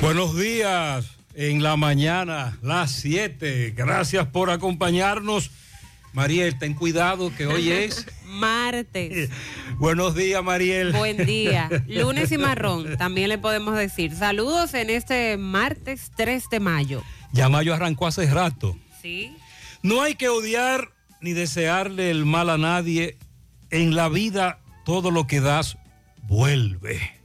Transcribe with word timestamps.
Buenos 0.00 0.36
días 0.38 1.16
en 1.34 1.62
la 1.62 1.76
mañana, 1.76 2.58
las 2.62 2.92
7. 2.92 3.72
Gracias 3.76 4.26
por 4.28 4.50
acompañarnos. 4.50 5.50
Mariel, 6.12 6.58
ten 6.58 6.74
cuidado 6.74 7.32
que 7.36 7.46
hoy 7.46 7.70
es 7.70 8.06
martes. 8.26 9.30
Buenos 9.78 10.14
días, 10.14 10.42
Mariel. 10.42 10.92
Buen 10.92 11.26
día. 11.26 11.68
Lunes 11.88 12.30
y 12.32 12.38
marrón, 12.38 12.96
también 12.96 13.28
le 13.28 13.38
podemos 13.38 13.76
decir. 13.76 14.14
Saludos 14.14 14.74
en 14.74 14.90
este 14.90 15.36
martes 15.36 16.10
3 16.16 16.48
de 16.50 16.60
mayo. 16.60 17.02
Ya 17.32 17.48
mayo 17.48 17.74
arrancó 17.74 18.06
hace 18.06 18.26
rato. 18.30 18.76
Sí. 19.02 19.36
No 19.82 20.02
hay 20.02 20.14
que 20.14 20.28
odiar 20.28 20.90
ni 21.20 21.32
desearle 21.32 22.10
el 22.10 22.24
mal 22.24 22.50
a 22.50 22.58
nadie. 22.58 23.18
En 23.70 23.96
la 23.96 24.08
vida 24.08 24.60
todo 24.84 25.10
lo 25.10 25.26
que 25.26 25.40
das 25.40 25.76
vuelve. 26.22 27.15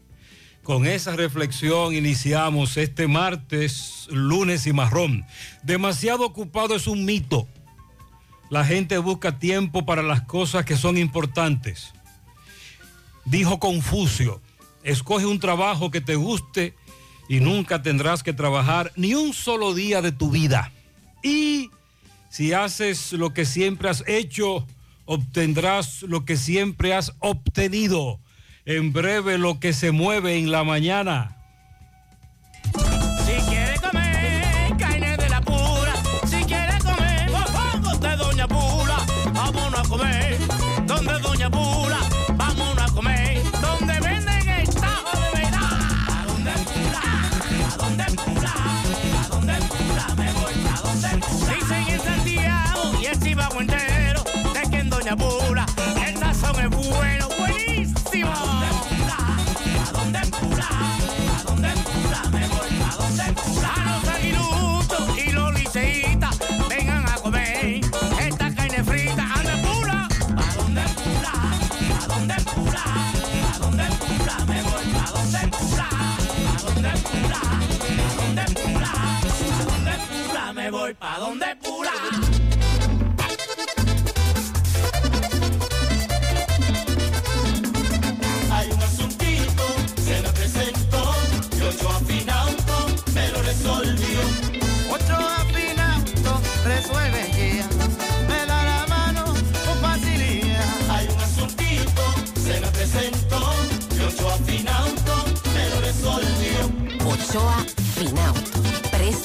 Con 0.72 0.88
esa 0.88 1.18
reflexión 1.18 1.94
iniciamos 1.94 2.78
este 2.78 3.06
martes, 3.06 4.08
lunes 4.09 4.66
y 4.66 4.72
marrón. 4.72 5.26
Demasiado 5.64 6.26
ocupado 6.26 6.76
es 6.76 6.88
un 6.88 7.04
mito. 7.04 7.46
La 8.50 8.64
gente 8.64 8.98
busca 8.98 9.38
tiempo 9.38 9.86
para 9.86 10.02
las 10.02 10.22
cosas 10.22 10.64
que 10.64 10.78
son 10.78 10.98
importantes. 10.98 11.92
Dijo 13.26 13.59
Confucio, 13.59 14.42
escoge 14.82 15.26
un 15.26 15.42
trabajo 15.42 15.92
que 15.92 16.00
te 16.00 16.16
guste 16.16 16.74
y 17.28 17.42
nunca 17.42 17.82
tendrás 17.82 18.24
que 18.24 18.32
trabajar 18.32 18.94
ni 18.96 19.14
un 19.14 19.34
solo 19.34 19.74
día 19.74 20.02
de 20.02 20.14
tu 20.14 20.32
vida. 20.32 20.72
Y 21.22 21.70
si 22.29 22.53
haces 22.53 23.12
lo 23.12 23.34
que 23.34 23.44
siempre 23.44 23.90
has 23.90 24.06
hecho, 24.08 24.66
obtendrás 25.03 26.03
lo 26.03 26.24
que 26.24 26.38
siempre 26.38 26.94
has 26.94 27.12
obtenido 27.20 28.22
en 28.78 28.94
breve 28.94 29.38
lo 29.38 29.59
que 29.59 29.73
se 29.73 29.91
mueve 29.91 30.38
en 30.38 30.52
la 30.52 30.64
mañana. 30.64 31.41
Voy 80.81 80.93
pa' 80.95 81.19
donde 81.19 81.55
pura. 81.61 82.30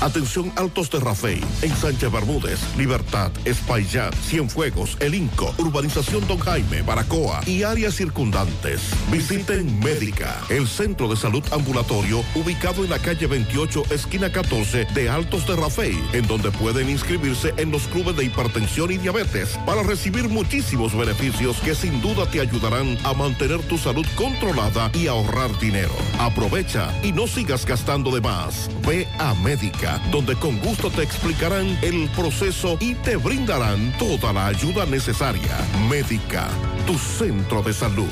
Atención 0.00 0.52
Altos 0.56 0.90
de 0.90 1.00
Rafey, 1.00 1.40
en 1.62 1.74
Sánchez 1.74 2.12
Bermúdez, 2.12 2.60
Libertad, 2.76 3.32
Espaillat, 3.46 4.14
Cienfuegos, 4.14 4.96
El 5.00 5.14
Inco, 5.14 5.54
Urbanización 5.56 6.26
Don 6.28 6.38
Jaime, 6.38 6.82
Baracoa 6.82 7.40
y 7.46 7.62
áreas 7.62 7.94
circundantes. 7.94 8.82
Visiten 9.10 9.80
Médica, 9.80 10.36
el 10.50 10.68
centro 10.68 11.08
de 11.08 11.16
salud 11.16 11.42
ambulatorio 11.50 12.22
ubicado 12.34 12.84
en 12.84 12.90
la 12.90 12.98
calle 12.98 13.26
28, 13.26 13.84
esquina 13.90 14.30
14 14.30 14.84
de 14.94 15.08
Altos 15.08 15.46
de 15.46 15.56
Rafey, 15.56 15.98
en 16.12 16.26
donde 16.26 16.50
pueden 16.50 16.90
inscribirse 16.90 17.54
en 17.56 17.70
los 17.70 17.86
clubes 17.88 18.16
de 18.16 18.24
hipertensión 18.24 18.92
y 18.92 18.98
diabetes 18.98 19.58
para 19.64 19.82
recibir 19.82 20.28
muchísimos 20.28 20.94
beneficios 20.96 21.56
que 21.60 21.74
sin 21.74 22.02
duda 22.02 22.30
te 22.30 22.42
ayudarán 22.42 22.98
a 23.04 23.14
mantener 23.14 23.62
tu 23.62 23.78
salud 23.78 24.06
controlada 24.14 24.90
y 24.92 25.06
ahorrar 25.06 25.58
dinero. 25.58 25.94
Aprovecha 26.18 26.92
y 27.02 27.12
no 27.12 27.26
sigas 27.26 27.64
gastando 27.64 28.10
de 28.10 28.20
más. 28.20 28.68
Ve 28.86 29.08
a 29.18 29.32
Médica 29.34 29.85
donde 30.10 30.36
con 30.36 30.58
gusto 30.60 30.90
te 30.90 31.02
explicarán 31.02 31.78
el 31.82 32.08
proceso 32.10 32.76
y 32.80 32.94
te 32.94 33.16
brindarán 33.16 33.92
toda 33.98 34.32
la 34.32 34.46
ayuda 34.46 34.86
necesaria. 34.86 35.56
Médica, 35.88 36.48
tu 36.86 36.98
centro 36.98 37.62
de 37.62 37.72
salud. 37.72 38.08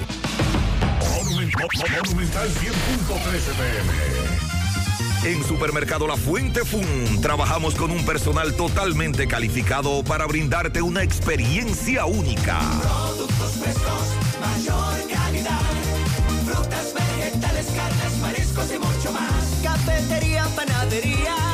Monumental 1.01 2.49
100.13 2.49 2.71
pm. 3.59 4.25
En 5.25 5.43
Supermercado 5.43 6.07
La 6.07 6.17
Fuente 6.17 6.65
Fun 6.67 7.21
trabajamos 7.23 7.75
con 7.75 7.91
un 7.91 8.05
personal 8.05 8.53
totalmente 8.55 9.27
calificado 9.27 10.05
para 10.05 10.27
brindarte 10.27 10.83
una 10.83 11.03
experiencia 11.03 12.05
única. 12.05 12.61
Productos 12.83 13.53
frescos, 13.53 14.09
mayor 14.39 15.09
calidad. 15.11 15.61
Frutas, 16.45 16.93
vegetales, 16.93 17.67
carnes, 17.75 18.19
mariscos 18.21 18.67
y 18.71 18.79
mucho 18.79 19.13
más. 19.13 19.63
Cafetería, 19.63 20.47
panadería. 20.55 21.54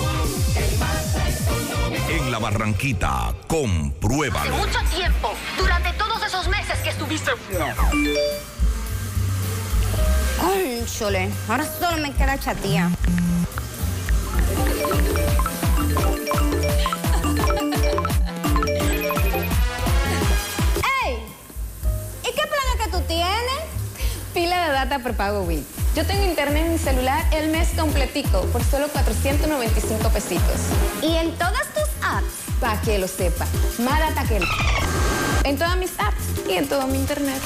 En 2.31 2.39
la 2.41 2.49
Barranquita, 2.49 3.35
compruébalo. 3.45 4.55
Mucho 4.55 4.79
tiempo, 4.95 5.33
durante 5.57 5.91
todos 5.97 6.25
esos 6.25 6.47
meses 6.47 6.79
que 6.79 6.91
estuviste. 6.91 7.29
Ay, 10.41 10.85
chole, 10.97 11.29
ahora 11.49 11.65
solo 11.65 11.97
me 11.97 12.13
queda 12.13 12.39
chatía. 12.39 12.89
¡Ey! 21.03 21.17
¿Y 22.21 22.27
qué 22.27 22.43
plan 22.47 22.65
es 22.77 22.85
que 22.85 22.91
tú 22.91 23.01
tienes? 23.09 23.61
Pila 24.33 24.67
de 24.67 24.71
data 24.71 24.99
prepago 24.99 25.41
Wii. 25.41 25.65
Yo 25.97 26.05
tengo 26.05 26.23
internet 26.23 26.65
en 26.65 26.71
mi 26.71 26.79
celular 26.79 27.25
el 27.33 27.49
mes 27.49 27.71
completico 27.77 28.43
por 28.53 28.63
solo 28.63 28.87
495 28.87 30.07
pesitos. 30.07 30.61
¿Y 31.01 31.17
en 31.17 31.37
todas 31.37 31.70
apps? 32.03 32.33
Para 32.59 32.79
que 32.81 32.99
lo 32.99 33.07
sepa. 33.07 33.45
Más 33.79 33.99
data 33.99 34.23
que... 34.27 34.39
En 35.43 35.57
todas 35.57 35.75
mis 35.77 35.91
apps 35.97 36.47
y 36.47 36.53
en 36.53 36.67
todo 36.67 36.85
mi 36.87 36.99
internet. 36.99 37.41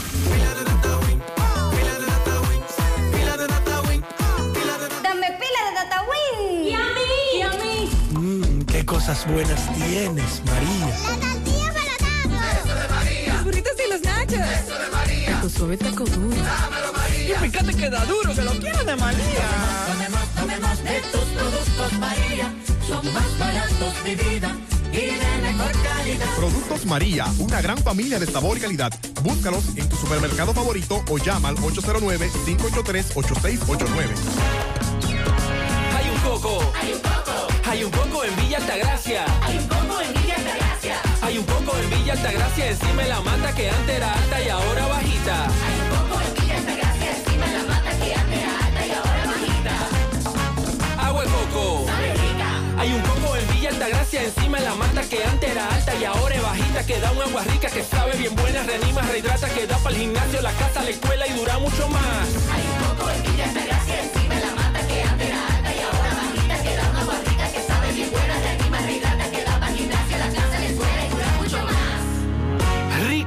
Dame 5.02 5.28
pila 5.40 5.62
de 5.70 5.74
data 5.76 6.04
Win. 6.04 6.64
¿Y 6.66 6.74
a 6.74 6.80
mí? 6.80 7.38
¿Y 7.38 7.42
a 7.42 7.50
mí? 7.52 7.90
Mmm, 8.12 8.62
qué 8.66 8.86
cosas 8.86 9.26
buenas 9.28 9.62
tienes, 9.76 10.42
María. 10.46 10.88
La 10.88 11.32
tortilla 11.32 11.74
para 11.74 12.54
Eso 12.60 12.76
de 12.76 12.88
María. 12.90 13.34
Los 13.34 13.44
burritos 13.46 13.74
y 13.86 13.90
los 13.90 14.02
nachos. 14.02 14.34
Eso 14.34 14.78
de 14.78 14.90
María. 14.92 15.42
Tu 15.42 15.50
suave 15.50 15.78
taco 15.78 16.04
duro. 16.04 16.36
Dámelo, 16.36 16.94
María. 16.94 17.38
Y 17.46 17.50
fíjate 17.50 17.74
que 17.74 17.90
da 17.90 18.06
duro, 18.06 18.34
que 18.36 18.42
lo 18.42 18.52
quiero 18.52 18.84
de 18.84 18.96
María. 18.98 19.48
Tomemos, 19.88 20.28
tomemos 20.36 20.84
de 20.84 21.02
tus 21.12 21.22
productos, 21.22 21.94
María. 21.94 22.54
Son 22.88 23.14
más 23.14 23.38
baratos 23.40 24.04
de 24.04 24.16
vida 24.16 24.56
y 24.92 24.98
de 24.98 25.38
mejor 25.42 25.72
calidad. 25.82 26.28
Productos 26.38 26.86
María, 26.86 27.26
una 27.40 27.60
gran 27.62 27.78
familia 27.80 28.20
de 28.20 28.28
sabor 28.28 28.58
y 28.58 28.60
calidad. 28.62 28.94
Búscalos 29.24 29.64
en 29.76 29.90
tu 29.90 29.96
supermercado 29.96 30.54
favorito 30.54 31.04
o 31.10 31.18
llama 31.18 31.50
al 31.50 31.56
809-583-8689. 31.58 34.10
Hay 35.98 36.10
un 36.10 36.18
coco. 36.20 36.62
Hay 36.80 36.94
un 36.94 37.00
coco. 37.00 37.48
Hay 37.68 37.84
un 37.84 37.90
coco 37.92 38.24
en 38.24 38.36
Villa 38.36 38.58
Altagracia. 38.58 39.26
Hay 39.42 39.58
un 39.58 39.68
coco 39.68 40.00
en 40.02 40.14
Villa 40.14 40.36
Altagracia. 40.36 41.02
Hay 41.24 41.38
un 41.40 41.46
coco 41.46 41.76
en 41.78 41.90
Villa 41.90 42.14
Altagracia 42.14 42.70
encima 42.70 43.02
la 43.04 43.22
mata 43.22 43.56
que 43.56 43.68
antes 43.70 43.96
era 43.96 44.14
alta 44.14 44.44
y 44.44 44.50
ahora 44.50 44.86
bajita. 44.88 45.48
Hay 45.48 45.75
Hay 52.86 52.94
un 52.94 53.02
coco 53.02 53.36
en 53.36 53.48
Villa 53.48 53.70
Altagracia 53.70 54.22
encima 54.22 54.60
de 54.60 54.66
la 54.66 54.76
mata 54.76 55.02
que 55.10 55.24
antes 55.24 55.50
era 55.50 55.68
alta 55.74 55.96
y 55.96 56.06
ahora 56.06 56.36
es 56.36 56.42
bajita. 56.44 56.86
que 56.86 57.00
da 57.00 57.12
un 57.14 57.22
agua 57.24 57.44
rica 57.46 57.68
que 57.68 57.84
sabe 57.84 58.16
bien 58.16 58.36
buena, 58.36 58.62
reanima, 58.62 59.02
rehidrata, 59.02 59.50
que 59.50 59.66
da 59.66 59.76
para 59.80 59.96
el 59.96 60.02
gimnasio, 60.02 60.40
la 60.44 60.52
casa, 60.52 60.84
la 60.84 60.92
escuela 60.92 61.26
y 61.26 61.34
dura 61.34 61.58
mucho 61.58 61.90
más. 61.90 62.28
Hay 62.54 62.62
un 62.62 62.86
coco 62.86 63.10
en 63.10 63.24
Villa 63.24 63.46
Altagracia, 63.46 64.04
encima 64.04 64.25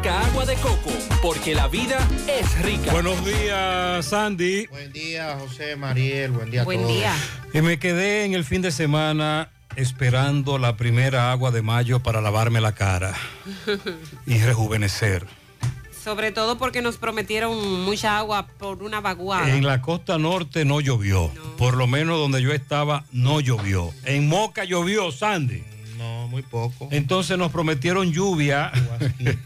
Rica 0.09 0.27
agua 0.27 0.47
de 0.47 0.55
coco, 0.55 0.91
porque 1.21 1.55
la 1.55 1.69
vida 1.69 1.99
es 2.27 2.63
rica. 2.63 2.93
Buenos 2.93 3.23
días, 3.27 4.07
Sandy. 4.07 4.67
Buen 4.69 4.91
día, 4.91 5.37
José 5.39 5.77
Mariel. 5.77 6.31
Buen 6.31 6.51
día 6.51 6.63
a 6.63 6.65
todos. 6.65 7.53
Y 7.53 7.61
me 7.61 7.79
quedé 7.79 8.25
en 8.25 8.33
el 8.33 8.43
fin 8.43 8.63
de 8.63 8.71
semana 8.71 9.51
esperando 9.77 10.57
la 10.57 10.79
primera 10.79 11.31
agua 11.31 11.51
de 11.51 11.61
mayo 11.61 12.01
para 12.01 12.23
lavarme 12.23 12.63
la 12.63 12.75
cara 12.75 13.13
y 14.27 14.39
rejuvenecer. 14.39 15.27
Sobre 16.03 16.33
todo 16.33 16.57
porque 16.57 16.81
nos 16.81 16.97
prometieron 16.97 17.85
mucha 17.85 18.17
agua 18.17 18.47
por 18.47 18.83
una 18.83 19.03
vaguada. 19.03 19.55
En 19.55 19.67
la 19.67 19.83
costa 19.83 20.17
norte 20.17 20.65
no 20.65 20.81
llovió. 20.81 21.31
Por 21.59 21.77
lo 21.77 21.87
menos 21.87 22.19
donde 22.19 22.41
yo 22.41 22.55
estaba 22.55 23.05
no 23.13 23.41
llovió. 23.41 23.93
En 24.07 24.27
Moca 24.27 24.65
llovió, 24.65 25.13
Sandy. 25.13 25.65
No, 25.99 26.29
muy 26.29 26.43
poco. 26.43 26.89
Entonces 26.93 27.37
nos 27.37 27.51
prometieron 27.51 28.13
lluvia. 28.13 28.71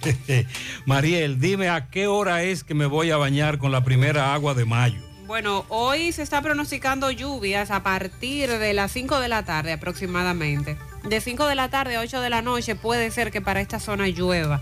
Mariel, 0.87 1.41
dime 1.41 1.71
a 1.71 1.89
qué 1.89 2.07
hora 2.07 2.43
es 2.43 2.63
que 2.63 2.75
me 2.75 2.85
voy 2.85 3.11
a 3.11 3.17
bañar 3.17 3.57
con 3.57 3.73
la 3.73 3.83
primera 3.83 4.35
agua 4.35 4.53
de 4.53 4.67
mayo. 4.67 5.01
Bueno, 5.27 5.65
hoy 5.71 6.13
se 6.13 6.23
está 6.23 6.43
pronosticando 6.43 7.11
lluvias 7.11 7.71
a 7.71 7.83
partir 7.83 8.51
de 8.51 8.75
las 8.75 8.93
5 8.93 9.19
de 9.19 9.29
la 9.29 9.45
tarde 9.45 9.73
aproximadamente. 9.73 10.77
De 11.09 11.23
5 11.23 11.47
de 11.47 11.55
la 11.55 11.71
tarde 11.71 11.97
a 11.97 12.01
8 12.01 12.21
de 12.21 12.29
la 12.29 12.43
noche 12.43 12.75
puede 12.77 13.11
ser 13.11 13.31
que 13.31 13.41
para 13.41 13.63
esta 13.63 13.81
zona 13.81 14.07
llueva. 14.09 14.61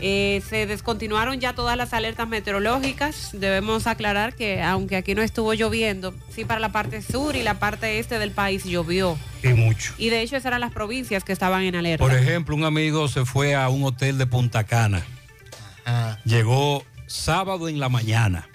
Eh, 0.00 0.42
se 0.48 0.66
descontinuaron 0.66 1.40
ya 1.40 1.54
todas 1.54 1.76
las 1.76 1.92
alertas 1.92 2.28
meteorológicas. 2.28 3.30
Debemos 3.32 3.86
aclarar 3.86 4.34
que 4.34 4.62
aunque 4.62 4.96
aquí 4.96 5.14
no 5.14 5.22
estuvo 5.22 5.54
lloviendo, 5.54 6.14
sí 6.34 6.44
para 6.44 6.60
la 6.60 6.70
parte 6.70 7.02
sur 7.02 7.36
y 7.36 7.42
la 7.42 7.58
parte 7.58 7.98
este 7.98 8.18
del 8.18 8.30
país 8.30 8.64
llovió. 8.64 9.18
Y 9.42 9.48
mucho. 9.48 9.94
Y 9.98 10.10
de 10.10 10.20
hecho 10.20 10.36
esas 10.36 10.46
eran 10.46 10.60
las 10.60 10.72
provincias 10.72 11.24
que 11.24 11.32
estaban 11.32 11.62
en 11.62 11.76
alerta. 11.76 12.04
Por 12.04 12.14
ejemplo, 12.14 12.54
un 12.54 12.64
amigo 12.64 13.08
se 13.08 13.24
fue 13.24 13.54
a 13.54 13.68
un 13.68 13.84
hotel 13.84 14.18
de 14.18 14.26
Punta 14.26 14.64
Cana. 14.64 15.02
Llegó 16.24 16.84
sábado 17.06 17.68
en 17.68 17.78
la 17.78 17.88
mañana 17.88 18.48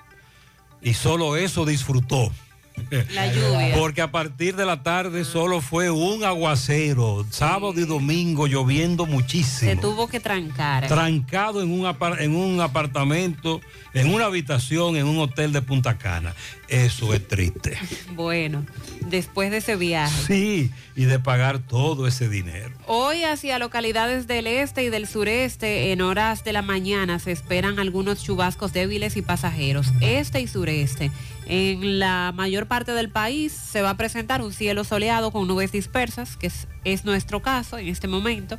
y 0.81 0.93
solo 0.93 1.37
eso 1.37 1.65
disfrutó. 1.65 2.31
La 3.13 3.27
lluvia. 3.33 3.75
Porque 3.75 4.01
a 4.01 4.11
partir 4.11 4.55
de 4.55 4.65
la 4.65 4.83
tarde 4.83 5.23
solo 5.23 5.61
fue 5.61 5.89
un 5.91 6.23
aguacero, 6.23 7.25
sábado 7.29 7.73
y 7.77 7.85
domingo 7.85 8.47
lloviendo 8.47 9.05
Se 9.05 9.11
muchísimo. 9.11 9.81
tuvo 9.81 10.07
que 10.07 10.19
trancar. 10.19 10.87
Trancado 10.87 11.61
en 11.61 11.71
un, 11.71 11.85
apar- 11.85 12.19
en 12.21 12.35
un 12.35 12.59
apartamento, 12.61 13.61
en 13.93 14.13
una 14.13 14.25
habitación, 14.25 14.95
en 14.97 15.05
un 15.07 15.19
hotel 15.19 15.53
de 15.53 15.61
Punta 15.61 15.97
Cana. 15.97 16.33
Eso 16.67 17.13
es 17.13 17.27
triste. 17.27 17.77
Bueno, 18.15 18.65
después 19.07 19.51
de 19.51 19.57
ese 19.57 19.75
viaje. 19.75 20.13
Sí, 20.27 20.71
y 20.95 21.05
de 21.05 21.17
pagar 21.19 21.59
todo 21.59 22.07
ese 22.07 22.29
dinero. 22.29 22.71
Hoy 22.87 23.23
hacia 23.23 23.57
localidades 23.57 24.27
del 24.27 24.47
este 24.47 24.83
y 24.83 24.89
del 24.89 25.07
sureste 25.07 25.91
en 25.91 26.01
horas 26.01 26.43
de 26.43 26.53
la 26.53 26.61
mañana 26.61 27.17
se 27.19 27.31
esperan 27.31 27.79
algunos 27.79 28.21
chubascos 28.23 28.73
débiles 28.73 29.17
y 29.17 29.21
pasajeros. 29.21 29.87
Este 30.01 30.41
y 30.41 30.47
sureste. 30.47 31.09
En 31.53 31.99
la 31.99 32.31
mayor 32.33 32.67
parte 32.67 32.93
del 32.93 33.09
país 33.09 33.51
se 33.51 33.81
va 33.81 33.89
a 33.89 33.97
presentar 33.97 34.41
un 34.41 34.53
cielo 34.53 34.85
soleado 34.85 35.31
con 35.31 35.49
nubes 35.49 35.73
dispersas, 35.73 36.37
que 36.37 36.47
es, 36.47 36.65
es 36.85 37.03
nuestro 37.03 37.41
caso 37.41 37.77
en 37.77 37.89
este 37.89 38.07
momento. 38.07 38.57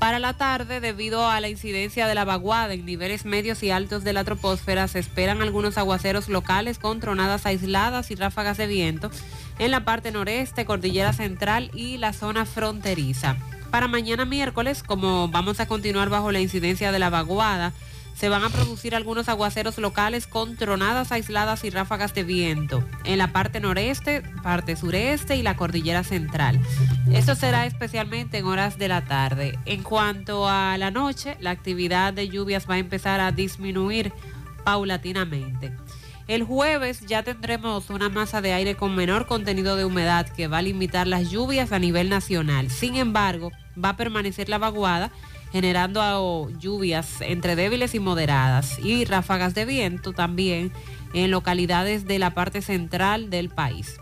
Para 0.00 0.18
la 0.18 0.32
tarde, 0.32 0.80
debido 0.80 1.28
a 1.28 1.38
la 1.38 1.48
incidencia 1.48 2.08
de 2.08 2.14
la 2.16 2.24
vaguada 2.24 2.74
en 2.74 2.84
niveles 2.84 3.24
medios 3.24 3.62
y 3.62 3.70
altos 3.70 4.02
de 4.02 4.12
la 4.12 4.24
troposfera, 4.24 4.88
se 4.88 4.98
esperan 4.98 5.42
algunos 5.42 5.78
aguaceros 5.78 6.28
locales 6.28 6.80
con 6.80 6.98
tronadas 6.98 7.46
aisladas 7.46 8.10
y 8.10 8.16
ráfagas 8.16 8.56
de 8.56 8.66
viento 8.66 9.12
en 9.60 9.70
la 9.70 9.84
parte 9.84 10.10
noreste, 10.10 10.64
cordillera 10.64 11.12
central 11.12 11.70
y 11.72 11.98
la 11.98 12.12
zona 12.12 12.46
fronteriza. 12.46 13.36
Para 13.70 13.86
mañana 13.86 14.24
miércoles, 14.24 14.82
como 14.82 15.28
vamos 15.28 15.60
a 15.60 15.68
continuar 15.68 16.08
bajo 16.08 16.32
la 16.32 16.40
incidencia 16.40 16.90
de 16.90 16.98
la 16.98 17.10
vaguada, 17.10 17.72
se 18.14 18.28
van 18.28 18.44
a 18.44 18.50
producir 18.50 18.94
algunos 18.94 19.28
aguaceros 19.28 19.78
locales 19.78 20.26
con 20.26 20.56
tronadas 20.56 21.12
aisladas 21.12 21.64
y 21.64 21.70
ráfagas 21.70 22.14
de 22.14 22.22
viento 22.22 22.84
en 23.04 23.18
la 23.18 23.32
parte 23.32 23.60
noreste, 23.60 24.22
parte 24.42 24.76
sureste 24.76 25.36
y 25.36 25.42
la 25.42 25.56
cordillera 25.56 26.04
central. 26.04 26.60
Esto 27.12 27.34
será 27.34 27.66
especialmente 27.66 28.38
en 28.38 28.46
horas 28.46 28.78
de 28.78 28.88
la 28.88 29.04
tarde. 29.04 29.58
En 29.66 29.82
cuanto 29.82 30.48
a 30.48 30.78
la 30.78 30.90
noche, 30.90 31.36
la 31.40 31.50
actividad 31.50 32.12
de 32.12 32.28
lluvias 32.28 32.68
va 32.68 32.74
a 32.74 32.78
empezar 32.78 33.20
a 33.20 33.32
disminuir 33.32 34.12
paulatinamente. 34.64 35.72
El 36.26 36.42
jueves 36.42 37.02
ya 37.02 37.22
tendremos 37.22 37.90
una 37.90 38.08
masa 38.08 38.40
de 38.40 38.54
aire 38.54 38.76
con 38.76 38.94
menor 38.94 39.26
contenido 39.26 39.76
de 39.76 39.84
humedad 39.84 40.26
que 40.26 40.48
va 40.48 40.58
a 40.58 40.62
limitar 40.62 41.06
las 41.06 41.30
lluvias 41.30 41.70
a 41.70 41.78
nivel 41.78 42.08
nacional. 42.08 42.70
Sin 42.70 42.96
embargo, 42.96 43.52
va 43.82 43.90
a 43.90 43.96
permanecer 43.96 44.48
la 44.48 44.56
vaguada 44.56 45.10
generando 45.54 46.50
lluvias 46.58 47.20
entre 47.20 47.54
débiles 47.54 47.94
y 47.94 48.00
moderadas 48.00 48.76
y 48.80 49.04
ráfagas 49.04 49.54
de 49.54 49.64
viento 49.64 50.12
también 50.12 50.72
en 51.12 51.30
localidades 51.30 52.08
de 52.08 52.18
la 52.18 52.30
parte 52.30 52.60
central 52.60 53.30
del 53.30 53.50
país. 53.50 54.00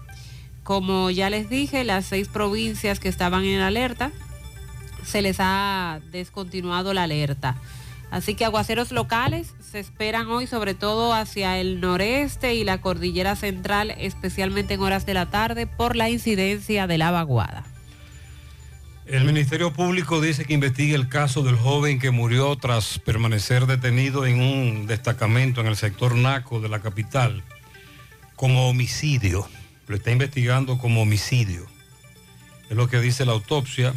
Como 0.62 1.10
ya 1.10 1.28
les 1.28 1.50
dije, 1.50 1.84
las 1.84 2.06
seis 2.06 2.28
provincias 2.28 3.00
que 3.00 3.10
estaban 3.10 3.44
en 3.44 3.60
alerta, 3.60 4.12
se 5.04 5.20
les 5.20 5.36
ha 5.40 6.00
descontinuado 6.10 6.94
la 6.94 7.02
alerta. 7.02 7.56
Así 8.10 8.34
que 8.34 8.46
aguaceros 8.46 8.90
locales 8.90 9.52
se 9.60 9.78
esperan 9.78 10.28
hoy 10.28 10.46
sobre 10.46 10.72
todo 10.72 11.12
hacia 11.12 11.58
el 11.58 11.82
noreste 11.82 12.54
y 12.54 12.64
la 12.64 12.80
cordillera 12.80 13.36
central, 13.36 13.90
especialmente 13.98 14.72
en 14.72 14.80
horas 14.80 15.04
de 15.04 15.12
la 15.12 15.26
tarde 15.26 15.66
por 15.66 15.96
la 15.96 16.08
incidencia 16.08 16.86
de 16.86 16.96
la 16.96 17.10
vaguada. 17.10 17.71
El 19.12 19.24
Ministerio 19.24 19.74
Público 19.74 20.22
dice 20.22 20.46
que 20.46 20.54
investiga 20.54 20.96
el 20.96 21.06
caso 21.06 21.42
del 21.42 21.54
joven 21.56 21.98
que 21.98 22.10
murió 22.10 22.56
tras 22.56 22.98
permanecer 22.98 23.66
detenido 23.66 24.24
en 24.24 24.40
un 24.40 24.86
destacamento 24.86 25.60
en 25.60 25.66
el 25.66 25.76
sector 25.76 26.16
Naco 26.16 26.60
de 26.60 26.70
la 26.70 26.80
capital 26.80 27.44
como 28.36 28.70
homicidio. 28.70 29.46
Lo 29.86 29.96
está 29.96 30.12
investigando 30.12 30.78
como 30.78 31.02
homicidio. 31.02 31.66
Es 32.70 32.76
lo 32.78 32.88
que 32.88 33.00
dice 33.00 33.26
la 33.26 33.32
autopsia. 33.32 33.92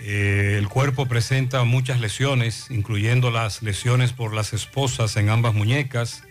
Eh, 0.00 0.56
el 0.58 0.68
cuerpo 0.68 1.06
presenta 1.06 1.62
muchas 1.62 2.00
lesiones, 2.00 2.66
incluyendo 2.68 3.30
las 3.30 3.62
lesiones 3.62 4.12
por 4.12 4.34
las 4.34 4.54
esposas 4.54 5.16
en 5.16 5.28
ambas 5.28 5.54
muñecas, 5.54 6.24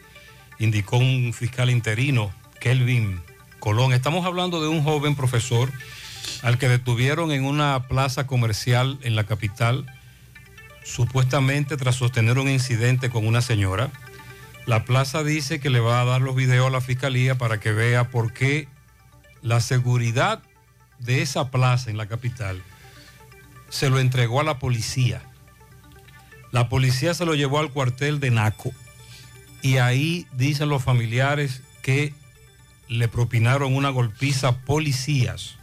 indicó 0.59 0.97
un 0.97 1.31
fiscal 1.33 1.69
interino, 1.69 2.33
Kelvin 2.59 3.21
Colón. 3.59 3.93
Estamos 3.93 4.25
hablando 4.25 4.61
de 4.61 4.67
un 4.67 4.83
joven 4.83 5.15
profesor 5.15 5.71
al 6.41 6.57
que 6.57 6.69
detuvieron 6.69 7.31
en 7.31 7.45
una 7.45 7.87
plaza 7.87 8.27
comercial 8.27 8.99
en 9.03 9.15
la 9.15 9.25
capital, 9.25 9.85
supuestamente 10.83 11.77
tras 11.77 11.95
sostener 11.95 12.39
un 12.39 12.49
incidente 12.49 13.09
con 13.09 13.27
una 13.27 13.41
señora. 13.41 13.91
La 14.65 14.85
plaza 14.85 15.23
dice 15.23 15.59
que 15.59 15.69
le 15.69 15.79
va 15.79 16.01
a 16.01 16.05
dar 16.05 16.21
los 16.21 16.35
videos 16.35 16.67
a 16.67 16.71
la 16.71 16.81
fiscalía 16.81 17.37
para 17.37 17.59
que 17.59 17.71
vea 17.71 18.09
por 18.09 18.33
qué 18.33 18.67
la 19.41 19.59
seguridad 19.59 20.41
de 20.99 21.21
esa 21.21 21.49
plaza 21.49 21.89
en 21.89 21.97
la 21.97 22.07
capital 22.07 22.61
se 23.69 23.89
lo 23.89 23.99
entregó 23.99 24.39
a 24.39 24.43
la 24.43 24.59
policía. 24.59 25.21
La 26.51 26.69
policía 26.69 27.13
se 27.13 27.25
lo 27.25 27.33
llevó 27.33 27.59
al 27.59 27.71
cuartel 27.71 28.19
de 28.19 28.29
Naco 28.29 28.71
y 29.61 29.77
ahí 29.77 30.27
dicen 30.33 30.69
los 30.69 30.83
familiares 30.83 31.61
que 31.81 32.13
le 32.87 33.07
propinaron 33.07 33.75
una 33.75 33.89
golpiza 33.89 34.57
policías 34.59 35.60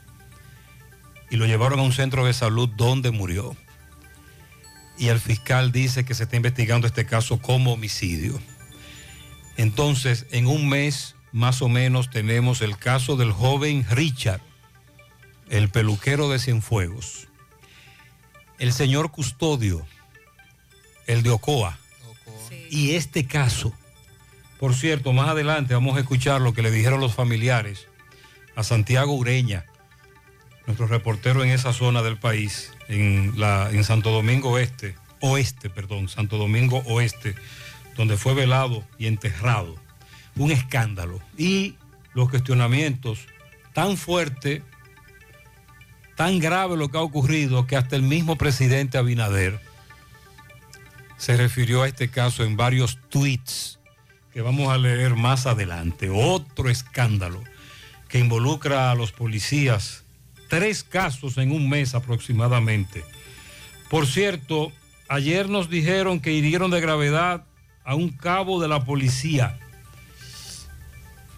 y 1.31 1.37
lo 1.37 1.47
llevaron 1.47 1.79
a 1.81 1.83
un 1.83 1.93
centro 1.93 2.25
de 2.25 2.33
salud 2.33 2.69
donde 2.69 3.11
murió. 3.11 3.57
Y 4.97 5.09
el 5.09 5.21
fiscal 5.21 5.71
dice 5.73 6.05
que 6.05 6.15
se 6.15 6.25
está 6.25 6.37
investigando 6.37 6.87
este 6.87 7.07
caso 7.07 7.39
como 7.39 7.73
homicidio. 7.73 8.41
Entonces, 9.57 10.27
en 10.31 10.47
un 10.47 10.69
mes 10.69 11.15
más 11.33 11.63
o 11.63 11.69
menos 11.69 12.11
tenemos 12.11 12.63
el 12.63 12.77
caso 12.77 13.17
del 13.17 13.33
joven 13.33 13.87
Richard, 13.91 14.41
el 15.51 15.69
peluquero 15.69 16.29
de 16.29 16.39
Cienfuegos. 16.39 17.29
El 18.59 18.73
señor 18.73 19.11
Custodio, 19.11 19.87
el 21.07 21.23
de 21.23 21.31
Ocoa. 21.31 21.79
Y 22.71 22.95
este 22.95 23.27
caso, 23.27 23.73
por 24.59 24.75
cierto, 24.75 25.13
más 25.13 25.29
adelante 25.29 25.75
vamos 25.75 25.97
a 25.97 26.01
escuchar 26.01 26.41
lo 26.41 26.55
que 26.55 26.63
le 26.63 26.71
dijeron 26.71 27.01
los 27.01 27.15
familiares 27.15 27.87
a 28.57 28.65
Santiago 28.65 29.13
Ureña, 29.13 29.65
nuestro 30.69 30.87
reportero 30.87 31.43
en 31.43 31.49
esa 31.49 31.73
zona 31.73 32.03
del 32.03 32.19
país, 32.19 32.73
en 32.89 33.85
Santo 33.85 34.11
Domingo 34.11 34.51
Oeste, 34.51 34.95
Oeste, 35.21 35.71
perdón, 35.71 36.11
Santo 36.11 36.37
Domingo 36.37 36.83
Oeste, 36.85 37.35
donde 37.97 38.19
fue 38.19 38.35
velado 38.35 38.85
y 38.99 39.07
enterrado. 39.07 39.77
Un 40.37 40.51
escándalo. 40.53 41.21
Y 41.39 41.75
los 42.13 42.29
cuestionamientos 42.29 43.27
tan 43.73 43.97
fuertes 43.97 44.63
tan 46.17 46.39
grave 46.39 46.77
lo 46.77 46.91
que 46.91 46.99
ha 46.99 47.03
ocurrido 47.03 47.67
que 47.67 47.77
hasta 47.77 47.97
el 47.97 48.03
mismo 48.03 48.37
presidente 48.37 48.99
Abinader 48.99 49.61
se 51.17 51.37
refirió 51.37 51.83
a 51.83 51.89
este 51.89 52.11
caso 52.11 52.45
en 52.45 52.57
varios 52.57 52.99
tweets 53.09 53.79
que 54.35 54.43
vamos 54.43 54.69
a 54.69 54.77
leer 54.77 55.15
más 55.17 55.47
adelante. 55.47 56.11
Otro 56.13 56.69
escándalo 56.69 57.43
que 58.09 58.19
involucra 58.19 58.91
a 58.91 58.95
los 58.95 59.13
policías. 59.13 60.05
Tres 60.49 60.83
casos 60.83 61.37
en 61.38 61.52
un 61.52 61.69
mes 61.69 61.95
aproximadamente. 61.95 63.05
Por 63.90 64.07
cierto, 64.07 64.73
ayer 65.09 65.49
nos 65.49 65.71
dijeron 65.71 66.21
que 66.21 66.33
hirieron 66.33 66.71
de 66.71 66.81
gravedad 66.81 67.45
a 67.85 67.95
un 67.95 68.11
cabo 68.11 68.61
de 68.61 68.69
la 68.69 68.85
policía. 68.85 69.59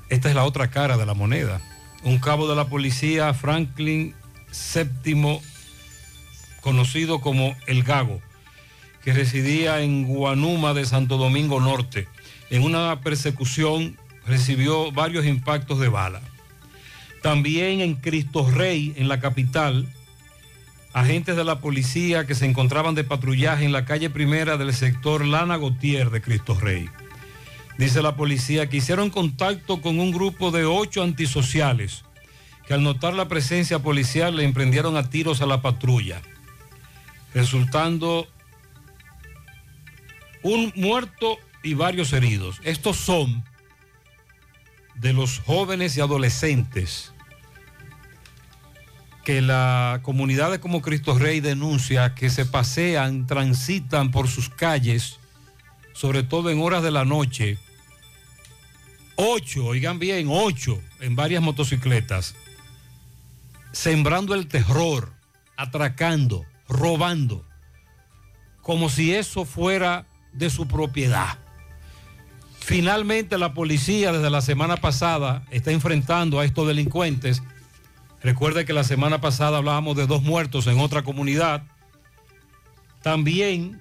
Esta 0.08 0.28
es 0.28 0.34
la 0.34 0.44
otra 0.44 0.70
cara 0.70 0.96
de 0.96 1.06
la 1.06 1.14
moneda. 1.14 1.60
Un 2.02 2.18
cabo 2.18 2.48
de 2.48 2.56
la 2.56 2.68
policía, 2.68 3.32
Franklin 3.34 4.14
VII, 4.74 5.40
conocido 6.60 7.20
como 7.20 7.56
El 7.66 7.84
Gago, 7.84 8.20
que 9.04 9.12
residía 9.12 9.80
en 9.80 10.06
Guanuma 10.06 10.74
de 10.74 10.86
Santo 10.86 11.16
Domingo 11.16 11.60
Norte. 11.60 12.08
En 12.50 12.62
una 12.62 13.00
persecución 13.00 13.96
recibió 14.26 14.90
varios 14.92 15.26
impactos 15.26 15.78
de 15.78 15.88
bala. 15.88 16.20
También 17.22 17.80
en 17.80 17.96
Cristo 17.96 18.48
Rey, 18.50 18.94
en 18.96 19.08
la 19.08 19.20
capital, 19.20 19.86
agentes 20.92 21.36
de 21.36 21.44
la 21.44 21.60
policía 21.60 22.26
que 22.26 22.34
se 22.34 22.46
encontraban 22.46 22.94
de 22.94 23.04
patrullaje 23.04 23.64
en 23.64 23.72
la 23.72 23.84
calle 23.84 24.10
primera 24.10 24.56
del 24.56 24.72
sector 24.74 25.24
Lana 25.24 25.58
Gautier 25.58 26.10
de 26.10 26.22
Cristo 26.22 26.54
Rey. 26.58 26.88
Dice 27.78 28.02
la 28.02 28.16
policía 28.16 28.68
que 28.68 28.78
hicieron 28.78 29.10
contacto 29.10 29.80
con 29.80 30.00
un 30.00 30.10
grupo 30.10 30.50
de 30.50 30.64
ocho 30.64 31.02
antisociales 31.02 32.04
que 32.66 32.74
al 32.74 32.82
notar 32.82 33.14
la 33.14 33.28
presencia 33.28 33.80
policial 33.80 34.36
le 34.36 34.44
emprendieron 34.44 34.96
a 34.96 35.08
tiros 35.10 35.40
a 35.40 35.46
la 35.46 35.62
patrulla, 35.62 36.20
resultando 37.34 38.28
un 40.42 40.72
muerto 40.76 41.38
y 41.62 41.74
varios 41.74 42.12
heridos. 42.12 42.60
Estos 42.64 42.96
son 42.96 43.44
de 44.96 45.12
los 45.12 45.38
jóvenes 45.40 45.96
y 45.96 46.00
adolescentes 46.00 47.09
que 49.30 49.42
la 49.42 50.00
comunidad 50.02 50.50
de 50.50 50.58
como 50.58 50.82
Cristo 50.82 51.16
Rey 51.16 51.38
denuncia 51.38 52.16
que 52.16 52.30
se 52.30 52.46
pasean, 52.46 53.28
transitan 53.28 54.10
por 54.10 54.26
sus 54.26 54.48
calles, 54.48 55.20
sobre 55.92 56.24
todo 56.24 56.50
en 56.50 56.60
horas 56.60 56.82
de 56.82 56.90
la 56.90 57.04
noche. 57.04 57.56
Ocho, 59.14 59.66
oigan 59.66 60.00
bien, 60.00 60.26
ocho 60.28 60.80
en 60.98 61.14
varias 61.14 61.44
motocicletas, 61.44 62.34
sembrando 63.70 64.34
el 64.34 64.48
terror, 64.48 65.12
atracando, 65.56 66.44
robando, 66.68 67.46
como 68.62 68.88
si 68.88 69.14
eso 69.14 69.44
fuera 69.44 70.06
de 70.32 70.50
su 70.50 70.66
propiedad. 70.66 71.38
Finalmente 72.58 73.38
la 73.38 73.54
policía 73.54 74.10
desde 74.10 74.28
la 74.28 74.40
semana 74.40 74.76
pasada 74.78 75.44
está 75.52 75.70
enfrentando 75.70 76.40
a 76.40 76.44
estos 76.44 76.66
delincuentes. 76.66 77.44
Recuerde 78.22 78.64
que 78.64 78.72
la 78.72 78.84
semana 78.84 79.20
pasada 79.20 79.58
hablábamos 79.58 79.96
de 79.96 80.06
dos 80.06 80.22
muertos 80.22 80.66
en 80.66 80.78
otra 80.78 81.02
comunidad. 81.02 81.62
También 83.02 83.80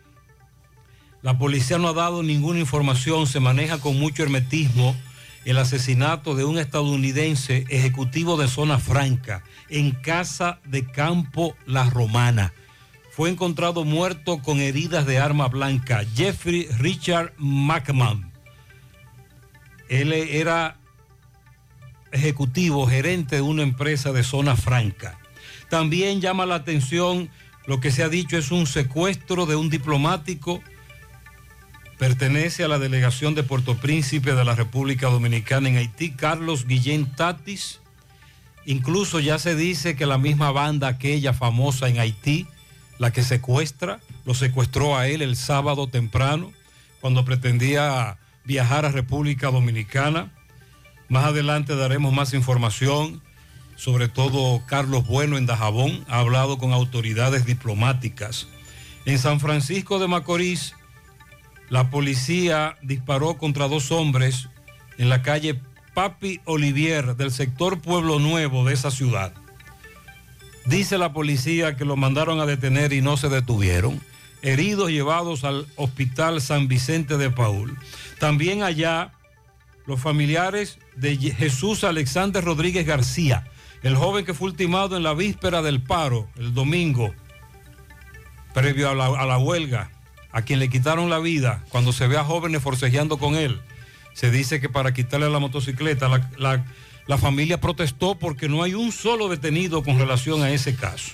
la 1.21 1.37
policía 1.37 1.77
no 1.77 1.89
ha 1.89 1.93
dado 1.93 2.23
ninguna 2.23 2.59
información, 2.59 3.27
se 3.27 3.41
maneja 3.41 3.79
con 3.79 3.99
mucho 3.99 4.23
hermetismo 4.23 4.95
el 5.43 5.57
asesinato 5.57 6.35
de 6.35 6.45
un 6.45 6.57
estadounidense 6.57 7.65
ejecutivo 7.69 8.37
de 8.37 8.47
zona 8.47 8.77
franca 8.77 9.43
en 9.69 9.91
casa 9.91 10.59
de 10.63 10.85
campo 10.85 11.55
La 11.65 11.89
Romana. 11.89 12.53
Fue 13.11 13.29
encontrado 13.29 13.83
muerto 13.83 14.41
con 14.41 14.61
heridas 14.61 15.05
de 15.05 15.17
arma 15.17 15.49
blanca. 15.49 16.05
Jeffrey 16.15 16.69
Richard 16.77 17.33
McMahon. 17.37 18.31
Él 19.89 20.13
era 20.13 20.78
ejecutivo, 22.11 22.87
gerente 22.87 23.37
de 23.37 23.41
una 23.41 23.63
empresa 23.63 24.11
de 24.11 24.23
zona 24.23 24.55
franca. 24.55 25.19
También 25.69 26.21
llama 26.21 26.45
la 26.45 26.55
atención 26.55 27.29
lo 27.69 27.79
que 27.79 27.91
se 27.91 28.01
ha 28.01 28.09
dicho 28.09 28.35
es 28.35 28.49
un 28.49 28.65
secuestro 28.65 29.45
de 29.45 29.55
un 29.55 29.69
diplomático. 29.69 30.63
Pertenece 31.99 32.63
a 32.63 32.67
la 32.67 32.79
delegación 32.79 33.35
de 33.35 33.43
Puerto 33.43 33.77
Príncipe 33.77 34.33
de 34.33 34.43
la 34.43 34.55
República 34.55 35.07
Dominicana 35.07 35.69
en 35.69 35.77
Haití, 35.77 36.09
Carlos 36.09 36.65
Guillén 36.65 37.13
Tatis. 37.15 37.79
Incluso 38.65 39.19
ya 39.19 39.37
se 39.37 39.55
dice 39.55 39.95
que 39.95 40.07
la 40.07 40.17
misma 40.17 40.51
banda 40.51 40.87
aquella 40.87 41.33
famosa 41.33 41.87
en 41.89 41.99
Haití, 41.99 42.47
la 42.97 43.11
que 43.11 43.21
secuestra, 43.21 43.99
lo 44.25 44.33
secuestró 44.33 44.97
a 44.97 45.07
él 45.07 45.21
el 45.21 45.35
sábado 45.35 45.85
temprano, 45.85 46.51
cuando 47.01 47.23
pretendía 47.23 48.17
viajar 48.45 48.85
a 48.85 48.91
República 48.91 49.51
Dominicana. 49.51 50.31
Más 51.09 51.25
adelante 51.25 51.75
daremos 51.75 52.13
más 52.13 52.35
información, 52.35 53.21
sobre 53.75 54.07
todo 54.07 54.61
Carlos 54.67 55.07
Bueno 55.07 55.37
en 55.37 55.47
Dajabón 55.47 56.05
ha 56.07 56.19
hablado 56.19 56.59
con 56.59 56.71
autoridades 56.71 57.45
diplomáticas. 57.45 58.47
En 59.05 59.17
San 59.17 59.39
Francisco 59.39 59.97
de 59.97 60.07
Macorís, 60.07 60.75
la 61.69 61.89
policía 61.89 62.77
disparó 62.83 63.37
contra 63.37 63.67
dos 63.67 63.91
hombres 63.91 64.49
en 64.99 65.09
la 65.09 65.23
calle 65.23 65.59
Papi 65.95 66.41
Olivier 66.45 67.15
del 67.15 67.31
sector 67.31 67.79
Pueblo 67.81 68.19
Nuevo 68.19 68.63
de 68.63 68.75
esa 68.75 68.91
ciudad. 68.91 69.33
Dice 70.65 70.99
la 70.99 71.11
policía 71.11 71.75
que 71.75 71.85
lo 71.85 71.95
mandaron 71.95 72.39
a 72.39 72.45
detener 72.45 72.93
y 72.93 73.01
no 73.01 73.17
se 73.17 73.29
detuvieron. 73.29 73.99
Heridos 74.43 74.91
llevados 74.91 75.43
al 75.43 75.65
hospital 75.75 76.39
San 76.39 76.67
Vicente 76.67 77.17
de 77.17 77.31
Paul. 77.31 77.75
También 78.19 78.61
allá 78.61 79.11
los 79.89 79.99
familiares 79.99 80.77
de 80.95 81.17
Jesús 81.17 81.83
Alexander 81.83 82.43
Rodríguez 82.43 82.85
García, 82.85 83.45
el 83.81 83.95
joven 83.95 84.23
que 84.23 84.35
fue 84.35 84.49
ultimado 84.49 84.95
en 84.95 85.01
la 85.01 85.15
víspera 85.15 85.63
del 85.63 85.81
paro, 85.81 86.29
el 86.37 86.53
domingo, 86.53 87.11
previo 88.53 88.89
a 88.89 88.93
la, 89.25 89.37
huelga, 89.39 89.89
a 90.31 90.43
quien 90.43 90.59
le 90.59 90.69
quitaron 90.69 91.09
la 91.09 91.17
vida 91.17 91.63
cuando 91.69 91.91
se 91.91 92.07
ve 92.07 92.17
a 92.17 92.23
jóvenes 92.23 92.61
forcejeando 92.61 93.17
con 93.17 93.33
él. 93.33 93.59
Se 94.13 94.29
dice 94.29 94.61
que 94.61 94.69
para 94.69 94.93
quitarle 94.93 95.27
la 95.29 95.39
motocicleta, 95.39 96.07
la, 96.07 96.29
la- 96.37 96.65
la 97.07 97.17
familia 97.17 97.59
protestó 97.59 98.13
porque 98.19 98.47
no 98.47 98.61
hay 98.61 98.75
un 98.75 98.91
solo 98.91 99.27
detenido 99.29 99.81
con 99.81 99.97
relación 99.97 100.43
a 100.43 100.51
ese 100.51 100.75
caso. 100.75 101.13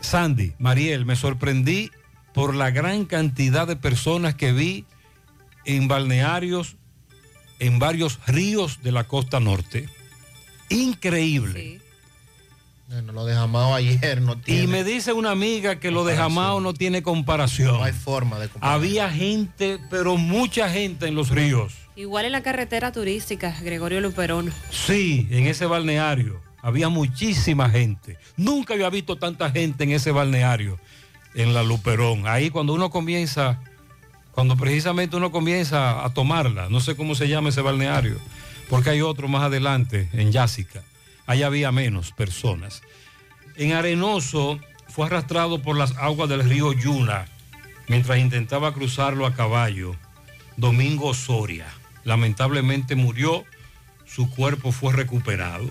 Sandy, 0.00 0.52
Mariel, 0.60 1.04
me 1.04 1.16
sorprendí 1.16 1.90
por 2.32 2.54
la 2.54 2.70
gran 2.70 3.06
cantidad 3.06 3.66
de 3.66 3.74
personas 3.74 4.36
que 4.36 4.52
vi 4.52 4.84
en 5.64 5.88
balnearios, 5.88 6.76
en 7.66 7.78
varios 7.78 8.20
ríos 8.26 8.82
de 8.82 8.92
la 8.92 9.04
costa 9.04 9.40
norte. 9.40 9.88
Increíble. 10.68 11.80
Bueno, 12.88 13.12
lo 13.12 13.24
de 13.24 13.34
Jamao 13.34 13.74
ayer 13.74 14.20
no 14.20 14.36
tiene. 14.36 14.62
Y 14.62 14.66
me 14.66 14.84
dice 14.84 15.12
una 15.12 15.30
amiga 15.30 15.80
que 15.80 15.90
lo 15.90 16.04
de 16.04 16.16
Jamao 16.16 16.60
no 16.60 16.74
tiene 16.74 17.02
comparación. 17.02 17.78
No 17.78 17.82
hay 17.84 17.92
forma 17.92 18.38
de 18.38 18.48
comparar. 18.48 18.76
Había 18.76 19.10
gente, 19.10 19.78
pero 19.88 20.16
mucha 20.16 20.68
gente 20.68 21.06
en 21.06 21.14
los 21.14 21.30
ríos. 21.30 21.72
Igual 21.96 22.26
en 22.26 22.32
la 22.32 22.42
carretera 22.42 22.92
turística, 22.92 23.56
Gregorio 23.62 24.00
Luperón. 24.00 24.52
Sí, 24.70 25.26
en 25.30 25.46
ese 25.46 25.64
balneario. 25.66 26.40
Había 26.60 26.88
muchísima 26.88 27.70
gente. 27.70 28.18
Nunca 28.36 28.74
había 28.74 28.90
visto 28.90 29.16
tanta 29.16 29.50
gente 29.50 29.84
en 29.84 29.92
ese 29.92 30.10
balneario, 30.10 30.78
en 31.34 31.54
la 31.54 31.62
Luperón. 31.62 32.26
Ahí 32.26 32.50
cuando 32.50 32.74
uno 32.74 32.90
comienza, 32.90 33.60
cuando 34.34 34.56
precisamente 34.56 35.16
uno 35.16 35.30
comienza 35.30 36.04
a 36.04 36.12
tomarla, 36.12 36.68
no 36.68 36.80
sé 36.80 36.96
cómo 36.96 37.14
se 37.14 37.28
llama 37.28 37.50
ese 37.50 37.60
balneario, 37.60 38.18
porque 38.68 38.90
hay 38.90 39.00
otro 39.00 39.28
más 39.28 39.42
adelante, 39.42 40.08
en 40.12 40.32
Yásica. 40.32 40.82
Ahí 41.26 41.42
había 41.42 41.70
menos 41.72 42.12
personas. 42.12 42.82
En 43.56 43.72
Arenoso 43.72 44.58
fue 44.88 45.06
arrastrado 45.06 45.62
por 45.62 45.76
las 45.76 45.96
aguas 45.96 46.28
del 46.28 46.48
río 46.48 46.72
Yuna 46.72 47.26
mientras 47.88 48.18
intentaba 48.18 48.74
cruzarlo 48.74 49.26
a 49.26 49.34
caballo. 49.34 49.94
Domingo 50.56 51.14
Soria. 51.14 51.66
Lamentablemente 52.04 52.96
murió, 52.96 53.44
su 54.04 54.28
cuerpo 54.30 54.72
fue 54.72 54.92
recuperado. 54.92 55.68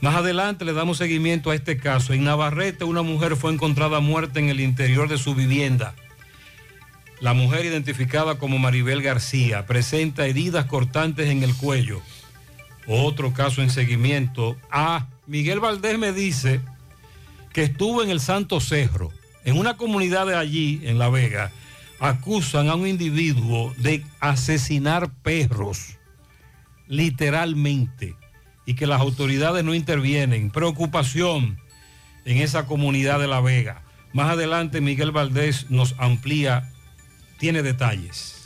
Más 0.00 0.14
adelante 0.14 0.64
le 0.64 0.72
damos 0.72 0.98
seguimiento 0.98 1.50
a 1.50 1.54
este 1.54 1.76
caso. 1.76 2.12
En 2.12 2.24
Navarrete 2.24 2.84
una 2.84 3.02
mujer 3.02 3.36
fue 3.36 3.52
encontrada 3.52 4.00
muerta 4.00 4.40
en 4.40 4.48
el 4.48 4.60
interior 4.60 5.08
de 5.08 5.18
su 5.18 5.34
vivienda. 5.34 5.94
La 7.20 7.34
mujer 7.34 7.66
identificada 7.66 8.38
como 8.38 8.58
Maribel 8.58 9.02
García 9.02 9.66
presenta 9.66 10.26
heridas 10.26 10.64
cortantes 10.64 11.28
en 11.28 11.42
el 11.42 11.54
cuello. 11.54 12.00
Otro 12.86 13.32
caso 13.32 13.60
en 13.62 13.70
seguimiento. 13.70 14.56
Ah, 14.70 15.06
Miguel 15.26 15.60
Valdés 15.60 15.98
me 15.98 16.12
dice 16.12 16.60
que 17.52 17.64
estuvo 17.64 18.02
en 18.02 18.10
el 18.10 18.20
Santo 18.20 18.60
Cerro, 18.60 19.12
en 19.44 19.58
una 19.58 19.76
comunidad 19.76 20.26
de 20.26 20.36
allí, 20.36 20.80
en 20.84 20.98
La 20.98 21.08
Vega, 21.08 21.52
acusan 21.98 22.68
a 22.68 22.74
un 22.74 22.86
individuo 22.86 23.74
de 23.76 24.04
asesinar 24.20 25.10
perros, 25.22 25.98
literalmente, 26.88 28.16
y 28.64 28.74
que 28.74 28.86
las 28.86 29.00
autoridades 29.00 29.62
no 29.62 29.74
intervienen. 29.74 30.50
Preocupación 30.50 31.58
en 32.24 32.38
esa 32.38 32.66
comunidad 32.66 33.20
de 33.20 33.28
La 33.28 33.40
Vega. 33.40 33.82
Más 34.12 34.30
adelante 34.30 34.80
Miguel 34.80 35.12
Valdés 35.12 35.70
nos 35.70 35.94
amplía, 35.98 36.72
tiene 37.40 37.62
detalles. 37.62 38.36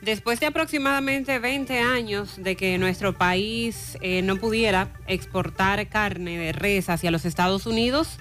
Después 0.00 0.38
de 0.38 0.46
aproximadamente 0.46 1.40
20 1.40 1.80
años 1.80 2.36
de 2.36 2.54
que 2.54 2.78
nuestro 2.78 3.18
país 3.18 3.98
eh, 4.00 4.22
no 4.22 4.36
pudiera 4.36 4.92
exportar 5.08 5.88
carne 5.88 6.38
de 6.38 6.52
res 6.52 6.88
hacia 6.88 7.10
los 7.10 7.24
Estados 7.24 7.66
Unidos, 7.66 8.16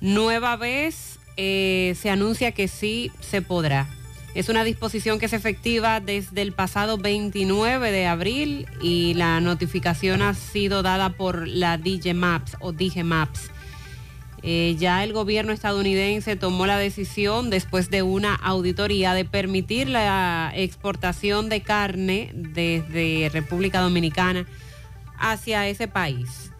nueva 0.00 0.56
vez 0.56 1.20
eh, 1.36 1.94
se 1.98 2.10
anuncia 2.10 2.50
que 2.50 2.66
sí 2.66 3.12
se 3.20 3.42
podrá. 3.42 3.88
Es 4.34 4.48
una 4.48 4.64
disposición 4.64 5.18
que 5.18 5.26
es 5.26 5.32
efectiva 5.32 6.00
desde 6.00 6.42
el 6.42 6.52
pasado 6.52 6.98
29 6.98 7.92
de 7.92 8.06
abril 8.06 8.66
y 8.82 9.14
la 9.14 9.40
notificación 9.40 10.22
ha 10.22 10.34
sido 10.34 10.82
dada 10.82 11.10
por 11.10 11.46
la 11.46 11.78
DJ 11.78 12.14
Maps 12.14 12.56
o 12.60 12.72
DG 12.72 13.04
Maps. 13.04 13.50
Eh, 14.42 14.76
ya 14.78 15.04
el 15.04 15.12
gobierno 15.12 15.52
estadounidense 15.52 16.34
tomó 16.36 16.66
la 16.66 16.78
decisión 16.78 17.50
después 17.50 17.90
de 17.90 18.02
una 18.02 18.34
auditoría 18.34 19.12
de 19.12 19.24
permitir 19.24 19.88
la 19.88 20.50
exportación 20.54 21.48
de 21.48 21.60
carne 21.62 22.30
desde 22.34 23.28
República 23.32 23.80
Dominicana 23.80 24.46
hacia 25.18 25.68
ese 25.68 25.88
país. 25.88 26.52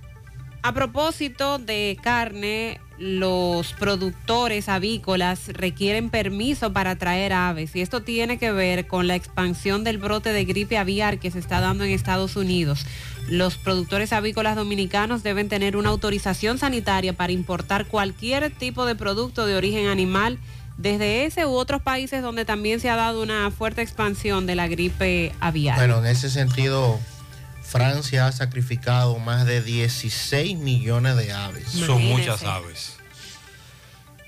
A 0.63 0.75
propósito 0.75 1.59
de 1.59 1.97
carne, 2.03 2.81
los 3.01 3.73
productores 3.73 4.69
avícolas 4.69 5.49
requieren 5.49 6.11
permiso 6.11 6.75
para 6.75 6.97
traer 6.97 7.33
aves 7.33 7.75
y 7.75 7.81
esto 7.81 8.03
tiene 8.03 8.39
que 8.39 8.53
ver 8.53 8.87
con 8.87 9.07
la 9.07 9.15
expansión 9.15 9.85
del 9.85 9.97
brote 9.97 10.35
de 10.35 10.45
gripe 10.45 10.77
aviar 10.77 11.19
que 11.19 11.31
se 11.31 11.39
está 11.39 11.61
dando 11.61 11.83
en 11.85 11.93
Estados 11.93 12.37
Unidos. 12.37 12.85
Los 13.27 13.57
productores 13.57 14.13
avícolas 14.13 14.55
dominicanos 14.55 15.23
deben 15.23 15.49
tener 15.49 15.79
una 15.79 15.89
autorización 15.89 16.59
sanitaria 16.59 17.15
para 17.15 17.33
importar 17.33 17.87
cualquier 17.87 18.51
tipo 18.51 18.85
de 18.85 18.95
producto 18.95 19.47
de 19.47 19.57
origen 19.57 19.87
animal 19.87 20.39
desde 20.77 21.25
ese 21.25 21.47
u 21.47 21.53
otros 21.53 21.81
países 21.81 22.21
donde 22.23 22.45
también 22.45 22.81
se 22.81 22.91
ha 22.91 22.97
dado 22.97 23.23
una 23.23 23.51
fuerte 23.51 23.81
expansión 23.81 24.45
de 24.45 24.57
la 24.57 24.69
gripe 24.69 25.33
aviar. 25.41 25.79
Bueno, 25.79 26.01
en 26.01 26.07
ese 26.07 26.29
sentido, 26.29 27.01
Francia 27.71 28.27
ha 28.27 28.33
sacrificado 28.33 29.17
más 29.21 29.47
de 29.47 29.63
16 29.63 30.59
millones 30.59 31.17
de 31.17 31.33
aves. 31.33 31.69
Son 31.69 32.05
muchas 32.05 32.43
aves. 32.43 32.97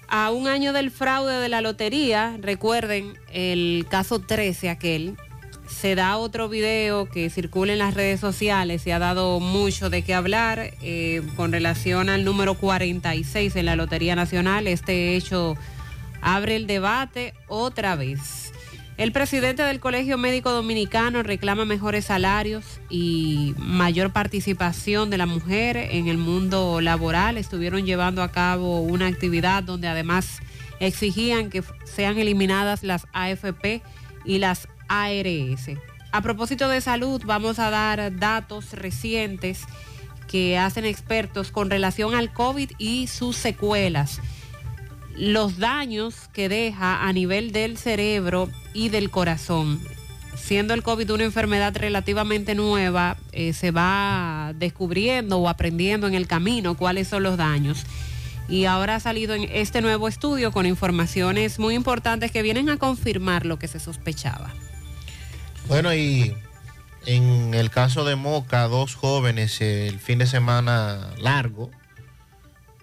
a 0.07 0.31
un 0.31 0.46
año 0.46 0.72
del 0.72 0.92
fraude 0.92 1.40
de 1.40 1.48
la 1.48 1.61
lotería, 1.61 2.37
recuerden 2.40 3.18
el 3.33 3.87
caso 3.90 4.20
13 4.20 4.70
aquel, 4.70 5.16
se 5.66 5.96
da 5.96 6.18
otro 6.18 6.48
video 6.48 7.09
que 7.09 7.31
circula 7.31 7.72
en 7.72 7.81
las 7.81 7.94
redes 7.94 8.20
sociales 8.20 8.87
y 8.87 8.92
ha 8.92 9.00
dado 9.00 9.40
mucho 9.40 9.90
de 9.90 10.02
qué 10.02 10.14
hablar 10.14 10.74
eh, 10.81 11.22
con 11.35 11.50
relación 11.50 12.11
al 12.11 12.24
número 12.24 12.55
46 12.55 13.57
en 13.57 13.66
la 13.66 13.74
Lotería 13.74 14.14
Nacional. 14.14 14.68
Este 14.68 15.16
hecho 15.16 15.57
abre 16.20 16.55
el 16.57 16.68
debate 16.68 17.35
otra 17.48 17.96
vez. 17.96 18.52
El 18.98 19.11
presidente 19.11 19.62
del 19.62 19.81
Colegio 19.81 20.18
Médico 20.18 20.52
Dominicano 20.52 21.22
reclama 21.22 21.64
mejores 21.64 22.05
salarios 22.05 22.81
y 22.90 23.55
mayor 23.57 24.12
participación 24.12 25.09
de 25.09 25.16
la 25.16 25.24
mujer 25.24 25.78
en 25.78 26.09
el 26.09 26.18
mundo 26.18 26.81
laboral. 26.83 27.38
Estuvieron 27.38 27.87
llevando 27.87 28.22
a 28.22 28.31
cabo 28.31 28.81
una 28.81 29.07
actividad 29.07 29.62
donde 29.62 29.88
además 29.88 30.40
exigían 30.78 31.48
que 31.48 31.64
sean 31.85 32.18
eliminadas 32.18 32.83
las 32.83 33.07
AFP 33.14 33.83
y 34.26 34.38
las 34.38 34.68
ARS. 34.88 35.70
A 36.12 36.20
propósito 36.20 36.68
de 36.68 36.83
salud, 36.83 37.22
vamos 37.24 37.59
a 37.59 37.70
dar 37.70 38.14
datos 38.18 38.74
recientes 38.74 39.62
que 40.28 40.59
hacen 40.59 40.85
expertos 40.85 41.50
con 41.50 41.70
relación 41.70 42.14
al 42.14 42.33
COVID 42.33 42.72
y 42.78 43.07
sus 43.07 43.37
secuelas 43.37 44.20
los 45.16 45.59
daños 45.59 46.14
que 46.33 46.48
deja 46.48 47.07
a 47.07 47.12
nivel 47.12 47.53
del 47.53 47.77
cerebro 47.77 48.48
y 48.75 48.88
del 48.88 49.11
corazón. 49.11 49.81
Siendo 50.37 50.75
el 50.75 50.83
COVID 50.83 51.12
una 51.12 51.25
enfermedad 51.25 51.77
relativamente 51.77 52.55
nueva, 52.55 53.16
eh, 53.33 53.53
se 53.53 53.70
va 53.70 54.53
descubriendo 54.57 55.38
o 55.38 55.48
aprendiendo 55.48 56.07
en 56.07 56.14
el 56.14 56.27
camino 56.27 56.77
cuáles 56.77 57.09
son 57.09 57.22
los 57.22 57.37
daños. 57.37 57.85
Y 58.48 58.64
ahora 58.64 58.96
ha 58.96 59.01
salido 59.01 59.35
en 59.35 59.48
este 59.53 59.81
nuevo 59.83 60.09
estudio 60.09 60.51
con 60.53 60.66
informaciones 60.66 61.59
muy 61.59 61.75
importantes 61.75 62.33
que 62.33 62.42
vienen 62.42 62.70
a 62.70 62.77
confirmar 62.77 63.46
lo 63.46 63.59
que 63.59 63.68
se 63.68 63.79
sospechaba. 63.79 64.53
Bueno, 65.68 65.94
y 65.94 66.35
en 67.07 67.55
el 67.55 67.70
caso 67.70 68.05
de 68.05 68.16
Moca, 68.16 68.66
dos 68.68 68.94
jóvenes 68.94 69.61
el 69.61 69.98
fin 70.01 70.18
de 70.18 70.27
semana 70.27 71.11
largo 71.18 71.70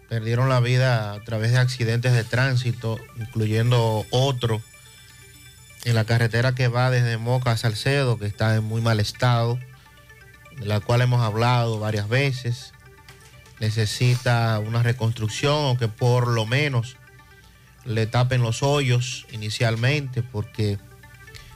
perdieron 0.09 0.49
la 0.49 0.59
vida 0.59 1.13
a 1.13 1.23
través 1.23 1.51
de 1.51 1.59
accidentes 1.59 2.13
de 2.13 2.23
tránsito, 2.23 2.99
incluyendo 3.19 4.05
otro 4.09 4.59
en 5.85 5.95
la 5.95 6.03
carretera 6.03 6.55
que 6.55 6.67
va 6.67 6.89
desde 6.89 7.17
Moca 7.17 7.51
a 7.51 7.57
Salcedo, 7.57 8.17
que 8.17 8.25
está 8.25 8.55
en 8.55 8.63
muy 8.63 8.81
mal 8.81 8.99
estado, 8.99 9.59
de 10.57 10.65
la 10.65 10.79
cual 10.79 11.01
hemos 11.01 11.21
hablado 11.21 11.79
varias 11.79 12.09
veces. 12.09 12.73
Necesita 13.59 14.59
una 14.59 14.81
reconstrucción 14.81 15.55
o 15.55 15.77
que 15.77 15.87
por 15.87 16.27
lo 16.27 16.45
menos 16.45 16.97
le 17.85 18.07
tapen 18.07 18.41
los 18.41 18.63
hoyos 18.63 19.27
inicialmente, 19.31 20.23
porque 20.23 20.79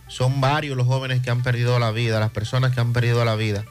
son 0.07 0.41
varios 0.41 0.77
los 0.77 0.85
jóvenes 0.85 1.23
que 1.23 1.31
han 1.31 1.41
perdido 1.41 1.79
la 1.79 1.91
vida, 1.91 2.19
las 2.19 2.31
personas 2.31 2.73
que 2.73 2.81
han 2.81 2.93
perdido 2.93 3.25
la 3.25 3.35
vida 3.35 3.65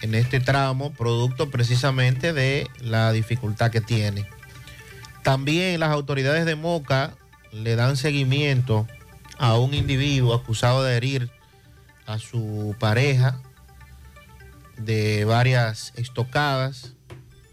en 0.00 0.14
este 0.14 0.40
tramo, 0.40 0.92
producto 0.92 1.50
precisamente 1.50 2.32
de 2.32 2.68
la 2.80 3.12
dificultad 3.12 3.70
que 3.70 3.80
tiene. 3.80 4.26
También 5.22 5.80
las 5.80 5.90
autoridades 5.90 6.44
de 6.44 6.54
Moca 6.54 7.14
le 7.52 7.76
dan 7.76 7.96
seguimiento 7.96 8.86
a 9.38 9.58
un 9.58 9.74
individuo 9.74 10.34
acusado 10.34 10.82
de 10.84 10.96
herir 10.96 11.30
a 12.06 12.18
su 12.18 12.76
pareja 12.78 13.40
de 14.76 15.24
varias 15.24 15.92
estocadas. 15.96 16.92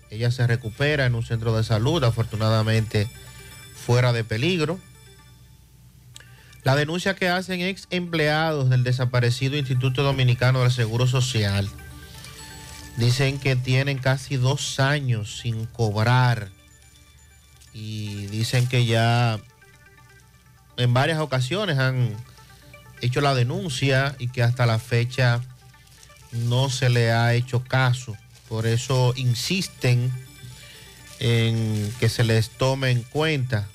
Ella 0.10 0.32
se 0.32 0.45
recupera 0.45 1.06
en 1.06 1.15
un 1.15 1.23
centro 1.23 1.56
de 1.56 1.63
salud, 1.63 2.04
afortunadamente 2.04 3.08
fuera 3.73 4.12
de 4.12 4.23
peligro. 4.23 4.80
La 6.63 6.75
denuncia 6.75 7.15
que 7.15 7.30
hacen 7.30 7.62
ex 7.62 7.88
empleados 7.89 8.69
del 8.69 8.84
desaparecido 8.84 9.58
Instituto 9.58 10.04
Dominicano 10.04 10.62
del 10.62 10.71
Seguro 10.71 11.08
Social 11.08 11.69
Dicen 12.97 13.39
que 13.39 13.56
tienen 13.56 13.97
casi 13.97 14.38
dos 14.38 14.80
años 14.80 15.39
sin 15.41 15.65
cobrar 15.65 16.49
y 17.73 18.27
dicen 18.27 18.67
que 18.67 18.86
ya 18.86 19.39
en 20.77 20.93
varias 20.93 21.19
ocasiones 21.19 21.80
han 21.80 22.15
hecho 23.01 23.21
la 23.21 23.34
denuncia 23.34 24.15
y 24.19 24.27
que 24.27 24.43
hasta 24.43 24.65
la 24.65 24.77
fecha 24.80 25.41
no 26.32 26.69
se 26.69 26.89
le 26.89 27.12
ha 27.12 27.34
hecho 27.34 27.63
caso. 27.63 28.15
Por 28.47 28.67
eso 28.67 29.13
insisten 29.15 30.12
en 31.19 31.93
que 31.99 32.10
se 32.10 32.23
les 32.23 32.49
tome 32.49 32.91
en 32.91 33.04
cuenta 33.04 33.67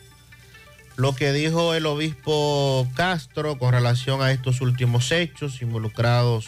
lo 0.97 1.15
que 1.15 1.33
dijo 1.33 1.75
el 1.75 1.87
obispo 1.87 2.89
Castro 2.95 3.59
con 3.59 3.73
relación 3.73 4.23
a 4.23 4.33
estos 4.33 4.61
últimos 4.61 5.13
hechos 5.13 5.61
involucrados 5.61 6.47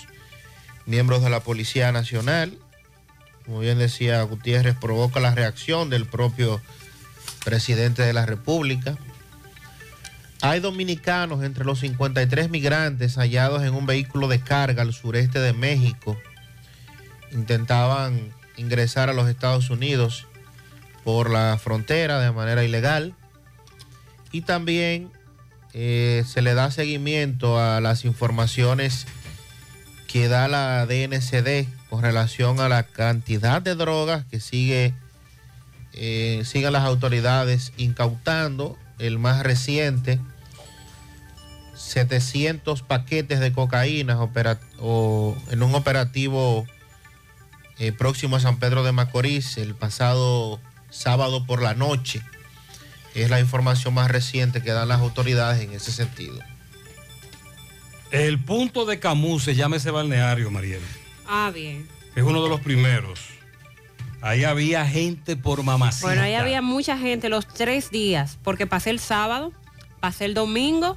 miembros 0.88 1.22
de 1.22 1.30
la 1.30 1.40
Policía 1.40 1.92
Nacional. 1.92 2.58
Como 3.44 3.60
bien 3.60 3.78
decía 3.78 4.22
Gutiérrez, 4.22 4.74
provoca 4.74 5.20
la 5.20 5.34
reacción 5.34 5.90
del 5.90 6.06
propio 6.06 6.60
presidente 7.44 8.02
de 8.02 8.14
la 8.14 8.26
República. 8.26 8.96
Hay 10.40 10.60
dominicanos 10.60 11.44
entre 11.44 11.64
los 11.64 11.80
53 11.80 12.48
migrantes 12.48 13.16
hallados 13.16 13.62
en 13.64 13.74
un 13.74 13.86
vehículo 13.86 14.28
de 14.28 14.40
carga 14.40 14.82
al 14.82 14.94
sureste 14.94 15.40
de 15.40 15.52
México. 15.52 16.16
Intentaban 17.32 18.32
ingresar 18.56 19.10
a 19.10 19.12
los 19.12 19.28
Estados 19.28 19.68
Unidos 19.68 20.26
por 21.04 21.28
la 21.28 21.58
frontera 21.62 22.18
de 22.20 22.32
manera 22.32 22.64
ilegal. 22.64 23.14
Y 24.32 24.40
también 24.42 25.10
eh, 25.74 26.24
se 26.26 26.40
le 26.40 26.54
da 26.54 26.70
seguimiento 26.70 27.60
a 27.60 27.80
las 27.80 28.04
informaciones 28.06 29.06
que 30.08 30.26
da 30.26 30.48
la 30.48 30.84
DNCD 30.86 31.68
con 31.88 32.02
relación 32.02 32.58
a 32.58 32.68
la 32.68 32.82
cantidad 32.82 33.62
de 33.62 33.76
drogas 33.76 34.24
que 34.24 34.40
sigue 34.40 34.94
eh, 35.92 36.42
siguen 36.44 36.72
las 36.72 36.84
autoridades 36.84 37.72
incautando. 37.76 38.76
El 38.98 39.18
más 39.20 39.44
reciente, 39.44 40.18
700 41.76 42.82
paquetes 42.82 43.38
de 43.38 43.52
cocaína 43.52 44.14
en 44.14 45.62
un 45.62 45.74
operativo 45.74 46.66
eh, 47.78 47.92
próximo 47.92 48.36
a 48.36 48.40
San 48.40 48.58
Pedro 48.58 48.82
de 48.82 48.90
Macorís 48.90 49.56
el 49.56 49.76
pasado 49.76 50.58
sábado 50.90 51.46
por 51.46 51.62
la 51.62 51.74
noche. 51.74 52.22
Es 53.14 53.30
la 53.30 53.38
información 53.38 53.94
más 53.94 54.10
reciente 54.10 54.62
que 54.62 54.72
dan 54.72 54.88
las 54.88 55.00
autoridades 55.00 55.62
en 55.62 55.72
ese 55.72 55.92
sentido. 55.92 56.38
El 58.10 58.38
punto 58.42 58.84
de 58.86 58.98
Camus 58.98 59.44
se 59.44 59.54
llama 59.54 59.76
ese 59.76 59.90
balneario, 59.90 60.50
Mariel. 60.50 60.80
Ah, 61.26 61.50
bien. 61.54 61.86
Es 62.16 62.22
uno 62.22 62.42
de 62.42 62.48
los 62.48 62.60
primeros. 62.60 63.20
Ahí 64.20 64.44
había 64.44 64.84
gente 64.86 65.36
por 65.36 65.62
mamacita. 65.62 66.06
Bueno, 66.06 66.22
ahí 66.22 66.34
había 66.34 66.62
mucha 66.62 66.98
gente 66.98 67.28
los 67.28 67.46
tres 67.46 67.90
días, 67.90 68.38
porque 68.42 68.66
pasé 68.66 68.90
el 68.90 68.98
sábado, 68.98 69.52
pasé 70.00 70.24
el 70.24 70.34
domingo 70.34 70.96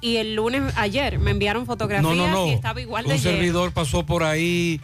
y 0.00 0.16
el 0.16 0.34
lunes 0.34 0.62
ayer 0.76 1.18
me 1.18 1.30
enviaron 1.30 1.66
fotografías 1.66 2.02
No, 2.02 2.14
no, 2.14 2.28
no. 2.32 2.46
y 2.46 2.50
estaba 2.52 2.80
igual 2.80 3.04
de 3.04 3.10
Un 3.14 3.18
lleno. 3.18 3.30
servidor 3.30 3.72
pasó 3.72 4.04
por 4.04 4.24
ahí 4.24 4.80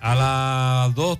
a 0.00 0.14
las 0.86 0.94
2, 0.94 1.18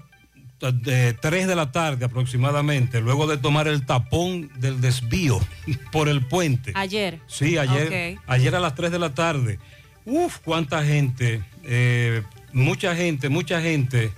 de 0.60 1.12
3 1.12 1.46
de 1.46 1.54
la 1.54 1.70
tarde 1.70 2.06
aproximadamente, 2.06 3.00
luego 3.00 3.26
de 3.26 3.36
tomar 3.36 3.68
el 3.68 3.84
tapón 3.84 4.50
del 4.56 4.80
desvío 4.80 5.38
por 5.92 6.08
el 6.08 6.24
puente. 6.24 6.72
Ayer. 6.74 7.20
Sí, 7.26 7.58
ayer, 7.58 8.18
ayer 8.26 8.54
a 8.54 8.60
las 8.60 8.74
3 8.74 8.90
de 8.90 8.98
la 8.98 9.14
tarde. 9.14 9.58
Uf, 10.04 10.38
cuánta 10.38 10.84
gente, 10.84 11.42
eh, 11.64 12.22
mucha 12.52 12.94
gente, 12.94 13.28
mucha 13.28 13.60
gente 13.60 14.12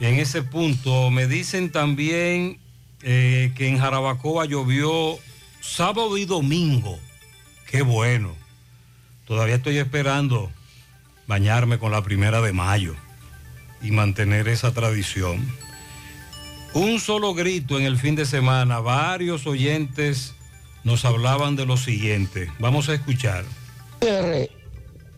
en 0.00 0.18
ese 0.18 0.42
punto. 0.42 1.10
Me 1.10 1.26
dicen 1.26 1.70
también 1.70 2.58
eh, 3.02 3.52
que 3.56 3.68
en 3.68 3.78
Jarabacoa 3.78 4.44
llovió 4.44 5.18
sábado 5.60 6.18
y 6.18 6.24
domingo. 6.24 6.98
Qué 7.66 7.82
bueno. 7.82 8.34
Todavía 9.26 9.56
estoy 9.56 9.78
esperando 9.78 10.50
bañarme 11.26 11.78
con 11.78 11.90
la 11.90 12.02
primera 12.02 12.42
de 12.42 12.52
mayo 12.52 12.94
y 13.82 13.90
mantener 13.90 14.48
esa 14.48 14.72
tradición. 14.72 15.46
Un 16.74 17.00
solo 17.00 17.34
grito 17.34 17.78
en 17.78 17.84
el 17.84 17.98
fin 17.98 18.14
de 18.14 18.24
semana. 18.24 18.80
Varios 18.80 19.46
oyentes 19.46 20.34
nos 20.84 21.04
hablaban 21.04 21.56
de 21.56 21.66
lo 21.66 21.76
siguiente. 21.76 22.50
Vamos 22.58 22.88
a 22.88 22.94
escuchar. 22.94 23.44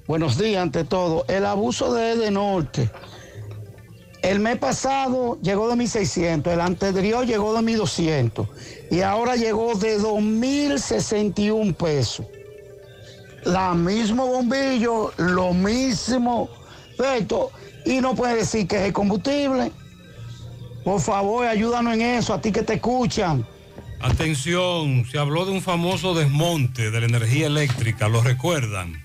Buenos 0.07 0.37
días 0.37 0.62
ante 0.62 0.85
todo. 0.85 1.24
El 1.29 1.46
abuso 1.46 1.94
de 1.94 2.16
de 2.16 2.31
Norte. 2.31 2.90
El 4.22 4.40
mes 4.40 4.57
pasado 4.57 5.38
llegó 5.42 5.68
de 5.68 5.74
1.600, 5.74 6.50
el 6.50 6.61
anterior 6.62 7.27
llegó 7.27 7.53
de 7.53 7.61
1.200 7.61 8.48
y 8.90 9.03
ahora 9.03 9.37
llegó 9.37 9.74
de 9.74 9.98
2.061 10.00 11.74
pesos. 11.74 12.24
La 13.44 13.74
mismo 13.74 14.27
bombillo, 14.27 15.12
lo 15.18 15.53
mismo 15.53 16.48
esto, 17.18 17.50
y 17.84 18.00
no 18.00 18.14
puede 18.14 18.36
decir 18.36 18.66
que 18.66 18.76
es 18.76 18.82
el 18.82 18.92
combustible. 18.92 19.72
Por 20.84 21.00
favor, 21.00 21.46
ayúdanos 21.46 21.94
en 21.94 22.02
eso, 22.02 22.34
a 22.34 22.40
ti 22.40 22.52
que 22.52 22.62
te 22.62 22.74
escuchan. 22.74 23.46
Atención, 24.00 25.06
se 25.10 25.18
habló 25.18 25.46
de 25.46 25.52
un 25.52 25.62
famoso 25.62 26.14
desmonte 26.14 26.90
de 26.90 27.00
la 27.00 27.06
energía 27.06 27.46
eléctrica, 27.46 28.08
¿lo 28.08 28.22
recuerdan? 28.22 29.02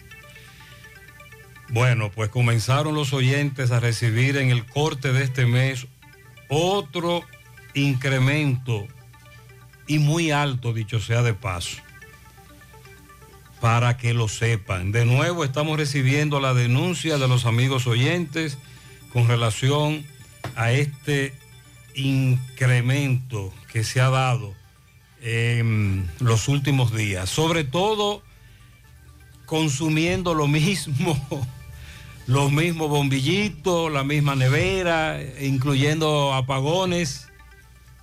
Bueno, 1.70 2.12
pues 2.14 2.30
comenzaron 2.30 2.96
los 2.96 3.14
oyentes 3.14 3.72
a 3.72 3.80
recibir 3.80 4.36
en 4.38 4.50
el 4.50 4.66
corte 4.66 5.14
de 5.14 5.24
este 5.24 5.46
mes 5.46 5.88
otro 6.50 7.24
incremento 7.76 8.88
y 9.88 10.00
muy 10.00 10.32
alto, 10.32 10.74
dicho 10.74 11.00
sea 11.00 11.22
de 11.22 11.34
paso, 11.34 11.78
para 13.62 13.98
que 13.98 14.14
lo 14.14 14.28
sepan. 14.28 14.92
De 14.92 15.06
nuevo 15.06 15.44
estamos 15.44 15.78
recibiendo 15.78 16.40
la 16.40 16.54
denuncia 16.54 17.18
de 17.18 17.28
los 17.28 17.46
amigos 17.46 17.88
oyentes 17.88 18.58
con 19.12 19.28
relación 19.28 20.06
a 20.56 20.72
este 20.72 21.34
incremento 21.96 23.54
que 23.72 23.84
se 23.84 24.02
ha 24.02 24.10
dado 24.10 24.54
en 25.22 26.10
los 26.20 26.48
últimos 26.48 26.94
días, 26.96 27.30
sobre 27.30 27.64
todo 27.64 28.24
consumiendo 29.46 30.34
lo 30.34 30.48
mismo, 30.48 31.20
los 32.28 32.52
mismos 32.52 32.90
bombillitos, 32.90 33.92
la 33.92 34.04
misma 34.04 34.36
nevera, 34.36 35.20
incluyendo 35.42 36.34
apagones. 36.34 37.28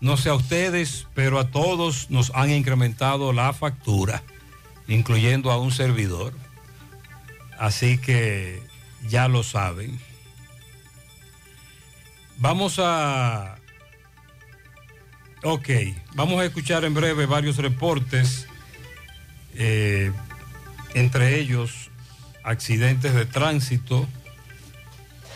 No 0.01 0.17
sé 0.17 0.29
a 0.29 0.35
ustedes, 0.35 1.07
pero 1.15 1.39
a 1.39 1.51
todos 1.51 2.11
nos 2.11 2.31
han 2.35 2.51
incrementado 2.51 3.33
la 3.33 3.53
factura, 3.53 4.23
incluyendo 4.89 5.51
a 5.51 5.59
un 5.59 5.71
servidor. 5.71 6.35
Así 7.59 7.97
que 7.97 8.63
ya 9.09 9.29
lo 9.29 9.43
saben. 9.43 9.99
Vamos 12.39 12.79
a... 12.79 13.57
Ok, 15.43 15.69
vamos 16.15 16.41
a 16.41 16.45
escuchar 16.45 16.85
en 16.85 16.93
breve 16.93 17.27
varios 17.27 17.57
reportes, 17.59 18.47
eh, 19.55 20.13
entre 20.95 21.39
ellos 21.39 21.91
accidentes 22.43 23.15
de 23.15 23.27
tránsito 23.27 24.09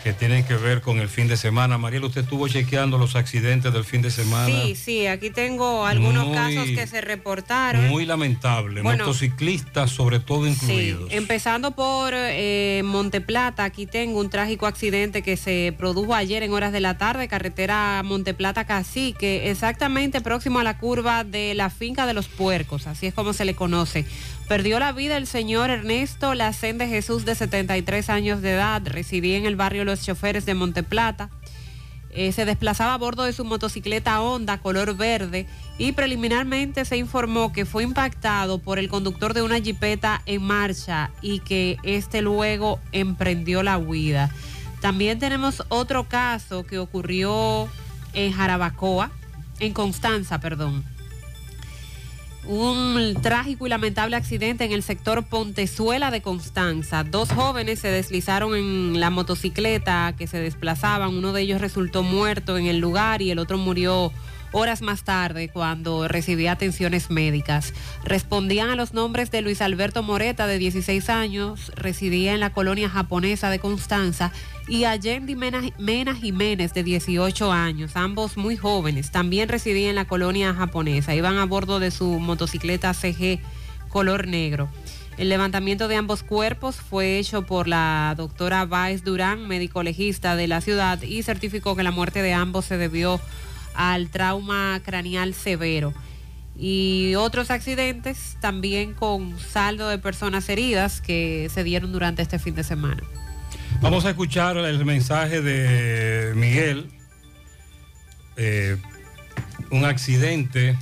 que 0.03 0.13
tienen 0.13 0.43
que 0.43 0.55
ver 0.55 0.81
con 0.81 0.99
el 0.99 1.09
fin 1.09 1.27
de 1.27 1.37
semana. 1.37 1.77
Mariela, 1.77 2.07
usted 2.07 2.21
estuvo 2.21 2.47
chequeando 2.47 2.97
los 2.97 3.15
accidentes 3.15 3.71
del 3.71 3.83
fin 3.85 4.01
de 4.01 4.09
semana. 4.09 4.47
Sí, 4.63 4.75
sí, 4.75 5.05
aquí 5.07 5.29
tengo 5.29 5.85
algunos 5.85 6.25
Muy- 6.27 6.35
casos 6.35 6.65
que 6.69 6.87
se 6.87 7.01
reportaron. 7.01 7.87
Muy 7.87 8.05
lamentable, 8.05 8.81
Bueno, 8.81 9.03
motociclistas 9.05 9.91
sobre 9.91 10.19
todo 10.19 10.45
Sí, 10.45 10.51
incluidos. 10.51 11.11
empezando 11.11 11.71
por 11.71 12.13
eh, 12.15 12.81
Monteplata, 12.83 13.63
aquí 13.63 13.85
tengo 13.85 14.19
un 14.19 14.29
trágico 14.29 14.65
accidente 14.65 15.21
que 15.21 15.37
se 15.37 15.73
produjo 15.77 16.15
ayer 16.15 16.41
en 16.43 16.51
horas 16.53 16.71
de 16.71 16.79
la 16.79 16.97
tarde, 16.97 17.27
carretera 17.27 18.01
Monteplata 18.03 18.65
Cacique, 18.65 19.51
exactamente 19.51 20.21
próximo 20.21 20.59
a 20.59 20.63
la 20.63 20.77
curva 20.79 21.23
de 21.23 21.53
la 21.53 21.69
finca 21.69 22.05
de 22.07 22.13
los 22.13 22.27
puercos, 22.27 22.87
así 22.87 23.05
es 23.07 23.13
como 23.13 23.33
se 23.33 23.45
le 23.45 23.53
conoce. 23.55 24.05
Perdió 24.51 24.79
la 24.79 24.91
vida 24.91 25.15
el 25.15 25.27
señor 25.27 25.69
Ernesto 25.69 26.33
Lacén 26.33 26.77
de 26.77 26.85
Jesús 26.85 27.23
de 27.23 27.35
73 27.35 28.09
años 28.09 28.41
de 28.41 28.51
edad, 28.51 28.81
residía 28.85 29.37
en 29.37 29.45
el 29.45 29.55
barrio 29.55 29.85
Los 29.85 30.03
Choferes 30.03 30.45
de 30.45 30.55
Monteplata. 30.55 31.29
Eh, 32.09 32.33
se 32.33 32.43
desplazaba 32.43 32.93
a 32.93 32.97
bordo 32.97 33.23
de 33.23 33.31
su 33.31 33.45
motocicleta 33.45 34.21
Honda 34.21 34.57
color 34.57 34.97
verde 34.97 35.47
y 35.77 35.93
preliminarmente 35.93 36.83
se 36.83 36.97
informó 36.97 37.53
que 37.53 37.63
fue 37.63 37.83
impactado 37.83 38.59
por 38.59 38.77
el 38.77 38.89
conductor 38.89 39.33
de 39.33 39.41
una 39.41 39.61
jipeta 39.61 40.21
en 40.25 40.43
marcha 40.43 41.11
y 41.21 41.39
que 41.39 41.77
este 41.83 42.21
luego 42.21 42.81
emprendió 42.91 43.63
la 43.63 43.77
huida. 43.77 44.31
También 44.81 45.17
tenemos 45.17 45.63
otro 45.69 46.09
caso 46.09 46.65
que 46.65 46.77
ocurrió 46.77 47.69
en 48.11 48.33
Jarabacoa, 48.33 49.11
en 49.59 49.71
Constanza, 49.71 50.41
perdón. 50.41 50.90
Un 52.53 53.15
trágico 53.21 53.65
y 53.65 53.69
lamentable 53.69 54.17
accidente 54.17 54.65
en 54.65 54.73
el 54.73 54.83
sector 54.83 55.23
Pontezuela 55.23 56.11
de 56.11 56.21
Constanza. 56.21 57.05
Dos 57.05 57.31
jóvenes 57.31 57.79
se 57.79 57.87
deslizaron 57.87 58.57
en 58.57 58.99
la 58.99 59.09
motocicleta 59.09 60.13
que 60.17 60.27
se 60.27 60.37
desplazaban. 60.37 61.15
Uno 61.15 61.31
de 61.31 61.43
ellos 61.43 61.61
resultó 61.61 62.03
muerto 62.03 62.57
en 62.57 62.65
el 62.65 62.79
lugar 62.79 63.21
y 63.21 63.31
el 63.31 63.39
otro 63.39 63.57
murió 63.57 64.11
horas 64.51 64.81
más 64.81 65.03
tarde 65.03 65.49
cuando 65.49 66.07
recibía 66.07 66.53
atenciones 66.53 67.09
médicas. 67.09 67.73
Respondían 68.03 68.69
a 68.69 68.75
los 68.75 68.93
nombres 68.93 69.31
de 69.31 69.41
Luis 69.41 69.61
Alberto 69.61 70.03
Moreta, 70.03 70.47
de 70.47 70.57
16 70.57 71.09
años, 71.09 71.71
residía 71.75 72.33
en 72.33 72.39
la 72.39 72.53
colonia 72.53 72.89
japonesa 72.89 73.49
de 73.49 73.59
Constanza, 73.59 74.31
y 74.67 74.85
Allende 74.85 75.35
Mena, 75.35 76.15
Jiménez, 76.15 76.73
de 76.73 76.83
18 76.83 77.51
años, 77.51 77.95
ambos 77.95 78.37
muy 78.37 78.55
jóvenes, 78.55 79.11
también 79.11 79.49
residía 79.49 79.89
en 79.89 79.95
la 79.95 80.05
colonia 80.05 80.53
japonesa. 80.53 81.15
Iban 81.15 81.37
a 81.37 81.45
bordo 81.45 81.79
de 81.79 81.91
su 81.91 82.19
motocicleta 82.19 82.93
CG 82.93 83.39
color 83.89 84.27
negro. 84.27 84.69
El 85.17 85.29
levantamiento 85.29 85.87
de 85.87 85.97
ambos 85.97 86.23
cuerpos 86.23 86.77
fue 86.77 87.19
hecho 87.19 87.45
por 87.45 87.67
la 87.67 88.13
doctora 88.17 88.65
Baez 88.65 89.03
Durán, 89.03 89.47
médico 89.47 89.83
legista 89.83 90.35
de 90.35 90.47
la 90.47 90.61
ciudad, 90.61 91.01
y 91.01 91.21
certificó 91.23 91.75
que 91.75 91.83
la 91.83 91.91
muerte 91.91 92.21
de 92.21 92.33
ambos 92.33 92.65
se 92.65 92.77
debió 92.77 93.19
al 93.75 94.09
trauma 94.09 94.81
craneal 94.83 95.33
severo. 95.33 95.93
Y 96.57 97.15
otros 97.15 97.49
accidentes 97.49 98.37
también 98.39 98.93
con 98.93 99.39
saldo 99.39 99.87
de 99.87 99.97
personas 99.97 100.47
heridas 100.49 101.01
que 101.01 101.49
se 101.53 101.63
dieron 101.63 101.91
durante 101.91 102.21
este 102.21 102.39
fin 102.39 102.55
de 102.55 102.63
semana. 102.63 103.01
Vamos 103.81 104.05
a 104.05 104.11
escuchar 104.11 104.57
el 104.57 104.85
mensaje 104.85 105.41
de 105.41 106.33
Miguel. 106.35 106.91
Eh, 108.37 108.77
un 109.71 109.85
accidente 109.85 110.77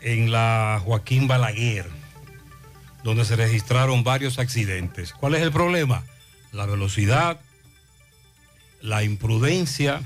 en 0.00 0.32
la 0.32 0.80
Joaquín 0.84 1.28
Balaguer, 1.28 1.86
donde 3.04 3.24
se 3.24 3.36
registraron 3.36 4.02
varios 4.02 4.38
accidentes. 4.38 5.12
¿Cuál 5.12 5.34
es 5.34 5.42
el 5.42 5.52
problema? 5.52 6.02
La 6.50 6.66
velocidad, 6.66 7.40
la 8.80 9.04
imprudencia. 9.04 10.02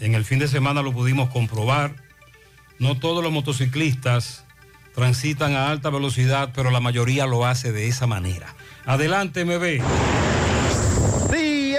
En 0.00 0.14
el 0.14 0.24
fin 0.24 0.38
de 0.38 0.48
semana 0.48 0.82
lo 0.82 0.92
pudimos 0.92 1.30
comprobar. 1.30 1.94
No 2.78 2.98
todos 2.98 3.22
los 3.22 3.32
motociclistas 3.32 4.44
transitan 4.94 5.54
a 5.54 5.70
alta 5.70 5.90
velocidad, 5.90 6.50
pero 6.54 6.70
la 6.70 6.80
mayoría 6.80 7.26
lo 7.26 7.46
hace 7.46 7.72
de 7.72 7.88
esa 7.88 8.06
manera. 8.06 8.54
Adelante, 8.84 9.44
MB. 9.44 10.27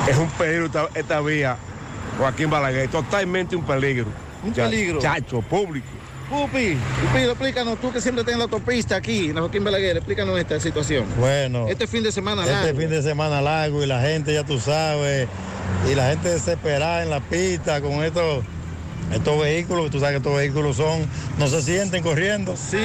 es 0.07 0.17
un 0.17 0.29
peligro 0.31 0.89
esta 0.93 1.21
vía, 1.21 1.55
Joaquín 2.17 2.49
Balaguer, 2.49 2.89
totalmente 2.89 3.55
un 3.55 3.63
peligro. 3.63 4.07
Un 4.43 4.53
Ya- 4.53 4.65
peligro. 4.69 4.99
Chacho, 4.99 5.41
público. 5.41 5.87
Pupi, 6.29 6.75
Pupi, 6.75 7.19
explícanos, 7.23 7.79
tú 7.79 7.91
que 7.91 8.01
siempre 8.01 8.23
tienes 8.23 8.39
la 8.39 8.45
autopista 8.45 8.95
aquí, 8.95 9.25
en 9.29 9.35
la 9.35 9.41
Joaquín 9.41 9.63
Balaguer, 9.63 9.97
explícanos 9.97 10.39
esta 10.39 10.59
situación. 10.59 11.05
Bueno, 11.19 11.67
Este 11.67 11.85
fin 11.85 12.01
de 12.01 12.11
semana 12.11 12.41
este 12.43 12.53
largo. 12.53 12.79
fin 12.79 12.89
de 12.89 13.01
semana 13.03 13.41
largo 13.41 13.83
y 13.83 13.85
la 13.85 14.01
gente, 14.01 14.33
ya 14.33 14.43
tú 14.43 14.59
sabes, 14.59 15.27
y 15.91 15.93
la 15.95 16.09
gente 16.09 16.29
desesperada 16.29 17.03
en 17.03 17.09
la 17.11 17.19
pista 17.19 17.81
con 17.81 18.03
estos, 18.03 18.43
estos 19.13 19.39
vehículos, 19.41 19.91
tú 19.91 19.99
sabes 19.99 20.13
que 20.13 20.17
estos 20.17 20.35
vehículos 20.35 20.77
son, 20.77 21.05
no 21.37 21.47
se 21.47 21.61
sienten 21.61 22.01
corriendo. 22.01 22.55
Sí, 22.57 22.77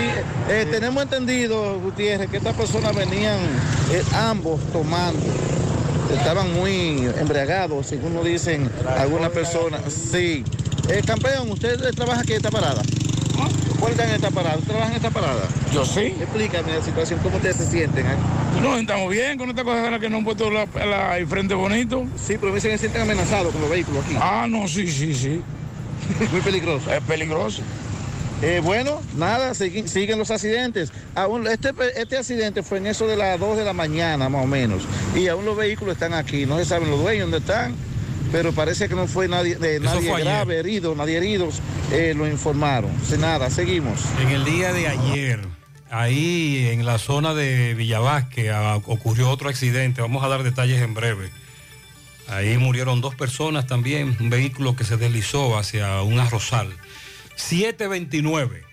eh, 0.50 0.66
tenemos 0.70 1.04
entendido, 1.04 1.78
Gutiérrez, 1.80 2.28
que 2.28 2.36
estas 2.38 2.54
personas 2.54 2.94
venían 2.94 3.38
eh, 3.92 4.02
ambos 4.14 4.60
tomando. 4.72 5.24
Estaban 6.14 6.52
muy 6.54 7.08
embriagados, 7.18 7.86
según 7.86 8.14
nos 8.14 8.24
dicen 8.26 8.68
algunas 8.98 9.30
personas. 9.30 9.80
Sí. 9.92 10.44
Eh, 10.88 11.02
campeón, 11.06 11.50
¿usted 11.50 11.82
eh, 11.84 11.92
trabaja 11.92 12.20
aquí 12.22 12.32
en 12.32 12.36
esta 12.38 12.50
parada? 12.50 12.82
¿Cuál 13.78 13.92
está 13.92 14.04
en 14.08 14.14
esta 14.16 14.30
parada? 14.30 14.56
¿Usted 14.56 14.68
trabaja 14.70 14.90
en 14.90 14.96
esta 14.96 15.10
parada? 15.10 15.48
Yo 15.72 15.84
sí. 15.84 16.14
Explícame 16.20 16.72
la 16.74 16.82
situación, 16.82 17.20
¿cómo 17.22 17.36
ustedes 17.36 17.56
se 17.56 17.66
sienten? 17.70 18.06
eh? 18.06 18.16
No, 18.62 18.76
estamos 18.76 19.10
bien 19.10 19.38
con 19.38 19.48
esta 19.50 19.62
cosa 19.62 19.82
de 19.82 19.90
la 19.90 20.00
que 20.00 20.08
no 20.08 20.16
han 20.18 20.24
puesto 20.24 20.50
la, 20.50 20.66
la- 20.84 21.18
el 21.18 21.26
frente 21.28 21.54
bonito. 21.54 22.04
Sí, 22.16 22.34
pero 22.40 22.48
me 22.48 22.54
dicen 22.56 22.70
que 22.72 22.78
se 22.78 22.82
sienten 22.82 23.02
amenazados 23.02 23.52
con 23.52 23.60
los 23.60 23.70
vehículos 23.70 24.04
aquí. 24.04 24.16
Ah, 24.18 24.46
no, 24.48 24.66
sí, 24.66 24.88
sí, 24.90 25.14
sí. 25.14 25.40
Muy 26.32 26.40
peligroso. 26.40 26.92
Es 26.92 27.02
peligroso. 27.02 27.62
Eh, 28.40 28.60
bueno, 28.62 29.00
nada, 29.16 29.52
siguen 29.54 30.18
los 30.18 30.30
accidentes. 30.30 30.92
Aún 31.14 31.46
este, 31.48 31.72
este 31.96 32.16
accidente 32.16 32.62
fue 32.62 32.78
en 32.78 32.86
eso 32.86 33.06
de 33.06 33.16
las 33.16 33.38
2 33.38 33.58
de 33.58 33.64
la 33.64 33.72
mañana, 33.72 34.28
más 34.28 34.42
o 34.44 34.46
menos. 34.46 34.84
Y 35.14 35.28
aún 35.28 35.44
los 35.44 35.56
vehículos 35.56 35.94
están 35.94 36.14
aquí. 36.14 36.46
No 36.46 36.56
se 36.58 36.64
saben 36.64 36.90
los 36.90 37.00
dueños 37.00 37.30
dónde 37.30 37.38
están. 37.38 37.74
Pero 38.30 38.52
parece 38.52 38.88
que 38.88 38.94
no 38.94 39.06
fue 39.06 39.28
nadie, 39.28 39.56
eh, 39.62 39.78
nadie 39.80 40.08
fue 40.08 40.20
ayer. 40.20 40.24
grave, 40.24 40.58
herido, 40.58 40.94
nadie 40.94 41.16
heridos. 41.16 41.60
eh, 41.92 42.14
lo 42.16 42.28
informaron. 42.28 42.90
Sin 43.04 43.20
nada, 43.22 43.50
seguimos. 43.50 44.00
En 44.20 44.28
el 44.28 44.44
día 44.44 44.72
de 44.72 44.88
ayer, 44.88 45.40
ahí 45.90 46.68
en 46.70 46.84
la 46.84 46.98
zona 46.98 47.34
de 47.34 47.74
Villavasque 47.74 48.50
ah, 48.50 48.76
ocurrió 48.84 49.30
otro 49.30 49.48
accidente. 49.48 50.02
Vamos 50.02 50.22
a 50.24 50.28
dar 50.28 50.42
detalles 50.42 50.82
en 50.82 50.94
breve. 50.94 51.30
Ahí 52.28 52.58
murieron 52.58 53.00
dos 53.00 53.14
personas 53.14 53.66
también, 53.66 54.14
un 54.20 54.28
vehículo 54.28 54.76
que 54.76 54.84
se 54.84 54.98
deslizó 54.98 55.56
hacia 55.56 56.02
un 56.02 56.18
arrozal. 56.18 56.68
729. 57.36 58.64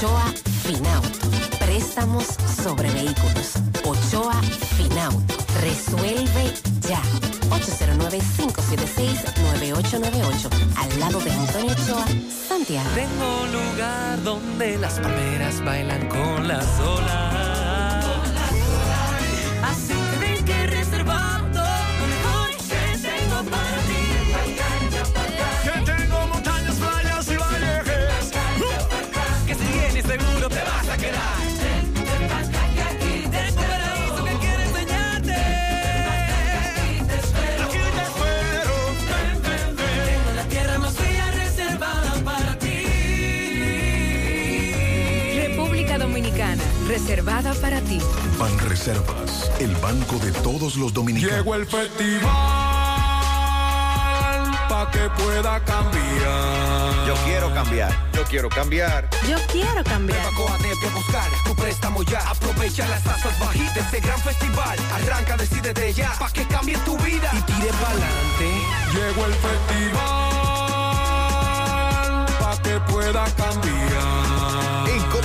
Ochoa 0.00 0.32
Finauto. 0.62 1.28
Préstamos 1.58 2.24
sobre 2.64 2.90
vehículos. 2.90 3.52
Ochoa 3.84 4.40
Finauto. 4.78 5.34
Resuelve 5.60 6.54
ya. 6.88 7.02
809-576-9898. 7.50 10.48
Al 10.78 11.00
lado 11.00 11.20
de 11.20 11.30
Antonio 11.30 11.72
Ochoa, 11.72 12.06
Santiago. 12.48 12.88
Tengo 12.94 13.44
lugar 13.52 14.22
donde 14.22 14.78
las 14.78 14.98
palmeras 15.00 15.62
bailan 15.62 16.08
con 16.08 16.48
las 16.48 16.80
olas. 16.80 17.49
Reservada 47.00 47.54
para 47.54 47.80
ti. 47.80 47.98
Ban 48.38 48.58
Reservas, 48.58 49.50
el 49.58 49.74
banco 49.76 50.18
de 50.18 50.32
todos 50.32 50.76
los 50.76 50.92
dominicanos. 50.92 51.36
Llegó 51.38 51.54
el 51.54 51.66
festival 51.66 52.20
pa' 54.68 54.90
que 54.90 55.08
pueda 55.22 55.64
cambiar. 55.64 57.06
Yo 57.06 57.14
quiero 57.24 57.54
cambiar. 57.54 57.92
Yo 58.12 58.24
quiero 58.24 58.48
cambiar. 58.50 59.08
Yo 59.28 59.36
quiero 59.50 59.82
cambiar. 59.82 60.32
Coatec 60.34 60.84
a 60.84 60.94
buscar 60.94 61.30
tu 61.44 61.54
préstamo 61.54 62.02
ya. 62.02 62.20
Aprovecha 62.30 62.86
las 62.88 63.02
tasas 63.02 63.38
bajitas 63.38 63.74
de 63.74 63.80
este 63.80 64.00
gran 64.00 64.20
festival. 64.20 64.78
Arranca, 64.94 65.36
decídete 65.36 65.92
ya, 65.94 66.12
pa' 66.18 66.30
que 66.30 66.46
cambie 66.46 66.76
tu 66.84 66.98
vida 66.98 67.30
y 67.32 67.42
tire 67.42 67.72
pa'lante. 67.80 68.50
Llegó 68.92 69.26
el 69.26 69.34
festival 69.34 70.00
pa' 72.38 72.62
que 72.62 72.78
pueda 72.92 73.24
cambiar. 73.36 74.39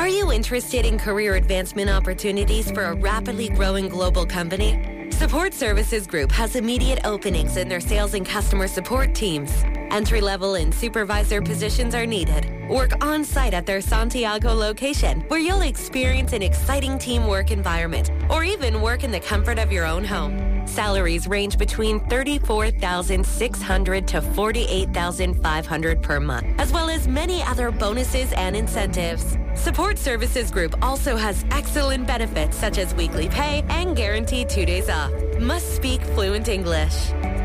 Are 0.00 0.08
you 0.08 0.32
interested 0.32 0.86
in 0.86 0.98
career 0.98 1.34
advancement 1.34 1.90
opportunities 1.90 2.70
for 2.70 2.84
a 2.84 2.94
rapidly 2.94 3.50
growing 3.50 3.86
global 3.86 4.24
company? 4.24 5.10
Support 5.10 5.52
Services 5.52 6.06
Group 6.06 6.32
has 6.32 6.56
immediate 6.56 7.00
openings 7.04 7.58
in 7.58 7.68
their 7.68 7.80
sales 7.80 8.14
and 8.14 8.24
customer 8.24 8.66
support 8.66 9.14
teams. 9.14 9.62
Entry 9.90 10.22
level 10.22 10.54
and 10.54 10.74
supervisor 10.74 11.42
positions 11.42 11.94
are 11.94 12.06
needed. 12.06 12.50
Work 12.70 12.92
on 13.04 13.22
site 13.26 13.52
at 13.52 13.66
their 13.66 13.82
Santiago 13.82 14.54
location, 14.54 15.20
where 15.28 15.38
you'll 15.38 15.60
experience 15.60 16.32
an 16.32 16.40
exciting 16.40 16.98
teamwork 16.98 17.50
environment, 17.50 18.10
or 18.30 18.42
even 18.42 18.80
work 18.80 19.04
in 19.04 19.10
the 19.10 19.20
comfort 19.20 19.58
of 19.58 19.70
your 19.70 19.84
own 19.84 20.02
home. 20.02 20.59
Salaries 20.70 21.26
range 21.26 21.58
between 21.58 21.98
34,600 22.08 24.06
to 24.06 24.22
48,500 24.22 26.02
per 26.02 26.20
month, 26.20 26.46
as 26.58 26.72
well 26.72 26.88
as 26.88 27.08
many 27.08 27.42
other 27.42 27.70
bonuses 27.72 28.32
and 28.34 28.54
incentives. 28.54 29.36
Support 29.54 29.98
Services 29.98 30.50
Group 30.50 30.76
also 30.80 31.16
has 31.16 31.44
excellent 31.50 32.06
benefits 32.06 32.56
such 32.56 32.78
as 32.78 32.94
weekly 32.94 33.28
pay 33.28 33.64
and 33.68 33.96
guaranteed 33.96 34.48
two 34.48 34.64
days 34.64 34.88
off. 34.88 35.10
Must 35.40 35.74
speak 35.74 36.00
fluent 36.14 36.48
English. 36.48 37.10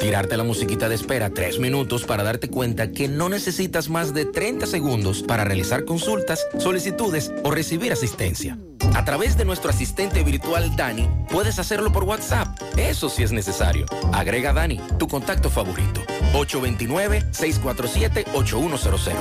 tirarte 0.00 0.36
la 0.36 0.44
musiquita 0.44 0.88
de 0.88 0.96
espera 0.96 1.30
tres 1.30 1.60
minutos 1.60 2.04
para 2.04 2.24
darte 2.24 2.48
cuenta 2.48 2.90
que 2.90 3.06
no 3.06 3.28
necesitas 3.28 3.90
más 3.90 4.14
de 4.14 4.24
30 4.24 4.66
segundos 4.66 5.22
para 5.22 5.44
realizar 5.44 5.84
consultas, 5.84 6.46
solicitudes 6.58 7.30
o 7.44 7.50
recibir 7.50 7.92
asistencia. 7.92 8.56
A 8.94 9.04
través 9.04 9.36
de 9.36 9.44
nuestro 9.44 9.68
asistente 9.70 10.24
virtual 10.24 10.74
Dani, 10.74 11.06
puedes 11.30 11.58
hacerlo 11.58 11.92
por 11.92 12.04
WhatsApp. 12.04 12.48
Eso 12.76 13.10
sí 13.10 13.22
es 13.22 13.30
necesario. 13.30 13.86
Agrega 14.12 14.52
Dani, 14.52 14.80
tu 14.98 15.06
contacto 15.06 15.48
favorito. 15.50 16.00
829-647-8100. 16.32 19.12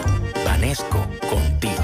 Vanesco, 0.45 1.05
contigo. 1.29 1.83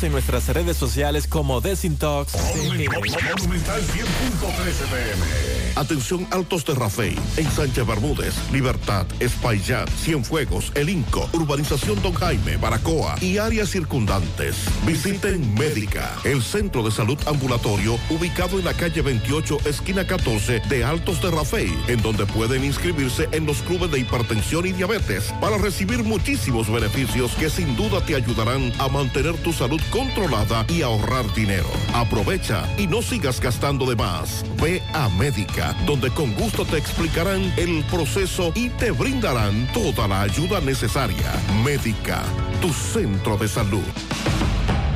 en 0.00 0.10
nuestras 0.10 0.48
redes 0.48 0.78
sociales 0.78 1.26
como 1.26 1.60
Desintox. 1.60 2.32
Monumental 2.56 3.82
100.13 3.82 4.86
pm. 4.88 5.62
Atención 5.76 6.26
Altos 6.30 6.64
de 6.64 6.74
Rafey, 6.74 7.16
en 7.36 7.50
Sánchez 7.50 7.86
Bermúdez, 7.86 8.34
Libertad, 8.52 9.06
Espaillat, 9.20 9.88
Cienfuegos, 9.90 10.72
El 10.74 10.88
Inco, 10.88 11.28
Urbanización 11.32 12.00
Don 12.02 12.14
Jaime, 12.14 12.56
Baracoa 12.56 13.16
y 13.20 13.38
áreas 13.38 13.70
circundantes. 13.70 14.56
Visiten 14.86 15.54
Médica, 15.54 16.10
el 16.24 16.42
centro 16.42 16.82
de 16.82 16.90
salud 16.90 17.18
ambulatorio 17.26 17.98
ubicado 18.10 18.58
en 18.58 18.64
la 18.64 18.74
calle 18.74 19.02
28, 19.02 19.58
esquina 19.66 20.06
14 20.06 20.60
de 20.68 20.84
Altos 20.84 21.20
de 21.22 21.30
Rafey, 21.30 21.72
en 21.88 22.00
donde 22.02 22.26
pueden 22.26 22.64
inscribirse 22.64 23.28
en 23.32 23.46
los 23.46 23.60
clubes 23.62 23.90
de 23.90 24.00
hipertensión 24.00 24.66
y 24.66 24.72
diabetes 24.72 25.32
para 25.40 25.58
recibir 25.58 26.02
muchísimos 26.02 26.70
beneficios 26.70 27.32
que 27.34 27.50
sin 27.50 27.76
duda 27.76 28.04
te 28.04 28.14
ayudarán 28.14 28.72
a 28.78 28.88
mantener 28.88 29.36
tu 29.36 29.52
salud 29.52 29.81
controlada 29.90 30.64
y 30.68 30.82
ahorrar 30.82 31.32
dinero. 31.34 31.68
Aprovecha 31.94 32.68
y 32.78 32.86
no 32.86 33.02
sigas 33.02 33.40
gastando 33.40 33.86
de 33.86 33.96
más. 33.96 34.44
Ve 34.60 34.82
a 34.92 35.08
Médica, 35.08 35.74
donde 35.86 36.10
con 36.10 36.34
gusto 36.34 36.64
te 36.64 36.78
explicarán 36.78 37.52
el 37.56 37.84
proceso 37.84 38.52
y 38.54 38.68
te 38.70 38.90
brindarán 38.90 39.68
toda 39.72 40.08
la 40.08 40.22
ayuda 40.22 40.60
necesaria. 40.60 41.32
Médica, 41.64 42.22
tu 42.60 42.72
centro 42.72 43.36
de 43.36 43.48
salud. 43.48 43.82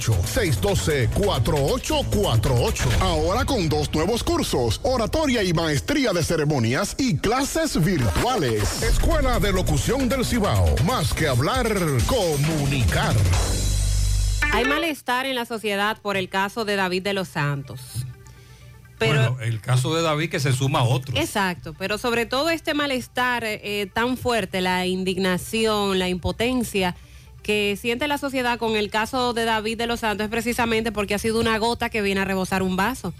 612-4848. 0.00 3.00
Ahora 3.00 3.44
con 3.44 3.68
dos 3.68 3.92
nuevos 3.92 4.24
cursos, 4.24 4.80
oratoria 4.82 5.42
y 5.42 5.52
maestría 5.52 6.12
de 6.12 6.22
ceremonias 6.22 6.94
y 6.98 7.18
clases 7.18 7.82
virtuales. 7.82 8.82
Escuela 8.82 9.38
de 9.38 9.52
Locución 9.52 10.08
del 10.08 10.24
Cibao. 10.24 10.74
Más 10.84 11.12
que 11.12 11.28
hablar, 11.28 11.66
comunicar. 12.06 13.14
Hay 14.52 14.64
malestar 14.64 15.26
en 15.26 15.34
la 15.34 15.44
sociedad 15.46 15.98
por 16.00 16.16
el 16.16 16.28
caso 16.28 16.64
de 16.64 16.76
David 16.76 17.02
de 17.02 17.14
los 17.14 17.28
Santos. 17.28 17.80
Bueno, 18.98 19.38
el 19.40 19.60
caso 19.60 19.94
de 19.94 20.02
David 20.02 20.30
que 20.30 20.40
se 20.40 20.52
suma 20.52 20.80
a 20.80 20.84
otro. 20.84 21.16
Exacto, 21.16 21.74
pero 21.78 21.98
sobre 21.98 22.26
todo 22.26 22.50
este 22.50 22.74
malestar 22.74 23.44
eh, 23.44 23.88
tan 23.92 24.16
fuerte, 24.16 24.60
la 24.60 24.86
indignación, 24.86 25.98
la 25.98 26.08
impotencia 26.08 26.94
que 27.42 27.76
siente 27.80 28.06
la 28.08 28.18
sociedad 28.18 28.58
con 28.58 28.76
el 28.76 28.88
caso 28.90 29.32
de 29.32 29.44
David 29.44 29.78
de 29.78 29.86
los 29.86 30.00
Santos 30.00 30.24
es 30.24 30.30
precisamente 30.30 30.92
porque 30.92 31.14
ha 31.14 31.18
sido 31.18 31.40
una 31.40 31.58
gota 31.58 31.90
que 31.90 32.00
viene 32.02 32.20
a 32.20 32.24
rebosar 32.24 32.62
un 32.62 32.76
vaso. 32.76 33.12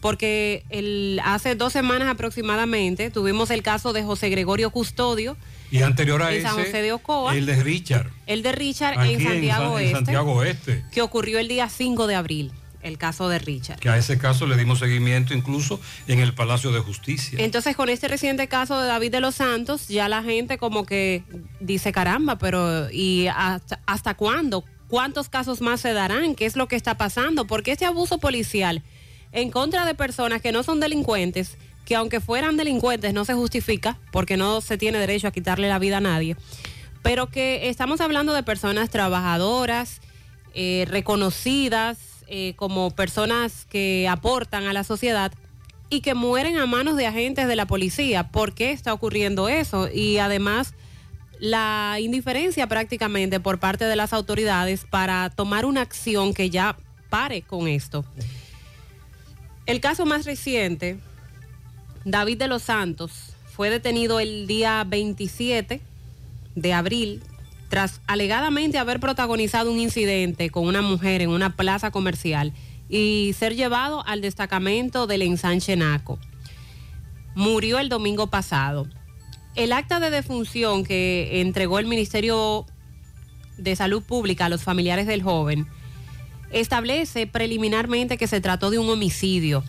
Porque 0.00 0.64
el, 0.70 1.20
hace 1.24 1.54
dos 1.54 1.72
semanas 1.74 2.08
aproximadamente 2.08 3.10
tuvimos 3.10 3.50
el 3.50 3.62
caso 3.62 3.92
de 3.92 4.02
José 4.02 4.30
Gregorio 4.30 4.70
Custodio, 4.70 5.36
Y 5.70 5.82
anterior 5.82 6.22
a 6.22 6.34
en 6.34 6.42
San 6.42 6.54
José 6.56 6.80
de 6.80 6.92
Ocoa, 6.92 7.36
el 7.36 7.44
de 7.44 7.62
Richard. 7.62 8.06
el 8.26 8.42
de 8.42 8.52
Richard 8.52 8.94
en 9.06 9.22
Santiago, 9.22 9.72
San- 9.74 9.78
en 9.80 9.84
Este, 9.84 9.94
Santiago 9.96 10.42
Este. 10.42 10.84
que 10.90 11.02
ocurrió 11.02 11.38
el 11.38 11.48
día 11.48 11.68
5 11.68 12.06
de 12.06 12.14
abril. 12.14 12.50
El 12.82 12.98
caso 12.98 13.28
de 13.28 13.38
Richard. 13.38 13.78
Que 13.78 13.88
a 13.88 13.96
ese 13.96 14.18
caso 14.18 14.46
le 14.46 14.56
dimos 14.56 14.78
seguimiento 14.78 15.34
incluso 15.34 15.80
en 16.06 16.20
el 16.20 16.34
Palacio 16.34 16.72
de 16.72 16.80
Justicia. 16.80 17.38
Entonces, 17.42 17.76
con 17.76 17.88
este 17.88 18.08
reciente 18.08 18.48
caso 18.48 18.80
de 18.80 18.86
David 18.86 19.12
de 19.12 19.20
los 19.20 19.36
Santos, 19.36 19.88
ya 19.88 20.08
la 20.08 20.22
gente 20.22 20.58
como 20.58 20.86
que 20.86 21.22
dice, 21.60 21.92
caramba, 21.92 22.38
pero 22.38 22.90
¿y 22.90 23.28
hasta, 23.28 23.80
hasta 23.86 24.14
cuándo? 24.14 24.64
¿Cuántos 24.88 25.28
casos 25.28 25.60
más 25.60 25.80
se 25.80 25.92
darán? 25.92 26.34
¿Qué 26.34 26.46
es 26.46 26.56
lo 26.56 26.66
que 26.68 26.76
está 26.76 26.96
pasando? 26.96 27.46
Porque 27.46 27.72
este 27.72 27.84
abuso 27.84 28.18
policial 28.18 28.82
en 29.32 29.50
contra 29.50 29.84
de 29.84 29.94
personas 29.94 30.42
que 30.42 30.52
no 30.52 30.62
son 30.62 30.80
delincuentes, 30.80 31.56
que 31.84 31.94
aunque 31.94 32.20
fueran 32.20 32.56
delincuentes 32.56 33.14
no 33.14 33.24
se 33.24 33.34
justifica, 33.34 33.98
porque 34.10 34.36
no 34.36 34.60
se 34.60 34.78
tiene 34.78 34.98
derecho 34.98 35.28
a 35.28 35.30
quitarle 35.30 35.68
la 35.68 35.78
vida 35.78 35.98
a 35.98 36.00
nadie, 36.00 36.36
pero 37.02 37.30
que 37.30 37.68
estamos 37.68 38.00
hablando 38.00 38.32
de 38.32 38.42
personas 38.42 38.90
trabajadoras, 38.90 40.00
eh, 40.54 40.86
reconocidas 40.88 42.09
eh, 42.32 42.54
como 42.54 42.92
personas 42.92 43.66
que 43.68 44.06
aportan 44.08 44.66
a 44.66 44.72
la 44.72 44.84
sociedad 44.84 45.32
y 45.88 46.00
que 46.00 46.14
mueren 46.14 46.58
a 46.58 46.66
manos 46.66 46.96
de 46.96 47.06
agentes 47.06 47.48
de 47.48 47.56
la 47.56 47.66
policía. 47.66 48.28
¿Por 48.28 48.54
qué 48.54 48.70
está 48.70 48.94
ocurriendo 48.94 49.48
eso? 49.48 49.88
Y 49.92 50.18
además 50.18 50.74
la 51.40 51.96
indiferencia 52.00 52.68
prácticamente 52.68 53.40
por 53.40 53.58
parte 53.58 53.84
de 53.84 53.96
las 53.96 54.12
autoridades 54.12 54.84
para 54.88 55.30
tomar 55.30 55.64
una 55.64 55.80
acción 55.80 56.32
que 56.32 56.50
ya 56.50 56.76
pare 57.08 57.42
con 57.42 57.66
esto. 57.66 58.04
El 59.66 59.80
caso 59.80 60.06
más 60.06 60.24
reciente, 60.24 60.98
David 62.04 62.38
de 62.38 62.46
los 62.46 62.62
Santos, 62.62 63.34
fue 63.52 63.70
detenido 63.70 64.20
el 64.20 64.46
día 64.46 64.84
27 64.86 65.80
de 66.54 66.72
abril 66.72 67.22
tras 67.70 68.00
alegadamente 68.08 68.78
haber 68.78 68.98
protagonizado 68.98 69.70
un 69.72 69.78
incidente 69.78 70.50
con 70.50 70.66
una 70.66 70.82
mujer 70.82 71.22
en 71.22 71.30
una 71.30 71.54
plaza 71.54 71.92
comercial 71.92 72.52
y 72.88 73.32
ser 73.38 73.54
llevado 73.54 74.04
al 74.06 74.20
destacamento 74.20 75.06
del 75.06 75.22
ensanche 75.22 75.76
Naco. 75.76 76.18
Murió 77.36 77.78
el 77.78 77.88
domingo 77.88 78.26
pasado. 78.26 78.88
El 79.54 79.72
acta 79.72 80.00
de 80.00 80.10
defunción 80.10 80.82
que 80.82 81.40
entregó 81.40 81.78
el 81.78 81.86
Ministerio 81.86 82.66
de 83.56 83.76
Salud 83.76 84.02
Pública 84.02 84.46
a 84.46 84.48
los 84.48 84.64
familiares 84.64 85.06
del 85.06 85.22
joven 85.22 85.68
establece 86.50 87.28
preliminarmente 87.28 88.18
que 88.18 88.26
se 88.26 88.40
trató 88.40 88.70
de 88.70 88.80
un 88.80 88.90
homicidio 88.90 89.62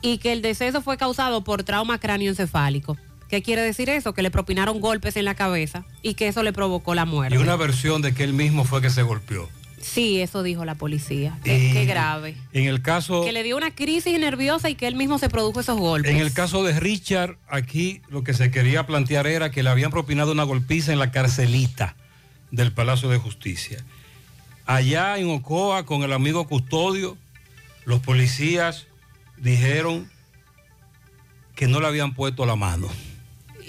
y 0.00 0.16
que 0.18 0.32
el 0.32 0.40
deceso 0.40 0.80
fue 0.80 0.96
causado 0.96 1.44
por 1.44 1.64
trauma 1.64 1.98
cráneoencefálico. 1.98 2.96
¿Qué 3.32 3.40
quiere 3.40 3.62
decir 3.62 3.88
eso? 3.88 4.12
Que 4.12 4.20
le 4.20 4.30
propinaron 4.30 4.78
golpes 4.78 5.16
en 5.16 5.24
la 5.24 5.34
cabeza 5.34 5.86
y 6.02 6.12
que 6.12 6.28
eso 6.28 6.42
le 6.42 6.52
provocó 6.52 6.94
la 6.94 7.06
muerte. 7.06 7.34
Y 7.34 7.38
una 7.38 7.56
versión 7.56 8.02
de 8.02 8.12
que 8.12 8.24
él 8.24 8.34
mismo 8.34 8.64
fue 8.64 8.82
que 8.82 8.90
se 8.90 9.02
golpeó. 9.02 9.48
Sí, 9.80 10.20
eso 10.20 10.42
dijo 10.42 10.66
la 10.66 10.74
policía. 10.74 11.38
Qué, 11.42 11.56
Y 11.56 11.72
qué 11.72 11.86
grave. 11.86 12.36
En 12.52 12.66
el 12.66 12.82
caso... 12.82 13.24
Que 13.24 13.32
le 13.32 13.42
dio 13.42 13.56
una 13.56 13.74
crisis 13.74 14.20
nerviosa 14.20 14.68
y 14.68 14.74
que 14.74 14.86
él 14.86 14.96
mismo 14.96 15.18
se 15.18 15.30
produjo 15.30 15.60
esos 15.60 15.78
golpes. 15.78 16.10
En 16.10 16.18
el 16.18 16.34
caso 16.34 16.62
de 16.62 16.78
Richard, 16.78 17.38
aquí 17.48 18.02
lo 18.10 18.22
que 18.22 18.34
se 18.34 18.50
quería 18.50 18.86
plantear 18.86 19.26
era 19.26 19.50
que 19.50 19.62
le 19.62 19.70
habían 19.70 19.92
propinado 19.92 20.32
una 20.32 20.42
golpiza 20.42 20.92
en 20.92 20.98
la 20.98 21.10
carcelita 21.10 21.96
del 22.50 22.72
Palacio 22.72 23.08
de 23.08 23.16
Justicia. 23.16 23.82
Allá 24.66 25.16
en 25.16 25.30
Ocoa, 25.30 25.86
con 25.86 26.02
el 26.02 26.12
amigo 26.12 26.46
custodio, 26.46 27.16
los 27.86 28.00
policías 28.00 28.88
dijeron 29.38 30.10
que 31.54 31.66
no 31.66 31.80
le 31.80 31.86
habían 31.86 32.12
puesto 32.12 32.44
la 32.44 32.56
mano 32.56 32.90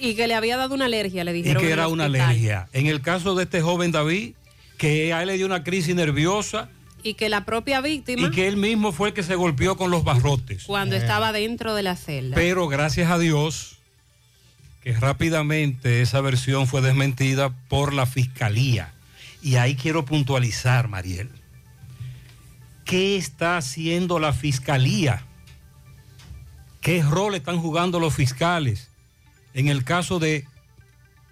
Y 0.04 0.16
que 0.16 0.28
le 0.28 0.36
había 0.36 0.58
dado 0.58 0.76
una 0.76 0.86
alergia, 0.86 1.24
le 1.24 1.32
y 1.32 1.36
dijeron. 1.36 1.62
que 1.62 1.68
en 1.68 1.74
era 1.74 1.88
una 1.88 2.06
alergia. 2.06 2.68
En 2.74 2.88
el 2.88 3.02
caso 3.02 3.36
de 3.36 3.44
este 3.44 3.62
joven 3.62 3.94
David, 3.94 4.34
que 4.78 5.14
a 5.14 5.22
él 5.22 5.28
le 5.28 5.38
dio 5.38 5.46
una 5.46 5.64
crisis 5.64 5.96
nerviosa 5.96 6.70
Y 7.04 7.14
que 7.14 7.30
la 7.30 7.46
propia 7.46 7.80
víctima, 7.80 8.28
y 8.28 8.32
que 8.32 8.50
él 8.50 8.58
mismo 8.58 8.92
fue 8.92 9.10
el 9.10 9.14
que 9.14 9.24
se 9.24 9.36
golpeó 9.36 9.78
con 9.78 9.92
los 9.92 10.04
barrotes. 10.04 10.66
cuando 10.66 10.98
estaba 10.98 11.32
dentro 11.32 11.74
de 11.74 11.84
la 11.84 11.96
celda. 11.96 12.36
Pero 12.36 12.68
gracias 12.68 13.10
a 13.10 13.18
Dios 13.18 13.78
que 14.82 14.92
rápidamente 14.92 16.02
esa 16.02 16.20
versión 16.20 16.68
fue 16.68 16.82
desmentida 16.82 17.54
por 17.70 17.94
la 17.94 18.06
fiscalía. 18.06 18.94
Y 19.42 19.56
ahí 19.56 19.76
quiero 19.76 20.04
puntualizar, 20.04 20.90
Mariel. 20.90 21.30
¿Qué 22.84 23.16
está 23.16 23.56
haciendo 23.56 24.20
la 24.20 24.34
fiscalía? 24.34 25.24
¿Qué 26.82 27.02
rol 27.02 27.36
están 27.36 27.60
jugando 27.60 28.02
los 28.02 28.14
fiscales? 28.14 28.90
En 29.54 29.68
el 29.68 29.84
caso 29.84 30.20
de 30.20 30.48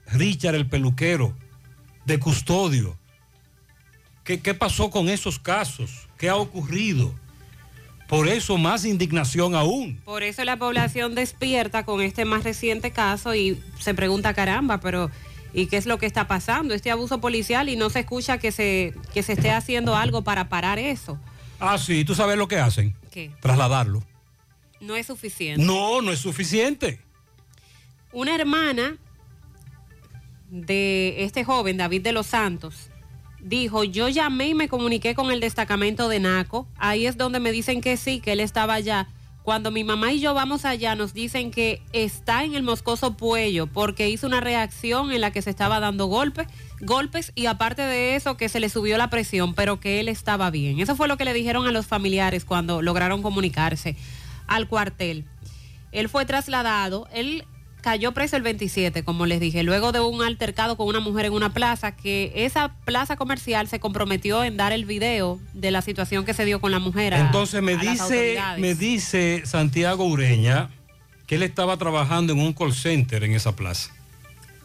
Richard 0.08 0.56
el 0.56 0.68
peluquero, 0.68 1.36
de 2.06 2.20
custodio. 2.20 2.98
¿Qué, 4.24 4.42
qué 4.42 4.54
pasó 4.54 4.90
con 4.90 5.10
esos 5.10 5.40
casos? 5.40 6.08
¿Qué 6.18 6.30
ha 6.30 6.36
ocurrido? 6.36 7.14
Por 8.08 8.28
eso 8.28 8.58
más 8.58 8.84
indignación 8.84 9.56
aún. 9.56 10.02
Por 10.04 10.22
eso 10.22 10.44
la 10.44 10.58
población 10.58 11.16
despierta 11.16 11.86
con 11.86 12.02
este 12.02 12.26
más 12.26 12.44
reciente 12.44 12.92
caso 12.92 13.34
y 13.34 13.64
se 13.80 13.94
pregunta, 13.94 14.34
caramba, 14.34 14.82
pero 14.82 15.10
¿y 15.54 15.68
qué 15.68 15.78
es 15.78 15.86
lo 15.86 15.98
que 15.98 16.08
está 16.08 16.28
pasando? 16.28 16.74
Este 16.74 16.92
abuso 16.92 17.22
policial 17.22 17.70
y 17.70 17.78
no 17.78 17.90
se 17.90 18.02
escucha 18.02 18.38
que 18.38 18.52
se, 18.52 18.94
que 19.14 19.24
se 19.24 19.34
esté 19.34 19.52
haciendo 19.52 19.96
algo 19.96 20.24
para 20.24 20.50
parar 20.50 20.78
eso. 20.78 21.18
Ah, 21.60 21.78
sí, 21.78 22.04
tú 22.04 22.14
sabes 22.14 22.38
lo 22.38 22.50
que 22.50 22.60
hacen. 22.60 22.96
¿Qué? 23.12 23.32
Trasladarlo. 23.40 24.04
No 24.82 24.96
es 24.96 25.08
suficiente. 25.08 25.64
No, 25.64 26.02
no 26.02 26.12
es 26.12 26.20
suficiente. 26.20 27.00
Una 28.14 28.36
hermana 28.36 28.98
de 30.50 31.24
este 31.24 31.44
joven, 31.46 31.78
David 31.78 32.02
de 32.02 32.12
los 32.12 32.28
Santos, 32.28 32.90
dijo, 33.40 33.84
yo 33.84 34.10
llamé 34.10 34.50
y 34.50 34.54
me 34.54 34.68
comuniqué 34.68 35.16
con 35.16 35.32
el 35.32 35.40
destacamento 35.40 36.10
de 36.10 36.20
Naco. 36.20 36.68
Ahí 36.78 37.06
es 37.06 37.18
donde 37.18 37.40
me 37.40 37.52
dicen 37.52 37.82
que 37.82 37.96
sí, 37.98 38.20
que 38.20 38.34
él 38.34 38.42
estaba 38.42 38.74
allá. 38.74 39.08
Cuando 39.44 39.72
mi 39.72 39.84
mamá 39.84 40.14
y 40.14 40.20
yo 40.20 40.34
vamos 40.36 40.66
allá, 40.66 40.94
nos 40.94 41.14
dicen 41.14 41.50
que 41.50 41.82
está 41.94 42.44
en 42.44 42.54
el 42.54 42.62
Moscoso 42.62 43.18
Puello 43.18 43.66
porque 43.66 44.10
hizo 44.10 44.28
una 44.28 44.40
reacción 44.40 45.12
en 45.12 45.22
la 45.22 45.32
que 45.32 45.42
se 45.42 45.50
estaba 45.50 45.80
dando 45.80 46.06
golpes, 46.06 46.48
golpes 46.80 47.32
y 47.34 47.48
aparte 47.48 47.82
de 47.82 48.16
eso 48.16 48.38
que 48.38 48.50
se 48.50 48.60
le 48.60 48.70
subió 48.70 48.98
la 49.00 49.10
presión, 49.10 49.56
pero 49.56 49.80
que 49.80 50.00
él 50.00 50.10
estaba 50.10 50.52
bien. 50.52 50.80
Eso 50.80 50.96
fue 50.96 51.08
lo 51.08 51.18
que 51.18 51.26
le 51.26 51.34
dijeron 51.34 51.66
a 51.66 51.72
los 51.72 51.88
familiares 51.88 52.46
cuando 52.46 52.84
lograron 52.84 53.24
comunicarse 53.24 53.96
al 54.48 54.68
cuartel. 54.68 55.26
Él 55.92 56.08
fue 56.08 56.26
trasladado, 56.26 57.08
él 57.12 57.46
cayó 57.82 58.12
preso 58.14 58.36
el 58.38 58.44
27, 58.44 59.04
como 59.04 59.26
les 59.26 59.40
dije, 59.40 59.64
luego 59.64 59.92
de 59.92 60.00
un 60.00 60.22
altercado 60.24 60.78
con 60.78 60.88
una 60.88 61.00
mujer 61.00 61.26
en 61.26 61.34
una 61.34 61.52
plaza, 61.54 61.96
que 61.96 62.32
esa 62.36 62.74
plaza 62.86 63.16
comercial 63.16 63.68
se 63.68 63.80
comprometió 63.80 64.44
en 64.44 64.56
dar 64.58 64.72
el 64.72 64.86
video 64.86 65.40
de 65.54 65.72
la 65.72 65.82
situación 65.82 66.24
que 66.26 66.34
se 66.34 66.46
dio 66.46 66.62
con 66.62 66.72
la 66.72 66.80
mujer. 66.80 67.14
a- 67.14 67.20
Entonces 67.20 67.62
me 67.64 67.74
a 67.74 67.78
dice, 67.78 68.40
me 68.60 68.76
dice 68.76 69.42
Santiago 69.46 70.06
Ureña 70.06 70.70
que 71.28 71.36
él 71.36 71.44
estaba 71.44 71.78
trabajando 71.78 72.34
en 72.34 72.40
un 72.40 72.54
call 72.54 72.74
center 72.74 73.24
en 73.24 73.34
esa 73.34 73.56
plaza. 73.56 73.90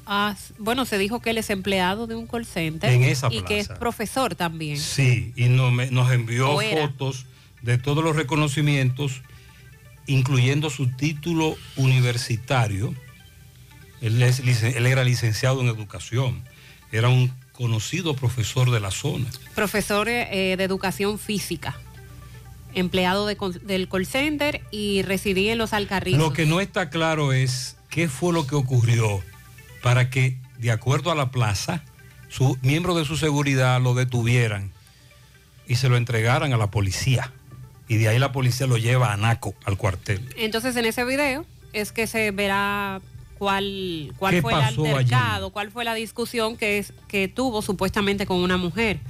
Ah, 0.08 0.36
bueno, 0.58 0.84
se 0.84 0.98
dijo 0.98 1.20
que 1.20 1.30
él 1.30 1.38
es 1.38 1.50
empleado 1.50 2.06
de 2.06 2.14
un 2.14 2.26
call 2.28 2.46
center 2.46 2.90
En 2.92 3.02
esa 3.02 3.28
y 3.32 3.42
que 3.42 3.58
es 3.58 3.68
profesor 3.68 4.34
también. 4.36 4.78
Sí, 4.78 5.32
y 5.36 5.48
no 5.48 5.70
me- 5.72 5.90
nos 5.90 6.12
envió 6.12 6.56
fotos 6.80 7.26
de 7.62 7.78
todos 7.78 8.04
los 8.04 8.14
reconocimientos, 8.14 9.22
incluyendo 10.06 10.70
su 10.70 10.88
título 10.88 11.56
universitario. 11.76 12.94
Él, 14.00 14.22
es 14.22 14.42
licen- 14.44 14.74
él 14.76 14.86
era 14.86 15.04
licenciado 15.04 15.60
en 15.60 15.68
educación, 15.68 16.42
era 16.92 17.08
un 17.08 17.32
conocido 17.52 18.14
profesor 18.14 18.70
de 18.70 18.80
la 18.80 18.90
zona. 18.90 19.26
Profesor 19.54 20.08
eh, 20.08 20.54
de 20.56 20.64
educación 20.64 21.18
física, 21.18 21.76
empleado 22.74 23.26
de 23.26 23.36
del 23.62 23.88
call 23.88 24.06
center 24.06 24.62
y 24.70 25.02
residía 25.02 25.52
en 25.52 25.58
los 25.58 25.72
Alcarrizos. 25.72 26.20
Lo 26.20 26.32
que 26.32 26.44
no 26.46 26.60
está 26.60 26.90
claro 26.90 27.32
es 27.32 27.76
qué 27.88 28.08
fue 28.08 28.32
lo 28.34 28.46
que 28.46 28.54
ocurrió 28.54 29.22
para 29.82 30.10
que, 30.10 30.36
de 30.58 30.70
acuerdo 30.70 31.10
a 31.10 31.14
la 31.14 31.30
plaza, 31.30 31.82
su 32.28 32.58
miembros 32.62 32.96
de 32.98 33.04
su 33.04 33.16
seguridad 33.16 33.80
lo 33.80 33.94
detuvieran 33.94 34.72
y 35.66 35.76
se 35.76 35.88
lo 35.88 35.96
entregaran 35.96 36.52
a 36.52 36.56
la 36.58 36.70
policía. 36.70 37.32
Y 37.88 37.96
de 37.96 38.08
ahí 38.08 38.18
la 38.18 38.32
policía 38.32 38.66
lo 38.66 38.76
lleva 38.76 39.12
a 39.12 39.16
Naco, 39.16 39.54
al 39.64 39.76
cuartel. 39.78 40.28
Entonces 40.36 40.76
en 40.76 40.84
ese 40.84 41.04
video 41.04 41.46
es 41.72 41.92
que 41.92 42.06
se 42.06 42.32
verá 42.32 43.00
cuál, 43.38 44.12
cuál 44.18 44.34
¿Qué 44.34 44.42
fue 44.42 44.52
el 44.52 44.60
allí? 44.60 44.86
altercado, 44.86 45.50
cuál 45.50 45.70
fue 45.70 45.84
la 45.84 45.94
discusión 45.94 46.56
que, 46.56 46.78
es, 46.78 46.92
que 47.08 47.28
tuvo 47.28 47.62
supuestamente 47.62 48.26
con 48.26 48.38
una 48.38 48.56
mujer. 48.56 49.00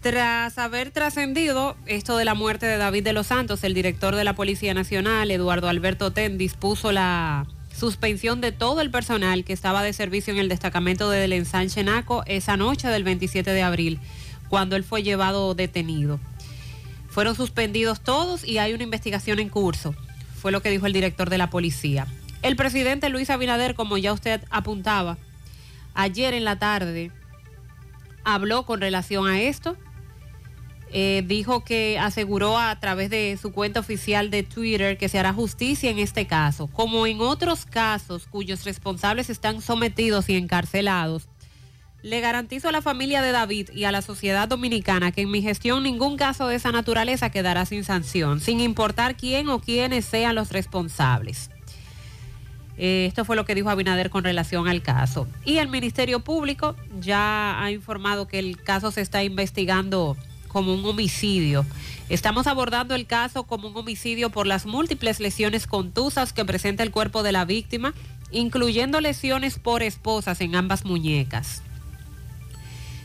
Tras 0.00 0.58
haber 0.58 0.92
trascendido 0.92 1.76
esto 1.86 2.16
de 2.16 2.24
la 2.24 2.34
muerte 2.34 2.66
de 2.66 2.76
David 2.76 3.02
de 3.02 3.12
los 3.12 3.26
Santos, 3.26 3.64
el 3.64 3.74
director 3.74 4.14
de 4.14 4.22
la 4.22 4.34
Policía 4.34 4.72
Nacional, 4.72 5.30
Eduardo 5.30 5.68
Alberto 5.68 6.12
Ten, 6.12 6.38
dispuso 6.38 6.92
la 6.92 7.46
suspensión 7.76 8.40
de 8.40 8.52
todo 8.52 8.80
el 8.80 8.90
personal 8.90 9.44
que 9.44 9.52
estaba 9.52 9.82
de 9.82 9.92
servicio 9.92 10.32
en 10.32 10.38
el 10.38 10.48
destacamento 10.48 11.10
del 11.10 11.32
ensanche 11.32 11.82
Naco 11.82 12.22
esa 12.26 12.56
noche 12.56 12.88
del 12.88 13.04
27 13.04 13.50
de 13.50 13.62
abril, 13.62 13.98
cuando 14.48 14.76
él 14.76 14.84
fue 14.84 15.02
llevado 15.02 15.54
detenido. 15.54 16.20
Fueron 17.08 17.34
suspendidos 17.34 18.00
todos 18.00 18.44
y 18.44 18.58
hay 18.58 18.74
una 18.74 18.84
investigación 18.84 19.40
en 19.40 19.48
curso, 19.48 19.94
fue 20.40 20.52
lo 20.52 20.62
que 20.62 20.70
dijo 20.70 20.86
el 20.86 20.92
director 20.92 21.28
de 21.28 21.38
la 21.38 21.50
policía. 21.50 22.06
El 22.42 22.56
presidente 22.56 23.08
Luis 23.08 23.30
Abinader, 23.30 23.74
como 23.74 23.98
ya 23.98 24.12
usted 24.12 24.40
apuntaba, 24.50 25.18
ayer 25.94 26.34
en 26.34 26.44
la 26.44 26.58
tarde 26.58 27.10
habló 28.24 28.64
con 28.64 28.80
relación 28.80 29.26
a 29.26 29.40
esto. 29.40 29.76
eh, 30.90 31.22
dijo 31.26 31.64
que 31.64 31.98
aseguró 31.98 32.58
a 32.58 32.78
través 32.80 33.10
de 33.10 33.38
su 33.40 33.52
cuenta 33.52 33.80
oficial 33.80 34.30
de 34.30 34.42
Twitter 34.42 34.96
que 34.96 35.08
se 35.10 35.18
hará 35.18 35.34
justicia 35.34 35.90
en 35.90 35.98
este 35.98 36.26
caso. 36.26 36.66
Como 36.68 37.06
en 37.06 37.20
otros 37.20 37.66
casos 37.66 38.26
cuyos 38.26 38.64
responsables 38.64 39.28
están 39.28 39.60
sometidos 39.60 40.30
y 40.30 40.36
encarcelados, 40.36 41.28
le 42.02 42.20
garantizo 42.20 42.68
a 42.68 42.72
la 42.72 42.80
familia 42.80 43.20
de 43.20 43.32
David 43.32 43.70
y 43.74 43.84
a 43.84 43.92
la 43.92 44.00
sociedad 44.00 44.48
dominicana 44.48 45.12
que 45.12 45.22
en 45.22 45.30
mi 45.30 45.42
gestión 45.42 45.82
ningún 45.82 46.16
caso 46.16 46.46
de 46.46 46.54
esa 46.54 46.72
naturaleza 46.72 47.30
quedará 47.30 47.66
sin 47.66 47.84
sanción, 47.84 48.40
sin 48.40 48.60
importar 48.60 49.16
quién 49.16 49.48
o 49.48 49.60
quiénes 49.60 50.04
sean 50.06 50.36
los 50.36 50.52
responsables. 50.52 51.50
Eh, 52.78 53.06
esto 53.06 53.24
fue 53.24 53.36
lo 53.36 53.44
que 53.44 53.54
dijo 53.54 53.70
Abinader 53.70 54.08
con 54.08 54.24
relación 54.24 54.68
al 54.68 54.82
caso. 54.82 55.26
Y 55.44 55.58
el 55.58 55.68
Ministerio 55.68 56.20
Público 56.20 56.76
ya 57.00 57.62
ha 57.62 57.70
informado 57.72 58.28
que 58.28 58.38
el 58.38 58.62
caso 58.62 58.90
se 58.92 59.00
está 59.00 59.24
investigando 59.24 60.16
como 60.46 60.72
un 60.72 60.84
homicidio. 60.84 61.66
Estamos 62.08 62.46
abordando 62.46 62.94
el 62.94 63.06
caso 63.06 63.42
como 63.42 63.68
un 63.68 63.76
homicidio 63.76 64.30
por 64.30 64.46
las 64.46 64.64
múltiples 64.64 65.20
lesiones 65.20 65.66
contusas 65.66 66.32
que 66.32 66.44
presenta 66.44 66.82
el 66.82 66.90
cuerpo 66.90 67.22
de 67.22 67.32
la 67.32 67.44
víctima, 67.44 67.92
incluyendo 68.30 69.00
lesiones 69.00 69.58
por 69.58 69.82
esposas 69.82 70.40
en 70.40 70.54
ambas 70.54 70.84
muñecas. 70.84 71.62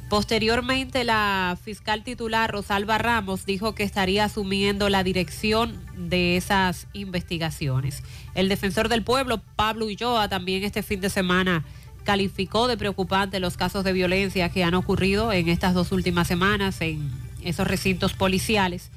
Posteriormente, 0.10 1.04
la 1.04 1.58
fiscal 1.64 2.04
titular 2.04 2.52
Rosalba 2.52 3.00
Ramos 3.00 3.48
dijo 3.48 3.74
que 3.74 3.82
estaría 3.82 4.26
asumiendo 4.26 4.88
la 4.90 5.04
dirección 5.04 5.80
de 5.98 6.38
esas 6.38 6.86
investigaciones. 6.94 8.04
El 8.36 8.50
defensor 8.50 8.90
del 8.90 9.04
pueblo, 9.04 9.42
Pablo 9.56 9.86
Ulloa, 9.86 10.28
también 10.28 10.64
este 10.64 10.84
fin 10.84 11.02
de 11.02 11.10
semana 11.10 11.64
calificó 12.04 12.68
de 12.68 12.78
preocupante 12.78 13.40
los 13.40 13.58
casos 13.58 13.84
de 13.84 13.94
violencia 13.94 14.50
que 14.50 14.64
han 14.64 14.74
ocurrido 14.74 15.32
en 15.32 15.48
estas 15.50 15.74
dos 15.74 15.92
últimas 15.92 16.28
semanas 16.28 16.82
en 16.82 17.10
esos 17.44 17.68
recintos 17.68 18.14
policiales. 18.14 18.90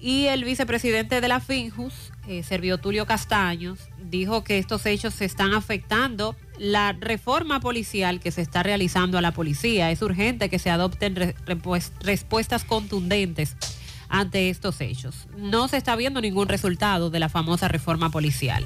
Y 0.00 0.26
el 0.26 0.44
vicepresidente 0.44 1.20
de 1.20 1.26
la 1.26 1.40
FINJUS, 1.40 1.92
eh, 2.28 2.44
Servio 2.44 2.78
Tulio 2.78 3.04
Castaños, 3.04 3.80
dijo 4.08 4.44
que 4.44 4.58
estos 4.58 4.86
hechos 4.86 5.20
están 5.20 5.54
afectando 5.54 6.36
la 6.56 6.92
reforma 6.92 7.58
policial 7.58 8.20
que 8.20 8.30
se 8.30 8.42
está 8.42 8.62
realizando 8.62 9.18
a 9.18 9.22
la 9.22 9.32
policía. 9.32 9.90
Es 9.90 10.00
urgente 10.02 10.48
que 10.48 10.60
se 10.60 10.70
adopten 10.70 11.34
respuestas 12.00 12.62
contundentes 12.62 13.56
ante 14.08 14.50
estos 14.50 14.80
hechos. 14.80 15.26
No 15.36 15.68
se 15.68 15.76
está 15.76 15.96
viendo 15.96 16.20
ningún 16.20 16.48
resultado 16.48 17.10
de 17.10 17.20
la 17.20 17.28
famosa 17.28 17.68
reforma 17.68 18.10
policial. 18.10 18.64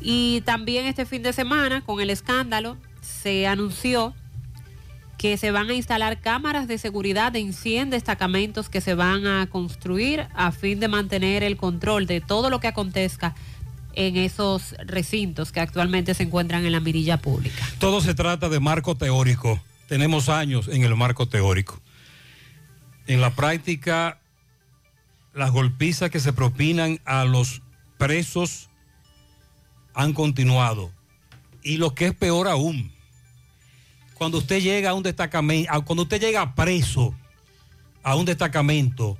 Y 0.00 0.40
también 0.42 0.86
este 0.86 1.06
fin 1.06 1.22
de 1.22 1.32
semana, 1.32 1.82
con 1.82 2.00
el 2.00 2.10
escándalo, 2.10 2.76
se 3.00 3.46
anunció 3.46 4.14
que 5.16 5.36
se 5.36 5.52
van 5.52 5.70
a 5.70 5.74
instalar 5.74 6.20
cámaras 6.20 6.66
de 6.66 6.78
seguridad 6.78 7.36
en 7.36 7.52
100 7.52 7.90
destacamentos 7.90 8.68
que 8.68 8.80
se 8.80 8.94
van 8.94 9.26
a 9.26 9.46
construir 9.48 10.26
a 10.34 10.50
fin 10.50 10.80
de 10.80 10.88
mantener 10.88 11.44
el 11.44 11.56
control 11.56 12.06
de 12.06 12.20
todo 12.20 12.50
lo 12.50 12.58
que 12.58 12.66
acontezca 12.66 13.36
en 13.94 14.16
esos 14.16 14.74
recintos 14.84 15.52
que 15.52 15.60
actualmente 15.60 16.14
se 16.14 16.24
encuentran 16.24 16.66
en 16.66 16.72
la 16.72 16.80
mirilla 16.80 17.18
pública. 17.18 17.64
Todo 17.78 18.00
se 18.00 18.14
trata 18.14 18.48
de 18.48 18.58
marco 18.58 18.96
teórico. 18.96 19.60
Tenemos 19.86 20.28
años 20.28 20.66
en 20.66 20.82
el 20.82 20.96
marco 20.96 21.28
teórico. 21.28 21.80
En 23.06 23.20
la 23.20 23.34
práctica, 23.34 24.20
las 25.34 25.50
golpizas 25.50 26.10
que 26.10 26.20
se 26.20 26.32
propinan 26.32 27.00
a 27.04 27.24
los 27.24 27.62
presos 27.98 28.68
han 29.94 30.12
continuado. 30.12 30.92
Y 31.62 31.76
lo 31.76 31.94
que 31.94 32.06
es 32.06 32.14
peor 32.14 32.48
aún, 32.48 32.92
cuando 34.14 34.38
usted 34.38 34.60
llega 34.60 34.90
a 34.90 34.94
un 34.94 35.02
destacamento, 35.02 35.70
cuando 35.84 36.02
usted 36.04 36.20
llega 36.20 36.54
preso 36.54 37.14
a 38.02 38.16
un 38.16 38.24
destacamento, 38.24 39.18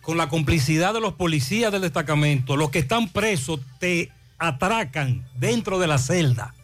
con 0.00 0.18
la 0.18 0.28
complicidad 0.28 0.92
de 0.92 1.00
los 1.00 1.14
policías 1.14 1.72
del 1.72 1.80
destacamento, 1.80 2.56
los 2.56 2.70
que 2.70 2.80
están 2.80 3.08
presos 3.08 3.60
te 3.78 4.12
atracan 4.38 5.26
dentro 5.36 5.78
de 5.78 5.86
la 5.86 5.96
celda 5.96 6.54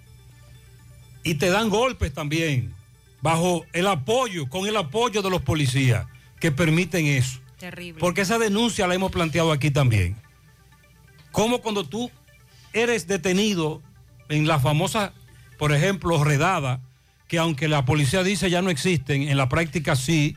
y 1.23 1.35
te 1.35 1.49
dan 1.49 1.71
golpes 1.71 2.13
también, 2.13 2.75
bajo 3.23 3.65
el 3.73 3.87
apoyo, 3.87 4.49
con 4.49 4.67
el 4.67 4.77
apoyo 4.77 5.23
de 5.23 5.31
los 5.31 5.41
policías 5.43 6.07
que 6.41 6.51
permiten 6.51 7.07
eso. 7.07 7.39
Terrible. 7.59 8.01
Porque 8.01 8.23
esa 8.23 8.39
denuncia 8.39 8.87
la 8.87 8.95
hemos 8.95 9.13
planteado 9.13 9.53
aquí 9.53 9.71
también. 9.71 10.17
Como 11.31 11.61
cuando 11.61 11.85
tú 11.85 12.11
eres 12.73 13.07
detenido 13.07 13.83
en 14.29 14.47
la 14.49 14.59
famosa, 14.59 15.13
por 15.59 15.73
ejemplo, 15.73 16.23
redada, 16.25 16.81
que 17.29 17.39
aunque 17.39 17.69
la 17.69 17.85
policía 17.85 18.23
dice 18.25 18.51
ya 18.51 18.63
no 18.63 18.71
existen, 18.71 19.23
en 19.29 19.37
la 19.37 19.49
práctica 19.49 19.95
sí, 19.95 20.37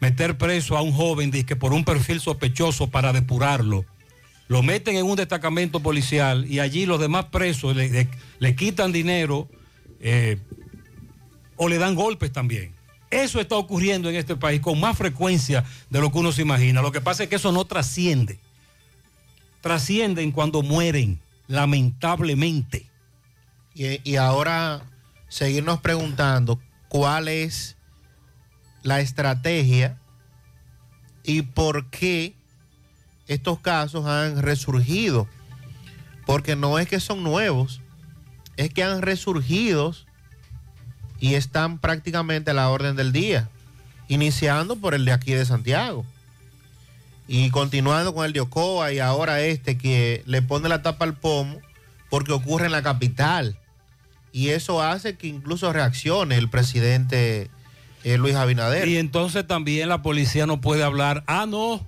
meter 0.00 0.38
preso 0.38 0.76
a 0.76 0.82
un 0.82 0.92
joven 0.92 1.30
que 1.30 1.56
por 1.56 1.72
un 1.72 1.84
perfil 1.84 2.20
sospechoso 2.20 2.88
para 2.90 3.12
depurarlo. 3.12 3.84
Lo 4.48 4.62
meten 4.62 4.96
en 4.96 5.06
un 5.06 5.16
destacamento 5.16 5.80
policial 5.80 6.44
y 6.50 6.58
allí 6.60 6.84
los 6.86 7.00
demás 7.00 7.26
presos 7.26 7.74
le, 7.76 7.88
le- 7.88 8.08
le 8.38 8.56
quitan 8.56 8.92
dinero 8.92 9.48
eh, 10.00 10.38
o 11.56 11.68
le 11.68 11.78
dan 11.78 11.94
golpes 11.94 12.32
también. 12.32 12.72
Eso 13.10 13.40
está 13.40 13.56
ocurriendo 13.56 14.08
en 14.08 14.14
este 14.14 14.36
país 14.36 14.60
con 14.60 14.78
más 14.78 14.96
frecuencia 14.96 15.64
de 15.90 16.00
lo 16.00 16.12
que 16.12 16.18
uno 16.18 16.30
se 16.30 16.42
imagina. 16.42 16.80
Lo 16.80 16.92
que 16.92 17.00
pasa 17.00 17.24
es 17.24 17.28
que 17.28 17.36
eso 17.36 17.50
no 17.50 17.64
trasciende. 17.64 18.38
Trascienden 19.60 20.30
cuando 20.30 20.62
mueren, 20.62 21.20
lamentablemente. 21.48 22.86
Y, 23.74 24.16
ahora 24.16 24.82
seguirnos 25.28 25.80
preguntando 25.80 26.60
cuál 26.88 27.28
es 27.28 27.76
la 28.82 29.00
estrategia 29.00 29.98
y 31.24 31.42
por 31.42 31.88
qué 31.90 32.34
estos 33.26 33.58
casos 33.58 34.06
han 34.06 34.40
resurgido. 34.40 35.28
Porque 36.26 36.54
no 36.54 36.78
es 36.78 36.88
que 36.88 37.00
son 37.00 37.24
nuevos, 37.24 37.80
es 38.56 38.72
que 38.72 38.84
han 38.84 39.02
resurgido 39.02 39.94
y 41.20 41.34
están 41.34 41.78
prácticamente 41.78 42.50
a 42.50 42.54
la 42.54 42.70
orden 42.70 42.96
del 42.96 43.12
día, 43.12 43.48
iniciando 44.08 44.76
por 44.76 44.94
el 44.94 45.04
de 45.04 45.12
aquí 45.12 45.32
de 45.32 45.44
Santiago 45.44 46.04
y 47.32 47.50
continuando 47.50 48.12
con 48.12 48.26
el 48.26 48.32
de 48.32 48.40
Ocoa 48.40 48.92
y 48.92 48.98
ahora 48.98 49.40
este 49.40 49.78
que 49.78 50.24
le 50.26 50.42
pone 50.42 50.68
la 50.68 50.82
tapa 50.82 51.04
al 51.04 51.14
pomo 51.14 51.60
porque 52.08 52.32
ocurre 52.32 52.66
en 52.66 52.72
la 52.72 52.82
capital. 52.82 53.56
Y 54.32 54.48
eso 54.48 54.82
hace 54.82 55.16
que 55.16 55.28
incluso 55.28 55.72
reaccione 55.72 56.36
el 56.36 56.48
presidente 56.48 57.48
eh, 58.02 58.18
Luis 58.18 58.34
Abinader. 58.34 58.88
Y 58.88 58.96
entonces 58.96 59.46
también 59.46 59.88
la 59.88 60.02
policía 60.02 60.46
no 60.46 60.60
puede 60.60 60.82
hablar, 60.82 61.22
ah, 61.28 61.46
no, 61.46 61.86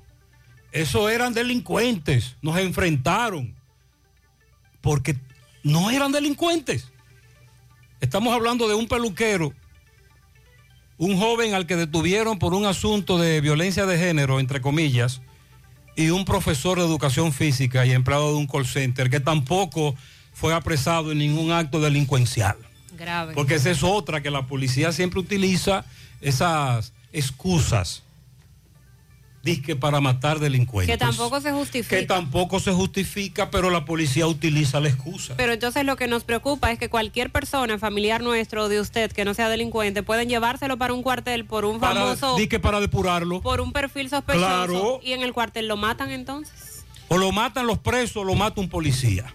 eso 0.71 1.09
eran 1.09 1.35
delincuentes, 1.35 2.37
nos 2.41 2.57
enfrentaron, 2.59 3.53
porque 4.81 5.17
no 5.65 5.91
eran 5.91 6.13
delincuentes. 6.13 6.92
Estamos 8.03 8.35
hablando 8.35 8.67
de 8.67 8.75
un 8.75 8.89
peluquero, 8.89 9.55
un 10.99 11.17
joven 11.19 11.55
al 11.55 11.67
que 11.67 11.77
detuvieron 11.77 12.37
por 12.37 12.53
un 12.53 12.67
asunto 12.67 13.17
de 13.17 13.41
violencia 13.41 13.87
de 13.87 13.97
género, 13.97 14.41
entre 14.41 14.61
comillas, 14.61 15.23
y 15.95 16.11
un 16.11 16.25
profesor 16.25 16.79
de 16.79 16.85
educación 16.85 17.33
física 17.33 17.87
y 17.87 17.93
empleado 17.93 18.33
de 18.33 18.39
un 18.39 18.49
call 18.49 18.67
center 18.67 19.09
que 19.09 19.21
tampoco 19.21 19.95
fue 20.33 20.53
apresado 20.53 21.13
en 21.13 21.19
ningún 21.19 21.53
acto 21.53 21.81
delincuencial. 21.81 22.57
Grave. 22.99 23.35
Porque 23.35 23.55
esa 23.55 23.71
es 23.71 23.85
otra 23.85 24.21
que 24.21 24.33
la 24.33 24.49
policía 24.49 24.91
siempre 24.91 25.21
utiliza 25.21 25.85
esas 26.21 26.93
excusas. 27.13 28.03
Disque 29.43 29.75
para 29.75 30.01
matar 30.01 30.39
delincuentes. 30.39 30.95
Que 30.95 30.99
tampoco 31.05 31.41
se 31.41 31.51
justifica. 31.51 31.97
Que 31.97 32.05
tampoco 32.07 32.61
se 32.61 32.71
justifica, 32.73 33.51
pero 33.51 33.71
la 33.71 33.85
policía 33.85 34.29
utiliza 34.29 34.79
la 34.79 34.89
excusa. 34.89 35.35
Pero 35.37 35.53
entonces 35.53 35.85
lo 35.85 35.97
que 35.97 36.07
nos 36.07 36.23
preocupa 36.23 36.71
es 36.71 36.79
que 36.79 36.89
cualquier 36.89 37.31
persona, 37.31 37.77
familiar 37.77 38.23
nuestro 38.23 38.65
o 38.65 38.69
de 38.69 38.79
usted 38.81 39.11
que 39.11 39.25
no 39.25 39.35
sea 39.35 39.49
delincuente, 39.49 40.05
pueden 40.05 40.29
llevárselo 40.29 40.77
para 40.77 40.93
un 40.95 41.03
cuartel 41.03 41.45
por 41.45 41.65
un 41.65 41.81
Para, 41.81 41.95
famoso, 42.15 42.37
disque 42.37 42.61
para 42.61 42.79
depurarlo. 42.79 43.41
por 43.41 43.61
un 43.61 43.73
perfil 43.73 44.09
sospechoso 44.11 44.47
Claro. 44.47 45.01
y 45.03 45.11
en 45.13 45.23
el 45.23 45.33
cuartel 45.33 45.67
lo 45.67 45.77
matan 45.77 46.13
entonces. 46.13 46.85
O 47.09 47.19
lo 47.19 47.33
matan 47.33 47.67
los 47.67 47.79
presos 47.79 48.19
o 48.19 48.25
lo 48.25 48.37
mata 48.37 48.61
un 48.61 48.69
policía. 48.69 49.35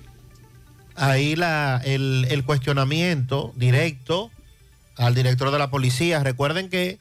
Ahí 0.96 1.36
la, 1.36 1.82
el, 1.84 2.26
el 2.30 2.46
cuestionamiento 2.46 3.52
directo 3.58 4.32
al 4.96 5.14
director 5.14 5.52
de 5.52 5.60
la 5.60 5.70
policía. 5.70 6.24
Recuerden 6.24 6.70
que 6.70 6.98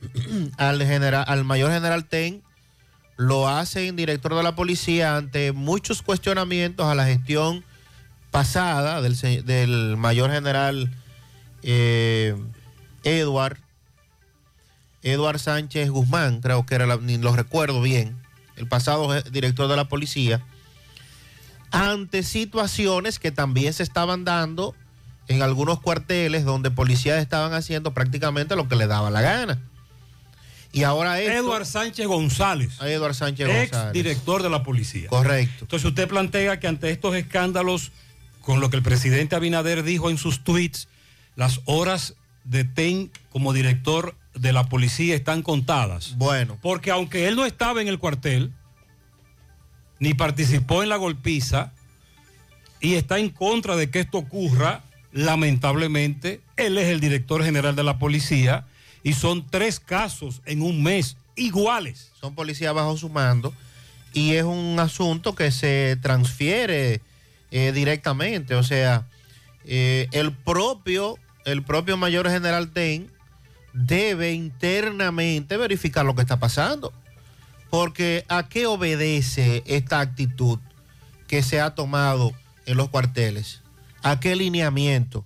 al, 0.56 0.82
general, 0.82 1.24
al 1.28 1.44
mayor 1.44 1.70
general 1.70 2.06
Ten 2.06 2.42
lo 3.16 3.48
hace 3.48 3.88
en 3.88 3.96
director 3.96 4.34
de 4.34 4.42
la 4.42 4.54
policía 4.54 5.16
ante 5.16 5.52
muchos 5.52 6.02
cuestionamientos 6.02 6.86
a 6.86 6.94
la 6.94 7.06
gestión 7.06 7.64
pasada 8.30 9.00
del, 9.00 9.96
mayor 9.96 10.30
general 10.30 10.92
eh, 11.62 12.36
Edward, 13.04 13.58
Edward 15.02 15.38
Sánchez 15.38 15.88
Guzmán, 15.88 16.40
creo 16.40 16.66
que 16.66 16.74
era, 16.74 16.96
ni 16.96 17.16
lo 17.16 17.34
recuerdo 17.34 17.80
bien, 17.80 18.16
el 18.56 18.68
pasado 18.68 19.20
director 19.22 19.68
de 19.68 19.76
la 19.76 19.88
policía, 19.88 20.44
ante 21.70 22.22
situaciones 22.22 23.18
que 23.18 23.30
también 23.30 23.72
se 23.72 23.82
estaban 23.82 24.24
dando 24.24 24.74
en 25.28 25.42
algunos 25.42 25.80
cuarteles 25.80 26.44
donde 26.44 26.70
policías 26.70 27.20
estaban 27.20 27.52
haciendo 27.54 27.94
prácticamente 27.94 28.56
lo 28.56 28.68
que 28.68 28.76
les 28.76 28.88
daba 28.88 29.10
la 29.10 29.22
gana. 29.22 29.58
Y 30.76 30.84
ahora 30.84 31.18
esto- 31.20 31.32
Eduard 31.32 31.64
Sánchez 31.64 32.06
González. 32.06 32.78
Eduard 32.82 33.14
Sánchez 33.14 33.48
ex 33.48 33.70
González. 33.72 33.92
director 33.94 34.42
de 34.42 34.50
la 34.50 34.62
policía. 34.62 35.08
Correcto. 35.08 35.64
Entonces 35.64 35.86
usted 35.88 36.06
plantea 36.06 36.60
que 36.60 36.66
ante 36.68 36.90
estos 36.90 37.14
escándalos, 37.16 37.92
con 38.42 38.60
lo 38.60 38.68
que 38.68 38.76
el 38.76 38.82
presidente 38.82 39.34
Abinader 39.34 39.82
dijo 39.82 40.10
en 40.10 40.18
sus 40.18 40.44
tweets, 40.44 40.88
las 41.34 41.60
horas 41.64 42.14
de 42.44 42.64
TEN 42.64 43.10
como 43.30 43.52
director 43.54 44.14
de 44.34 44.52
la 44.52 44.68
policía 44.68 45.14
están 45.14 45.42
contadas. 45.42 46.14
Bueno. 46.18 46.58
Porque 46.60 46.90
aunque 46.90 47.26
él 47.26 47.36
no 47.36 47.46
estaba 47.46 47.80
en 47.80 47.88
el 47.88 47.98
cuartel, 47.98 48.52
ni 49.98 50.12
participó 50.12 50.82
en 50.82 50.90
la 50.90 50.96
golpiza, 50.96 51.72
y 52.80 52.94
está 52.96 53.18
en 53.18 53.30
contra 53.30 53.76
de 53.76 53.88
que 53.90 54.00
esto 54.00 54.18
ocurra, 54.18 54.84
lamentablemente, 55.10 56.42
él 56.58 56.76
es 56.76 56.88
el 56.88 57.00
director 57.00 57.42
general 57.42 57.74
de 57.74 57.82
la 57.82 57.98
policía 57.98 58.66
y 59.06 59.12
son 59.12 59.46
tres 59.46 59.78
casos 59.78 60.42
en 60.46 60.62
un 60.62 60.82
mes 60.82 61.16
iguales. 61.36 62.10
Son 62.20 62.34
policías 62.34 62.74
bajo 62.74 62.96
su 62.96 63.08
mando 63.08 63.54
y 64.12 64.32
es 64.32 64.42
un 64.42 64.80
asunto 64.80 65.36
que 65.36 65.52
se 65.52 65.96
transfiere 66.02 67.00
eh, 67.52 67.70
directamente. 67.70 68.56
O 68.56 68.64
sea, 68.64 69.06
eh, 69.64 70.08
el 70.10 70.32
propio, 70.32 71.20
el 71.44 71.62
propio 71.62 71.96
mayor 71.96 72.28
general 72.28 72.72
TEN 72.72 73.08
debe 73.72 74.32
internamente 74.32 75.56
verificar 75.56 76.04
lo 76.04 76.16
que 76.16 76.22
está 76.22 76.40
pasando. 76.40 76.92
Porque 77.70 78.24
¿a 78.26 78.48
qué 78.48 78.66
obedece 78.66 79.62
esta 79.66 80.00
actitud 80.00 80.58
que 81.28 81.44
se 81.44 81.60
ha 81.60 81.76
tomado 81.76 82.32
en 82.66 82.76
los 82.76 82.88
cuarteles? 82.88 83.62
¿A 84.02 84.18
qué 84.18 84.34
lineamiento? 84.34 85.24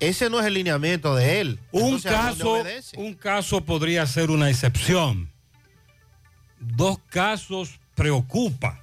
Ese 0.00 0.30
no 0.30 0.40
es 0.40 0.46
el 0.46 0.54
lineamiento 0.54 1.14
de 1.16 1.40
él. 1.40 1.60
Un 1.72 1.94
Entonces, 1.94 2.12
¿a 2.12 2.34
dónde 2.34 2.74
caso, 2.74 3.00
un 3.00 3.14
caso 3.14 3.64
podría 3.64 4.06
ser 4.06 4.30
una 4.30 4.48
excepción. 4.48 5.30
Dos 6.60 6.98
casos 7.08 7.80
preocupa, 7.94 8.80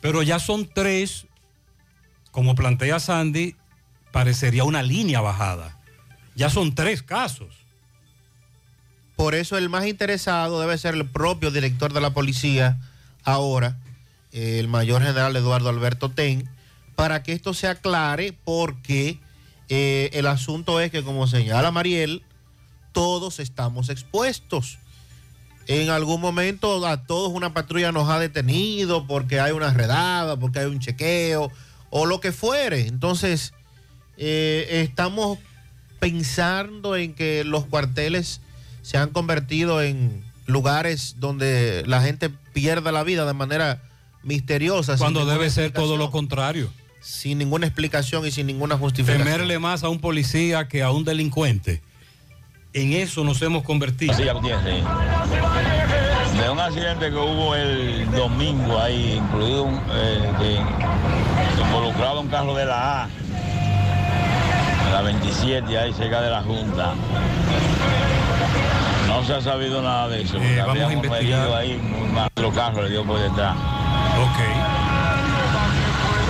pero 0.00 0.22
ya 0.22 0.38
son 0.38 0.68
tres, 0.72 1.26
como 2.30 2.54
plantea 2.54 2.98
Sandy, 2.98 3.56
parecería 4.10 4.64
una 4.64 4.82
línea 4.82 5.20
bajada. 5.20 5.78
Ya 6.34 6.48
son 6.50 6.74
tres 6.74 7.02
casos. 7.02 7.54
Por 9.16 9.34
eso 9.34 9.58
el 9.58 9.68
más 9.68 9.86
interesado 9.86 10.60
debe 10.60 10.78
ser 10.78 10.94
el 10.94 11.04
propio 11.04 11.50
director 11.50 11.92
de 11.92 12.00
la 12.00 12.14
policía 12.14 12.78
ahora, 13.24 13.76
el 14.32 14.68
mayor 14.68 15.02
general 15.02 15.34
Eduardo 15.34 15.68
Alberto 15.68 16.10
Ten, 16.10 16.48
para 16.94 17.22
que 17.22 17.32
esto 17.32 17.52
se 17.52 17.66
aclare 17.66 18.32
porque 18.44 19.18
eh, 19.68 20.10
el 20.12 20.26
asunto 20.26 20.80
es 20.80 20.90
que, 20.90 21.02
como 21.02 21.26
señala 21.26 21.70
Mariel, 21.70 22.22
todos 22.92 23.38
estamos 23.38 23.88
expuestos. 23.88 24.78
En 25.66 25.90
algún 25.90 26.20
momento 26.20 26.86
a 26.86 27.04
todos 27.04 27.30
una 27.30 27.52
patrulla 27.52 27.92
nos 27.92 28.08
ha 28.08 28.18
detenido 28.18 29.06
porque 29.06 29.38
hay 29.38 29.52
una 29.52 29.72
redada, 29.74 30.38
porque 30.38 30.60
hay 30.60 30.66
un 30.66 30.80
chequeo 30.80 31.52
o 31.90 32.06
lo 32.06 32.20
que 32.20 32.32
fuere. 32.32 32.86
Entonces, 32.86 33.52
eh, 34.16 34.82
estamos 34.82 35.38
pensando 36.00 36.96
en 36.96 37.14
que 37.14 37.44
los 37.44 37.66
cuarteles 37.66 38.40
se 38.82 38.96
han 38.96 39.10
convertido 39.10 39.82
en 39.82 40.24
lugares 40.46 41.16
donde 41.18 41.84
la 41.86 42.00
gente 42.00 42.30
pierde 42.30 42.90
la 42.90 43.04
vida 43.04 43.26
de 43.26 43.34
manera 43.34 43.82
misteriosa. 44.22 44.96
Cuando 44.96 45.26
debe 45.26 45.50
ser 45.50 45.72
todo 45.72 45.96
lo 45.96 46.10
contrario. 46.10 46.70
Sin 47.00 47.38
ninguna 47.38 47.66
explicación 47.66 48.26
y 48.26 48.30
sin 48.30 48.46
ninguna 48.46 48.76
justificación. 48.76 49.24
Temerle 49.26 49.58
más 49.58 49.84
a 49.84 49.88
un 49.88 50.00
policía 50.00 50.68
que 50.68 50.82
a 50.82 50.90
un 50.90 51.04
delincuente. 51.04 51.80
En 52.74 52.92
eso 52.92 53.24
nos 53.24 53.40
hemos 53.42 53.62
convertido. 53.62 54.12
Sí. 54.14 54.24
De 54.24 54.30
un 56.50 56.60
accidente 56.60 57.10
que 57.10 57.16
hubo 57.16 57.54
el 57.54 58.10
domingo 58.12 58.78
ahí, 58.78 59.18
incluido 59.22 59.64
un, 59.64 59.80
eh, 59.92 60.32
que 60.38 60.58
involucrado 61.62 62.20
un 62.20 62.28
carro 62.28 62.54
de 62.54 62.66
la 62.66 63.04
A, 63.04 63.08
la 64.92 65.02
27 65.02 65.78
ahí 65.78 65.92
cerca 65.92 66.20
de 66.20 66.30
la 66.30 66.42
Junta. 66.42 66.94
No 69.06 69.24
se 69.24 69.34
ha 69.34 69.40
sabido 69.40 69.80
nada 69.82 70.08
de 70.08 70.22
eso. 70.22 70.34
porque 70.34 70.54
Eh, 70.54 70.58
vamos 70.58 70.70
había 70.72 70.84
a 70.84 70.88
un 70.88 70.92
investigar. 70.94 71.40
herido 71.40 71.56
ahí, 71.56 71.80
un 72.10 72.18
otro 72.18 72.52
carro 72.52 72.82
le 72.82 72.90
dio 72.90 73.04
por 73.04 73.18
detrás. 73.18 73.56
Ok. 73.56 74.38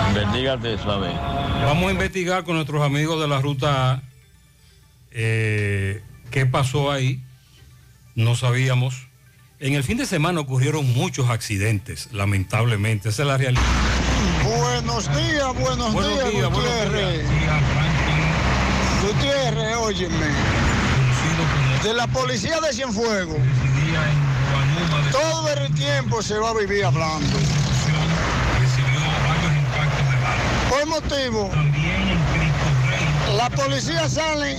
Investígate 0.09 0.75
eso, 0.75 0.91
a 0.91 0.99
ver. 0.99 1.15
Vamos 1.65 1.89
a 1.89 1.93
investigar 1.93 2.45
con 2.45 2.57
nuestros 2.57 2.83
amigos 2.83 3.21
de 3.21 3.29
la 3.29 3.41
ruta 3.41 3.93
A 3.93 4.03
eh, 5.11 6.03
qué 6.31 6.47
pasó 6.47 6.91
ahí. 6.91 7.23
No 8.15 8.37
sabíamos. 8.37 9.09
En 9.61 9.75
el 9.75 9.83
fin 9.83 9.99
de 9.99 10.07
semana 10.07 10.41
ocurrieron 10.41 10.93
muchos 10.93 11.29
accidentes, 11.31 12.09
lamentablemente. 12.13 13.09
Esa 13.09 13.23
es 13.23 13.29
la 13.29 13.37
realidad. 13.37 13.63
Buenos 14.45 15.09
días, 15.17 15.55
buenos, 15.55 15.93
Buenos 15.93 16.15
días, 16.15 16.31
días, 16.31 16.51
buenos 16.51 16.73
Gutiérrez. 16.73 17.27
Gutiérrez, 19.03 19.77
óyeme. 19.77 20.27
De 21.83 21.95
la 21.95 22.07
policía 22.09 22.61
de 22.61 22.73
Cienfuegos, 22.73 23.39
todo 25.13 25.49
el 25.49 25.73
tiempo 25.75 26.23
se 26.23 26.39
va 26.39 26.51
a 26.51 26.55
vivir 26.55 26.85
hablando. 26.85 27.37
Por 30.69 30.87
motivo, 30.87 31.51
la 33.37 33.49
policía 33.51 34.09
sale 34.09 34.59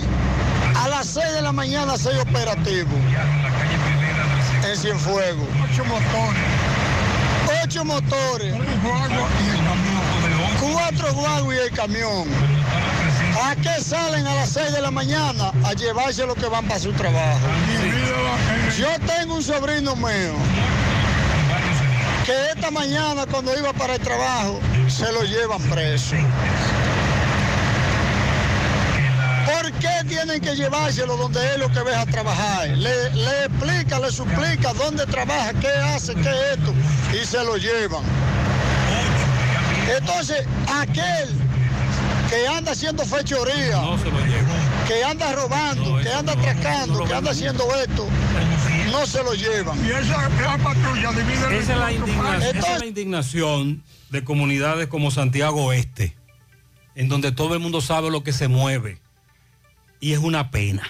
a 0.75 0.87
las 0.87 1.07
6 1.07 1.33
de 1.33 1.41
la 1.41 1.51
mañana 1.51 1.91
a 1.91 1.95
hacer 1.95 2.19
operativo 2.19 2.95
en 4.63 4.77
Cienfuegos. 4.77 5.47
Ocho 5.71 5.85
motores. 5.85 6.43
Ocho 7.63 7.85
motores. 7.85 8.55
Cuatro 10.59 11.13
guaguas 11.13 11.57
y 11.57 11.59
el 11.59 11.71
camión. 11.71 12.27
¿A 13.43 13.55
qué 13.55 13.81
salen 13.81 14.25
a 14.25 14.35
las 14.35 14.49
6 14.49 14.73
de 14.73 14.81
la 14.81 14.91
mañana? 14.91 15.51
A 15.63 15.73
llevarse 15.73 16.25
lo 16.25 16.35
que 16.35 16.47
van 16.47 16.67
para 16.67 16.79
su 16.79 16.91
trabajo. 16.93 17.39
Yo 18.77 18.87
tengo 19.05 19.35
un 19.35 19.43
sobrino 19.43 19.95
mío 19.95 20.33
que 22.29 22.51
esta 22.51 22.69
mañana 22.69 23.25
cuando 23.25 23.57
iba 23.57 23.73
para 23.73 23.95
el 23.95 24.01
trabajo 24.01 24.59
se 24.87 25.11
lo 25.11 25.23
llevan 25.23 25.59
preso. 25.63 26.15
¿Por 29.47 29.71
qué 29.79 30.07
tienen 30.07 30.39
que 30.39 30.55
llevárselo 30.55 31.17
donde 31.17 31.39
él 31.55 31.61
lo 31.61 31.69
que 31.69 31.81
ve 31.81 31.95
a 31.95 32.05
trabajar? 32.05 32.67
Le, 32.67 33.09
le 33.15 33.45
explica, 33.45 33.99
le 33.99 34.11
suplica 34.11 34.73
dónde 34.73 35.07
trabaja, 35.07 35.53
qué 35.59 35.69
hace, 35.69 36.13
qué 36.13 36.29
es 36.29 36.57
esto, 36.59 36.73
y 37.19 37.25
se 37.25 37.43
lo 37.43 37.57
llevan. 37.57 38.03
Entonces, 39.97 40.45
aquel 40.71 41.29
que 42.29 42.47
anda 42.47 42.73
haciendo 42.73 43.03
fechoría, 43.05 43.81
que 44.87 45.03
anda 45.03 45.31
robando, 45.31 45.97
que 45.97 46.13
anda 46.13 46.33
atracando, 46.33 47.05
que 47.05 47.13
anda 47.15 47.31
haciendo 47.31 47.63
esto, 47.75 48.05
no 48.91 49.05
se 49.05 49.23
lo 49.23 49.33
llevan. 49.33 49.77
Y 49.85 49.89
esa, 49.89 50.29
patrulla 50.63 51.11
divide 51.11 51.59
Esa 51.59 51.73
es 51.73 51.79
la 51.79 51.91
indignación, 51.91 52.55
esa 52.55 52.73
es 52.73 52.79
la 52.79 52.85
indignación 52.85 53.83
de 54.09 54.23
comunidades 54.23 54.87
como 54.87 55.11
Santiago 55.11 55.65
Oeste, 55.65 56.15
en 56.95 57.09
donde 57.09 57.31
todo 57.31 57.53
el 57.53 57.59
mundo 57.59 57.81
sabe 57.81 58.09
lo 58.09 58.23
que 58.23 58.33
se 58.33 58.47
mueve. 58.47 58.99
Y 59.99 60.13
es 60.13 60.19
una 60.19 60.51
pena. 60.51 60.83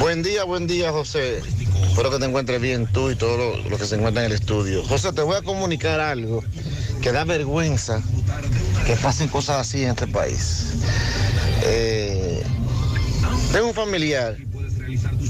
Buen 0.00 0.22
día, 0.22 0.44
buen 0.44 0.66
día, 0.66 0.90
José. 0.92 1.42
Espero 1.88 2.10
que 2.10 2.18
te 2.18 2.24
encuentres 2.24 2.60
bien 2.60 2.86
tú 2.86 3.10
y 3.10 3.16
todos 3.16 3.62
los 3.68 3.78
que 3.78 3.86
se 3.86 3.96
encuentran 3.96 4.24
en 4.24 4.32
el 4.32 4.38
estudio. 4.38 4.82
José, 4.84 5.12
te 5.12 5.22
voy 5.22 5.36
a 5.36 5.42
comunicar 5.42 6.00
algo 6.00 6.42
que 7.02 7.12
da 7.12 7.24
vergüenza 7.24 8.02
que 8.86 8.96
pasen 8.96 9.28
cosas 9.28 9.60
así 9.60 9.82
en 9.82 9.90
este 9.90 10.06
país. 10.06 10.72
Eh, 11.64 12.42
tengo 13.52 13.68
un 13.68 13.74
familiar 13.74 14.36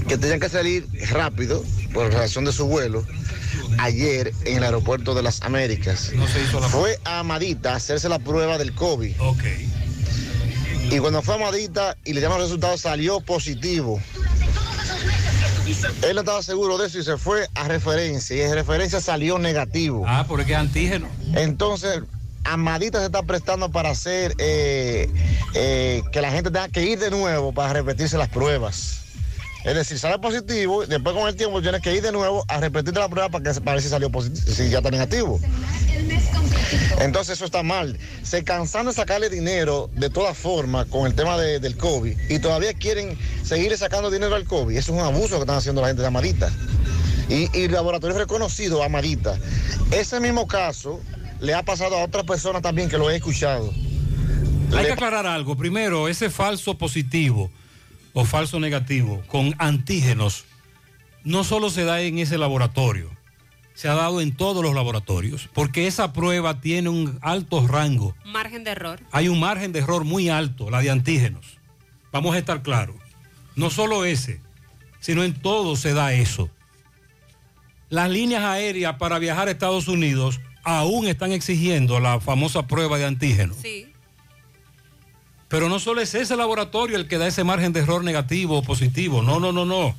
que 0.09 0.19
tenía 0.19 0.39
que 0.39 0.49
salir 0.49 0.87
rápido 1.11 1.65
por 1.93 2.13
razón 2.13 2.45
de 2.45 2.53
su 2.53 2.67
vuelo 2.67 3.05
ayer 3.79 4.33
en 4.45 4.59
el 4.59 4.65
aeropuerto 4.65 5.15
de 5.15 5.23
las 5.23 5.43
Américas. 5.43 6.13
Fue 6.71 6.99
a 7.05 7.21
Amadita 7.21 7.73
a 7.73 7.77
hacerse 7.77 8.09
la 8.09 8.19
prueba 8.19 8.59
del 8.59 8.75
COVID. 8.75 9.15
Y 10.91 10.99
cuando 10.99 11.23
fue 11.23 11.35
a 11.35 11.37
Amadita 11.37 11.97
y 12.05 12.13
le 12.13 12.21
llaman 12.21 12.39
los 12.39 12.49
resultados, 12.49 12.81
salió 12.81 13.21
positivo. 13.21 14.01
Él 16.03 16.15
no 16.15 16.21
estaba 16.21 16.43
seguro 16.43 16.79
de 16.79 16.89
eso 16.89 16.99
y 16.99 17.05
se 17.05 17.17
fue 17.17 17.47
a 17.55 17.69
referencia. 17.69 18.37
Y 18.37 18.41
en 18.41 18.55
referencia 18.55 19.01
salió 19.01 19.39
negativo. 19.39 20.05
Ah, 20.07 20.25
porque 20.27 20.53
es 20.53 20.59
antígeno. 20.59 21.09
Entonces, 21.35 22.01
Amadita 22.45 22.99
se 22.99 23.07
está 23.07 23.23
prestando 23.23 23.71
para 23.71 23.91
hacer 23.91 24.35
eh, 24.39 25.09
eh, 25.55 26.03
que 26.11 26.21
la 26.21 26.31
gente 26.33 26.51
tenga 26.51 26.69
que 26.69 26.85
ir 26.85 26.99
de 26.99 27.11
nuevo 27.11 27.53
para 27.53 27.73
repetirse 27.73 28.19
las 28.19 28.29
pruebas. 28.29 29.00
Es 29.65 29.75
decir, 29.75 29.99
sale 29.99 30.19
positivo, 30.19 30.87
después 30.87 31.15
con 31.15 31.29
el 31.29 31.37
tiempo 31.37 31.61
tienes 31.61 31.83
que 31.83 31.95
ir 31.95 32.03
de 32.03 32.13
nuevo 32.13 32.45
a 32.49 32.61
repetirte 32.61 32.99
la 32.99 33.09
prueba 33.11 33.29
para, 33.29 33.53
que, 33.53 33.61
para 33.61 33.75
ver 33.75 33.83
si 33.83 33.91
salió 33.91 34.11
positivo, 34.11 34.51
si 34.53 34.71
ya 34.71 34.79
está 34.79 34.91
negativo. 34.91 35.39
Entonces 37.01 37.35
eso 37.35 37.45
está 37.45 37.63
mal. 37.63 37.99
Se 38.23 38.43
cansan 38.45 38.87
de 38.87 38.93
sacarle 38.93 39.29
dinero 39.29 39.91
de 39.95 40.09
todas 40.11 40.37
formas 40.37 40.87
con 40.87 41.07
el 41.07 41.15
tema 41.15 41.37
de- 41.39 41.61
del 41.61 41.77
COVID 41.77 42.17
y 42.31 42.39
todavía 42.39 42.73
quieren 42.75 43.19
seguir 43.45 43.77
sacando 43.77 44.11
dinero 44.11 44.35
al 44.35 44.45
COVID. 44.45 44.77
Eso 44.77 44.93
es 44.95 44.99
un 45.01 45.05
abuso 45.05 45.35
que 45.37 45.41
están 45.43 45.57
haciendo 45.57 45.81
la 45.83 45.89
gente 45.89 46.03
de 46.03 46.09
Amadita. 46.09 46.51
Y, 47.29 47.49
y 47.57 47.69
laboratorio 47.69 48.17
reconocido, 48.19 48.83
Amadita. 48.83 49.37
Ese 49.91 50.21
mismo 50.21 50.47
caso 50.49 51.01
le 51.41 51.55
ha 51.55 51.63
pasado 51.63 51.97
a 51.99 52.05
otra 52.05 52.23
persona 52.25 52.61
también 52.61 52.89
que 52.89 52.99
lo 52.99 53.11
he 53.11 53.17
escuchado. 53.17 53.71
Hay 54.77 54.87
que 54.87 54.93
aclarar 54.93 55.27
algo. 55.27 55.57
Primero, 55.57 56.09
ese 56.09 56.31
falso 56.31 56.77
positivo 56.79 57.51
o 58.13 58.25
falso 58.25 58.61
negativo 58.61 59.23
con 59.27 59.55
antígenos 59.59 60.45
no 61.25 61.45
solo 61.45 61.71
se 61.71 61.85
da 61.85 62.01
en 62.01 62.19
ese 62.19 62.39
laboratorio, 62.39 63.11
se 63.75 63.89
ha 63.89 63.95
dado 63.95 64.21
en 64.21 64.35
todos 64.35 64.63
los 64.63 64.75
laboratorios, 64.75 65.49
porque 65.55 65.87
esa 65.87 66.13
prueba 66.13 66.61
tiene 66.61 66.89
un 66.89 67.19
alto 67.23 67.67
rango. 67.67 68.15
Margen 68.25 68.65
de 68.65 68.73
error. 68.73 69.01
Hay 69.11 69.29
un 69.29 69.41
margen 69.41 69.73
de 69.73 69.81
error 69.81 70.05
muy 70.05 70.29
alto, 70.29 70.71
la 70.71 70.81
de 70.81 70.91
antígenos. 70.91 71.59
Vamos 72.13 72.35
a 72.35 72.39
estar 72.39 72.63
claros. 72.63 72.97
No 73.57 73.71
solo 73.71 74.05
ese, 74.05 74.41
sino 75.01 75.25
en 75.25 75.35
todo 75.35 75.77
se 75.77 75.95
da 75.95 76.13
eso. 76.13 76.51
Las 77.89 78.11
líneas 78.11 78.45
aéreas 78.45 78.97
para 78.97 79.19
viajar 79.19 79.49
a 79.49 79.51
Estados 79.51 79.89
Unidos 79.89 80.41
aún 80.63 81.07
están 81.07 81.33
exigiendo 81.33 82.01
la 82.01 82.21
famosa 82.21 82.67
prueba 82.67 82.99
de 82.99 83.07
antígenos. 83.07 83.57
Sí. 83.61 83.90
Pero 85.51 85.69
no 85.69 85.81
solo 85.81 86.01
es 86.01 86.15
ese 86.15 86.37
laboratorio 86.37 86.97
el 86.97 87.09
que 87.09 87.19
da 87.19 87.27
ese 87.27 87.43
margen 87.43 87.73
de 87.73 87.81
error 87.81 88.05
negativo 88.05 88.59
o 88.59 88.63
positivo. 88.63 89.21
No, 89.21 89.41
no, 89.41 89.51
no, 89.51 89.67
no. 89.67 89.97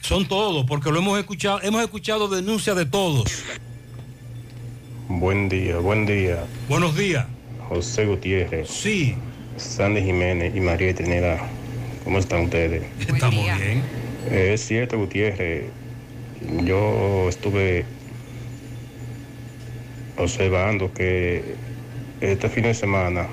Son 0.00 0.28
todos, 0.28 0.66
porque 0.66 0.92
lo 0.92 0.98
hemos 0.98 1.18
escuchado, 1.18 1.62
hemos 1.62 1.82
escuchado 1.82 2.28
denuncias 2.28 2.76
de 2.76 2.84
todos. 2.84 3.24
Buen 5.08 5.48
día, 5.48 5.78
buen 5.78 6.04
día. 6.04 6.44
Buenos 6.68 6.94
días. 6.94 7.24
José 7.70 8.04
Gutiérrez. 8.04 8.68
Sí. 8.68 9.16
Sandy 9.56 10.02
Jiménez 10.02 10.54
y 10.54 10.60
María 10.60 10.94
Trinidad. 10.94 11.38
¿Cómo 12.04 12.18
están 12.18 12.42
ustedes? 12.42 12.84
Estamos 13.00 13.42
bien. 13.42 13.82
Eh, 14.30 14.50
es 14.52 14.66
cierto, 14.66 14.98
Gutiérrez. 14.98 15.64
Yo 16.62 17.26
estuve 17.30 17.86
observando 20.18 20.92
que 20.92 21.54
este 22.20 22.50
fin 22.50 22.64
de 22.64 22.74
semana 22.74 23.28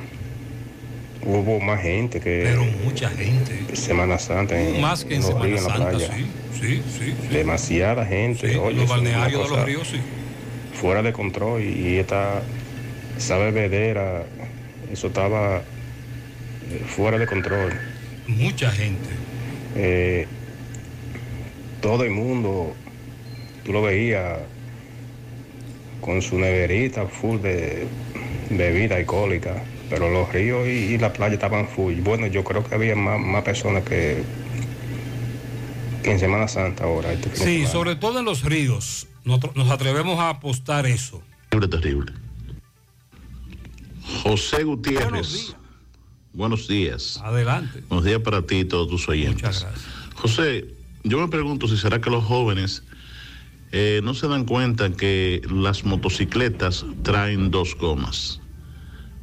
hubo 1.24 1.60
más 1.60 1.82
gente 1.82 2.20
que 2.20 2.44
Pero 2.46 2.64
mucha 2.84 3.10
gente. 3.10 3.76
Semana 3.76 4.18
Santa 4.18 4.60
en, 4.60 4.82
Más 4.82 5.06
que 5.06 5.16
en 5.16 5.24
Semana 5.24 5.46
ríos, 5.46 5.60
en 5.62 5.68
la 5.68 5.74
Santa, 5.74 5.90
playa. 5.90 6.14
sí. 6.16 6.26
Sí, 6.60 6.82
sí. 6.98 7.16
sí. 7.22 7.34
Demasiada 7.34 8.06
gente. 8.06 8.58
Oye, 8.58 8.78
los 8.78 8.90
balnearios 8.90 9.50
de 9.50 9.56
los 9.56 9.66
ríos, 9.66 9.88
sí. 9.88 9.98
Fuera 10.74 11.02
de 11.02 11.14
control 11.14 11.62
y, 11.64 11.90
y 11.90 11.96
esta, 11.98 12.42
esa 13.18 13.38
bebedera, 13.38 14.24
eso 14.92 15.08
estaba 15.08 15.58
eh, 15.58 16.84
fuera 16.88 17.18
de 17.18 17.26
control. 17.28 17.74
Mucha 18.28 18.70
gente. 18.72 19.10
Eh, 19.76 20.28
todo 21.82 22.04
el 22.04 22.12
mundo, 22.12 22.76
tú 23.64 23.74
lo 23.74 23.82
veías 23.82 24.38
con 26.00 26.22
su 26.22 26.38
neverita 26.38 27.06
full 27.06 27.40
de 27.40 27.88
bebida 28.50 28.96
alcohólica, 28.98 29.64
pero 29.92 30.10
los 30.10 30.32
ríos 30.32 30.66
y, 30.68 30.94
y 30.94 30.98
la 30.98 31.12
playa 31.12 31.34
estaban 31.34 31.68
full. 31.68 31.96
Bueno, 31.96 32.26
yo 32.28 32.46
creo 32.46 32.64
que 32.64 32.74
había 32.74 32.96
más, 32.96 33.20
más 33.20 33.44
personas 33.44 33.84
que, 33.84 34.24
que 36.02 36.12
en 36.12 36.18
Semana 36.18 36.48
Santa 36.48 36.86
ahora. 36.86 37.12
este 37.12 37.36
Sí, 37.36 37.68
sobre 37.68 37.98
todo 37.98 38.20
en 38.20 38.26
los 38.26 38.44
ríos. 38.44 39.08
Nosotros 39.26 39.54
nos 39.58 39.70
atrevemos 39.70 40.18
a 40.18 40.30
apostar 40.30 40.86
eso. 40.86 41.22
Terrible, 41.50 41.68
terrible. 41.68 42.14
José 44.24 44.64
Gutiérrez. 44.64 45.58
Buenos 46.32 46.70
días. 46.70 47.20
Adelante. 47.22 47.84
Buenos 47.90 48.06
días 48.06 48.22
para 48.22 48.42
ti 48.44 48.60
y 48.60 48.66
todos 48.66 48.88
tus 48.88 49.10
oyentes. 49.10 49.44
Muchas 49.44 49.62
gracias. 49.62 49.86
José, 50.16 50.74
yo 51.04 51.20
me 51.20 51.28
pregunto 51.28 51.68
si 51.68 51.76
será 51.76 52.00
que 52.00 52.10
los 52.10 52.24
jóvenes 52.24 52.84
eh, 53.74 54.00
no 54.06 54.14
se 54.14 54.30
dan 54.30 54.46
cuenta 54.46 54.90
que 54.92 55.42
las 55.52 55.84
motocicletas 55.84 56.86
traen 57.04 57.52
dos 57.52 57.76
gomas. 57.76 58.41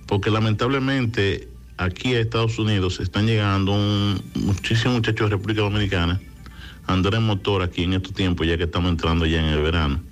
Porque 0.08 0.30
lamentablemente 0.30 1.48
aquí 1.76 2.14
a 2.14 2.20
Estados 2.20 2.58
Unidos 2.58 2.98
están 2.98 3.26
llegando 3.26 3.72
un, 3.72 4.20
muchísimos 4.34 4.96
muchachos 4.96 5.30
de 5.30 5.36
República 5.36 5.60
Dominicana 5.60 6.20
andar 6.86 7.14
en 7.14 7.22
motor 7.24 7.62
aquí 7.62 7.84
en 7.84 7.92
estos 7.92 8.14
tiempos, 8.14 8.46
ya 8.46 8.56
que 8.56 8.64
estamos 8.64 8.90
entrando 8.90 9.26
ya 9.26 9.38
en 9.40 9.44
el 9.52 9.60
verano. 9.62 10.02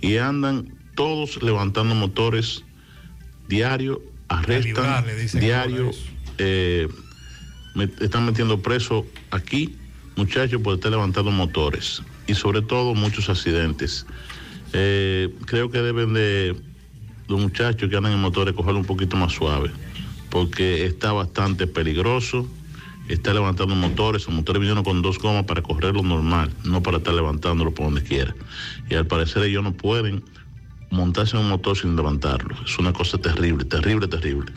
Y 0.00 0.16
andan 0.16 0.68
todos 0.96 1.40
levantando 1.42 1.94
motores 1.94 2.64
diario, 3.48 4.02
arrestan 4.28 5.04
diario, 5.40 5.90
eh, 6.38 6.88
me- 7.76 7.88
están 8.00 8.26
metiendo 8.26 8.60
preso 8.60 9.06
aquí 9.30 9.76
muchachos 10.16 10.60
por 10.60 10.74
estar 10.74 10.90
levantando 10.90 11.30
motores 11.30 12.02
y 12.26 12.34
sobre 12.34 12.62
todo 12.62 12.94
muchos 12.94 13.28
accidentes. 13.28 14.04
Eh, 14.72 15.32
creo 15.46 15.70
que 15.70 15.78
deben 15.82 16.14
de 16.14 16.56
los 17.32 17.40
muchachos 17.40 17.88
que 17.88 17.96
andan 17.96 18.12
en 18.12 18.20
motores 18.20 18.54
cogerlo 18.54 18.78
un 18.78 18.86
poquito 18.86 19.16
más 19.16 19.32
suave 19.32 19.70
porque 20.32 20.86
está 20.86 21.12
bastante 21.12 21.66
peligroso. 21.66 22.48
Está 23.08 23.34
levantando 23.34 23.74
motores, 23.74 24.24
los 24.26 24.34
motores 24.34 24.60
vinieron 24.60 24.82
con 24.82 25.02
dos 25.02 25.18
gomas 25.18 25.44
para 25.44 25.60
correrlo 25.60 26.02
normal, 26.02 26.50
no 26.64 26.82
para 26.82 26.98
estar 26.98 27.12
levantándolo 27.12 27.74
por 27.74 27.86
donde 27.86 28.02
quiera. 28.02 28.34
Y 28.88 28.94
al 28.94 29.06
parecer 29.06 29.42
ellos 29.42 29.62
no 29.62 29.74
pueden 29.74 30.24
montarse 30.90 31.36
en 31.36 31.42
un 31.42 31.50
motor 31.50 31.76
sin 31.76 31.94
levantarlo. 31.94 32.56
Es 32.64 32.78
una 32.78 32.94
cosa 32.94 33.18
terrible, 33.18 33.66
terrible, 33.66 34.08
terrible. 34.08 34.52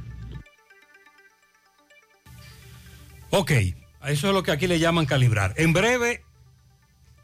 Ok, 3.31 3.51
eso 4.05 4.27
es 4.29 4.33
lo 4.33 4.43
que 4.43 4.51
aquí 4.51 4.67
le 4.67 4.79
llaman 4.79 5.05
calibrar. 5.05 5.53
En 5.57 5.73
breve, 5.73 6.23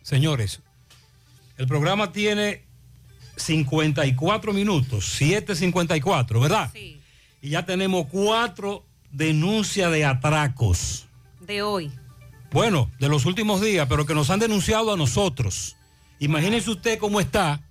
señores, 0.02 0.62
el 1.58 1.68
programa 1.68 2.12
tiene 2.12 2.66
54 3.41 4.53
minutos, 4.53 5.19
7.54, 5.19 6.41
¿verdad? 6.41 6.69
Sí. 6.73 6.99
Y 7.41 7.49
ya 7.49 7.65
tenemos 7.65 8.07
cuatro 8.07 8.83
denuncias 9.11 9.91
de 9.91 10.05
atracos. 10.05 11.07
De 11.39 11.61
hoy. 11.61 11.91
Bueno, 12.51 12.91
de 12.99 13.09
los 13.09 13.25
últimos 13.25 13.61
días, 13.61 13.87
pero 13.89 14.05
que 14.05 14.13
nos 14.13 14.29
han 14.29 14.39
denunciado 14.39 14.93
a 14.93 14.97
nosotros. 14.97 15.75
Imagínese 16.19 16.69
usted 16.69 16.99
cómo 16.99 17.19
está 17.19 17.61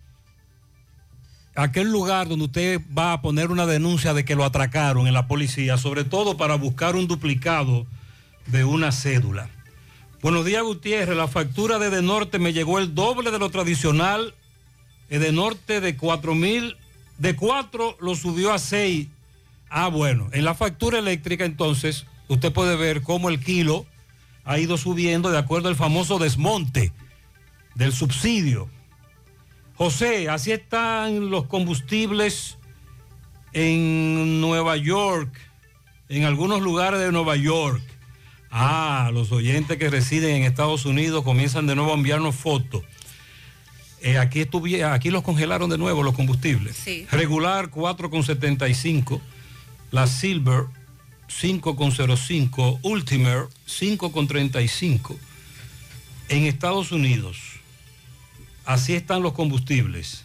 aquel 1.55 1.91
lugar 1.91 2.29
donde 2.29 2.47
usted 2.47 2.81
va 2.97 3.13
a 3.13 3.23
poner 3.23 3.51
una 3.51 3.67
denuncia 3.67 4.15
de 4.15 4.25
que 4.25 4.35
lo 4.35 4.45
atracaron 4.45 5.07
en 5.07 5.15
la 5.15 5.27
policía, 5.27 5.77
sobre 5.77 6.05
todo 6.05 6.37
para 6.37 6.55
buscar 6.55 6.97
un 6.97 7.07
duplicado 7.07 7.87
de 8.47 8.65
una 8.65 8.93
cédula. 8.93 9.51
Buenos 10.23 10.45
días, 10.45 10.63
Gutiérrez. 10.63 11.17
La 11.17 11.29
factura 11.29 11.79
de 11.79 11.87
Edenorte 11.87 12.39
me 12.39 12.53
llegó 12.53 12.79
el 12.79 12.95
doble 12.95 13.31
de 13.31 13.39
lo 13.39 13.51
tradicional. 13.51 14.35
Edenorte 15.11 15.81
de 15.81 15.97
4 15.97 16.35
mil, 16.35 16.77
de 17.19 17.37
4 17.37 17.99
lo 18.01 18.15
subió 18.15 18.53
a 18.53 18.59
6. 18.59 19.09
Ah, 19.69 19.89
bueno, 19.89 20.29
en 20.33 20.45
la 20.45 20.55
factura 20.55 20.99
eléctrica 20.99 21.45
entonces 21.45 22.07
usted 22.29 22.53
puede 22.53 22.77
ver 22.77 23.03
cómo 23.03 23.29
el 23.29 23.41
kilo 23.41 23.87
ha 24.45 24.59
ido 24.59 24.79
subiendo 24.79 25.31
de 25.31 25.39
acuerdo 25.39 25.69
al 25.69 25.77
famoso 25.77 26.19
desmonte 26.19 26.93
del 27.75 27.93
subsidio. 27.93 28.69
José, 29.77 30.29
así 30.29 30.53
están 30.53 31.31
los 31.31 31.47
combustibles 31.47 32.59
en 33.53 34.41
Nueva 34.41 34.77
York, 34.77 35.33
en 36.09 36.25
algunos 36.25 36.61
lugares 36.61 37.01
de 37.01 37.13
Nueva 37.13 37.37
York. 37.37 37.83
Ah, 38.51 39.11
los 39.13 39.31
oyentes 39.33 39.79
que 39.79 39.91
residen 39.91 40.37
en 40.37 40.43
Estados 40.43 40.85
Unidos 40.85 41.25
comienzan 41.25 41.67
de 41.67 41.77
nuevo 41.77 41.93
a 41.93 41.97
enviarnos 41.97 42.35
fotos. 42.35 42.83
Eh, 44.03 44.19
aquí, 44.19 44.41
estuvi- 44.41 44.83
aquí 44.83 45.11
los 45.11 45.23
congelaron 45.23 45.69
de 45.71 45.77
nuevo 45.79 46.03
los 46.03 46.15
combustibles. 46.15 46.77
Sí. 46.77 47.07
Regular 47.11 47.71
4,75. 47.71 49.21
La 49.91 50.07
Silver 50.07 50.65
5,05. 51.29 52.79
Ultimer 52.83 53.47
5,35. 53.67 55.17
En 56.29 56.45
Estados 56.47 56.93
Unidos, 56.93 57.39
así 58.65 58.95
están 58.95 59.23
los 59.23 59.33
combustibles. 59.33 60.25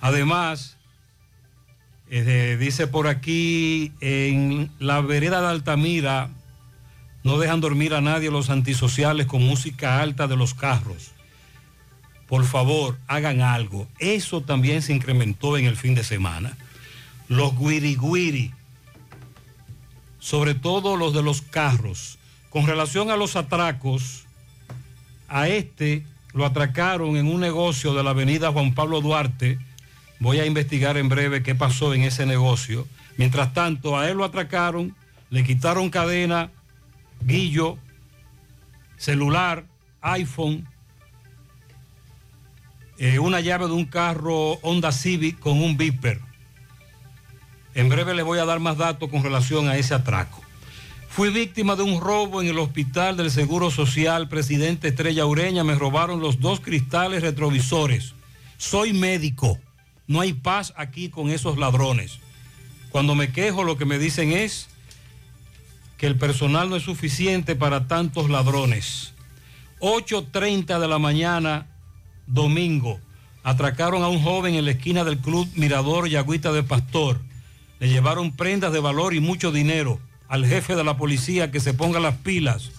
Además, 0.00 0.76
eh, 2.10 2.56
dice 2.58 2.86
por 2.86 3.06
aquí, 3.06 3.92
en 4.00 4.70
la 4.78 5.00
vereda 5.02 5.40
de 5.42 5.48
Altamira, 5.48 6.30
no 7.22 7.38
dejan 7.38 7.60
dormir 7.60 7.92
a 7.94 8.00
nadie 8.00 8.30
los 8.30 8.48
antisociales 8.48 9.26
con 9.26 9.42
música 9.42 10.00
alta 10.00 10.26
de 10.26 10.36
los 10.36 10.54
carros. 10.54 11.10
Por 12.30 12.44
favor, 12.44 12.96
hagan 13.08 13.42
algo. 13.42 13.88
Eso 13.98 14.40
también 14.40 14.82
se 14.82 14.92
incrementó 14.92 15.58
en 15.58 15.66
el 15.66 15.76
fin 15.76 15.96
de 15.96 16.04
semana. 16.04 16.56
Los 17.26 17.58
guiri 17.58 17.96
guiri, 17.96 18.52
sobre 20.20 20.54
todo 20.54 20.96
los 20.96 21.12
de 21.12 21.24
los 21.24 21.42
carros. 21.42 22.18
Con 22.48 22.68
relación 22.68 23.10
a 23.10 23.16
los 23.16 23.34
atracos, 23.34 24.26
a 25.28 25.48
este 25.48 26.06
lo 26.32 26.46
atracaron 26.46 27.16
en 27.16 27.26
un 27.26 27.40
negocio 27.40 27.94
de 27.94 28.04
la 28.04 28.10
avenida 28.10 28.52
Juan 28.52 28.74
Pablo 28.74 29.00
Duarte. 29.00 29.58
Voy 30.20 30.38
a 30.38 30.46
investigar 30.46 30.96
en 30.98 31.08
breve 31.08 31.42
qué 31.42 31.56
pasó 31.56 31.94
en 31.94 32.02
ese 32.02 32.26
negocio. 32.26 32.86
Mientras 33.16 33.52
tanto, 33.54 33.98
a 33.98 34.08
él 34.08 34.18
lo 34.18 34.24
atracaron, 34.24 34.94
le 35.30 35.42
quitaron 35.42 35.90
cadena, 35.90 36.52
guillo, 37.22 37.76
celular, 38.98 39.64
iPhone 40.00 40.68
eh, 43.00 43.18
una 43.18 43.40
llave 43.40 43.66
de 43.66 43.72
un 43.72 43.86
carro 43.86 44.58
Honda 44.60 44.92
Civic 44.92 45.38
con 45.38 45.62
un 45.62 45.78
Viper. 45.78 46.20
En 47.74 47.88
breve 47.88 48.14
les 48.14 48.26
voy 48.26 48.38
a 48.38 48.44
dar 48.44 48.60
más 48.60 48.76
datos 48.76 49.08
con 49.08 49.22
relación 49.22 49.68
a 49.68 49.78
ese 49.78 49.94
atraco. 49.94 50.42
Fui 51.08 51.30
víctima 51.30 51.76
de 51.76 51.82
un 51.82 51.98
robo 51.98 52.42
en 52.42 52.48
el 52.48 52.58
hospital 52.58 53.16
del 53.16 53.30
Seguro 53.30 53.70
Social, 53.70 54.28
presidente 54.28 54.88
Estrella 54.88 55.24
Ureña. 55.24 55.64
Me 55.64 55.76
robaron 55.76 56.20
los 56.20 56.40
dos 56.40 56.60
cristales 56.60 57.22
retrovisores. 57.22 58.12
Soy 58.58 58.92
médico. 58.92 59.58
No 60.06 60.20
hay 60.20 60.34
paz 60.34 60.74
aquí 60.76 61.08
con 61.08 61.30
esos 61.30 61.56
ladrones. 61.56 62.18
Cuando 62.90 63.14
me 63.14 63.32
quejo 63.32 63.64
lo 63.64 63.78
que 63.78 63.86
me 63.86 63.98
dicen 63.98 64.32
es 64.32 64.68
que 65.96 66.06
el 66.06 66.16
personal 66.16 66.68
no 66.68 66.76
es 66.76 66.82
suficiente 66.82 67.56
para 67.56 67.88
tantos 67.88 68.28
ladrones. 68.28 69.14
8.30 69.80 70.78
de 70.78 70.88
la 70.88 70.98
mañana, 70.98 71.66
domingo, 72.32 73.00
atracaron 73.42 74.02
a 74.02 74.08
un 74.08 74.22
joven 74.22 74.54
en 74.54 74.64
la 74.64 74.72
esquina 74.72 75.04
del 75.04 75.18
Club 75.18 75.48
Mirador 75.54 76.08
y 76.08 76.16
Agüita 76.16 76.52
de 76.52 76.62
Pastor. 76.62 77.20
Le 77.78 77.88
llevaron 77.88 78.32
prendas 78.32 78.72
de 78.72 78.80
valor 78.80 79.14
y 79.14 79.20
mucho 79.20 79.52
dinero 79.52 79.98
al 80.28 80.46
jefe 80.46 80.76
de 80.76 80.84
la 80.84 80.96
policía 80.96 81.50
que 81.50 81.60
se 81.60 81.74
ponga 81.74 81.98
las 81.98 82.16
pilas. 82.16 82.70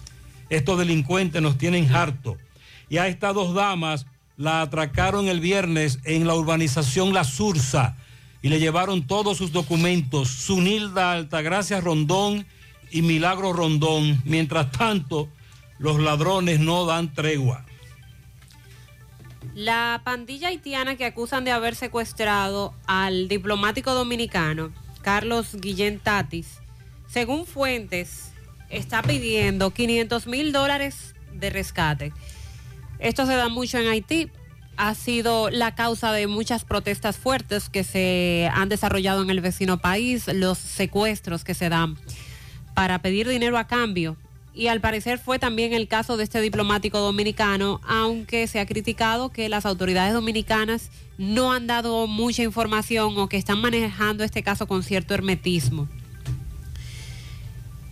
Estos 0.48 0.78
delincuentes 0.78 1.42
nos 1.42 1.58
tienen 1.58 1.94
harto. 1.94 2.38
Y 2.88 2.98
a 2.98 3.08
estas 3.08 3.34
dos 3.34 3.54
damas 3.54 4.06
la 4.36 4.62
atracaron 4.62 5.28
el 5.28 5.40
viernes 5.40 5.98
en 6.04 6.26
la 6.26 6.34
urbanización 6.34 7.12
La 7.12 7.24
Sursa 7.24 7.96
y 8.42 8.48
le 8.48 8.58
llevaron 8.58 9.06
todos 9.06 9.38
sus 9.38 9.52
documentos, 9.52 10.28
Sunilda 10.28 11.12
Altagracia 11.12 11.80
Rondón 11.80 12.46
y 12.90 13.02
Milagro 13.02 13.52
Rondón. 13.52 14.20
Mientras 14.24 14.72
tanto, 14.72 15.28
los 15.78 16.00
ladrones 16.00 16.58
no 16.58 16.86
dan 16.86 17.12
tregua. 17.14 17.64
La 19.54 20.00
pandilla 20.04 20.48
haitiana 20.48 20.96
que 20.96 21.04
acusan 21.04 21.44
de 21.44 21.50
haber 21.50 21.74
secuestrado 21.74 22.74
al 22.86 23.28
diplomático 23.28 23.92
dominicano 23.92 24.72
Carlos 25.02 25.56
Guillén 25.60 25.98
Tatis, 25.98 26.60
según 27.08 27.44
fuentes, 27.44 28.30
está 28.70 29.02
pidiendo 29.02 29.70
500 29.70 30.26
mil 30.26 30.52
dólares 30.52 31.14
de 31.34 31.50
rescate. 31.50 32.12
Esto 32.98 33.26
se 33.26 33.34
da 33.34 33.48
mucho 33.48 33.78
en 33.78 33.88
Haití. 33.88 34.30
Ha 34.76 34.94
sido 34.94 35.50
la 35.50 35.74
causa 35.74 36.12
de 36.12 36.26
muchas 36.26 36.64
protestas 36.64 37.18
fuertes 37.18 37.68
que 37.68 37.84
se 37.84 38.48
han 38.54 38.70
desarrollado 38.70 39.22
en 39.22 39.28
el 39.28 39.40
vecino 39.40 39.78
país, 39.78 40.28
los 40.32 40.56
secuestros 40.56 41.44
que 41.44 41.52
se 41.52 41.68
dan 41.68 41.98
para 42.74 43.00
pedir 43.00 43.28
dinero 43.28 43.58
a 43.58 43.66
cambio. 43.66 44.16
Y 44.54 44.66
al 44.66 44.80
parecer 44.80 45.18
fue 45.18 45.38
también 45.38 45.72
el 45.72 45.88
caso 45.88 46.16
de 46.16 46.24
este 46.24 46.40
diplomático 46.40 46.98
dominicano, 46.98 47.80
aunque 47.86 48.46
se 48.46 48.60
ha 48.60 48.66
criticado 48.66 49.30
que 49.30 49.48
las 49.48 49.64
autoridades 49.64 50.12
dominicanas 50.12 50.90
no 51.16 51.52
han 51.52 51.66
dado 51.66 52.06
mucha 52.06 52.42
información 52.42 53.14
o 53.16 53.28
que 53.28 53.38
están 53.38 53.60
manejando 53.60 54.24
este 54.24 54.42
caso 54.42 54.66
con 54.66 54.82
cierto 54.82 55.14
hermetismo. 55.14 55.88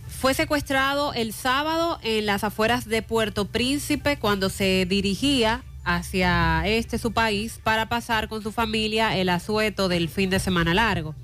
Fue 0.07 0.35
secuestrado 0.35 1.13
el 1.15 1.33
sábado 1.33 1.97
en 2.03 2.27
las 2.27 2.43
afueras 2.43 2.85
de 2.85 3.01
Puerto 3.01 3.45
Príncipe 3.45 4.17
cuando 4.17 4.49
se 4.49 4.85
dirigía 4.85 5.63
hacia 5.83 6.61
este 6.67 6.99
su 6.99 7.11
país 7.11 7.59
para 7.63 7.89
pasar 7.89 8.27
con 8.27 8.43
su 8.43 8.51
familia 8.51 9.17
el 9.17 9.29
asueto 9.29 9.87
del 9.87 10.09
fin 10.09 10.29
de 10.29 10.39
semana 10.39 10.75
largo. 10.75 11.15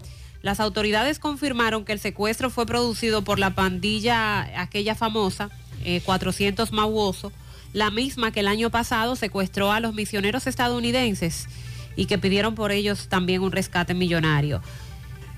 Las 0.42 0.60
autoridades 0.60 1.20
confirmaron 1.20 1.86
que 1.86 1.94
el 1.94 2.00
secuestro 2.00 2.50
fue 2.50 2.66
producido 2.66 3.24
por 3.24 3.40
la 3.40 3.56
pandilla 3.56 4.62
aquella 4.62 4.96
famosa, 4.96 5.50
eh, 5.84 6.02
400 6.02 6.72
Mauoso, 6.72 7.32
la 7.74 7.92
misma 7.92 8.32
que 8.32 8.40
el 8.42 8.48
año 8.48 8.70
pasado 8.70 9.16
secuestró 9.16 9.72
a 9.72 9.80
los 9.80 9.94
misioneros 9.94 10.48
estadounidenses 10.48 11.48
y 11.96 12.06
que 12.06 12.18
pidieron 12.18 12.56
por 12.56 12.72
ellos 12.72 13.08
también 13.10 13.42
un 13.42 13.52
rescate 13.52 13.94
millonario. 13.94 14.62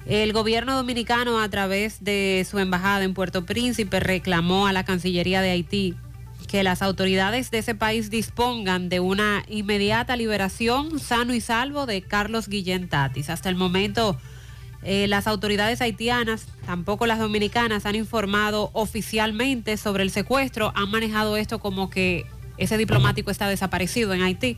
El 0.06 0.34
gobierno 0.34 0.76
dominicano 0.76 1.40
a 1.40 1.50
través 1.50 2.04
de 2.04 2.46
su 2.50 2.60
embajada 2.60 3.04
en 3.04 3.14
Puerto 3.14 3.46
Príncipe 3.46 4.00
reclamó 4.00 4.68
a 4.68 4.74
la 4.74 4.84
Cancillería 4.84 5.42
de 5.42 5.52
Haití 5.52 5.96
que 6.48 6.64
las 6.64 6.82
autoridades 6.82 7.52
de 7.52 7.60
ese 7.60 7.76
país 7.76 8.10
dispongan 8.10 8.90
de 8.90 9.00
una 9.00 9.44
inmediata 9.48 10.16
liberación 10.16 11.00
sano 11.00 11.36
y 11.36 11.42
salvo 11.42 11.86
de 11.86 12.02
Carlos 12.02 12.48
Guillén 12.48 12.90
Tatis. 12.90 13.30
Hasta 13.30 13.50
el 13.50 13.56
momento 13.56 14.18
eh, 14.84 15.08
las 15.08 15.28
autoridades 15.28 15.82
haitianas, 15.82 16.46
tampoco 16.66 17.06
las 17.06 17.20
dominicanas, 17.20 17.86
han 17.86 17.96
informado 17.96 18.70
oficialmente 18.74 19.76
sobre 19.78 20.04
el 20.04 20.12
secuestro, 20.12 20.72
han 20.76 20.90
manejado 20.90 21.36
esto 21.36 21.60
como 21.60 21.90
que 21.90 22.26
ese 22.58 22.78
diplomático 22.78 23.32
está 23.32 23.48
desaparecido 23.48 24.14
en 24.14 24.22
Haití. 24.22 24.58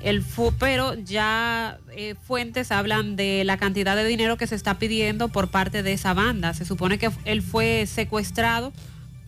El 0.00 0.22
pero 0.58 0.92
ya 0.94 1.78
eh, 1.96 2.14
fuentes 2.26 2.70
hablan 2.70 3.16
de 3.16 3.42
la 3.44 3.56
cantidad 3.56 3.96
de 3.96 4.04
dinero 4.04 4.36
que 4.36 4.46
se 4.46 4.54
está 4.54 4.78
pidiendo 4.78 5.28
por 5.28 5.48
parte 5.48 5.82
de 5.82 5.94
esa 5.94 6.12
banda. 6.12 6.52
Se 6.52 6.66
supone 6.66 6.98
que 6.98 7.10
él 7.24 7.40
fue 7.40 7.86
secuestrado 7.86 8.72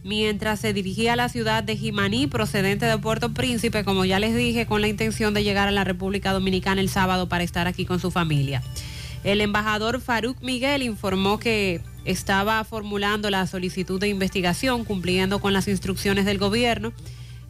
mientras 0.05 0.61
se 0.61 0.75
dirigía 0.75 1.15
a 1.15 1.17
la 1.17 1.31
ciudad 1.31 1.65
de 1.65 1.77
Jimaní, 1.77 2.27
procedente 2.27 2.85
de 2.85 2.99
Puerto 2.99 3.33
Príncipe, 3.33 3.85
como 3.85 4.05
ya 4.05 4.21
les 4.21 4.37
dije, 4.37 4.67
con 4.67 4.83
la 4.83 4.89
intención 4.89 5.33
de 5.33 5.43
llegar 5.43 5.67
a 5.67 5.73
la 5.73 5.83
República 5.83 6.33
Dominicana 6.33 6.83
el 6.83 6.91
sábado 6.91 7.29
para 7.29 7.43
estar 7.43 7.67
aquí 7.67 7.87
con 7.87 7.99
su 7.99 8.11
familia. 8.11 8.63
El 9.27 9.41
embajador 9.41 10.01
Faruk 10.01 10.41
Miguel 10.41 10.85
informó 10.85 11.41
que 11.41 11.81
estaba 12.05 12.63
formulando 12.63 13.29
la 13.29 13.49
solicitud 13.49 13.99
de 13.99 14.07
investigación 14.07 14.85
cumpliendo 14.85 15.41
con 15.41 15.53
las 15.53 15.67
instrucciones 15.67 16.25
del 16.27 16.39
gobierno 16.39 16.93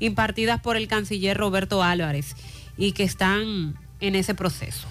impartidas 0.01 0.59
por 0.63 0.79
el 0.79 0.89
canciller 0.89 1.37
Roberto 1.37 1.83
Álvarez 1.83 2.35
y 2.79 2.93
que 2.93 3.03
están 3.03 3.79
en 4.01 4.15
ese 4.15 4.35
proceso. 4.35 4.89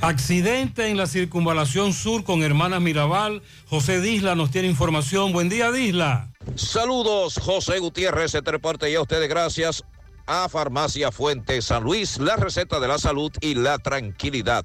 Accidente 0.00 0.88
en 0.88 0.96
la 0.96 1.06
circunvalación 1.06 1.92
sur 1.92 2.24
con 2.24 2.42
hermanas 2.42 2.80
Mirabal. 2.80 3.40
José 3.68 4.00
Disla 4.00 4.34
nos 4.34 4.50
tiene 4.50 4.66
información. 4.66 5.32
Buen 5.32 5.48
día, 5.48 5.70
Disla. 5.70 6.32
Saludos, 6.56 7.38
José 7.40 7.78
Gutiérrez, 7.78 8.34
este 8.34 8.50
reporte 8.50 8.90
y 8.90 8.96
a 8.96 9.02
ustedes 9.02 9.28
gracias 9.28 9.84
a 10.26 10.48
Farmacia 10.48 11.12
Fuente 11.12 11.60
San 11.62 11.84
Luis, 11.84 12.18
la 12.18 12.36
receta 12.36 12.80
de 12.80 12.88
la 12.88 12.98
salud 12.98 13.30
y 13.40 13.54
la 13.54 13.78
tranquilidad. 13.78 14.64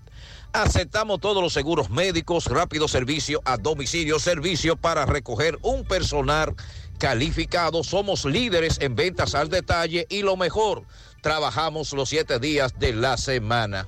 Aceptamos 0.53 1.19
todos 1.19 1.43
los 1.43 1.53
seguros 1.53 1.89
médicos, 1.89 2.45
rápido 2.45 2.87
servicio 2.87 3.41
a 3.45 3.57
domicilio, 3.57 4.19
servicio 4.19 4.75
para 4.75 5.05
recoger 5.05 5.57
un 5.61 5.83
personal 5.83 6.55
calificado. 6.97 7.83
Somos 7.83 8.25
líderes 8.25 8.79
en 8.81 8.95
ventas 8.95 9.35
al 9.35 9.49
detalle 9.49 10.07
y 10.09 10.23
lo 10.23 10.37
mejor, 10.37 10.83
trabajamos 11.21 11.93
los 11.93 12.09
siete 12.09 12.39
días 12.39 12.73
de 12.79 12.93
la 12.93 13.17
semana. 13.17 13.87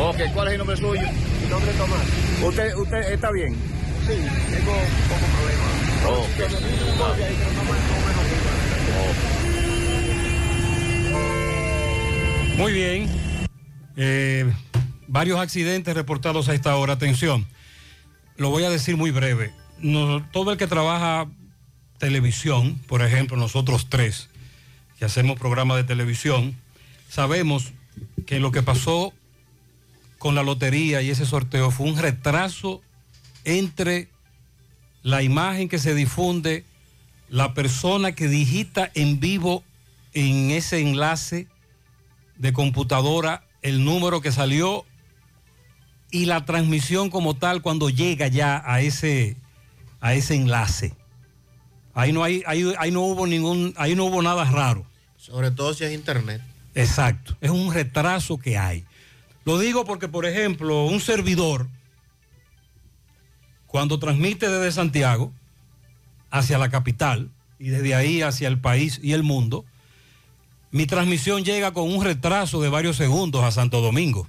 Ok, 0.00 0.16
¿cuál 0.34 0.48
es 0.48 0.52
el 0.52 0.58
nombre 0.58 0.76
suyo? 0.76 1.02
Mi 1.42 1.48
nombre 1.48 1.70
es 1.70 1.78
Tomás. 1.78 2.00
¿Usted, 2.42 2.74
usted 2.76 3.12
está 3.12 3.30
bien? 3.30 3.54
Sí, 4.06 4.14
tengo 4.50 4.72
poco 5.08 5.26
problema. 5.36 5.66
Ok. 6.18 6.38
Muy 12.60 12.74
bien. 12.74 13.08
Eh, 13.96 14.52
varios 15.08 15.40
accidentes 15.40 15.94
reportados 15.94 16.50
a 16.50 16.54
esta 16.54 16.76
hora. 16.76 16.92
Atención, 16.92 17.46
lo 18.36 18.50
voy 18.50 18.64
a 18.64 18.68
decir 18.68 18.98
muy 18.98 19.10
breve. 19.10 19.50
Todo 20.30 20.52
el 20.52 20.58
que 20.58 20.66
trabaja 20.66 21.26
televisión, 21.96 22.78
por 22.86 23.00
ejemplo, 23.00 23.38
nosotros 23.38 23.86
tres, 23.88 24.28
que 24.98 25.06
hacemos 25.06 25.38
programas 25.38 25.78
de 25.78 25.84
televisión, 25.84 26.54
sabemos 27.08 27.72
que 28.26 28.40
lo 28.40 28.52
que 28.52 28.62
pasó 28.62 29.14
con 30.18 30.34
la 30.34 30.42
lotería 30.42 31.00
y 31.00 31.08
ese 31.08 31.24
sorteo 31.24 31.70
fue 31.70 31.86
un 31.86 31.96
retraso 31.96 32.82
entre 33.44 34.10
la 35.02 35.22
imagen 35.22 35.70
que 35.70 35.78
se 35.78 35.94
difunde, 35.94 36.66
la 37.30 37.54
persona 37.54 38.12
que 38.12 38.28
digita 38.28 38.90
en 38.92 39.18
vivo 39.18 39.64
en 40.12 40.50
ese 40.50 40.80
enlace 40.80 41.48
de 42.40 42.54
computadora 42.54 43.44
el 43.60 43.84
número 43.84 44.22
que 44.22 44.32
salió 44.32 44.86
y 46.10 46.24
la 46.24 46.46
transmisión 46.46 47.10
como 47.10 47.36
tal 47.36 47.60
cuando 47.60 47.90
llega 47.90 48.28
ya 48.28 48.62
a 48.64 48.80
ese, 48.80 49.36
a 50.00 50.14
ese 50.14 50.36
enlace. 50.36 50.94
Ahí 51.92 52.12
no, 52.12 52.24
hay, 52.24 52.42
ahí, 52.46 52.72
ahí 52.78 52.90
no 52.90 53.02
hubo 53.02 53.26
ningún, 53.26 53.74
ahí 53.76 53.94
no 53.94 54.06
hubo 54.06 54.22
nada 54.22 54.44
raro. 54.44 54.86
Sobre 55.18 55.50
todo 55.50 55.74
si 55.74 55.84
es 55.84 55.92
internet. 55.92 56.40
Exacto, 56.74 57.36
es 57.42 57.50
un 57.50 57.74
retraso 57.74 58.38
que 58.38 58.56
hay. 58.56 58.86
Lo 59.44 59.58
digo 59.58 59.84
porque, 59.84 60.08
por 60.08 60.24
ejemplo, 60.24 60.86
un 60.86 61.00
servidor, 61.00 61.68
cuando 63.66 63.98
transmite 63.98 64.48
desde 64.48 64.72
Santiago 64.72 65.30
hacia 66.30 66.56
la 66.56 66.70
capital 66.70 67.30
y 67.58 67.68
desde 67.68 67.94
ahí 67.94 68.22
hacia 68.22 68.48
el 68.48 68.58
país 68.58 68.98
y 69.02 69.12
el 69.12 69.24
mundo, 69.24 69.66
mi 70.70 70.86
transmisión 70.86 71.44
llega 71.44 71.72
con 71.72 71.90
un 71.92 72.04
retraso 72.04 72.60
de 72.60 72.68
varios 72.68 72.96
segundos 72.96 73.42
a 73.42 73.50
Santo 73.50 73.80
Domingo. 73.80 74.28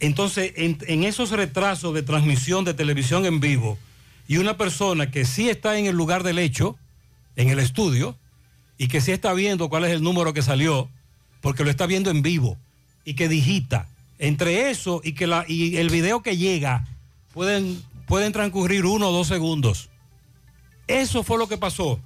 Entonces, 0.00 0.52
en, 0.56 1.04
esos 1.04 1.30
retrasos 1.30 1.92
de 1.92 2.02
transmisión 2.02 2.64
de 2.64 2.72
televisión 2.72 3.26
en 3.26 3.40
vivo 3.40 3.78
y 4.28 4.36
una 4.36 4.56
persona 4.56 5.10
que 5.10 5.24
sí 5.24 5.50
está 5.50 5.78
en 5.78 5.86
el 5.86 5.96
lugar 5.96 6.22
del 6.22 6.38
hecho, 6.38 6.76
en 7.36 7.50
el 7.50 7.58
estudio, 7.58 8.16
y 8.78 8.88
que 8.88 9.00
sí 9.00 9.10
está 9.10 9.32
viendo 9.32 9.68
cuál 9.68 9.84
es 9.84 9.90
el 9.90 10.02
número 10.02 10.32
que 10.32 10.42
salió, 10.42 10.88
porque 11.40 11.64
lo 11.64 11.70
está 11.70 11.86
viendo 11.86 12.10
en 12.10 12.22
vivo, 12.22 12.56
y 13.04 13.14
que 13.14 13.28
digita, 13.28 13.88
entre 14.18 14.70
eso 14.70 15.00
y, 15.02 15.12
que 15.12 15.24
el 15.24 15.90
video 15.90 16.22
que 16.22 16.36
llega, 16.36 16.86
pueden, 17.32 17.82
pueden 18.06 18.32
transcurrir 18.32 18.86
uno 18.86 19.08
o 19.08 19.12
dos 19.12 19.26
segundos. 19.26 19.88
Eso 20.86 21.22
fue 21.22 21.38
lo 21.38 21.48
que 21.48 21.58
pasó. 21.58 22.00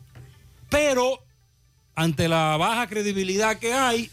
Pero, 0.73 1.23
ante 1.95 2.29
la 2.29 2.57
baja 2.57 2.87
credibilidad 2.87 3.59
que 3.59 3.75
hay, 3.75 4.11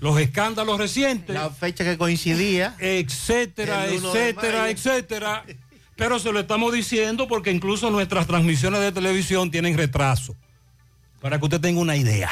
los 0.00 0.18
escándalos 0.18 0.78
recientes. 0.78 1.34
La 1.34 1.50
fecha 1.50 1.84
que 1.84 1.98
coincidía. 1.98 2.74
Etcétera, 2.78 3.86
etcétera, 3.86 4.70
etcétera. 4.70 5.44
Pero 5.96 6.18
se 6.18 6.32
lo 6.32 6.40
estamos 6.40 6.72
diciendo 6.72 7.28
porque 7.28 7.50
incluso 7.50 7.90
nuestras 7.90 8.26
transmisiones 8.26 8.80
de 8.80 8.92
televisión 8.92 9.50
tienen 9.50 9.76
retraso. 9.76 10.34
Para 11.20 11.38
que 11.38 11.44
usted 11.44 11.60
tenga 11.60 11.80
una 11.80 11.96
idea. 11.96 12.30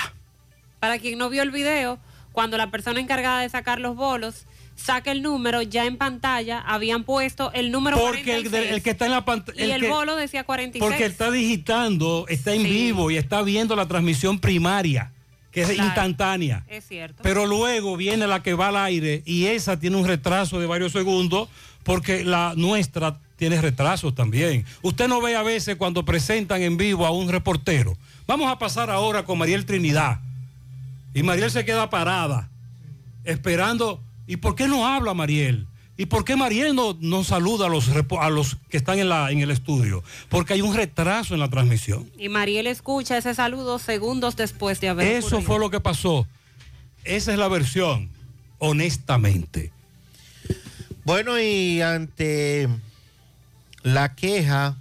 Para 0.81 0.99
quien 0.99 1.19
no 1.19 1.29
vio 1.29 1.43
el 1.43 1.51
video, 1.51 1.99
cuando 2.33 2.57
la 2.57 2.71
persona 2.71 3.01
encargada 3.01 3.43
de 3.43 3.51
sacar 3.51 3.81
los 3.81 3.95
bolos 3.97 4.47
saca 4.79 5.11
el 5.13 5.23
número, 5.23 5.61
ya 5.63 5.85
en 5.87 5.97
pantalla 5.97 6.61
habían 6.61 7.03
puesto 7.05 7.53
el 7.53 7.71
número 7.73 7.99
Porque 7.99 8.21
el, 8.37 8.43
46, 8.49 8.73
el 8.73 8.83
que 8.83 8.91
está 8.91 9.07
en 9.07 9.11
la 9.13 9.25
pantalla. 9.25 9.65
y 9.67 9.71
el 9.73 9.87
bolo 9.89 10.15
decía 10.17 10.45
46. 10.45 10.89
Porque 10.89 11.05
está 11.05 11.31
digitando, 11.31 12.25
está 12.29 12.55
en 12.55 12.63
Sí. 12.63 12.69
vivo 12.71 13.11
y 13.11 13.17
está 13.17 13.43
viendo 13.43 13.75
la 13.77 13.87
transmisión 13.89 14.39
primaria, 14.39 15.11
que 15.51 15.63
es 15.63 15.69
Claro. 15.71 15.85
instantánea. 15.89 16.65
Es 16.69 16.87
cierto. 16.87 17.23
Pero 17.23 17.45
luego 17.45 17.97
viene 17.97 18.27
la 18.27 18.43
que 18.43 18.55
va 18.55 18.69
al 18.69 18.77
aire 18.77 19.23
y 19.27 19.47
esa 19.47 19.79
tiene 19.79 19.97
un 19.97 20.07
retraso 20.07 20.61
de 20.61 20.67
varios 20.67 20.93
segundos 20.93 21.49
porque 21.83 22.25
la 22.25 22.55
nuestra 22.57 23.19
tiene 23.37 23.61
retrasos 23.61 24.15
también. 24.15 24.65
Usted 24.83 25.09
no 25.09 25.21
ve 25.21 25.35
a 25.37 25.43
veces 25.43 25.77
cuando 25.77 26.05
presentan 26.05 26.63
en 26.63 26.77
vivo 26.77 27.05
a 27.07 27.11
un 27.11 27.29
reportero. 27.29 27.97
Vamos 28.27 28.51
a 28.51 28.59
pasar 28.59 28.91
ahora 28.91 29.25
con 29.25 29.39
Mariel 29.39 29.65
Trinidad. 29.65 30.21
Y 31.15 31.23
Mariel 31.23 31.51
se 31.51 31.65
queda 31.65 31.89
parada, 31.91 32.49
esperando. 33.25 34.01
¿Y 34.29 34.37
por 34.37 34.55
qué 34.55 34.69
no 34.69 34.87
habla 34.87 35.15
Mariel? 35.15 35.67
¿Y 35.97 36.07
por 36.07 36.25
qué 36.25 36.37
Mariel 36.37 36.77
no, 36.77 36.97
no 37.01 37.25
saluda 37.25 37.67
a 37.67 37.69
los, 37.69 37.89
a 38.21 38.31
los 38.31 38.57
que 38.69 38.77
están 38.77 39.01
en, 39.01 39.09
la, 39.09 39.33
en 39.33 39.41
el 39.41 39.51
estudio? 39.51 40.05
Porque 40.29 40.53
hay 40.55 40.61
un 40.61 40.77
retraso 40.77 41.35
en 41.35 41.41
la 41.41 41.49
transmisión. 41.51 42.09
Y 42.17 42.29
Mariel 42.29 42.69
escucha 42.69 43.19
ese 43.19 43.35
saludo 43.35 43.81
segundos 43.81 44.37
después 44.37 44.81
de 44.81 44.91
haber 44.91 45.09
Eso 45.09 45.27
ocurrido. 45.39 45.47
fue 45.47 45.59
lo 45.59 45.71
que 45.71 45.81
pasó. 45.81 46.29
Esa 47.03 47.33
es 47.33 47.39
la 47.39 47.49
versión, 47.49 48.11
honestamente. 48.59 49.73
Bueno, 51.05 51.41
y 51.41 51.81
ante 51.81 52.69
la 53.83 54.15
queja 54.15 54.77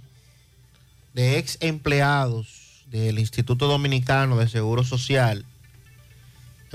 de 1.14 1.38
ex 1.38 1.56
empleados 1.60 2.84
del 2.90 3.18
Instituto 3.18 3.66
Dominicano 3.66 4.36
de 4.36 4.46
Seguro 4.48 4.84
Social, 4.84 5.44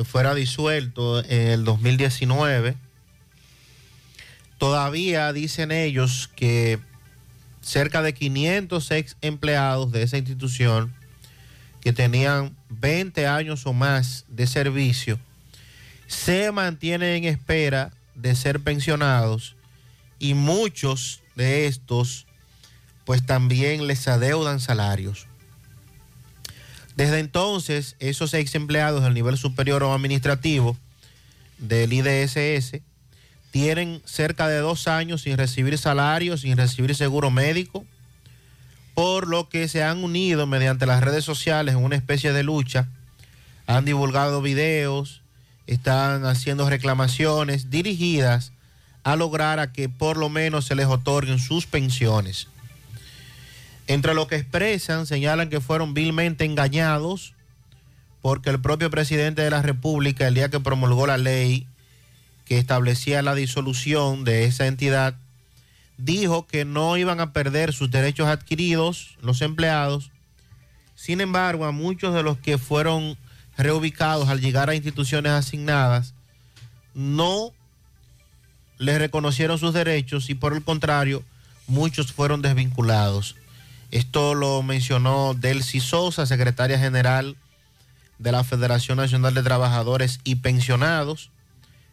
fuera 0.03 0.33
disuelto 0.33 1.23
en 1.23 1.47
el 1.49 1.63
2019, 1.63 2.75
todavía 4.57 5.31
dicen 5.33 5.71
ellos 5.71 6.29
que 6.35 6.79
cerca 7.61 8.01
de 8.01 8.13
500 8.13 8.91
ex 8.91 9.17
empleados 9.21 9.91
de 9.91 10.03
esa 10.03 10.17
institución 10.17 10.93
que 11.81 11.93
tenían 11.93 12.55
20 12.69 13.27
años 13.27 13.65
o 13.65 13.73
más 13.73 14.25
de 14.27 14.47
servicio 14.47 15.19
se 16.07 16.51
mantienen 16.51 17.23
en 17.23 17.33
espera 17.33 17.91
de 18.15 18.35
ser 18.35 18.59
pensionados 18.59 19.55
y 20.19 20.33
muchos 20.33 21.21
de 21.35 21.67
estos 21.67 22.27
pues 23.05 23.25
también 23.25 23.87
les 23.87 24.07
adeudan 24.07 24.59
salarios. 24.59 25.27
Desde 26.95 27.19
entonces, 27.19 27.95
esos 27.99 28.33
ex 28.33 28.53
empleados 28.55 29.03
del 29.03 29.13
nivel 29.13 29.37
superior 29.37 29.83
o 29.83 29.93
administrativo 29.93 30.77
del 31.57 31.91
IDSS 31.93 32.81
tienen 33.51 34.01
cerca 34.05 34.47
de 34.47 34.57
dos 34.57 34.87
años 34.87 35.21
sin 35.21 35.37
recibir 35.37 35.77
salario, 35.77 36.37
sin 36.37 36.57
recibir 36.57 36.95
seguro 36.95 37.31
médico, 37.31 37.85
por 38.93 39.27
lo 39.27 39.49
que 39.49 39.67
se 39.67 39.83
han 39.83 40.03
unido 40.03 40.45
mediante 40.45 40.85
las 40.85 41.01
redes 41.01 41.25
sociales 41.25 41.75
en 41.75 41.83
una 41.83 41.95
especie 41.95 42.33
de 42.33 42.43
lucha, 42.43 42.87
han 43.65 43.85
divulgado 43.85 44.41
videos, 44.41 45.21
están 45.67 46.25
haciendo 46.25 46.69
reclamaciones 46.69 47.69
dirigidas 47.69 48.51
a 49.03 49.15
lograr 49.15 49.59
a 49.59 49.71
que 49.71 49.89
por 49.89 50.17
lo 50.17 50.29
menos 50.29 50.65
se 50.65 50.75
les 50.75 50.87
otorguen 50.87 51.39
sus 51.39 51.65
pensiones. 51.65 52.47
Entre 53.87 54.13
lo 54.13 54.27
que 54.27 54.35
expresan, 54.35 55.05
señalan 55.05 55.49
que 55.49 55.59
fueron 55.59 55.93
vilmente 55.93 56.45
engañados 56.45 57.33
porque 58.21 58.49
el 58.49 58.61
propio 58.61 58.89
presidente 58.89 59.41
de 59.41 59.49
la 59.49 59.61
República, 59.61 60.27
el 60.27 60.35
día 60.35 60.49
que 60.49 60.61
promulgó 60.61 61.05
la 61.05 61.17
ley 61.17 61.67
que 62.45 62.57
establecía 62.57 63.21
la 63.21 63.35
disolución 63.35 64.23
de 64.23 64.45
esa 64.45 64.67
entidad, 64.67 65.15
dijo 65.97 66.47
que 66.47 66.65
no 66.65 66.97
iban 66.97 67.19
a 67.19 67.33
perder 67.33 67.73
sus 67.73 67.91
derechos 67.91 68.27
adquiridos 68.27 69.17
los 69.21 69.41
empleados. 69.41 70.11
Sin 70.95 71.21
embargo, 71.21 71.65
a 71.65 71.71
muchos 71.71 72.13
de 72.13 72.23
los 72.23 72.37
que 72.37 72.57
fueron 72.57 73.17
reubicados 73.57 74.29
al 74.29 74.41
llegar 74.41 74.69
a 74.69 74.75
instituciones 74.75 75.33
asignadas, 75.33 76.13
no 76.93 77.51
les 78.77 78.97
reconocieron 78.99 79.57
sus 79.59 79.73
derechos 79.73 80.29
y 80.29 80.35
por 80.35 80.53
el 80.53 80.63
contrario, 80.63 81.23
muchos 81.67 82.11
fueron 82.13 82.41
desvinculados. 82.41 83.35
Esto 83.93 84.33
lo 84.33 84.63
mencionó 84.63 85.35
Delcy 85.35 85.79
Sosa, 85.79 86.25
secretaria 86.25 86.79
general 86.79 87.37
de 88.17 88.31
la 88.31 88.43
Federación 88.43 88.97
Nacional 88.97 89.35
de 89.35 89.43
Trabajadores 89.43 90.19
y 90.23 90.37
Pensionados 90.37 91.29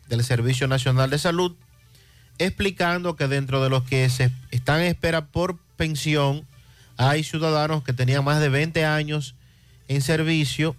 del 0.09 0.25
Servicio 0.25 0.67
Nacional 0.67 1.11
de 1.11 1.19
Salud, 1.19 1.55
explicando 2.39 3.17
que 3.17 3.29
dentro 3.29 3.63
de 3.63 3.69
los 3.69 3.83
que 3.83 4.09
se 4.09 4.33
están 4.51 4.81
en 4.81 4.87
espera 4.87 5.27
por 5.27 5.59
pensión 5.77 6.47
hay 6.97 7.23
ciudadanos 7.23 7.85
que 7.85 7.93
tenían 7.93 8.25
más 8.25 8.41
de 8.41 8.49
20 8.49 8.83
años 8.87 9.35
en 9.87 10.01
servicio, 10.01 10.75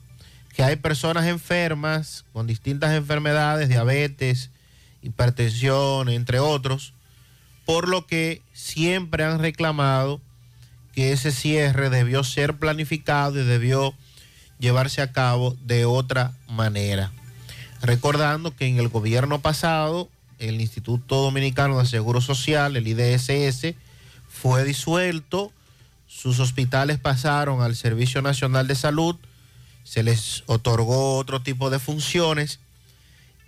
que 0.56 0.64
hay 0.64 0.78
personas 0.78 1.28
enfermas 1.28 2.26
con 2.34 2.48
distintas 2.48 2.94
enfermedades, 2.94 3.70
diabetes, 3.70 4.50
hipertensión, 5.04 6.10
entre 6.10 6.40
otros, 6.40 6.96
por 7.64 7.88
lo 7.88 8.08
que 8.08 8.42
siempre 8.54 9.24
han 9.24 9.38
reclamado 9.38 10.20
que 10.94 11.12
ese 11.12 11.32
cierre 11.32 11.90
debió 11.90 12.24
ser 12.24 12.56
planificado 12.56 13.40
y 13.40 13.46
debió 13.46 13.94
llevarse 14.60 15.02
a 15.02 15.12
cabo 15.12 15.56
de 15.66 15.86
otra 15.86 16.34
manera. 16.48 17.12
Recordando 17.82 18.56
que 18.56 18.68
en 18.68 18.80
el 18.80 18.90
gobierno 18.90 19.42
pasado, 19.42 20.10
el 20.40 20.62
Instituto 20.62 21.22
Dominicano 21.22 21.80
de 21.80 21.86
Seguro 21.86 22.22
Social, 22.22 22.76
el 22.76 22.88
IDSS, 22.88 23.76
fue 24.30 24.64
disuelto, 24.64 25.52
sus 26.08 26.40
hospitales 26.40 27.00
pasaron 27.00 27.62
al 27.62 27.76
Servicio 27.76 28.22
Nacional 28.22 28.68
de 28.68 28.76
Salud, 28.76 29.16
se 29.84 30.04
les 30.04 30.44
otorgó 30.46 31.18
otro 31.18 31.42
tipo 31.42 31.70
de 31.70 31.80
funciones 31.80 32.60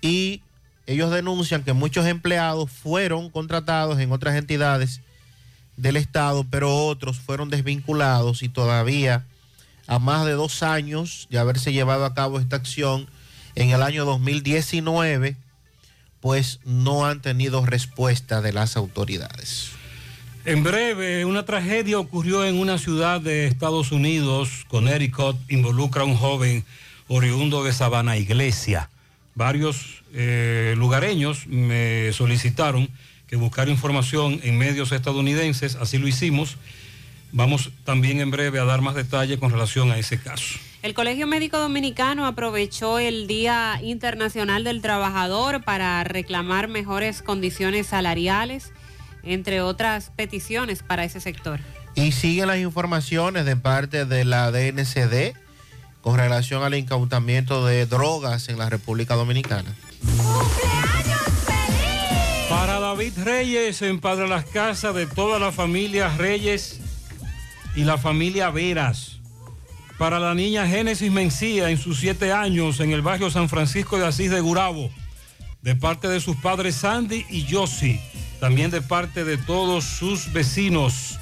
y 0.02 0.42
ellos 0.88 1.12
denuncian 1.12 1.64
que 1.64 1.74
muchos 1.74 2.06
empleados 2.08 2.72
fueron 2.72 3.30
contratados 3.30 4.00
en 4.00 4.12
otras 4.12 4.36
entidades 4.36 5.02
del 5.78 5.98
Estado, 5.98 6.46
pero 6.50 6.86
otros 6.86 7.20
fueron 7.20 7.50
desvinculados 7.50 8.44
y 8.44 8.50
todavía 8.50 9.26
a 9.88 10.00
más 10.00 10.26
de 10.26 10.34
dos 10.34 10.64
años 10.64 11.28
de 11.30 11.40
haberse 11.40 11.74
llevado 11.74 12.06
a 12.06 12.14
cabo 12.14 12.40
esta 12.40 12.56
acción 12.56 13.08
en 13.56 13.70
el 13.70 13.82
año 13.82 14.06
2019, 14.06 15.36
pues 16.22 16.60
no 16.64 17.06
han 17.06 17.22
tenido 17.22 17.66
respuesta 17.66 18.42
de 18.42 18.54
las 18.54 18.78
autoridades. 18.78 19.72
En 20.46 20.64
breve, 20.64 21.24
una 21.26 21.46
tragedia 21.46 22.00
ocurrió 22.00 22.46
en 22.46 22.60
una 22.60 22.78
ciudad 22.78 23.22
de 23.22 23.48
Estados 23.48 23.92
Unidos, 23.92 24.66
Connecticut, 24.68 25.38
involucra 25.50 26.02
a 26.02 26.06
un 26.06 26.16
joven 26.16 26.66
oriundo 27.08 27.64
de 27.64 27.72
Sabana 27.72 28.18
Iglesia. 28.18 28.90
Varios 29.36 30.04
eh, 30.14 30.76
lugareños 30.78 31.48
me 31.48 32.12
solicitaron 32.14 32.90
que 33.34 33.38
buscara 33.38 33.72
información 33.72 34.40
en 34.44 34.60
medios 34.60 34.92
estadounidenses, 34.92 35.76
así 35.78 35.98
lo 35.98 36.08
hicimos. 36.08 36.58
Vamos 37.32 37.72
también 37.84 38.20
en 38.20 38.30
breve 38.30 38.60
a 38.60 38.64
dar 38.64 38.82
más 38.82 38.94
detalles 38.94 39.40
con 39.40 39.50
relación 39.50 39.92
a 39.92 39.98
ese 39.98 40.20
caso. 40.20 40.60
El 40.84 40.94
Colegio 40.94 41.26
Médico 41.26 41.58
Dominicano 41.58 42.28
aprovechó 42.28 43.00
el 43.00 43.26
Día 43.26 43.80
Internacional 43.82 44.64
del 44.64 44.84
Trabajador 44.84 45.64
para 45.64 46.04
reclamar 46.04 46.68
mejores 46.68 47.24
condiciones 47.24 47.88
salariales, 47.88 48.72
entre 49.24 49.62
otras 49.62 50.12
peticiones 50.16 50.84
para 50.84 51.04
ese 51.04 51.20
sector. 51.20 51.60
Y 51.96 52.12
siguen 52.12 52.50
las 52.50 52.60
informaciones 52.60 53.46
de 53.46 53.56
parte 53.56 54.06
de 54.06 54.26
la 54.26 54.52
DNCD 54.52 55.36
con 56.02 56.20
relación 56.20 56.62
al 56.62 56.76
incautamiento 56.76 57.66
de 57.66 57.88
drogas 57.88 58.48
en 58.50 58.60
la 58.60 58.70
República 58.70 59.16
Dominicana. 59.16 59.74
Para 60.16 60.93
David 62.94 63.24
Reyes, 63.24 63.82
en 63.82 64.00
Padre 64.00 64.28
Las 64.28 64.46
Casas, 64.46 64.94
de 64.94 65.08
toda 65.08 65.40
la 65.40 65.52
familia 65.52 66.16
Reyes 66.16 66.80
y 67.76 67.86
la 67.86 67.98
familia 67.98 68.52
Veras. 68.52 69.18
Para 69.98 70.20
la 70.20 70.36
niña 70.36 70.68
Génesis 70.68 71.12
Mencía, 71.12 71.72
en 71.72 71.80
sus 71.80 72.00
siete 72.00 72.32
años, 72.32 72.80
en 72.82 72.92
el 72.92 73.02
barrio 73.02 73.32
San 73.32 73.50
Francisco 73.50 73.98
de 73.98 74.06
Asís 74.06 74.30
de 74.30 74.42
Gurabo, 74.42 74.92
de 75.64 75.76
parte 75.76 76.08
de 76.08 76.20
sus 76.20 76.36
padres 76.36 76.76
Sandy 76.76 77.26
y 77.32 77.46
Yossi, 77.46 78.00
también 78.40 78.70
de 78.70 78.84
parte 78.84 79.24
de 79.24 79.38
todos 79.38 79.86
sus 79.86 80.32
vecinos. 80.32 81.18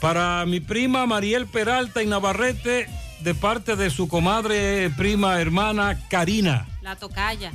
Para 0.00 0.46
mi 0.46 0.60
prima 0.60 1.04
Mariel 1.04 1.48
Peralta 1.48 2.00
en 2.00 2.10
Navarrete, 2.10 2.86
de 3.22 3.34
parte 3.34 3.74
de 3.74 3.90
su 3.90 4.06
comadre, 4.06 4.88
prima, 4.90 5.40
hermana 5.40 5.98
Karina. 6.08 6.68
La 6.80 6.94
tocaya. 6.94 7.50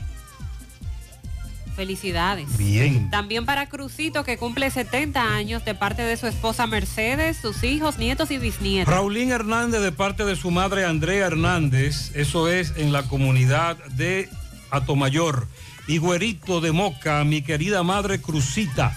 Felicidades. 1.73 2.57
Bien. 2.57 3.09
También 3.09 3.45
para 3.45 3.67
Crucito, 3.67 4.23
que 4.23 4.37
cumple 4.37 4.69
70 4.69 5.21
años, 5.21 5.65
de 5.65 5.75
parte 5.75 6.03
de 6.03 6.17
su 6.17 6.27
esposa 6.27 6.67
Mercedes, 6.67 7.37
sus 7.37 7.63
hijos, 7.63 7.97
nietos 7.97 8.31
y 8.31 8.37
bisnietos. 8.37 8.93
Raulín 8.93 9.31
Hernández 9.31 9.81
de 9.81 9.91
parte 9.91 10.25
de 10.25 10.35
su 10.35 10.51
madre 10.51 10.85
Andrea 10.85 11.27
Hernández, 11.27 12.11
eso 12.15 12.47
es 12.47 12.73
en 12.77 12.91
la 12.91 13.03
comunidad 13.03 13.77
de 13.95 14.29
Atomayor. 14.71 15.47
Y 15.87 15.97
Güerito 15.97 16.61
de 16.61 16.71
Moca, 16.71 17.23
mi 17.23 17.41
querida 17.41 17.83
madre 17.83 18.21
Crucita, 18.21 18.95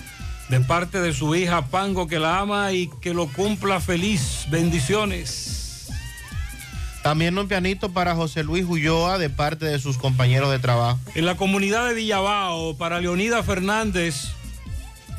de 0.48 0.60
parte 0.60 1.00
de 1.00 1.12
su 1.12 1.34
hija 1.34 1.66
Pango 1.66 2.06
que 2.06 2.18
la 2.18 2.38
ama 2.38 2.72
y 2.72 2.88
que 3.00 3.12
lo 3.12 3.26
cumpla 3.26 3.80
feliz. 3.80 4.46
Bendiciones. 4.50 5.65
También 7.06 7.38
un 7.38 7.46
pianito 7.46 7.92
para 7.92 8.16
José 8.16 8.42
Luis 8.42 8.64
Ulloa 8.68 9.16
de 9.16 9.30
parte 9.30 9.64
de 9.64 9.78
sus 9.78 9.96
compañeros 9.96 10.50
de 10.50 10.58
trabajo. 10.58 10.98
En 11.14 11.24
la 11.24 11.36
comunidad 11.36 11.86
de 11.86 11.94
Villabao, 11.94 12.76
para 12.78 13.00
Leonida 13.00 13.44
Fernández, 13.44 14.32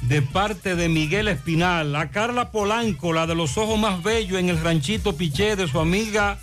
de 0.01 0.21
parte 0.21 0.75
de 0.75 0.89
Miguel 0.89 1.29
Espinal. 1.29 1.95
A 1.95 2.09
Carla 2.09 2.51
Polanco, 2.51 3.13
la 3.13 3.25
de 3.25 3.35
los 3.35 3.57
ojos 3.57 3.79
más 3.79 4.03
bellos 4.03 4.37
en 4.37 4.49
el 4.49 4.61
ranchito 4.61 5.15
Piché, 5.15 5.55
de 5.55 5.69
su 5.69 5.79
amiga 5.79 6.37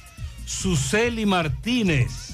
Suseli 0.46 1.26
Martínez. 1.26 2.33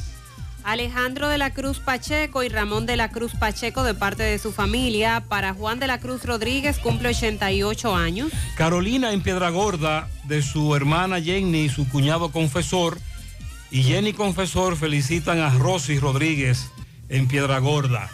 Alejandro 0.65 1.29
de 1.29 1.39
la 1.39 1.53
Cruz 1.53 1.79
Pacheco 1.79 2.43
y 2.43 2.49
Ramón 2.49 2.87
de 2.87 2.97
la 2.97 3.11
Cruz 3.11 3.33
Pacheco 3.33 3.83
de 3.83 3.95
parte 3.95 4.23
de 4.23 4.39
su 4.39 4.53
familia. 4.53 5.25
Para 5.29 5.55
Juan 5.55 5.79
de 5.79 5.87
la 5.87 5.99
Cruz 5.99 6.25
Rodríguez 6.25 6.79
cumple 6.79 7.11
88 7.11 7.97
años. 7.97 8.33
Carolina 8.57 9.13
en 9.13 9.23
Piedra 9.23 9.51
Gorda 9.51 10.09
de 10.25 10.43
su 10.43 10.75
hermana 10.75 11.21
Jenny 11.21 11.65
y 11.65 11.69
su 11.69 11.89
cuñado 11.89 12.31
confesor. 12.31 12.99
Y 13.71 13.85
Jenny 13.85 14.13
Confesor 14.13 14.77
felicitan 14.77 15.39
a 15.39 15.51
Rosy 15.51 15.99
Rodríguez 15.99 16.71
en 17.09 17.29
Piedra 17.29 17.59
Gorda. 17.59 18.11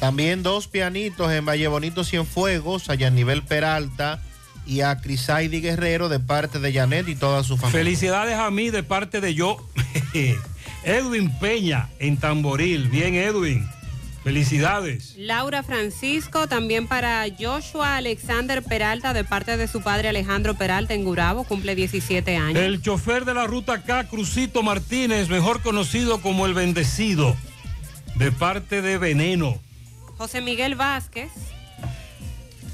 También 0.00 0.42
dos 0.42 0.66
pianitos 0.66 1.30
en 1.32 1.46
Valle 1.46 1.68
Bonito 1.68 2.04
Cienfuegos, 2.04 2.90
a 2.90 2.94
Yanivel 2.94 3.42
Peralta 3.42 4.20
y 4.66 4.80
a 4.80 5.00
Crisaidi 5.00 5.60
Guerrero 5.60 6.08
de 6.08 6.20
parte 6.20 6.58
de 6.58 6.72
Janet 6.72 7.08
y 7.08 7.14
toda 7.14 7.42
su 7.44 7.56
familia. 7.56 7.80
Felicidades 7.80 8.36
a 8.36 8.50
mí 8.50 8.70
de 8.70 8.82
parte 8.82 9.20
de 9.20 9.34
yo. 9.34 9.56
Edwin 10.84 11.30
Peña 11.38 11.88
en 11.98 12.16
Tamboril. 12.16 12.88
Bien, 12.88 13.14
Edwin. 13.14 13.66
Felicidades. 14.24 15.14
Laura 15.16 15.64
Francisco, 15.64 16.46
también 16.46 16.86
para 16.86 17.24
Joshua 17.36 17.96
Alexander 17.96 18.62
Peralta, 18.62 19.12
de 19.12 19.24
parte 19.24 19.56
de 19.56 19.66
su 19.66 19.82
padre 19.82 20.08
Alejandro 20.08 20.54
Peralta 20.54 20.94
en 20.94 21.04
Gurabo, 21.04 21.42
cumple 21.42 21.74
17 21.74 22.36
años. 22.36 22.56
El 22.56 22.80
chofer 22.80 23.24
de 23.24 23.34
la 23.34 23.48
ruta 23.48 23.82
K, 23.82 24.08
Crucito 24.08 24.62
Martínez, 24.62 25.28
mejor 25.28 25.60
conocido 25.60 26.20
como 26.20 26.46
el 26.46 26.54
bendecido, 26.54 27.36
de 28.14 28.30
parte 28.30 28.80
de 28.80 28.96
Veneno. 28.96 29.58
José 30.18 30.40
Miguel 30.40 30.76
Vázquez. 30.76 31.32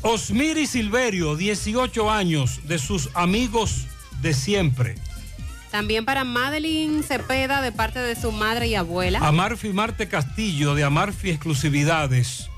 Osmiri 0.03 0.67
Silverio, 0.67 1.35
18 1.35 2.11
años, 2.11 2.61
de 2.69 2.79
sus 2.79 3.09
amigos 3.15 3.87
de 4.21 4.35
siempre. 4.35 4.97
También 5.71 6.05
para 6.05 6.25
Madeline 6.25 7.03
Cepeda, 7.03 7.61
de 7.61 7.73
parte 7.73 7.99
de 7.99 8.17
su 8.17 8.33
madre 8.33 8.69
y 8.69 8.75
abuela. 8.75 9.19
Amarfi 9.21 9.69
Marte 9.73 10.09
Castillo, 10.09 10.75
de 10.75 10.85
Amarfi 10.85 11.31
Exclusividades. 11.31 12.49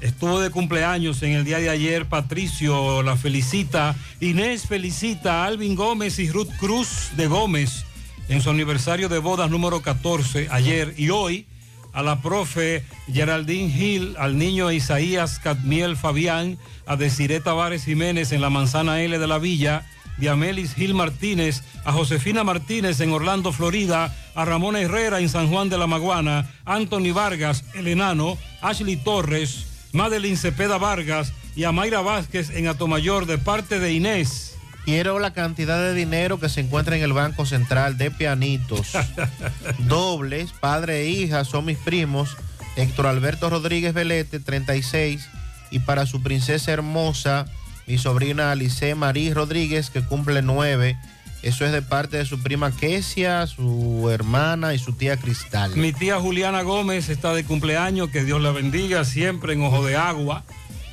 Estuvo 0.00 0.40
de 0.40 0.50
cumpleaños 0.50 1.22
en 1.22 1.32
el 1.32 1.44
día 1.44 1.58
de 1.58 1.70
ayer. 1.70 2.06
Patricio 2.06 3.02
la 3.02 3.16
felicita. 3.16 3.94
Inés 4.20 4.66
felicita 4.66 5.42
a 5.42 5.46
Alvin 5.46 5.76
Gómez 5.76 6.18
y 6.18 6.30
Ruth 6.30 6.50
Cruz 6.58 7.10
de 7.16 7.26
Gómez 7.28 7.84
en 8.28 8.40
su 8.40 8.50
aniversario 8.50 9.08
de 9.08 9.18
bodas 9.18 9.50
número 9.50 9.82
14 9.82 10.48
ayer 10.50 10.94
y 10.96 11.10
hoy. 11.10 11.46
A 11.92 12.02
la 12.02 12.22
profe 12.22 12.82
Geraldine 13.12 13.70
Gil, 13.70 14.16
al 14.18 14.38
niño 14.38 14.72
Isaías 14.72 15.38
Cadmiel 15.38 15.98
Fabián, 15.98 16.56
a 16.86 16.96
Desiree 16.96 17.40
Tavares 17.40 17.84
Jiménez 17.84 18.32
en 18.32 18.40
la 18.40 18.48
manzana 18.48 19.02
L 19.02 19.18
de 19.18 19.26
la 19.26 19.38
Villa 19.38 19.84
de 20.22 20.30
Amelis 20.30 20.74
Gil 20.74 20.94
Martínez, 20.94 21.64
a 21.84 21.92
Josefina 21.92 22.44
Martínez 22.44 23.00
en 23.00 23.12
Orlando, 23.12 23.52
Florida, 23.52 24.14
a 24.36 24.44
Ramón 24.44 24.76
Herrera 24.76 25.18
en 25.18 25.28
San 25.28 25.48
Juan 25.48 25.68
de 25.68 25.76
la 25.76 25.88
Maguana, 25.88 26.48
Anthony 26.64 27.12
Vargas, 27.12 27.64
el 27.74 27.88
enano, 27.88 28.38
Ashley 28.60 28.94
Torres, 28.94 29.66
Madeline 29.92 30.36
Cepeda 30.36 30.78
Vargas 30.78 31.32
y 31.56 31.64
a 31.64 31.72
Mayra 31.72 32.02
Vázquez 32.02 32.50
en 32.50 32.68
Atomayor 32.68 33.26
de 33.26 33.38
parte 33.38 33.80
de 33.80 33.94
Inés. 33.94 34.54
Quiero 34.84 35.18
la 35.18 35.32
cantidad 35.32 35.82
de 35.82 35.92
dinero 35.92 36.38
que 36.38 36.48
se 36.48 36.60
encuentra 36.60 36.96
en 36.96 37.02
el 37.02 37.12
Banco 37.12 37.44
Central 37.44 37.98
de 37.98 38.12
pianitos. 38.12 38.92
Dobles, 39.78 40.52
padre 40.52 41.00
e 41.00 41.08
hija, 41.08 41.44
son 41.44 41.64
mis 41.64 41.78
primos. 41.78 42.36
Héctor 42.76 43.08
Alberto 43.08 43.50
Rodríguez 43.50 43.92
Velete, 43.92 44.38
36. 44.38 45.28
Y 45.72 45.80
para 45.80 46.06
su 46.06 46.22
princesa 46.22 46.70
hermosa, 46.70 47.46
mi 47.86 47.98
sobrina 47.98 48.52
Alice 48.52 48.94
Marí 48.94 49.32
Rodríguez, 49.32 49.90
que 49.90 50.02
cumple 50.02 50.42
9. 50.42 50.96
Eso 51.42 51.64
es 51.64 51.72
de 51.72 51.82
parte 51.82 52.18
de 52.18 52.24
su 52.24 52.40
prima 52.40 52.70
Kesia, 52.70 53.46
su 53.48 54.08
hermana 54.10 54.74
y 54.74 54.78
su 54.78 54.92
tía 54.92 55.16
Cristal. 55.16 55.74
Mi 55.74 55.92
tía 55.92 56.20
Juliana 56.20 56.62
Gómez 56.62 57.08
está 57.08 57.34
de 57.34 57.44
cumpleaños, 57.44 58.10
que 58.10 58.24
Dios 58.24 58.40
la 58.40 58.52
bendiga, 58.52 59.04
siempre 59.04 59.54
en 59.54 59.62
Ojo 59.62 59.84
de 59.84 59.96
Agua, 59.96 60.44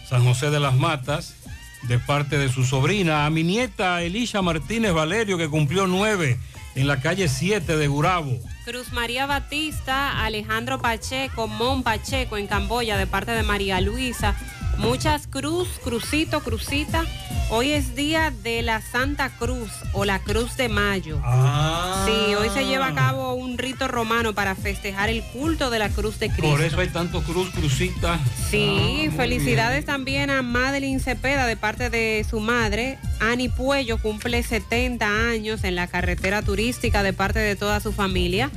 San 0.09 0.23
José 0.23 0.49
de 0.49 0.59
las 0.59 0.75
Matas, 0.75 1.35
de 1.83 1.99
parte 1.99 2.39
de 2.39 2.49
su 2.49 2.65
sobrina. 2.65 3.27
A 3.27 3.29
mi 3.29 3.43
nieta 3.43 4.01
Elisha 4.01 4.41
Martínez 4.41 4.91
Valerio, 4.91 5.37
que 5.37 5.47
cumplió 5.47 5.85
nueve 5.85 6.39
en 6.75 6.87
la 6.87 6.99
calle 6.99 7.27
7 7.27 7.77
de 7.77 7.87
Gurabo. 7.87 8.39
Cruz 8.65 8.91
María 8.91 9.25
Batista, 9.25 10.23
Alejandro 10.23 10.79
Pacheco, 10.79 11.47
Mon 11.47 11.83
Pacheco 11.83 12.37
en 12.37 12.47
Camboya, 12.47 12.97
de 12.97 13.05
parte 13.05 13.31
de 13.31 13.43
María 13.43 13.81
Luisa. 13.81 14.35
Muchas 14.79 15.27
cruz, 15.27 15.67
crucito, 15.83 16.39
crucita. 16.41 17.03
Hoy 17.51 17.71
es 17.71 17.95
día 17.95 18.31
de 18.43 18.61
la 18.61 18.81
Santa 18.81 19.29
Cruz 19.29 19.71
o 19.93 20.05
la 20.05 20.19
Cruz 20.19 20.55
de 20.55 20.69
Mayo. 20.69 21.19
Ah. 21.23 22.05
Sí, 22.05 22.35
hoy 22.35 22.49
se 22.49 22.65
lleva 22.65 22.87
a 22.87 22.93
cabo 22.95 23.33
un 23.33 23.57
rito 23.57 23.87
romano 23.87 24.33
para 24.33 24.55
festejar 24.55 25.09
el 25.09 25.21
culto 25.23 25.69
de 25.69 25.79
la 25.79 25.89
Cruz 25.89 26.19
de 26.19 26.29
Cristo. 26.29 26.49
Por 26.49 26.61
eso 26.61 26.79
hay 26.79 26.87
tanto 26.89 27.21
cruz, 27.23 27.49
crucita. 27.49 28.19
Sí, 28.49 29.07
Ah, 29.09 29.11
felicidades 29.17 29.83
también 29.85 30.29
a 30.29 30.41
Madeline 30.43 30.99
Cepeda 30.99 31.45
de 31.45 31.57
parte 31.57 31.89
de 31.89 32.25
su 32.29 32.39
madre. 32.39 32.97
Ani 33.19 33.49
Puello 33.49 33.97
cumple 34.01 34.43
70 34.43 35.29
años 35.29 35.63
en 35.63 35.75
la 35.75 35.87
carretera 35.87 36.41
turística 36.41 37.03
de 37.03 37.11
parte 37.13 37.39
de 37.39 37.55
toda 37.55 37.79
su 37.79 37.91
familia. 37.91 38.49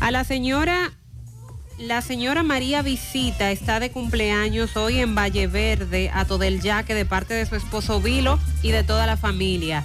A 0.00 0.10
la 0.10 0.24
señora 0.24 0.92
La 1.78 2.02
señora 2.02 2.42
María 2.42 2.82
Visita 2.82 3.50
está 3.50 3.80
de 3.80 3.90
cumpleaños 3.90 4.76
hoy 4.76 4.98
en 4.98 5.14
Valle 5.14 5.46
Verde, 5.46 6.10
a 6.12 6.24
todo 6.24 6.44
el 6.44 6.60
Yaque, 6.60 6.94
de 6.94 7.04
parte 7.04 7.34
de 7.34 7.46
su 7.46 7.56
esposo 7.56 8.00
Vilo 8.00 8.38
y 8.62 8.70
de 8.70 8.84
toda 8.84 9.06
la 9.06 9.16
familia. 9.16 9.82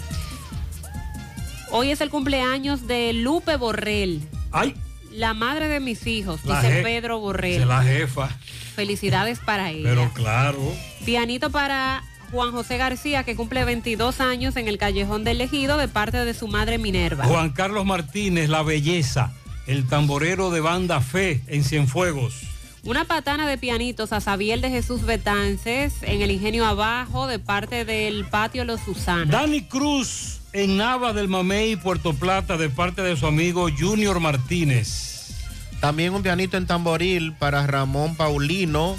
Hoy 1.71 1.91
es 1.91 2.01
el 2.01 2.09
cumpleaños 2.09 2.87
de 2.87 3.13
Lupe 3.13 3.55
Borrell. 3.57 4.21
¡Ay! 4.51 4.75
La 5.11 5.33
madre 5.33 5.67
de 5.67 5.79
mis 5.79 6.05
hijos, 6.05 6.45
La 6.45 6.61
dice 6.61 6.83
Pedro 6.83 7.19
Borrell. 7.19 7.67
La 7.67 7.81
jefa. 7.81 8.29
Felicidades 8.75 9.39
para 9.39 9.71
ella. 9.71 9.89
Pero 9.89 10.13
claro. 10.13 10.59
Pianito 11.05 11.49
para 11.49 12.03
Juan 12.31 12.51
José 12.51 12.77
García, 12.77 13.23
que 13.23 13.35
cumple 13.35 13.65
22 13.65 14.21
años 14.21 14.55
en 14.57 14.67
el 14.67 14.77
Callejón 14.77 15.23
del 15.23 15.41
Ejido, 15.41 15.77
de 15.77 15.87
parte 15.87 16.23
de 16.23 16.33
su 16.33 16.47
madre 16.47 16.77
Minerva. 16.77 17.25
Juan 17.25 17.49
Carlos 17.49 17.85
Martínez, 17.85 18.49
La 18.49 18.61
Belleza, 18.61 19.33
el 19.67 19.87
tamborero 19.87 20.49
de 20.49 20.61
banda 20.61 21.01
Fe 21.01 21.41
en 21.47 21.63
Cienfuegos. 21.63 22.41
Una 22.83 23.05
patana 23.05 23.47
de 23.47 23.57
pianitos 23.57 24.13
a 24.13 24.21
Xavier 24.21 24.61
de 24.61 24.69
Jesús 24.69 25.03
Betances 25.03 25.93
en 26.03 26.21
el 26.21 26.31
Ingenio 26.31 26.65
Abajo, 26.65 27.27
de 27.27 27.37
parte 27.37 27.83
del 27.83 28.25
Patio 28.25 28.63
Los 28.63 28.79
Susana. 28.81 29.25
Dani 29.25 29.61
Cruz 29.63 30.39
en 30.53 30.77
Nava 30.77 31.11
del 31.11 31.27
Mamey, 31.27 31.75
Puerto 31.75 32.13
Plata, 32.13 32.55
de 32.55 32.69
parte 32.69 33.01
de 33.01 33.17
su 33.17 33.27
amigo 33.27 33.67
Junior 33.77 34.19
Martínez. 34.21 35.35
También 35.81 36.13
un 36.13 36.23
pianito 36.23 36.57
en 36.57 36.65
tamboril 36.65 37.33
para 37.33 37.67
Ramón 37.67 38.15
Paulino 38.15 38.95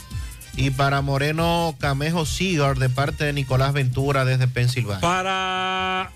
y 0.55 0.71
para 0.71 1.01
Moreno 1.01 1.75
Camejo 1.79 2.27
Cigar 2.27 2.79
de 2.79 2.91
parte 2.91 3.25
de 3.25 3.33
Nicolás 3.33 3.73
Ventura 3.73 4.25
desde 4.25 4.49
Pensilvania. 4.49 5.01
Para 5.01 6.11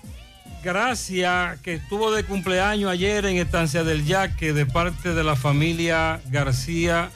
Gracia, 0.63 1.57
que 1.61 1.73
estuvo 1.73 2.11
de 2.11 2.23
cumpleaños 2.23 2.89
ayer 2.89 3.25
en 3.25 3.37
Estancia 3.37 3.83
del 3.83 4.05
Yaque, 4.05 4.53
de 4.53 4.65
parte 4.65 5.13
de 5.13 5.23
la 5.23 5.35
familia 5.35 6.21
García, 6.27 7.11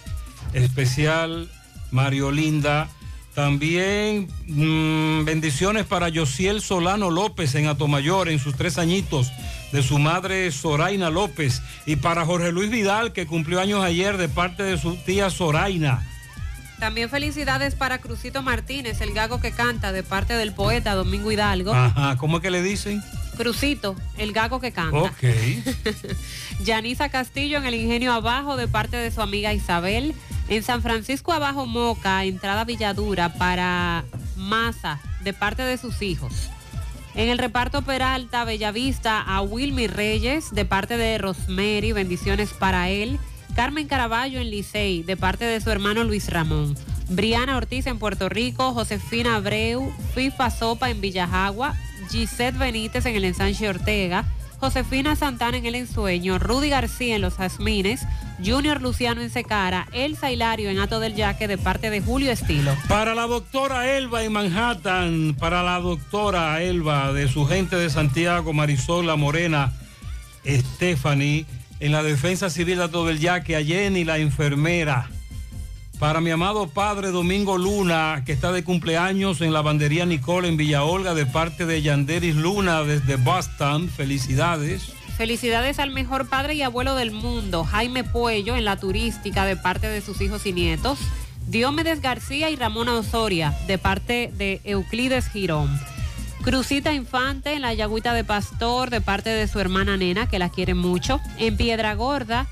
especial 0.53 1.49
Mario 1.91 2.32
Linda. 2.32 2.90
También 3.34 4.28
mm, 4.48 5.24
bendiciones 5.24 5.86
para 5.86 6.11
Josiel 6.14 6.61
Solano 6.61 7.10
López 7.10 7.56
en 7.56 7.68
Atomayor, 7.68 8.28
en 8.28 8.40
sus 8.40 8.56
tres 8.56 8.78
añitos, 8.78 9.32
de 9.72 9.82
su 9.82 9.98
madre 9.98 10.52
Zoraina 10.52 11.10
López. 11.10 11.61
Y 11.86 11.95
para 11.95 12.26
Jorge 12.26 12.52
Luis 12.52 12.69
Vidal, 12.69 13.14
que 13.14 13.28
cumplió 13.28 13.61
años 13.61 13.82
ayer, 13.82 14.18
de 14.18 14.28
parte 14.28 14.64
de 14.64 14.78
su 14.78 14.98
tía 14.98 15.30
Zoraina. 15.30 16.06
También 16.80 17.10
felicidades 17.10 17.76
para 17.76 17.99
Crucito 17.99 18.44
Martínez, 18.44 18.99
el 19.02 19.14
gago 19.14 19.40
que 19.40 19.52
canta, 19.52 19.91
de 19.94 20.03
parte 20.03 20.34
del 20.34 20.53
poeta 20.53 20.95
Domingo 20.95 21.32
Hidalgo. 21.32 21.74
Ajá, 21.74 22.18
¿cómo 22.18 22.38
es 22.38 22.44
que 22.44 22.52
le 22.52 22.61
dicen? 22.61 23.02
Crucito, 23.38 23.95
el 24.18 24.34
gago 24.34 24.59
que 24.59 24.72
canta. 24.72 24.97
Ok. 24.97 25.23
Yanisa 26.64 27.09
Castillo 27.09 27.57
en 27.57 27.65
el 27.65 27.76
Ingenio 27.76 28.11
Abajo 28.14 28.57
de 28.57 28.68
parte 28.68 28.97
de 28.97 29.11
su 29.11 29.22
amiga 29.22 29.53
Isabel. 29.53 30.15
En 30.49 30.64
San 30.64 30.81
Francisco 30.81 31.34
Abajo 31.34 31.65
Moca, 31.65 32.23
entrada 32.23 32.65
Villadura 32.65 33.34
para 33.34 34.05
Maza 34.35 34.99
de 35.23 35.34
parte 35.34 35.61
de 35.64 35.77
sus 35.77 36.01
hijos. 36.01 36.49
En 37.15 37.30
el 37.30 37.38
reparto 37.38 37.81
Peralta, 37.81 38.45
Bellavista, 38.45 39.22
a 39.22 39.41
Wilmy 39.41 39.88
Reyes 39.88 40.51
de 40.51 40.65
parte 40.65 40.97
de 40.97 41.18
Rosemary, 41.18 41.91
bendiciones 41.91 42.53
para 42.53 42.89
él. 42.89 43.19
Carmen 43.55 43.88
Caraballo 43.88 44.39
en 44.39 44.51
Licey 44.51 45.01
de 45.01 45.18
parte 45.18 45.45
de 45.45 45.59
su 45.59 45.72
hermano 45.72 46.03
Luis 46.03 46.30
Ramón. 46.30 46.76
Briana 47.09 47.57
Ortiz 47.57 47.88
en 47.88 47.97
Puerto 47.97 48.30
Rico, 48.30 48.72
Josefina 48.73 49.38
Abreu, 49.38 49.91
FIFA 50.14 50.51
Sopa 50.51 50.89
en 50.89 51.01
Villajagua, 51.01 51.76
Gisette 52.09 52.57
Benítez 52.57 53.05
en 53.05 53.15
el 53.15 53.25
ensanche 53.25 53.69
Ortega, 53.69 54.25
Josefina 54.59 55.15
Santana 55.15 55.57
en 55.57 55.65
el 55.65 55.75
ensueño, 55.75 56.39
Rudy 56.39 56.69
García 56.69 57.15
en 57.15 57.21
los 57.21 57.35
Jazmines, 57.35 58.07
Junior 58.43 58.81
Luciano 58.81 59.21
en 59.21 59.29
Secara, 59.29 59.88
Elsa 59.91 60.31
Hilario 60.31 60.69
en 60.69 60.79
Ato 60.79 60.99
del 60.99 61.15
Yaque 61.15 61.47
de 61.47 61.57
parte 61.57 61.89
de 61.89 62.01
Julio 62.01 62.31
Estilo. 62.31 62.75
Para 62.88 63.13
la 63.13 63.27
doctora 63.27 63.95
Elba 63.95 64.23
en 64.23 64.31
Manhattan, 64.31 65.35
para 65.38 65.61
la 65.63 65.79
doctora 65.79 66.61
Elba 66.63 67.13
de 67.13 67.27
su 67.27 67.45
gente 67.45 67.75
de 67.75 67.89
Santiago, 67.89 68.53
Marisol 68.53 69.05
La 69.05 69.15
Morena, 69.15 69.73
Stephanie, 70.45 71.45
en 71.79 71.91
la 71.91 72.01
defensa 72.01 72.49
civil 72.49 72.79
de 72.79 72.89
todo 72.89 73.09
el 73.09 73.19
yaque, 73.19 73.55
a 73.55 73.63
Jenny, 73.63 74.03
la 74.03 74.17
enfermera. 74.17 75.09
Para 75.99 76.22
mi 76.22 76.30
amado 76.30 76.68
padre 76.68 77.10
Domingo 77.10 77.57
Luna, 77.57 78.22
que 78.24 78.32
está 78.32 78.52
de 78.52 78.64
cumpleaños 78.64 79.41
en 79.41 79.52
la 79.52 79.64
bandería 79.64 80.06
Nicole 80.06 80.48
en 80.48 80.56
Villa 80.56 80.84
Olga, 80.84 81.15
de 81.15 81.26
parte 81.26 81.65
de 81.65 81.82
Yanderis 81.82 82.36
Luna 82.36 82.84
desde 82.84 83.15
Boston. 83.15 83.90
Felicidades. 83.90 84.94
Felicidades 85.18 85.80
al 85.80 85.90
mejor 85.90 86.30
padre 86.30 86.53
y 86.53 86.61
abuelo 86.61 86.94
del 86.94 87.10
mundo, 87.10 87.64
Jaime 87.64 88.03
Puello, 88.03 88.56
en 88.56 88.64
la 88.64 88.78
turística 88.78 89.44
de 89.45 89.57
parte 89.57 89.90
de 89.90 90.02
sus 90.02 90.22
hijos 90.22 90.45
y 90.45 90.53
nietos. 90.53 90.99
Diomedes 91.48 91.99
García 91.99 92.52
y 92.52 92.56
Ramona 92.56 92.94
Osoria, 92.94 93.57
de 93.65 93.80
parte 93.80 94.32
de 94.38 94.61
Euclides 94.65 95.28
Girón. 95.30 95.80
Crucita 96.44 96.94
Infante 96.94 97.53
en 97.53 97.64
la 97.64 97.74
Yagüita 97.74 98.14
de 98.14 98.24
Pastor, 98.24 98.91
de 98.91 99.02
parte 99.02 99.32
de 99.32 99.48
su 99.48 99.60
hermana 99.60 99.98
Nena, 99.98 100.30
que 100.30 100.38
la 100.38 100.49
quiere 100.49 100.76
mucho. 100.76 101.19
En 101.40 101.57
Piedra 101.57 101.95
Gorda, 101.95 102.45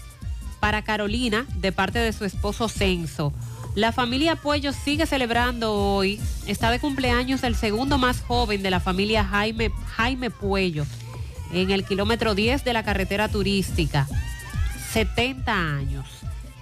para 0.66 0.82
Carolina, 0.82 1.46
de 1.58 1.72
parte 1.72 2.00
de 2.00 2.12
su 2.12 2.26
esposo 2.26 2.68
Censo. 2.68 3.32
La 3.76 3.92
familia 3.92 4.36
Puello 4.36 4.74
sigue 4.74 5.06
celebrando 5.06 5.72
hoy. 5.72 6.20
Está 6.48 6.72
de 6.72 6.80
cumpleaños 6.80 7.44
el 7.44 7.54
segundo 7.54 8.00
más 8.00 8.22
joven 8.22 8.64
de 8.64 8.72
la 8.72 8.80
familia 8.80 9.24
Jaime, 9.24 9.70
Jaime 9.96 10.32
Puello, 10.32 10.88
en 11.54 11.70
el 11.70 11.86
kilómetro 11.86 12.34
10 12.34 12.64
de 12.64 12.74
la 12.74 12.82
carretera 12.82 13.28
turística. 13.30 14.08
70 14.92 15.54
años. 15.54 16.08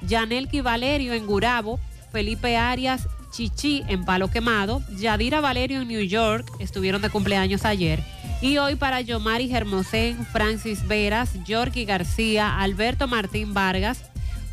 Yanelki 0.02 0.60
Valerio 0.60 1.14
en 1.14 1.26
Gurabo, 1.26 1.80
Felipe 2.12 2.58
Arias 2.58 3.08
Chichi 3.34 3.84
en 3.88 4.06
Palo 4.06 4.30
Quemado, 4.30 4.84
Yadira 4.96 5.42
Valerio 5.42 5.82
en 5.82 5.88
New 5.88 6.04
York, 6.04 6.50
estuvieron 6.60 7.02
de 7.02 7.10
cumpleaños 7.10 7.66
ayer. 7.66 8.04
Y 8.42 8.60
hoy 8.60 8.76
para 8.76 9.02
Yomari 9.02 9.52
Hermosén, 9.52 10.24
Francis 10.28 10.88
Veras, 10.88 11.32
Yorky 11.44 11.84
García, 11.84 12.60
Alberto 12.60 13.08
Martín 13.08 13.56
Vargas, 13.56 14.04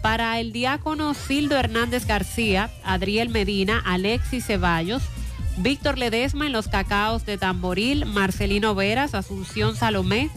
para 0.00 0.40
el 0.40 0.52
diácono 0.52 1.12
Sildo 1.12 1.58
Hernández 1.58 2.06
García, 2.06 2.70
Adriel 2.82 3.28
Medina, 3.28 3.82
Alexis 3.84 4.46
Ceballos, 4.46 5.02
Víctor 5.58 5.98
Ledesma 5.98 6.46
en 6.46 6.52
los 6.52 6.68
cacaos 6.68 7.26
de 7.26 7.36
Tamboril, 7.36 8.06
Marcelino 8.06 8.74
Veras, 8.74 9.14
Asunción 9.14 9.76
Salomé, 9.76 10.30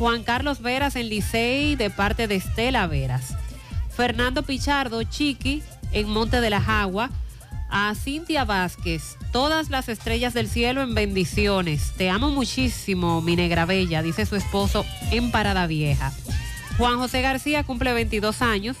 Juan 0.00 0.24
Carlos 0.24 0.60
Veras 0.60 0.96
en 0.96 1.08
Licey 1.08 1.76
de 1.76 1.90
parte 1.90 2.26
de 2.26 2.34
Estela 2.34 2.88
Veras. 2.88 3.36
Fernando 3.96 4.42
Pichardo, 4.42 5.04
Chiqui, 5.04 5.62
en 5.92 6.08
Monte 6.08 6.40
de 6.40 6.50
la 6.50 6.60
Jagua, 6.60 7.10
a 7.76 7.92
Cintia 7.96 8.44
Vázquez, 8.44 9.16
todas 9.32 9.68
las 9.68 9.88
estrellas 9.88 10.32
del 10.32 10.48
cielo 10.48 10.80
en 10.80 10.94
bendiciones. 10.94 11.92
Te 11.96 12.08
amo 12.08 12.30
muchísimo, 12.30 13.20
mi 13.20 13.34
negra 13.34 13.66
bella, 13.66 14.00
dice 14.00 14.26
su 14.26 14.36
esposo 14.36 14.86
en 15.10 15.32
Parada 15.32 15.66
Vieja. 15.66 16.12
Juan 16.78 16.98
José 16.98 17.20
García 17.20 17.64
cumple 17.64 17.92
22 17.92 18.42
años. 18.42 18.76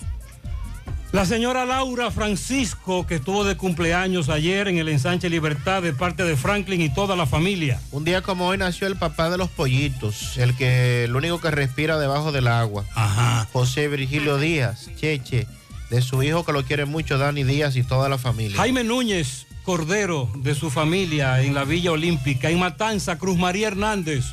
La 1.10 1.26
señora 1.26 1.64
Laura 1.64 2.12
Francisco, 2.12 3.04
que 3.04 3.16
estuvo 3.16 3.42
de 3.42 3.56
cumpleaños 3.56 4.28
ayer 4.28 4.68
en 4.68 4.78
el 4.78 4.88
ensanche 4.88 5.28
Libertad 5.28 5.82
de 5.82 5.92
parte 5.92 6.22
de 6.22 6.36
Franklin 6.36 6.80
y 6.80 6.88
toda 6.88 7.16
la 7.16 7.26
familia. 7.26 7.80
Un 7.90 8.04
día 8.04 8.22
como 8.22 8.46
hoy 8.46 8.58
nació 8.58 8.86
el 8.86 8.96
papá 8.96 9.28
de 9.28 9.38
los 9.38 9.48
pollitos, 9.48 10.38
el 10.38 10.56
que 10.56 11.04
el 11.04 11.16
único 11.16 11.40
que 11.40 11.50
respira 11.50 11.98
debajo 11.98 12.30
del 12.30 12.46
agua. 12.46 12.84
Ajá. 12.94 13.48
José 13.52 13.88
Virgilio 13.88 14.38
Díaz, 14.38 14.88
Cheche, 14.94 15.48
de 15.94 16.02
su 16.02 16.24
hijo 16.24 16.44
que 16.44 16.52
lo 16.52 16.64
quiere 16.64 16.86
mucho, 16.86 17.18
Dani 17.18 17.44
Díaz 17.44 17.76
y 17.76 17.84
toda 17.84 18.08
la 18.08 18.18
familia. 18.18 18.56
Jaime 18.56 18.82
Núñez 18.82 19.46
Cordero, 19.62 20.28
de 20.38 20.56
su 20.56 20.68
familia 20.68 21.40
en 21.40 21.54
la 21.54 21.64
Villa 21.64 21.92
Olímpica. 21.92 22.50
En 22.50 22.58
Matanza, 22.58 23.16
Cruz 23.16 23.38
María 23.38 23.68
Hernández, 23.68 24.24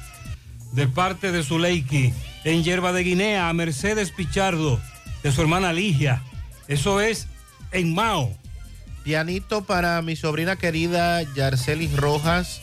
de 0.71 0.87
parte 0.87 1.31
de 1.31 1.43
Zuleiki. 1.43 2.13
En 2.43 2.63
Yerba 2.63 2.91
de 2.91 3.03
Guinea, 3.03 3.47
a 3.47 3.53
Mercedes 3.53 4.09
Pichardo, 4.09 4.79
de 5.21 5.31
su 5.31 5.41
hermana 5.41 5.71
Ligia. 5.71 6.23
Eso 6.67 6.99
es 6.99 7.27
en 7.71 7.93
Mao. 7.93 8.35
Pianito 9.03 9.63
para 9.63 10.01
mi 10.01 10.15
sobrina 10.15 10.55
querida 10.55 11.21
Yarcelis 11.35 11.95
Rojas, 11.95 12.61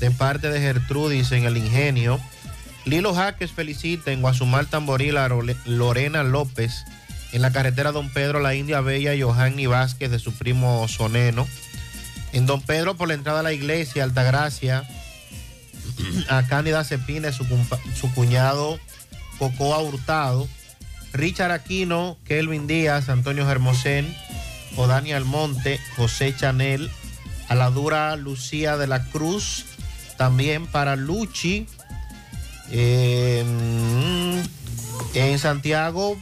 de 0.00 0.10
parte 0.10 0.50
de 0.50 0.60
Gertrudis 0.60 1.32
en 1.32 1.44
el 1.44 1.56
Ingenio. 1.56 2.20
Lilo 2.84 3.14
Jaques 3.14 3.52
felicita 3.52 4.12
en 4.12 4.20
Guasumal 4.20 4.66
Tamboril 4.66 5.16
a 5.16 5.30
Lorena 5.64 6.22
López, 6.22 6.84
en 7.34 7.42
la 7.42 7.50
carretera 7.50 7.90
Don 7.90 8.10
Pedro, 8.10 8.38
la 8.38 8.54
India 8.54 8.80
Bella, 8.80 9.12
Johanny 9.18 9.66
Vázquez 9.66 10.08
de 10.08 10.20
su 10.20 10.32
primo 10.32 10.86
Soneno. 10.86 11.48
En 12.32 12.46
Don 12.46 12.62
Pedro, 12.62 12.94
por 12.96 13.08
la 13.08 13.14
entrada 13.14 13.40
a 13.40 13.42
la 13.42 13.52
iglesia, 13.52 14.04
Altagracia, 14.04 14.88
a 16.28 16.44
Cándida 16.44 16.84
Cepina, 16.84 17.32
su, 17.32 17.44
su 18.00 18.14
cuñado 18.14 18.78
Cocoa 19.40 19.80
Hurtado. 19.80 20.48
Richard 21.12 21.50
Aquino, 21.50 22.16
Kelvin 22.24 22.68
Díaz, 22.68 23.08
Antonio 23.08 23.50
Hermosén, 23.50 24.16
Odani 24.76 25.12
Almonte, 25.12 25.80
José 25.96 26.36
Chanel, 26.36 26.88
a 27.48 27.56
la 27.56 27.70
dura 27.70 28.14
Lucía 28.14 28.76
de 28.76 28.86
la 28.86 29.04
Cruz, 29.06 29.64
también 30.16 30.68
para 30.68 30.94
Luchi, 30.94 31.66
eh, 32.70 33.44
en 35.14 35.38
Santiago, 35.40 36.16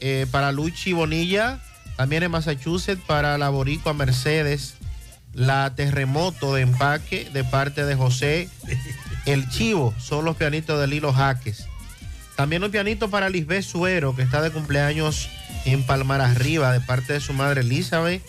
eh, 0.00 0.26
para 0.30 0.52
Luchi 0.52 0.92
Bonilla, 0.92 1.60
también 1.96 2.22
en 2.22 2.30
Massachusetts 2.30 3.02
para 3.06 3.38
la 3.38 3.48
Boricua 3.48 3.94
Mercedes, 3.94 4.74
la 5.32 5.74
Terremoto 5.74 6.54
de 6.54 6.62
empaque 6.62 7.28
de 7.32 7.44
parte 7.44 7.84
de 7.84 7.94
José 7.94 8.48
El 9.26 9.48
Chivo, 9.48 9.94
son 9.98 10.24
los 10.24 10.36
pianitos 10.36 10.80
de 10.80 10.86
Lilo 10.86 11.12
Jaques. 11.12 11.66
También 12.36 12.62
un 12.62 12.70
pianito 12.70 13.08
para 13.08 13.30
Lisbeth 13.30 13.64
Suero, 13.64 14.14
que 14.14 14.22
está 14.22 14.42
de 14.42 14.50
cumpleaños 14.50 15.30
en 15.64 15.82
Palmar 15.82 16.20
Arriba, 16.20 16.72
de 16.72 16.80
parte 16.80 17.14
de 17.14 17.20
su 17.20 17.32
madre 17.32 17.62
Elizabeth, 17.62 18.22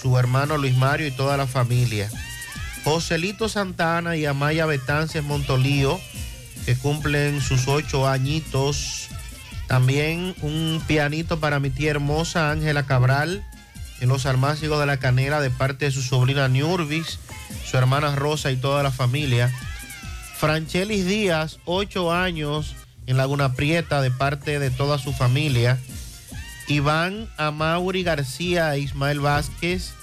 su 0.00 0.18
hermano 0.18 0.58
Luis 0.58 0.76
Mario 0.76 1.06
y 1.06 1.12
toda 1.12 1.36
la 1.36 1.46
familia. 1.46 2.10
Joselito 2.84 3.48
Santana 3.48 4.16
y 4.16 4.26
Amaya 4.26 4.66
Betances 4.66 5.22
Montolío, 5.22 6.00
que 6.64 6.76
cumplen 6.76 7.40
sus 7.40 7.66
ocho 7.68 8.08
añitos. 8.08 9.08
También 9.66 10.34
un 10.42 10.82
pianito 10.86 11.40
para 11.40 11.58
mi 11.60 11.70
tía 11.70 11.90
hermosa 11.90 12.50
Ángela 12.50 12.86
Cabral, 12.86 13.44
en 14.00 14.08
los 14.08 14.26
almácigos 14.26 14.78
de 14.78 14.86
la 14.86 14.98
canela, 14.98 15.40
de 15.40 15.50
parte 15.50 15.86
de 15.86 15.90
su 15.90 16.02
sobrina 16.02 16.48
Niurvis, 16.48 17.18
su 17.64 17.76
hermana 17.76 18.14
Rosa 18.14 18.50
y 18.50 18.56
toda 18.56 18.82
la 18.82 18.92
familia. 18.92 19.50
Franchelis 20.38 21.06
Díaz, 21.06 21.58
ocho 21.64 22.12
años 22.12 22.76
en 23.06 23.16
Laguna 23.16 23.54
Prieta, 23.54 24.02
de 24.02 24.10
parte 24.10 24.58
de 24.58 24.70
toda 24.70 24.98
su 24.98 25.12
familia. 25.12 25.78
Iván 26.68 27.28
Amauri 27.36 28.02
García 28.02 28.74
e 28.74 28.80
Ismael 28.80 29.20
Vázquez, 29.20 29.94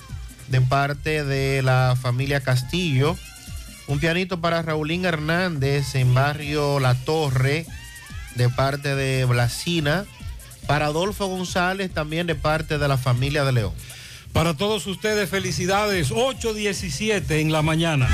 de 0.47 0.61
parte 0.61 1.23
de 1.23 1.61
la 1.61 1.97
familia 2.01 2.41
Castillo. 2.41 3.17
Un 3.87 3.99
pianito 3.99 4.39
para 4.39 4.61
Raulín 4.61 5.05
Hernández 5.05 5.95
en 5.95 6.13
barrio 6.13 6.79
La 6.79 6.95
Torre, 6.95 7.65
de 8.35 8.49
parte 8.49 8.95
de 8.95 9.25
Blasina. 9.25 10.05
Para 10.67 10.87
Adolfo 10.87 11.27
González, 11.27 11.91
también 11.93 12.27
de 12.27 12.35
parte 12.35 12.77
de 12.77 12.87
la 12.87 12.97
familia 12.97 13.43
de 13.43 13.51
León. 13.51 13.73
Para 14.31 14.55
todos 14.55 14.87
ustedes, 14.87 15.29
felicidades. 15.29 16.11
8.17 16.11 17.41
en 17.41 17.51
la 17.51 17.61
mañana. 17.61 18.09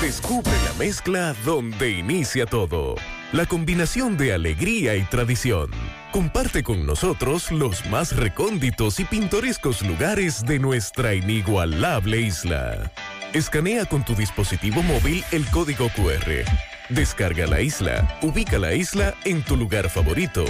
Descubre 0.00 0.52
la 0.64 0.74
mezcla 0.74 1.34
donde 1.44 1.90
inicia 1.90 2.46
todo. 2.46 2.94
La 3.34 3.46
combinación 3.46 4.16
de 4.16 4.32
alegría 4.32 4.94
y 4.94 5.02
tradición. 5.02 5.68
Comparte 6.12 6.62
con 6.62 6.86
nosotros 6.86 7.50
los 7.50 7.84
más 7.86 8.14
recónditos 8.14 9.00
y 9.00 9.04
pintorescos 9.04 9.82
lugares 9.82 10.46
de 10.46 10.60
nuestra 10.60 11.14
inigualable 11.14 12.20
isla. 12.20 12.92
Escanea 13.32 13.86
con 13.86 14.04
tu 14.04 14.14
dispositivo 14.14 14.84
móvil 14.84 15.24
el 15.32 15.44
código 15.46 15.88
QR. 15.96 16.44
Descarga 16.90 17.48
la 17.48 17.60
isla, 17.60 18.20
ubica 18.22 18.56
la 18.56 18.72
isla 18.72 19.14
en 19.24 19.42
tu 19.42 19.56
lugar 19.56 19.90
favorito. 19.90 20.44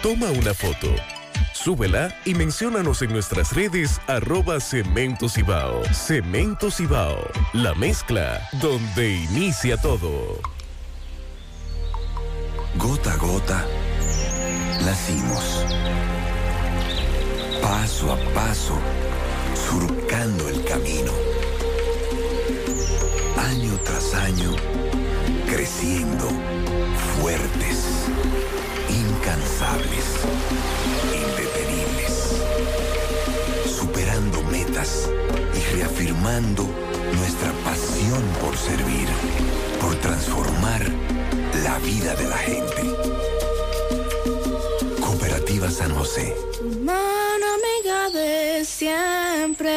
Toma 0.00 0.30
una 0.30 0.54
foto. 0.54 0.94
Súbela 1.52 2.16
y 2.24 2.34
menciónanos 2.34 3.02
en 3.02 3.12
nuestras 3.12 3.52
redes 3.52 4.00
arroba 4.06 4.60
Cemento 4.60 5.28
Cibao. 5.28 5.82
Cemento 5.92 6.70
Cibao, 6.70 7.18
la 7.52 7.74
mezcla 7.74 8.48
donde 8.60 9.10
inicia 9.12 9.76
todo. 9.76 10.40
Gota 12.78 13.12
a 13.12 13.16
gota, 13.16 13.66
nacimos. 14.82 15.66
Paso 17.60 18.12
a 18.12 18.16
paso, 18.32 18.74
surcando 19.68 20.48
el 20.48 20.64
camino. 20.64 21.12
Año 23.36 23.78
tras 23.84 24.14
año, 24.14 24.52
creciendo, 25.46 26.28
fuertes, 27.20 28.08
incansables, 28.88 30.06
indetenibles. 31.12 32.42
Superando 33.66 34.42
metas 34.44 35.10
y 35.54 35.76
reafirmando 35.76 36.66
nuestra 37.18 37.52
pasión 37.64 38.22
por 38.40 38.56
servir, 38.56 39.08
por 39.78 39.94
transformar 39.96 41.11
la 41.64 41.78
vida 41.78 42.14
de 42.14 42.28
la 42.28 42.36
gente. 42.36 42.82
Cooperativa 45.00 45.70
San 45.70 45.94
José. 45.94 46.34
Mano 46.82 47.46
amiga 47.54 48.10
de 48.10 48.64
siempre. 48.64 49.70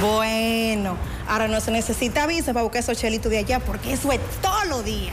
Bueno, 0.00 0.96
ahora 1.26 1.48
no 1.48 1.60
se 1.60 1.70
necesita 1.70 2.26
visa 2.26 2.52
para 2.52 2.62
buscar 2.62 2.80
esos 2.82 2.98
chelitos 2.98 3.30
de 3.30 3.38
allá 3.38 3.60
porque 3.60 3.92
eso 3.92 4.12
es 4.12 4.20
todo 4.40 4.64
lo 4.66 4.82
día. 4.82 5.12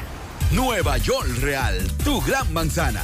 Nueva 0.51 0.97
York 0.97 1.27
Real, 1.41 1.75
tu 2.03 2.21
gran 2.21 2.51
manzana. 2.53 3.03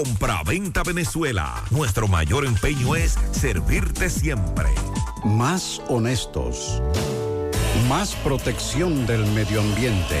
Compra-venta 0.03 0.81
Venezuela. 0.81 1.63
Nuestro 1.69 2.07
mayor 2.07 2.43
empeño 2.43 2.95
es 2.95 3.19
servirte 3.33 4.09
siempre. 4.09 4.65
Más 5.23 5.79
honestos. 5.89 6.81
Más 7.87 8.15
protección 8.15 9.05
del 9.05 9.23
medio 9.27 9.61
ambiente. 9.61 10.19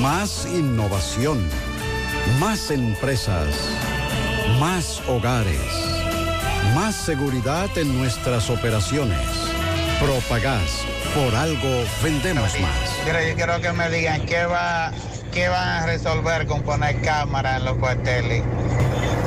Más 0.00 0.46
innovación. 0.46 1.46
Más 2.38 2.70
empresas. 2.70 3.54
Más 4.58 5.02
hogares. 5.06 5.60
Más 6.74 6.94
seguridad 6.94 7.68
en 7.76 7.98
nuestras 7.98 8.48
operaciones. 8.48 9.28
Propagás. 10.00 10.86
Por 11.14 11.34
algo 11.34 11.84
vendemos 12.02 12.58
más. 12.58 13.04
Mira, 13.04 13.28
yo 13.28 13.34
quiero 13.34 13.60
que 13.60 13.72
me 13.74 13.90
digan 13.90 14.24
qué 14.24 14.46
va, 14.46 14.90
qué 15.30 15.48
van 15.48 15.68
a 15.82 15.86
resolver 15.86 16.46
con 16.46 16.62
poner 16.62 17.00
cámaras 17.02 17.58
en 17.58 17.64
los 17.64 17.76
cuarteles. 17.78 18.42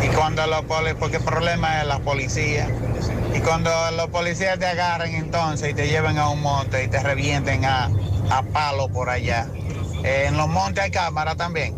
Y 0.03 0.07
cuando 0.09 0.45
los 0.47 0.61
policías, 0.63 0.97
porque 0.99 1.17
el 1.17 1.23
problema 1.23 1.81
es 1.81 1.87
la 1.87 1.99
policía. 1.99 2.67
Y 3.35 3.39
cuando 3.39 3.71
los 3.95 4.09
policías 4.09 4.59
te 4.59 4.65
agarren 4.65 5.15
entonces 5.15 5.71
y 5.71 5.73
te 5.73 5.87
lleven 5.87 6.17
a 6.17 6.29
un 6.29 6.41
monte 6.41 6.83
y 6.83 6.87
te 6.87 7.01
revienten 7.01 7.65
a, 7.65 7.89
a 8.29 8.43
palo 8.43 8.89
por 8.89 9.09
allá. 9.09 9.47
Eh, 10.03 10.25
en 10.27 10.37
los 10.37 10.47
montes 10.49 10.83
hay 10.83 10.91
cámaras 10.91 11.37
también. 11.37 11.75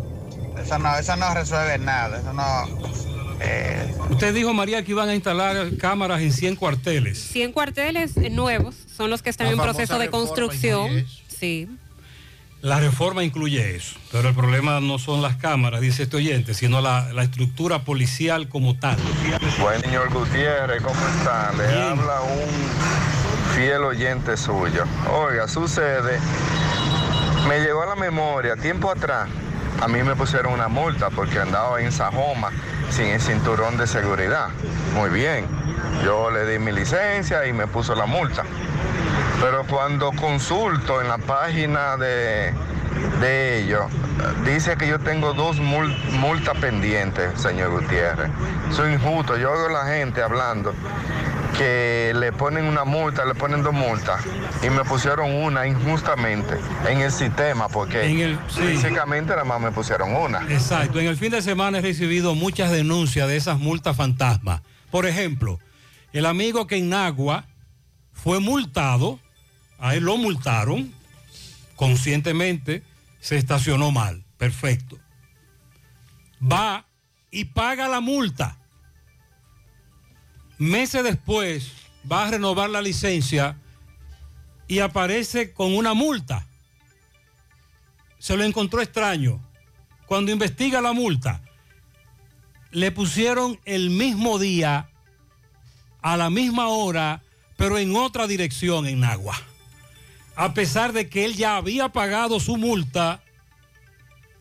Eso 0.62 0.78
no, 0.78 0.96
eso 0.98 1.16
no 1.16 1.32
resuelve 1.34 1.78
nada. 1.78 2.18
Eso 2.18 2.32
no. 2.32 2.42
eh, 3.40 3.94
Usted 4.10 4.34
dijo, 4.34 4.52
María, 4.52 4.82
que 4.84 4.90
iban 4.90 5.08
a 5.08 5.14
instalar 5.14 5.56
cámaras 5.80 6.20
en 6.20 6.32
100 6.32 6.56
cuarteles. 6.56 7.18
100 7.18 7.52
cuarteles 7.52 8.16
nuevos 8.30 8.74
son 8.96 9.10
los 9.10 9.22
que 9.22 9.30
están 9.30 9.46
La 9.46 9.52
en 9.52 9.58
proceso 9.58 9.98
de 9.98 10.10
construcción. 10.10 11.06
Sí. 11.28 11.68
La 12.62 12.80
reforma 12.80 13.22
incluye 13.22 13.76
eso, 13.76 13.96
pero 14.10 14.30
el 14.30 14.34
problema 14.34 14.80
no 14.80 14.98
son 14.98 15.20
las 15.22 15.36
cámaras, 15.36 15.80
dice 15.80 16.04
este 16.04 16.16
oyente, 16.16 16.54
sino 16.54 16.80
la, 16.80 17.12
la 17.12 17.22
estructura 17.22 17.80
policial 17.80 18.48
como 18.48 18.76
tal. 18.78 18.96
Buen 19.60 19.80
señor 19.82 20.10
Gutiérrez, 20.12 20.82
¿cómo 20.82 20.98
está? 21.18 21.52
Le 21.52 21.82
habla 21.82 22.22
un 22.22 23.54
fiel 23.54 23.84
oyente 23.84 24.36
suyo. 24.36 24.84
Oiga, 25.12 25.46
sucede, 25.46 26.18
me 27.46 27.60
llegó 27.60 27.82
a 27.82 27.86
la 27.86 27.94
memoria, 27.94 28.56
tiempo 28.56 28.90
atrás, 28.90 29.28
a 29.80 29.86
mí 29.86 30.02
me 30.02 30.16
pusieron 30.16 30.54
una 30.54 30.68
multa 30.68 31.10
porque 31.10 31.38
andaba 31.38 31.80
en 31.80 31.92
Sajoma 31.92 32.50
sin 32.90 33.06
el 33.06 33.20
cinturón 33.20 33.76
de 33.76 33.86
seguridad. 33.86 34.48
Muy 34.94 35.10
bien, 35.10 35.46
yo 36.02 36.30
le 36.30 36.50
di 36.50 36.58
mi 36.58 36.72
licencia 36.72 37.46
y 37.46 37.52
me 37.52 37.66
puso 37.66 37.94
la 37.94 38.06
multa. 38.06 38.44
Pero 39.40 39.64
cuando 39.66 40.12
consulto 40.12 41.00
en 41.00 41.08
la 41.08 41.18
página 41.18 41.96
de, 41.96 42.52
de 43.20 43.62
ellos, 43.62 43.84
dice 44.44 44.76
que 44.76 44.88
yo 44.88 44.98
tengo 44.98 45.34
dos 45.34 45.58
mul- 45.58 45.94
multas 46.12 46.56
pendientes, 46.58 47.40
señor 47.40 47.70
Gutiérrez. 47.70 48.30
Eso 48.70 48.86
es 48.86 48.94
injusto. 48.94 49.36
Yo 49.36 49.52
oigo 49.52 49.66
a 49.66 49.84
la 49.84 49.92
gente 49.94 50.22
hablando 50.22 50.74
que 51.58 52.12
le 52.16 52.32
ponen 52.32 52.64
una 52.66 52.84
multa, 52.84 53.24
le 53.24 53.34
ponen 53.34 53.62
dos 53.62 53.72
multas 53.72 54.20
y 54.62 54.68
me 54.68 54.84
pusieron 54.84 55.32
una 55.32 55.66
injustamente 55.66 56.54
en 56.86 57.00
el 57.00 57.10
sistema 57.10 57.68
porque 57.68 58.36
físicamente 58.48 59.30
nada 59.30 59.44
más 59.44 59.60
me 59.60 59.70
pusieron 59.70 60.14
una. 60.14 60.42
Exacto, 60.50 60.98
en 61.00 61.06
el 61.06 61.16
fin 61.16 61.30
de 61.30 61.40
semana 61.40 61.78
he 61.78 61.80
recibido 61.82 62.34
muchas 62.34 62.70
denuncias 62.70 63.26
de 63.28 63.36
esas 63.36 63.58
multas 63.58 63.96
fantasmas. 63.96 64.60
Por 64.90 65.06
ejemplo, 65.06 65.58
el 66.12 66.26
amigo 66.26 66.66
que 66.66 66.76
en 66.76 66.90
Nagua 66.90 67.44
fue 68.12 68.38
multado, 68.40 69.18
a 69.78 69.94
él 69.94 70.04
lo 70.04 70.16
multaron 70.16 70.92
conscientemente, 71.76 72.82
se 73.20 73.36
estacionó 73.36 73.92
mal, 73.92 74.24
perfecto. 74.38 74.98
Va 76.40 76.86
y 77.30 77.46
paga 77.46 77.88
la 77.88 78.00
multa. 78.00 78.56
Meses 80.58 81.04
después 81.04 81.72
va 82.10 82.26
a 82.26 82.30
renovar 82.30 82.70
la 82.70 82.80
licencia 82.80 83.58
y 84.68 84.78
aparece 84.80 85.52
con 85.52 85.76
una 85.76 85.94
multa. 85.94 86.46
Se 88.18 88.36
lo 88.36 88.44
encontró 88.44 88.80
extraño. 88.80 89.40
Cuando 90.06 90.32
investiga 90.32 90.80
la 90.80 90.92
multa, 90.92 91.42
le 92.70 92.90
pusieron 92.92 93.58
el 93.64 93.90
mismo 93.90 94.38
día, 94.38 94.88
a 96.00 96.16
la 96.16 96.30
misma 96.30 96.68
hora, 96.68 97.22
pero 97.56 97.78
en 97.78 97.96
otra 97.96 98.26
dirección 98.26 98.86
en 98.86 99.00
Nagua. 99.00 99.36
A 100.36 100.52
pesar 100.52 100.92
de 100.92 101.08
que 101.08 101.24
él 101.24 101.34
ya 101.34 101.56
había 101.56 101.88
pagado 101.88 102.38
su 102.40 102.56
multa, 102.56 103.22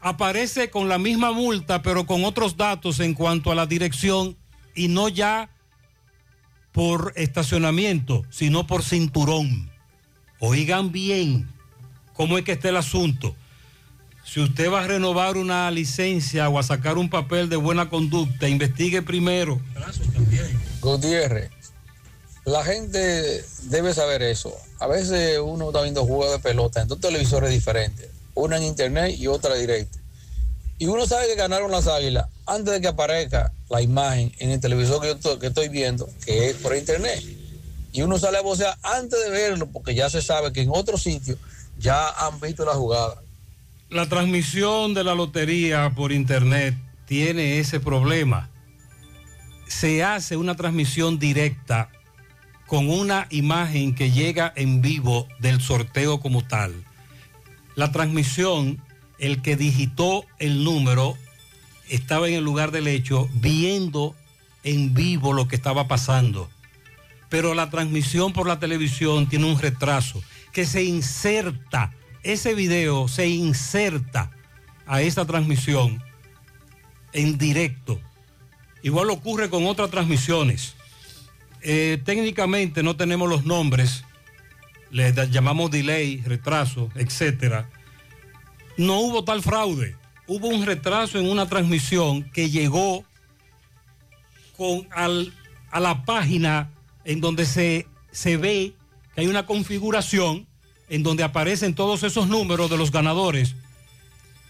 aparece 0.01 0.69
con 0.69 0.89
la 0.89 0.99
misma 0.99 1.31
multa, 1.31 1.81
pero 1.81 2.05
con 2.05 2.25
otros 2.25 2.57
datos 2.57 2.99
en 2.99 3.13
cuanto 3.13 3.51
a 3.51 3.55
la 3.55 3.65
dirección 3.65 4.37
y 4.75 4.89
no 4.89 5.09
ya 5.09 5.49
por 6.73 7.13
estacionamiento, 7.15 8.23
sino 8.29 8.67
por 8.67 8.83
cinturón. 8.83 9.71
Oigan 10.39 10.91
bien 10.91 11.47
cómo 12.13 12.37
es 12.37 12.43
que 12.43 12.51
está 12.51 12.69
el 12.69 12.77
asunto. 12.77 13.33
Si 14.25 14.41
usted 14.41 14.69
va 14.69 14.83
a 14.83 14.87
renovar 14.87 15.37
una 15.37 15.71
licencia 15.71 16.49
o 16.49 16.59
a 16.59 16.63
sacar 16.63 16.97
un 16.97 17.09
papel 17.09 17.47
de 17.47 17.55
buena 17.55 17.89
conducta, 17.89 18.49
investigue 18.49 19.01
primero. 19.01 19.61
Gutiérrez, 20.81 21.51
la 22.43 22.63
gente 22.63 23.45
debe 23.63 23.93
saber 23.93 24.21
eso. 24.23 24.53
A 24.79 24.87
veces 24.87 25.39
uno 25.39 25.67
está 25.67 25.81
viendo 25.81 26.05
juegos 26.05 26.31
de 26.31 26.39
pelota 26.39 26.81
en 26.81 26.87
dos 26.87 26.99
televisores 26.99 27.49
diferentes, 27.49 28.09
una 28.33 28.57
en 28.57 28.63
internet 28.63 29.15
y 29.17 29.27
otra 29.27 29.55
directa. 29.55 29.99
Y 30.77 30.87
uno 30.87 31.05
sabe 31.05 31.27
que 31.27 31.35
ganaron 31.35 31.71
las 31.71 31.87
águilas 31.87 32.27
antes 32.45 32.73
de 32.73 32.81
que 32.81 32.87
aparezca 32.87 33.53
la 33.69 33.81
imagen 33.81 34.33
en 34.39 34.51
el 34.51 34.59
televisor 34.59 35.01
que 35.01 35.15
yo 35.21 35.39
que 35.39 35.47
estoy 35.47 35.69
viendo, 35.69 36.09
que 36.25 36.49
es 36.49 36.55
por 36.57 36.75
internet. 36.75 37.23
Y 37.93 38.01
uno 38.01 38.19
sale 38.19 38.37
a 38.37 38.41
vocear 38.41 38.77
antes 38.83 39.23
de 39.23 39.29
verlo, 39.29 39.67
porque 39.67 39.95
ya 39.95 40.09
se 40.09 40.21
sabe 40.21 40.51
que 40.51 40.61
en 40.61 40.69
otros 40.69 41.01
sitios 41.01 41.37
ya 41.79 42.09
han 42.09 42.41
visto 42.41 42.65
la 42.65 42.73
jugada. 42.73 43.15
La 43.89 44.09
transmisión 44.09 44.93
de 44.93 45.05
la 45.05 45.15
lotería 45.15 45.93
por 45.95 46.11
internet 46.11 46.75
tiene 47.05 47.59
ese 47.59 47.79
problema. 47.79 48.49
Se 49.67 50.03
hace 50.03 50.35
una 50.35 50.55
transmisión 50.55 51.19
directa 51.19 51.89
con 52.67 52.89
una 52.89 53.27
imagen 53.29 53.93
que 53.93 54.11
llega 54.11 54.51
en 54.55 54.81
vivo 54.81 55.27
del 55.39 55.61
sorteo 55.61 56.19
como 56.19 56.43
tal. 56.43 56.73
La 57.75 57.91
transmisión, 57.91 58.81
el 59.19 59.41
que 59.41 59.55
digitó 59.55 60.25
el 60.39 60.63
número, 60.63 61.17
estaba 61.89 62.27
en 62.27 62.35
el 62.35 62.43
lugar 62.43 62.71
del 62.71 62.87
hecho 62.87 63.29
viendo 63.33 64.15
en 64.63 64.93
vivo 64.93 65.33
lo 65.33 65.47
que 65.47 65.55
estaba 65.55 65.87
pasando. 65.87 66.49
Pero 67.29 67.53
la 67.53 67.69
transmisión 67.69 68.33
por 68.33 68.47
la 68.47 68.59
televisión 68.59 69.27
tiene 69.27 69.45
un 69.45 69.59
retraso 69.59 70.23
que 70.51 70.65
se 70.65 70.83
inserta, 70.83 71.93
ese 72.23 72.55
video 72.55 73.07
se 73.07 73.27
inserta 73.27 74.31
a 74.87 75.01
esa 75.01 75.25
transmisión 75.25 76.01
en 77.13 77.37
directo. 77.37 77.99
Igual 78.81 79.09
ocurre 79.09 79.49
con 79.49 79.65
otras 79.65 79.91
transmisiones. 79.91 80.74
Eh, 81.67 81.99
técnicamente 82.05 82.83
no 82.83 82.95
tenemos 82.95 83.27
los 83.27 83.43
nombres, 83.43 84.03
le 84.91 85.11
llamamos 85.31 85.71
delay, 85.71 86.21
retraso, 86.23 86.91
etcétera. 86.93 87.67
No 88.77 88.99
hubo 88.99 89.23
tal 89.23 89.41
fraude. 89.41 89.95
Hubo 90.27 90.47
un 90.47 90.63
retraso 90.63 91.17
en 91.19 91.27
una 91.27 91.47
transmisión 91.49 92.23
que 92.31 92.51
llegó 92.51 93.03
con 94.55 94.87
al- 94.91 95.33
a 95.71 95.79
la 95.79 96.05
página 96.05 96.69
en 97.03 97.19
donde 97.19 97.45
se, 97.47 97.87
se 98.11 98.37
ve 98.37 98.73
que 99.15 99.21
hay 99.21 99.27
una 99.27 99.47
configuración 99.47 100.45
en 100.87 101.01
donde 101.01 101.23
aparecen 101.23 101.73
todos 101.73 102.03
esos 102.03 102.27
números 102.27 102.69
de 102.69 102.77
los 102.77 102.91
ganadores. 102.91 103.55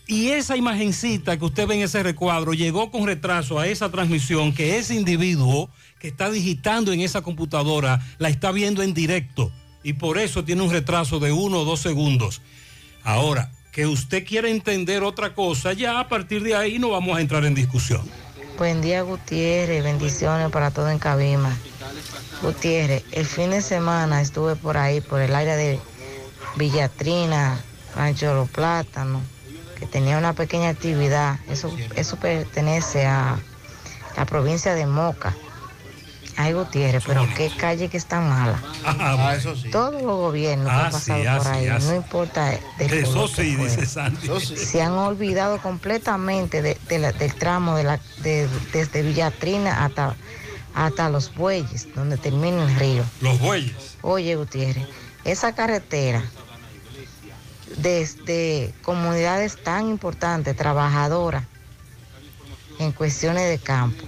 Y 0.07 0.27
esa 0.31 0.55
imagencita 0.57 1.37
que 1.39 1.45
usted 1.45 1.65
ve 1.65 1.75
en 1.75 1.81
ese 1.83 2.03
recuadro 2.03 2.53
llegó 2.53 2.91
con 2.91 3.07
retraso 3.07 3.57
a 3.57 3.67
esa 3.67 3.89
transmisión 3.89 4.53
que 4.53 4.77
ese 4.77 4.95
individuo 4.95 5.69
que 5.99 6.07
está 6.07 6.29
digitando 6.29 6.91
en 6.91 7.01
esa 7.01 7.21
computadora 7.21 8.01
la 8.17 8.29
está 8.29 8.51
viendo 8.51 8.83
en 8.83 8.93
directo. 8.93 9.51
Y 9.83 9.93
por 9.93 10.17
eso 10.17 10.43
tiene 10.43 10.63
un 10.63 10.71
retraso 10.71 11.19
de 11.19 11.31
uno 11.31 11.59
o 11.59 11.65
dos 11.65 11.79
segundos. 11.79 12.41
Ahora, 13.03 13.51
que 13.71 13.85
usted 13.85 14.25
quiera 14.25 14.49
entender 14.49 15.03
otra 15.03 15.35
cosa, 15.35 15.73
ya 15.73 15.99
a 15.99 16.07
partir 16.07 16.41
de 16.43 16.55
ahí 16.55 16.79
no 16.79 16.89
vamos 16.89 17.17
a 17.17 17.21
entrar 17.21 17.45
en 17.45 17.53
discusión. 17.53 18.09
Buen 18.57 18.81
día, 18.81 19.01
Gutiérrez. 19.01 19.83
Bendiciones 19.83 20.49
para 20.49 20.71
todo 20.71 20.89
en 20.89 20.97
Cabima. 20.97 21.55
Gutiérrez, 22.41 23.03
el 23.11 23.25
fin 23.25 23.49
de 23.49 23.61
semana 23.61 24.21
estuve 24.21 24.55
por 24.55 24.77
ahí, 24.77 25.01
por 25.01 25.21
el 25.21 25.35
área 25.35 25.57
de 25.57 25.79
Villatrina, 26.55 27.59
Rancho 27.95 28.33
los 28.33 28.49
Plátanos, 28.49 29.21
que 29.77 29.85
tenía 29.85 30.17
una 30.17 30.33
pequeña 30.33 30.69
actividad. 30.69 31.37
Eso, 31.49 31.75
eso 31.95 32.15
pertenece 32.15 33.05
a 33.05 33.37
la 34.15 34.25
provincia 34.25 34.73
de 34.73 34.85
Moca. 34.85 35.35
Ay, 36.37 36.51
Gutiérrez, 36.53 37.03
pero 37.07 37.25
qué 37.35 37.49
calle 37.57 37.87
que 37.89 37.95
está 37.97 38.19
mala. 38.19 38.61
Ah, 38.83 39.35
eso 39.37 39.55
sí. 39.55 39.69
Todos 39.69 39.93
los 40.01 40.17
gobiernos 40.17 40.67
que 40.67 40.71
Ah, 40.73 40.85
han 40.87 40.91
pasado 40.91 41.21
sí, 41.21 41.27
ah, 41.27 41.37
por 41.37 41.47
ahí, 41.47 41.67
ah, 41.67 41.79
sí. 41.79 41.87
no 41.87 41.95
importa 41.95 42.59
del 42.77 42.93
Eso 42.93 43.27
sí, 43.29 43.55
dice 43.55 43.85
Sandy. 43.85 44.27
se 44.41 44.81
han 44.81 44.91
olvidado 44.93 45.61
completamente 45.61 46.61
de- 46.61 46.77
de 46.89 46.99
la- 46.99 47.13
del 47.13 47.33
tramo 47.35 47.77
de 47.77 47.83
la, 47.85 47.99
de- 48.17 48.49
desde 48.73 49.01
Villatrina 49.01 49.85
hasta, 49.85 50.15
hasta 50.73 51.09
Los 51.09 51.33
Bueyes, 51.33 51.87
donde 51.95 52.17
termina 52.17 52.63
el 52.65 52.75
río. 52.75 53.03
Los 53.21 53.39
bueyes. 53.39 53.97
Oye, 54.01 54.35
Gutiérrez, 54.35 54.87
esa 55.23 55.55
carretera 55.55 56.21
desde 57.77 58.73
comunidades 58.83 59.61
tan 59.63 59.89
importantes, 59.89 60.55
trabajadoras, 60.55 61.43
en 62.79 62.91
cuestiones 62.91 63.49
de 63.49 63.57
campo. 63.57 64.03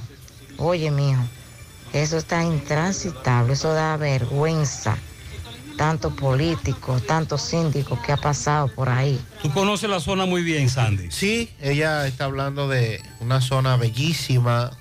Oye, 0.57 0.91
mijo, 0.91 1.21
eso 1.93 2.17
está 2.17 2.43
intransitable, 2.43 3.53
eso 3.53 3.73
da 3.73 3.97
vergüenza. 3.97 4.97
Tanto 5.77 6.15
políticos, 6.15 7.05
tanto 7.05 7.37
síndicos 7.37 7.99
que 7.99 8.11
ha 8.11 8.17
pasado 8.17 8.67
por 8.67 8.89
ahí. 8.89 9.19
Tú 9.43 9.51
conoces 9.51 9.87
la 9.87 9.99
zona 9.99 10.25
muy 10.25 10.41
bien, 10.41 10.69
Sandy. 10.69 11.11
Sí, 11.11 11.51
ella 11.61 12.07
está 12.07 12.25
hablando 12.25 12.67
de 12.67 12.99
una 13.19 13.41
zona 13.41 13.77
bellísima 13.77 14.71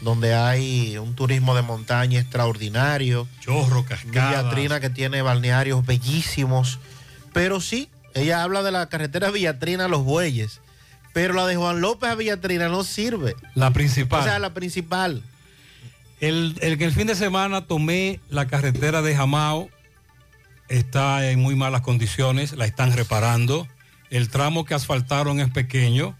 donde 0.00 0.34
hay 0.34 0.96
un 0.96 1.14
turismo 1.14 1.54
de 1.54 1.62
montaña 1.62 2.20
extraordinario. 2.20 3.28
Chorro, 3.40 3.84
cascadas. 3.84 4.30
Villatrina 4.30 4.80
que 4.80 4.90
tiene 4.90 5.22
balnearios 5.22 5.84
bellísimos. 5.84 6.78
Pero 7.32 7.60
sí, 7.60 7.90
ella 8.14 8.42
habla 8.42 8.62
de 8.62 8.70
la 8.70 8.88
carretera 8.88 9.30
Villatrina 9.30 9.86
a 9.86 9.88
Los 9.88 10.04
Bueyes. 10.04 10.60
Pero 11.12 11.34
la 11.34 11.46
de 11.46 11.56
Juan 11.56 11.80
López 11.80 12.10
a 12.10 12.14
Villatrina 12.14 12.68
no 12.68 12.84
sirve. 12.84 13.34
La 13.54 13.72
principal. 13.72 14.20
O 14.20 14.24
sea, 14.24 14.38
la 14.38 14.54
principal. 14.54 15.22
El, 16.20 16.56
el, 16.60 16.82
el 16.82 16.92
fin 16.92 17.06
de 17.06 17.14
semana 17.14 17.66
tomé 17.66 18.20
la 18.28 18.46
carretera 18.46 19.02
de 19.02 19.14
Jamao. 19.14 19.70
Está 20.68 21.30
en 21.30 21.40
muy 21.40 21.54
malas 21.54 21.82
condiciones, 21.82 22.52
la 22.52 22.66
están 22.66 22.92
reparando. 22.92 23.66
El 24.10 24.28
tramo 24.28 24.64
que 24.64 24.74
asfaltaron 24.74 25.40
es 25.40 25.50
pequeño. 25.50 26.16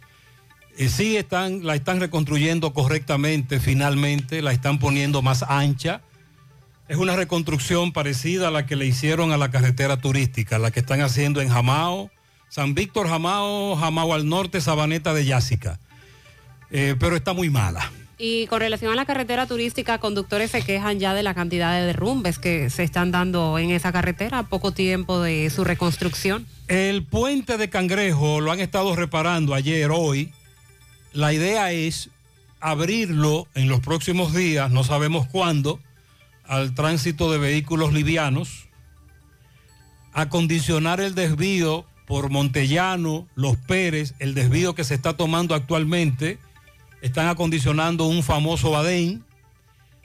Eh, 0.78 0.88
sí 0.88 1.16
están, 1.16 1.66
la 1.66 1.74
están 1.74 2.00
reconstruyendo 2.00 2.72
correctamente, 2.72 3.60
finalmente, 3.60 4.42
la 4.42 4.52
están 4.52 4.78
poniendo 4.78 5.22
más 5.22 5.42
ancha. 5.42 6.02
Es 6.86 6.96
una 6.96 7.16
reconstrucción 7.16 7.92
parecida 7.92 8.48
a 8.48 8.50
la 8.50 8.64
que 8.64 8.76
le 8.76 8.86
hicieron 8.86 9.32
a 9.32 9.36
la 9.36 9.50
carretera 9.50 9.98
turística, 9.98 10.58
la 10.58 10.70
que 10.70 10.80
están 10.80 11.00
haciendo 11.00 11.42
en 11.42 11.48
Jamao, 11.48 12.10
San 12.48 12.74
Víctor 12.74 13.08
Jamao, 13.08 13.76
Jamao 13.76 14.14
al 14.14 14.28
norte, 14.28 14.60
Sabaneta 14.60 15.12
de 15.12 15.26
Yásica. 15.26 15.80
Eh, 16.70 16.94
pero 16.98 17.16
está 17.16 17.32
muy 17.32 17.50
mala. 17.50 17.90
Y 18.20 18.48
con 18.48 18.58
relación 18.58 18.92
a 18.92 18.96
la 18.96 19.06
carretera 19.06 19.46
turística, 19.46 19.98
conductores 19.98 20.50
se 20.50 20.62
quejan 20.62 20.98
ya 20.98 21.14
de 21.14 21.22
la 21.22 21.34
cantidad 21.34 21.78
de 21.78 21.86
derrumbes 21.86 22.40
que 22.40 22.68
se 22.68 22.82
están 22.82 23.12
dando 23.12 23.58
en 23.60 23.70
esa 23.70 23.92
carretera 23.92 24.40
a 24.40 24.42
poco 24.42 24.72
tiempo 24.72 25.20
de 25.20 25.48
su 25.50 25.62
reconstrucción. 25.62 26.44
El 26.66 27.04
puente 27.04 27.56
de 27.56 27.70
Cangrejo 27.70 28.40
lo 28.40 28.50
han 28.50 28.58
estado 28.58 28.96
reparando 28.96 29.54
ayer, 29.54 29.90
hoy. 29.92 30.32
La 31.12 31.32
idea 31.32 31.70
es 31.70 32.10
abrirlo 32.58 33.46
en 33.54 33.68
los 33.68 33.78
próximos 33.80 34.34
días, 34.34 34.68
no 34.70 34.82
sabemos 34.82 35.28
cuándo, 35.28 35.78
al 36.44 36.74
tránsito 36.74 37.30
de 37.30 37.38
vehículos 37.38 37.92
livianos, 37.92 38.68
acondicionar 40.12 41.00
el 41.00 41.14
desvío 41.14 41.86
por 42.06 42.30
Montellano, 42.30 43.28
Los 43.36 43.56
Pérez, 43.56 44.14
el 44.18 44.34
desvío 44.34 44.74
que 44.74 44.82
se 44.82 44.94
está 44.94 45.16
tomando 45.16 45.54
actualmente. 45.54 46.38
Están 47.02 47.28
acondicionando 47.28 48.06
un 48.06 48.22
famoso 48.22 48.70
Badén. 48.70 49.24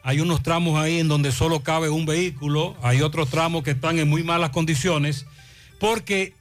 Hay 0.04 0.20
unos 0.20 0.44
tramos 0.44 0.80
ahí 0.80 1.00
en 1.00 1.08
donde 1.08 1.32
solo 1.32 1.62
cabe 1.62 1.90
un 1.90 2.06
vehículo. 2.06 2.76
Hay 2.82 3.02
otros 3.02 3.30
tramos 3.30 3.64
que 3.64 3.72
están 3.72 4.00
en 4.00 4.10
muy 4.10 4.24
malas 4.24 4.52
condiciones. 4.52 5.26
Porque 5.80 6.34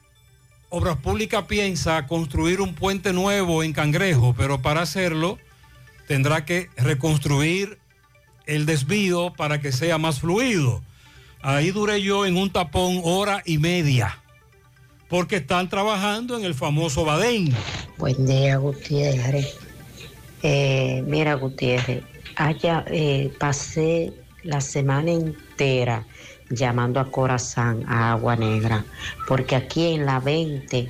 Obras 0.75 0.97
Públicas 0.97 1.45
piensa 1.47 2.07
construir 2.07 2.59
un 2.59 2.73
puente 2.73 3.13
nuevo 3.13 3.61
en 3.61 3.73
Cangrejo, 3.73 4.33
pero 4.35 4.63
para 4.63 4.81
hacerlo 4.81 5.37
tendrá 6.07 6.45
que 6.45 6.69
reconstruir 6.77 7.77
el 8.47 8.65
desvío 8.65 9.33
para 9.37 9.61
que 9.61 9.71
sea 9.71 9.99
más 9.99 10.19
fluido. 10.19 10.81
Ahí 11.43 11.69
duré 11.69 12.01
yo 12.01 12.25
en 12.25 12.37
un 12.37 12.49
tapón 12.49 13.01
hora 13.03 13.43
y 13.45 13.59
media, 13.59 14.19
porque 15.09 15.35
están 15.35 15.69
trabajando 15.69 16.37
en 16.37 16.43
el 16.43 16.55
famoso 16.55 17.05
Badén. 17.05 17.53
Buen 17.99 18.25
día, 18.25 18.57
Gutiérrez. 18.57 19.55
Eh, 20.43 21.03
mira, 21.07 21.35
Gutiérrez, 21.35 22.03
allá 22.35 22.83
eh, 22.87 23.31
pasé 23.39 24.11
la 24.43 24.59
semana 24.59 25.11
entera 25.11 26.05
llamando 26.49 26.99
a 26.99 27.09
Corazán, 27.09 27.83
a 27.87 28.11
Agua 28.11 28.35
Negra, 28.35 28.83
porque 29.27 29.55
aquí 29.55 29.93
en 29.93 30.05
la 30.05 30.19
20 30.19 30.89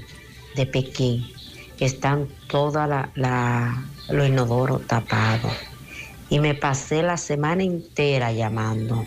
de 0.55 0.65
Pekín 0.65 1.31
están 1.79 2.27
todos 2.47 2.87
la, 2.87 3.09
la, 3.15 3.85
los 4.09 4.27
inodoros 4.27 4.85
tapados. 4.87 5.53
Y 6.29 6.39
me 6.39 6.55
pasé 6.55 7.03
la 7.03 7.17
semana 7.17 7.63
entera 7.63 8.31
llamando. 8.31 9.05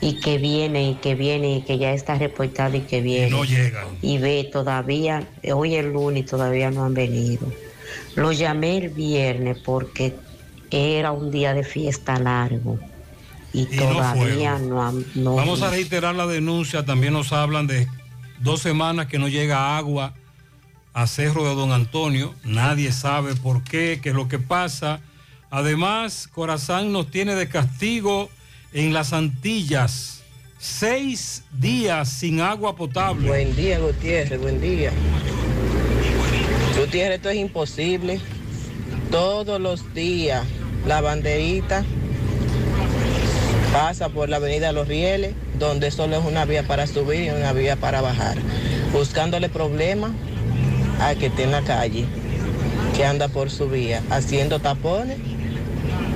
Y 0.00 0.20
que 0.20 0.38
viene, 0.38 0.90
y 0.90 0.94
que 0.96 1.14
viene, 1.14 1.56
y 1.56 1.62
que 1.62 1.78
ya 1.78 1.92
está 1.92 2.14
reportado 2.16 2.76
y 2.76 2.80
que 2.80 3.00
viene. 3.00 3.30
no 3.30 3.44
llegan. 3.44 3.86
Y 4.02 4.18
ve, 4.18 4.48
todavía, 4.50 5.26
hoy 5.52 5.76
es 5.76 5.84
lunes 5.84 6.26
todavía 6.26 6.70
no 6.70 6.84
han 6.84 6.94
venido. 6.94 7.46
Lo 8.16 8.32
llamé 8.32 8.78
el 8.78 8.88
viernes 8.90 9.58
porque 9.64 10.14
era 10.70 11.12
un 11.12 11.30
día 11.30 11.54
de 11.54 11.64
fiesta 11.64 12.18
largo. 12.18 12.78
Y, 13.52 13.66
todavía 13.66 14.58
no, 14.58 14.92
no 15.14 15.36
Vamos 15.36 15.62
a 15.62 15.70
reiterar 15.70 16.16
la 16.16 16.26
denuncia, 16.26 16.84
también 16.84 17.12
nos 17.12 17.32
hablan 17.32 17.68
de 17.68 17.86
dos 18.40 18.60
semanas 18.60 19.06
que 19.06 19.18
no 19.18 19.28
llega 19.28 19.76
agua 19.76 20.14
a 20.92 21.06
Cerro 21.06 21.48
de 21.48 21.54
Don 21.54 21.72
Antonio, 21.72 22.34
nadie 22.44 22.90
sabe 22.92 23.34
por 23.36 23.62
qué, 23.62 24.00
qué 24.02 24.10
es 24.10 24.14
lo 24.14 24.28
que 24.28 24.38
pasa. 24.38 25.00
Además, 25.50 26.28
Corazán 26.32 26.92
nos 26.92 27.10
tiene 27.10 27.34
de 27.36 27.48
castigo 27.48 28.28
en 28.72 28.92
las 28.92 29.12
Antillas 29.12 30.14
seis 30.64 31.44
días 31.52 32.08
sin 32.08 32.40
agua 32.40 32.74
potable. 32.74 33.28
Buen 33.28 33.54
día, 33.54 33.78
Gutiérrez, 33.78 34.40
buen 34.40 34.60
día. 34.60 34.92
Gutiérrez, 36.84 37.16
esto 37.16 37.30
es 37.30 37.36
imposible. 37.36 38.20
Todos 39.10 39.58
los 39.58 39.94
días 39.94 40.44
la 40.86 41.00
banderita 41.00 41.82
pasa 43.72 44.10
por 44.10 44.28
la 44.28 44.36
avenida 44.36 44.70
Los 44.72 44.86
Rieles, 44.86 45.34
donde 45.58 45.90
solo 45.90 46.18
es 46.18 46.24
una 46.26 46.44
vía 46.44 46.66
para 46.66 46.86
subir 46.86 47.24
y 47.24 47.30
una 47.30 47.54
vía 47.54 47.76
para 47.76 48.02
bajar, 48.02 48.36
buscándole 48.92 49.48
problemas 49.48 50.10
a 51.00 51.14
que 51.14 51.26
esté 51.26 51.44
en 51.44 51.52
la 51.52 51.62
calle, 51.62 52.04
que 52.94 53.06
anda 53.06 53.28
por 53.28 53.50
su 53.50 53.70
vía, 53.70 54.02
haciendo 54.10 54.60
tapones, 54.60 55.16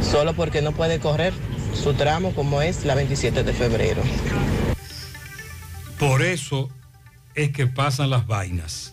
solo 0.03 0.35
porque 0.35 0.61
no 0.61 0.73
puede 0.73 0.99
correr 0.99 1.33
su 1.73 1.95
tramo 1.95 2.35
como 2.35 2.61
es 2.61 2.85
la 2.85 2.95
27 2.95 3.43
de 3.43 3.55
febrero. 3.55 4.03
Por 5.99 6.21
eso 6.21 6.69
es 7.35 7.53
que 7.53 7.67
pasan 7.67 8.11
las 8.11 8.27
vainas. 8.27 8.93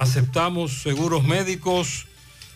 Aceptamos 0.00 0.82
seguros 0.82 1.22
médicos, 1.24 2.06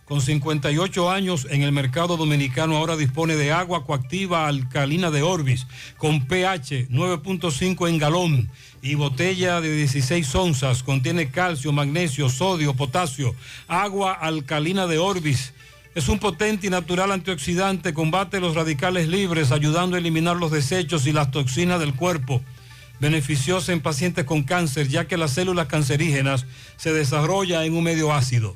con 0.08 0.22
58 0.22 1.12
años 1.12 1.46
en 1.50 1.64
el 1.64 1.74
mercado 1.74 2.16
dominicano, 2.16 2.78
ahora 2.78 2.96
dispone 2.96 3.36
de 3.36 3.52
agua 3.52 3.86
coactiva 3.86 4.48
alcalina 4.48 5.12
de 5.12 5.22
Orbis, 5.22 5.68
con 5.98 6.26
pH 6.26 6.88
9.5 6.90 7.90
en 7.90 7.98
galón 7.98 8.50
y 8.82 8.96
botella 8.96 9.60
de 9.60 9.76
16 9.76 10.34
onzas. 10.36 10.82
Contiene 10.82 11.30
calcio, 11.30 11.74
magnesio, 11.74 12.30
sodio, 12.30 12.74
potasio. 12.74 13.36
Agua 13.68 14.14
alcalina 14.14 14.88
de 14.88 14.98
Orbis. 14.98 15.54
Es 15.94 16.08
un 16.08 16.20
potente 16.20 16.68
y 16.68 16.70
natural 16.70 17.12
antioxidante, 17.12 17.94
combate 17.94 18.40
los 18.40 18.56
radicales 18.56 19.10
libres, 19.10 19.52
ayudando 19.52 19.98
a 19.98 20.00
eliminar 20.00 20.38
los 20.38 20.52
desechos 20.52 21.06
y 21.06 21.12
las 21.12 21.32
toxinas 21.32 21.82
del 21.82 21.96
cuerpo. 21.96 22.42
Beneficiosa 23.02 23.74
en 23.74 23.82
pacientes 23.82 24.24
con 24.24 24.44
cáncer, 24.44 24.88
ya 24.88 25.06
que 25.06 25.18
las 25.18 25.32
células 25.32 25.68
cancerígenas 25.68 26.46
se 26.78 26.94
desarrollan 26.94 27.66
en 27.66 27.76
un 27.76 27.84
medio 27.84 28.14
ácido. 28.14 28.56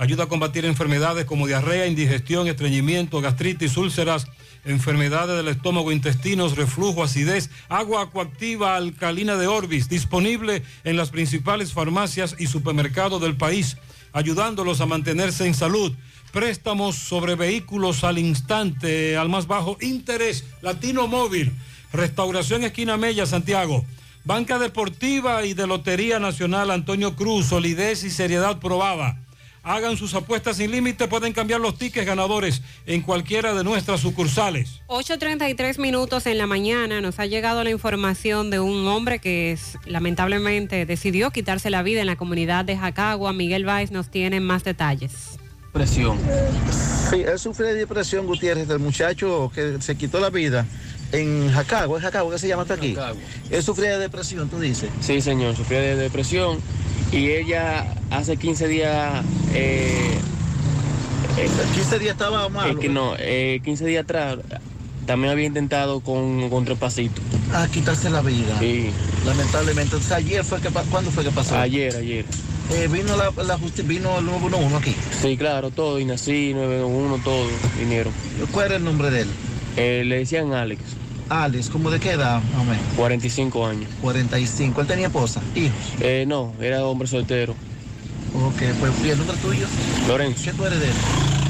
Ayuda 0.00 0.24
a 0.24 0.28
combatir 0.28 0.64
enfermedades 0.64 1.26
como 1.26 1.46
diarrea, 1.46 1.86
indigestión, 1.86 2.48
estreñimiento, 2.48 3.20
gastritis, 3.20 3.76
úlceras, 3.76 4.28
enfermedades 4.64 5.36
del 5.36 5.48
estómago, 5.48 5.92
intestinos, 5.92 6.56
reflujo, 6.56 7.04
acidez, 7.04 7.50
agua 7.68 8.04
acuactiva 8.04 8.76
alcalina 8.76 9.36
de 9.36 9.46
Orbis, 9.46 9.90
disponible 9.90 10.62
en 10.84 10.96
las 10.96 11.10
principales 11.10 11.74
farmacias 11.74 12.34
y 12.38 12.46
supermercados 12.46 13.20
del 13.20 13.36
país, 13.36 13.76
ayudándolos 14.14 14.80
a 14.80 14.86
mantenerse 14.86 15.46
en 15.46 15.52
salud. 15.52 15.92
Préstamos 16.32 16.96
sobre 16.96 17.34
vehículos 17.34 18.02
al 18.02 18.16
instante, 18.16 19.18
al 19.18 19.28
más 19.28 19.46
bajo 19.46 19.76
interés, 19.82 20.46
Latino 20.62 21.08
Móvil, 21.08 21.52
Restauración 21.92 22.64
Esquina 22.64 22.96
Mella, 22.96 23.26
Santiago. 23.26 23.84
Banca 24.24 24.58
Deportiva 24.58 25.44
y 25.44 25.52
de 25.52 25.66
Lotería 25.66 26.18
Nacional 26.18 26.70
Antonio 26.70 27.16
Cruz, 27.16 27.48
solidez 27.48 28.02
y 28.04 28.10
seriedad 28.10 28.60
probada. 28.60 29.18
Hagan 29.62 29.96
sus 29.96 30.14
apuestas 30.14 30.56
sin 30.56 30.70
límite, 30.70 31.06
pueden 31.06 31.32
cambiar 31.34 31.60
los 31.60 31.76
tickets 31.76 32.06
ganadores 32.06 32.62
en 32.86 33.02
cualquiera 33.02 33.52
de 33.52 33.62
nuestras 33.62 34.00
sucursales. 34.00 34.80
8.33 34.86 35.78
minutos 35.78 36.26
en 36.26 36.38
la 36.38 36.46
mañana 36.46 37.00
nos 37.00 37.18
ha 37.18 37.26
llegado 37.26 37.62
la 37.62 37.70
información 37.70 38.50
de 38.50 38.58
un 38.58 38.86
hombre 38.88 39.18
que 39.18 39.52
es, 39.52 39.76
lamentablemente 39.84 40.86
decidió 40.86 41.30
quitarse 41.30 41.68
la 41.68 41.82
vida 41.82 42.00
en 42.00 42.06
la 42.06 42.16
comunidad 42.16 42.64
de 42.64 42.78
Jacagua. 42.78 43.34
Miguel 43.34 43.66
Valls 43.66 43.90
nos 43.90 44.10
tiene 44.10 44.40
más 44.40 44.64
detalles. 44.64 45.38
Presión. 45.72 46.18
Sí, 47.10 47.16
él 47.20 47.38
sufre 47.38 47.68
de 47.68 47.74
depresión, 47.74 48.26
Gutiérrez, 48.26 48.66
del 48.66 48.78
muchacho 48.78 49.52
que 49.54 49.80
se 49.80 49.96
quitó 49.96 50.20
la 50.20 50.30
vida 50.30 50.66
en 51.12 51.52
Jacagua, 51.52 51.98
¿es 51.98 52.04
Jacagua 52.04 52.32
que 52.32 52.38
se 52.38 52.48
llama 52.48 52.62
hasta 52.62 52.74
aquí? 52.74 52.96
Él 53.50 53.62
sufría 53.62 53.92
de 53.92 53.98
depresión, 53.98 54.48
tú 54.48 54.58
dices. 54.60 54.90
Sí, 55.00 55.20
señor, 55.20 55.56
sufría 55.56 55.80
de 55.80 55.96
depresión 55.96 56.58
y 57.12 57.30
ella 57.30 57.86
hace 58.10 58.36
15 58.36 58.68
días... 58.68 59.24
Eh, 59.54 60.18
15 61.74 61.98
días 61.98 62.12
estaba 62.12 62.48
mal. 62.48 62.70
Es 62.70 62.76
que 62.76 62.88
no, 62.88 63.14
eh, 63.18 63.60
15 63.64 63.86
días 63.86 64.04
atrás 64.04 64.36
también 65.06 65.32
había 65.32 65.46
intentado 65.46 66.00
con, 66.00 66.50
con 66.50 66.64
tres 66.64 66.76
pasitos. 66.78 67.22
Ah, 67.52 67.66
quitarse 67.72 68.10
la 68.10 68.20
vida. 68.20 68.58
Sí. 68.60 68.90
Lamentablemente. 69.24 69.82
Entonces, 69.96 70.12
ayer 70.12 70.44
fue 70.44 70.60
que 70.60 70.70
pa- 70.70 70.84
¿cuándo 70.84 71.10
fue 71.10 71.24
que 71.24 71.30
pasó? 71.30 71.56
Ayer, 71.56 71.96
ayer. 71.96 72.24
Eh, 72.72 72.88
vino 72.92 73.16
la, 73.16 73.32
la 73.42 73.58
vino 73.84 74.18
el 74.18 74.26
911 74.26 74.76
aquí. 74.76 74.94
Sí, 75.22 75.36
claro, 75.36 75.70
todo, 75.70 75.98
y 75.98 76.04
nací, 76.04 76.52
911, 76.54 77.24
todo 77.24 77.46
vinieron. 77.78 78.12
¿Cuál 78.52 78.66
era 78.66 78.76
el 78.76 78.84
nombre 78.84 79.10
de 79.10 79.22
él? 79.22 79.28
Eh, 79.76 80.02
le 80.06 80.18
decían 80.18 80.52
Alex, 80.52 80.80
Alex, 81.30 81.70
¿cómo 81.70 81.92
de 81.92 82.00
qué 82.00 82.10
edad? 82.10 82.42
menos? 82.66 82.82
45 82.96 83.66
años. 83.66 83.88
45. 84.02 84.80
¿Él 84.80 84.86
tenía 84.88 85.06
esposa? 85.06 85.40
¿Hijos? 85.54 85.72
Eh, 86.00 86.24
no, 86.26 86.52
era 86.60 86.84
hombre 86.84 87.06
soltero. 87.06 87.54
Ok, 88.34 88.62
pues 88.80 88.92
¿y 89.04 89.10
el 89.10 89.18
nombre 89.18 89.36
tuyo? 89.36 89.66
Lorenzo. 90.08 90.42
¿Qué 90.44 90.52
tú 90.52 90.64
eres 90.66 90.80
de 90.80 90.86
él? 90.86 90.92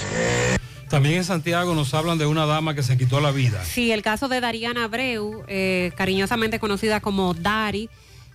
También 0.90 1.18
en 1.18 1.24
Santiago 1.24 1.72
nos 1.76 1.94
hablan 1.94 2.18
de 2.18 2.26
una 2.26 2.46
dama 2.46 2.74
que 2.74 2.82
se 2.82 2.98
quitó 2.98 3.20
la 3.20 3.30
vida. 3.30 3.64
Sí, 3.64 3.92
el 3.92 4.02
caso 4.02 4.26
de 4.26 4.40
Dariana 4.40 4.84
Abreu, 4.84 5.44
eh, 5.46 5.92
cariñosamente 5.96 6.58
conocida 6.58 7.00
como 7.00 7.32
Dari, 7.32 7.88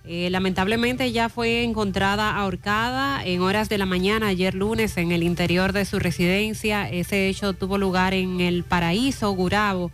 eh, 0.06 0.30
lamentablemente 0.30 1.12
ya 1.12 1.28
fue 1.28 1.64
encontrada 1.64 2.34
ahorcada 2.34 3.22
en 3.22 3.42
horas 3.42 3.68
de 3.68 3.76
la 3.76 3.84
mañana 3.84 4.28
ayer 4.28 4.54
lunes 4.54 4.96
en 4.96 5.12
el 5.12 5.22
interior 5.22 5.74
de 5.74 5.84
su 5.84 5.98
residencia. 5.98 6.88
Ese 6.88 7.28
hecho 7.28 7.52
tuvo 7.52 7.76
lugar 7.76 8.14
en 8.14 8.40
el 8.40 8.64
Paraíso, 8.64 9.30
Gurabo, 9.32 9.90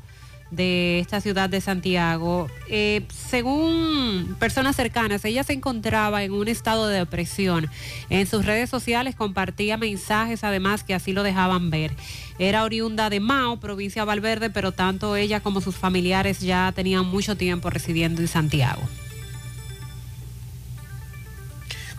de 0.52 1.00
esta 1.00 1.20
ciudad 1.20 1.50
de 1.50 1.60
Santiago. 1.60 2.48
Eh, 2.68 3.06
según 3.12 4.36
personas 4.38 4.76
cercanas, 4.76 5.24
ella 5.24 5.42
se 5.42 5.54
encontraba 5.54 6.22
en 6.22 6.32
un 6.32 6.46
estado 6.46 6.86
de 6.86 6.98
depresión. 6.98 7.68
En 8.10 8.26
sus 8.26 8.44
redes 8.44 8.70
sociales 8.70 9.16
compartía 9.16 9.76
mensajes, 9.76 10.44
además, 10.44 10.84
que 10.84 10.94
así 10.94 11.12
lo 11.12 11.22
dejaban 11.22 11.70
ver. 11.70 11.92
Era 12.38 12.64
oriunda 12.64 13.10
de 13.10 13.20
Mao, 13.20 13.58
provincia 13.58 14.02
de 14.02 14.06
Valverde, 14.06 14.50
pero 14.50 14.72
tanto 14.72 15.16
ella 15.16 15.40
como 15.40 15.60
sus 15.60 15.76
familiares 15.76 16.40
ya 16.40 16.70
tenían 16.74 17.06
mucho 17.06 17.36
tiempo 17.36 17.70
residiendo 17.70 18.20
en 18.20 18.28
Santiago. 18.28 18.82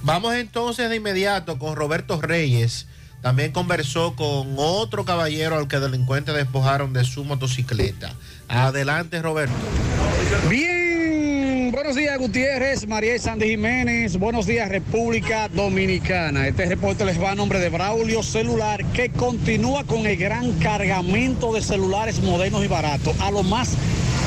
Vamos 0.03 0.35
entonces 0.35 0.89
de 0.89 0.97
inmediato 0.97 1.57
con 1.57 1.75
Roberto 1.75 2.21
Reyes. 2.21 2.88
También 3.21 3.53
conversó 3.53 4.17
con 4.17 4.55
otro 4.57 5.05
caballero 5.05 5.55
al 5.55 5.69
que 5.69 5.80
delincuentes 5.80 6.35
despojaron 6.35 6.91
de 6.91 7.05
su 7.05 7.23
motocicleta. 7.23 8.13
Adelante, 8.53 9.19
Roberto. 9.19 9.55
Bien, 10.47 11.71
buenos 11.71 11.95
días 11.95 12.19
Gutiérrez, 12.19 12.88
María 12.88 13.17
Sandy 13.17 13.47
Jiménez, 13.49 14.17
buenos 14.17 14.45
días 14.45 14.69
República 14.69 15.49
Dominicana. 15.49 16.47
Este 16.47 16.67
reporte 16.67 17.03
les 17.03 17.19
va 17.19 17.31
a 17.31 17.35
nombre 17.35 17.59
de 17.59 17.69
Braulio 17.69 18.21
Celular 18.21 18.85
que 18.93 19.09
continúa 19.09 19.84
con 19.85 20.05
el 20.05 20.17
gran 20.17 20.51
cargamento 20.59 21.51
de 21.51 21.63
celulares 21.63 22.21
modernos 22.21 22.63
y 22.63 22.67
baratos 22.67 23.19
a 23.21 23.31
lo 23.31 23.41
más 23.41 23.75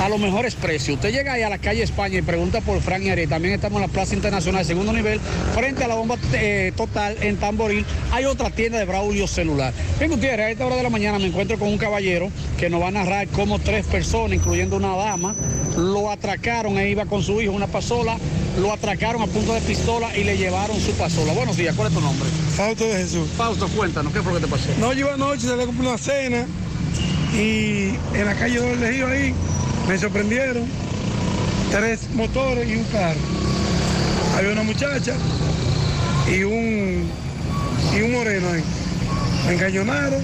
a 0.00 0.08
los 0.08 0.18
mejores 0.18 0.54
precios. 0.54 0.96
Usted 0.96 1.12
llega 1.12 1.32
ahí 1.32 1.42
a 1.42 1.48
la 1.48 1.58
calle 1.58 1.82
España 1.82 2.18
y 2.18 2.22
pregunta 2.22 2.60
por 2.60 2.80
Frank 2.80 3.02
y 3.02 3.10
Ari. 3.10 3.26
También 3.26 3.54
estamos 3.54 3.80
en 3.80 3.88
la 3.88 3.92
Plaza 3.92 4.14
Internacional, 4.14 4.64
segundo 4.64 4.92
nivel, 4.92 5.20
frente 5.54 5.84
a 5.84 5.88
la 5.88 5.94
bomba 5.94 6.16
eh, 6.32 6.72
total 6.76 7.16
en 7.20 7.36
Tamboril. 7.36 7.84
Hay 8.12 8.24
otra 8.24 8.50
tienda 8.50 8.78
de 8.78 8.84
Braulio 8.84 9.26
Celular. 9.26 9.72
Bien, 9.98 10.10
Gutiérrez, 10.10 10.46
a 10.46 10.50
esta 10.50 10.66
hora 10.66 10.76
de 10.76 10.82
la 10.82 10.90
mañana 10.90 11.18
me 11.18 11.26
encuentro 11.26 11.58
con 11.58 11.68
un 11.68 11.78
caballero 11.78 12.30
que 12.58 12.68
nos 12.68 12.82
va 12.82 12.88
a 12.88 12.90
narrar 12.90 13.28
cómo 13.28 13.58
tres 13.58 13.86
personas, 13.86 14.36
incluyendo 14.36 14.76
una 14.76 14.94
dama, 14.96 15.34
lo 15.76 16.10
atracaron 16.10 16.78
e 16.78 16.90
iba 16.90 17.06
con 17.06 17.22
su 17.22 17.40
hijo, 17.40 17.52
una 17.52 17.66
pasola, 17.66 18.16
lo 18.60 18.72
atracaron 18.72 19.22
a 19.22 19.26
punto 19.26 19.54
de 19.54 19.60
pistola 19.60 20.16
y 20.16 20.24
le 20.24 20.36
llevaron 20.36 20.78
su 20.80 20.92
pasola. 20.92 21.32
Buenos 21.32 21.56
días, 21.56 21.74
¿cuál 21.74 21.88
es 21.88 21.94
tu 21.94 22.00
nombre? 22.00 22.28
Fausto 22.54 22.84
de 22.84 22.96
Jesús. 22.96 23.28
Fausto, 23.36 23.68
cuéntanos, 23.68 24.12
¿qué 24.12 24.20
fue 24.22 24.32
lo 24.32 24.40
que 24.40 24.46
te 24.46 24.50
pasó? 24.50 24.68
No, 24.78 24.92
yo 24.92 25.10
anoche 25.10 25.46
salí 25.46 25.62
a 25.62 25.66
comprar 25.66 25.88
una 25.88 25.98
cena 25.98 26.46
y 27.34 27.94
en 28.14 28.24
la 28.24 28.34
calle 28.34 28.60
del 28.60 28.82
Ejido 28.82 29.08
ahí 29.08 29.34
me 29.88 29.98
sorprendieron 29.98 30.64
tres 31.70 32.08
motores 32.14 32.68
y 32.68 32.76
un 32.76 32.84
carro. 32.84 33.20
Había 34.36 34.52
una 34.52 34.62
muchacha 34.62 35.14
y 36.30 36.42
un, 36.42 37.08
y 37.96 38.02
un 38.02 38.12
moreno 38.12 38.48
ahí. 38.52 38.62
Me 39.46 39.54
encañonaron, 39.54 40.22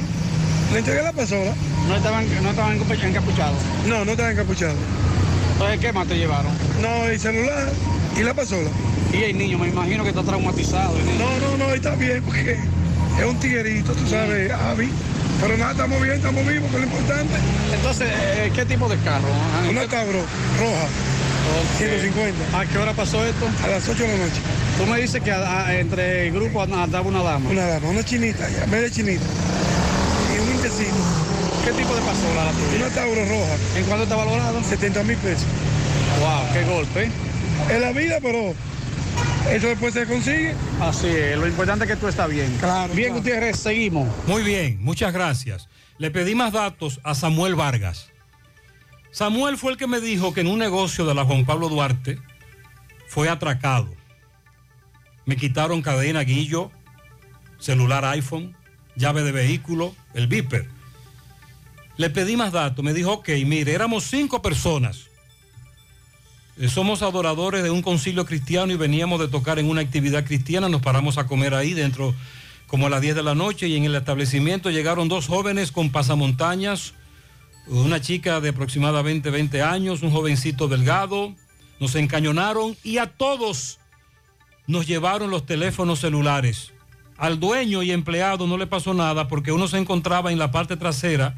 le 0.73 0.79
entregué 0.81 1.03
la 1.03 1.13
pasola 1.13 1.53
No 1.87 1.95
estaban, 1.97 2.27
no 2.43 2.51
estaban 2.51 2.79
encapu- 2.79 3.05
encapuchados. 3.05 3.57
No, 3.87 4.05
no 4.05 4.11
estaban 4.13 4.33
encapuchados. 4.33 4.77
Entonces, 5.53 5.81
¿qué 5.81 5.93
más 5.93 6.09
te 6.09 6.17
llevaron? 6.17 6.51
No, 6.81 7.05
el 7.07 7.21
celular 7.21 7.71
y 8.19 8.23
la 8.23 8.35
pasola. 8.35 8.69
Y 9.13 9.23
el 9.25 9.39
niño, 9.39 9.59
me 9.59 9.69
imagino 9.69 10.03
que 10.03 10.09
está 10.11 10.23
traumatizado. 10.23 10.97
el 10.99 11.05
niño. 11.07 11.19
No, 11.19 11.57
no, 11.57 11.65
no, 11.69 11.75
está 11.75 11.95
bien 11.95 12.23
porque 12.25 12.53
es 13.19 13.25
un 13.25 13.39
tiguerito, 13.39 13.93
tú 13.93 14.07
sabes, 14.09 14.51
Avi. 14.51 14.89
Pero 15.43 15.57
nada, 15.57 15.73
estamos 15.73 16.01
bien, 16.01 16.15
estamos 16.15 16.47
vivos, 16.47 16.71
que 16.71 16.77
es 16.77 16.83
lo 16.83 16.87
importante. 16.89 17.35
Entonces, 17.75 18.09
eh, 18.11 18.53
¿qué 18.55 18.65
tipo 18.65 18.89
de 18.89 18.97
carro? 18.99 19.27
Una 19.69 19.81
¿qué- 19.83 19.87
cabro 19.89 20.21
roja, 20.59 20.87
Ok. 21.53 21.79
150, 21.79 22.59
¿A 22.61 22.67
qué 22.67 22.79
hora 22.79 22.93
pasó 22.93 23.25
esto? 23.25 23.49
a 23.65 23.69
las 23.69 23.89
8 23.89 24.05
de 24.05 24.09
la 24.09 24.17
noche. 24.25 24.41
Tú 24.79 24.87
me 24.87 25.01
dices 25.01 25.21
que 25.23 25.33
a- 25.33 25.67
a- 25.67 25.75
entre 25.79 26.29
el 26.29 26.33
grupo 26.35 26.63
andaba 26.63 27.01
una 27.03 27.23
dama. 27.23 27.51
Una 27.51 27.67
dama, 27.67 27.89
una 27.89 28.05
chinita, 28.05 28.49
ya, 28.49 28.67
media 28.67 28.91
chinita. 28.91 29.25
Y 30.35 30.39
un 30.39 30.55
intestino. 30.55 30.95
¿Qué 31.65 31.73
tipo 31.73 31.95
de 31.95 32.03
pasola 32.03 32.45
la 32.45 32.51
tuya? 32.53 32.87
Una 32.87 32.95
Tauro 32.95 33.21
roja. 33.25 33.55
¿En 33.77 33.85
cuánto 33.85 34.03
está 34.05 34.17
valorado? 34.17 34.63
70 34.63 35.03
mil 35.03 35.17
pesos. 35.19 35.45
Wow, 36.21 36.53
qué 36.53 36.63
golpe. 36.73 37.11
Es 37.73 37.81
la 37.81 37.93
vida, 37.93 38.19
pero 38.23 38.55
eso 39.51 39.67
después 39.69 39.95
se 39.95 40.07
consigue. 40.07 40.55
Así 40.81 41.07
es, 41.07 41.37
lo 41.37 41.47
importante 41.47 41.85
es 41.85 41.91
que 41.91 41.97
tú 41.97 42.09
estás 42.09 42.29
bien. 42.29 42.55
Claro, 42.59 42.93
Bien, 42.95 43.09
claro. 43.09 43.21
Gutiérrez, 43.21 43.59
seguimos. 43.59 44.09
Muy 44.27 44.43
bien, 44.43 44.79
muchas 44.81 45.13
gracias. 45.13 45.69
Le 45.99 46.11
pedí 46.11 46.35
más 46.35 46.53
datos 46.53 47.01
a 47.05 47.15
Samuel 47.15 47.55
Vargas. 47.55 48.09
Samuel 49.11 49.59
fue 49.59 49.73
el 49.73 49.79
que 49.79 49.87
me 49.87 50.01
dijo 50.01 50.33
que 50.33 50.41
en 50.41 50.47
un 50.47 50.59
negocio 50.59 51.05
de 51.05 51.15
la 51.15 51.25
Juan 51.25 51.45
Pablo 51.45 51.69
Duarte 51.69 52.19
fue 53.07 53.29
atracado. 53.29 53.95
Me 55.27 55.37
quitaron 55.37 55.83
cadena, 55.83 56.21
guillo, 56.21 56.71
celular 57.59 58.05
iPhone, 58.07 58.57
llave 58.97 59.23
de 59.23 59.33
vehículo, 59.33 59.95
el 60.15 60.27
Viper. 60.27 60.67
Le 61.99 62.11
pedí 62.11 62.37
más 62.37 62.53
datos. 62.53 62.85
Me 62.85 62.95
dijo, 62.95 63.13
ok, 63.13 63.29
mire, 63.45 63.73
éramos 63.73 64.05
cinco 64.05 64.41
personas. 64.41 65.09
Eh, 66.59 66.69
Somos 66.69 67.03
adoradores 67.03 67.63
de 67.63 67.71
un 67.71 67.83
concilio 67.83 68.27
cristiano 68.27 68.73
y 68.73 68.77
veníamos 68.77 69.21
de 69.21 69.29
tocar 69.29 69.59
en 69.59 69.69
una 69.69 69.81
actividad 69.81 70.25
cristiana. 70.25 70.69
Nos 70.69 70.83
paramos 70.83 71.19
a 71.19 71.27
comer 71.27 71.55
ahí 71.55 71.73
dentro 71.73 72.15
como 72.67 72.87
a 72.87 72.91
las 72.91 73.01
10 73.01 73.17
de 73.17 73.23
la 73.23 73.35
noche 73.35 73.69
y 73.69 73.77
en 73.77 73.85
el 73.85 73.95
establecimiento 73.95 74.71
llegaron 74.71 75.09
dos 75.09 75.27
jóvenes 75.27 75.73
con 75.73 75.91
pasamontañas, 75.91 76.95
una 77.67 78.01
chica 78.01 78.41
de 78.41 78.51
aproximadamente 78.51 79.31
20 79.31 79.63
años, 79.63 80.03
un 80.03 80.11
jovencito 80.11 80.69
delgado. 80.69 81.35
Nos 81.81 81.95
encañonaron 81.97 82.77
y 82.83 82.99
a 82.99 83.07
todos 83.07 83.79
nos 84.67 84.87
llevaron 84.87 85.31
los 85.31 85.45
teléfonos 85.45 86.01
celulares. 86.01 86.73
Al 87.17 87.39
dueño 87.41 87.83
y 87.83 87.93
empleado 87.93 88.47
no 88.47 88.57
le 88.57 88.67
pasó 88.67 88.95
nada 88.95 89.29
porque 89.29 89.53
uno 89.53 89.69
se 89.69 89.79
encontraba 89.79 90.33
en 90.33 90.39
la 90.39 90.51
parte 90.51 90.77
trasera 90.77 91.35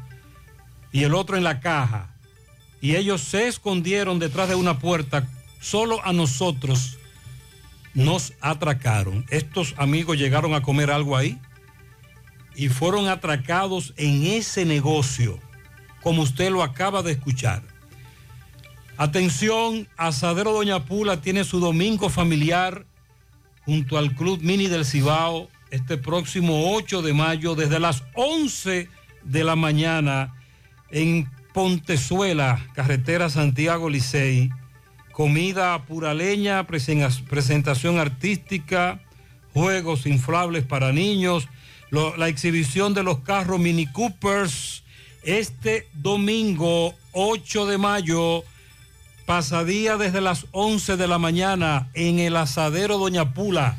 y 0.91 1.03
el 1.03 1.13
otro 1.13 1.37
en 1.37 1.43
la 1.43 1.59
caja. 1.59 2.14
Y 2.85 2.95
ellos 2.95 3.21
se 3.21 3.47
escondieron 3.47 4.19
detrás 4.19 4.47
de 4.47 4.53
una 4.53 4.77
puerta. 4.77 5.27
Solo 5.59 6.05
a 6.05 6.13
nosotros 6.13 6.99
nos 7.95 8.33
atracaron. 8.41 9.25
Estos 9.31 9.73
amigos 9.77 10.19
llegaron 10.19 10.53
a 10.53 10.61
comer 10.61 10.91
algo 10.91 11.17
ahí 11.17 11.39
y 12.55 12.69
fueron 12.69 13.07
atracados 13.07 13.95
en 13.97 14.27
ese 14.27 14.65
negocio, 14.65 15.39
como 16.03 16.21
usted 16.21 16.51
lo 16.51 16.61
acaba 16.61 17.01
de 17.01 17.13
escuchar. 17.13 17.63
Atención, 18.97 19.87
Asadero 19.97 20.53
Doña 20.53 20.85
Pula 20.85 21.21
tiene 21.21 21.43
su 21.43 21.59
domingo 21.59 22.09
familiar 22.09 22.85
junto 23.65 23.97
al 23.97 24.13
Club 24.13 24.41
Mini 24.43 24.67
del 24.67 24.85
Cibao 24.85 25.49
este 25.71 25.97
próximo 25.97 26.75
8 26.75 27.01
de 27.01 27.13
mayo 27.15 27.55
desde 27.55 27.79
las 27.79 28.03
11 28.13 28.87
de 29.23 29.43
la 29.43 29.55
mañana 29.55 30.35
en 30.91 31.27
Pontezuela, 31.55 32.59
carretera 32.73 33.29
Santiago 33.29 33.89
Licey. 33.89 34.49
Comida 35.13 35.81
pura 35.85 36.13
leña, 36.13 36.67
presen- 36.67 37.23
presentación 37.29 37.97
artística, 37.97 38.99
juegos 39.53 40.05
inflables 40.05 40.65
para 40.65 40.91
niños, 40.91 41.47
la 42.17 42.27
exhibición 42.27 42.93
de 42.93 43.03
los 43.03 43.19
carros 43.19 43.57
Mini 43.61 43.85
Coopers 43.87 44.83
este 45.23 45.87
domingo 45.93 46.93
8 47.13 47.65
de 47.67 47.77
mayo. 47.77 48.43
Pasadía 49.25 49.95
desde 49.95 50.19
las 50.19 50.47
11 50.51 50.97
de 50.97 51.07
la 51.07 51.19
mañana 51.19 51.87
en 51.93 52.19
el 52.19 52.35
asadero 52.35 52.97
Doña 52.97 53.33
Pula 53.33 53.77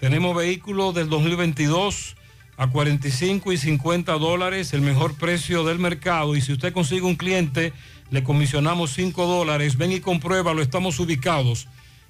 Tenemos 0.00 0.36
vehículos 0.36 0.96
del 0.96 1.08
2022 1.08 2.16
a 2.56 2.66
45 2.66 3.52
y 3.52 3.56
50 3.56 4.14
dólares, 4.14 4.72
el 4.72 4.80
mejor 4.80 5.14
precio 5.14 5.62
del 5.62 5.78
mercado. 5.78 6.34
Y 6.34 6.40
si 6.40 6.54
usted 6.54 6.72
consigue 6.72 7.02
un 7.02 7.14
cliente, 7.14 7.72
le 8.10 8.24
comisionamos 8.24 8.94
5 8.94 9.26
dólares. 9.26 9.76
Ven 9.76 9.92
y 9.92 10.00
compruébalo, 10.00 10.60
estamos 10.60 10.98
ubicados 10.98 11.68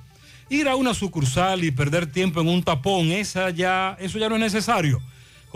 Ir 0.51 0.69
a 0.69 0.77
una 0.77 0.93
sucursal 0.93 1.65
y 1.65 1.71
perder 1.71 2.05
tiempo 2.07 2.43
en 2.43 2.49
un 2.49 2.63
tapón, 2.63 3.13
esa 3.13 3.49
ya, 3.49 3.97
eso 3.99 4.19
ya 4.19 4.29
no 4.29 4.35
es 4.35 4.43
necesario. 4.43 5.01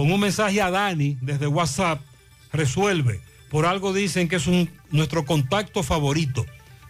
Con 0.01 0.10
un 0.10 0.18
mensaje 0.18 0.62
a 0.62 0.70
Dani 0.70 1.18
desde 1.20 1.47
WhatsApp, 1.47 2.01
resuelve. 2.55 3.20
Por 3.51 3.66
algo 3.66 3.93
dicen 3.93 4.31
que 4.31 4.36
es 4.36 4.47
nuestro 4.90 5.27
contacto 5.27 5.82
favorito. 5.82 6.47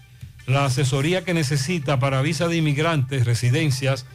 la 0.47 0.65
asesoría 0.65 1.23
que 1.23 1.33
necesita 1.33 1.97
para 1.97 2.21
visa 2.21 2.49
de 2.49 2.57
inmigrantes, 2.57 3.23
residencias, 3.23 4.05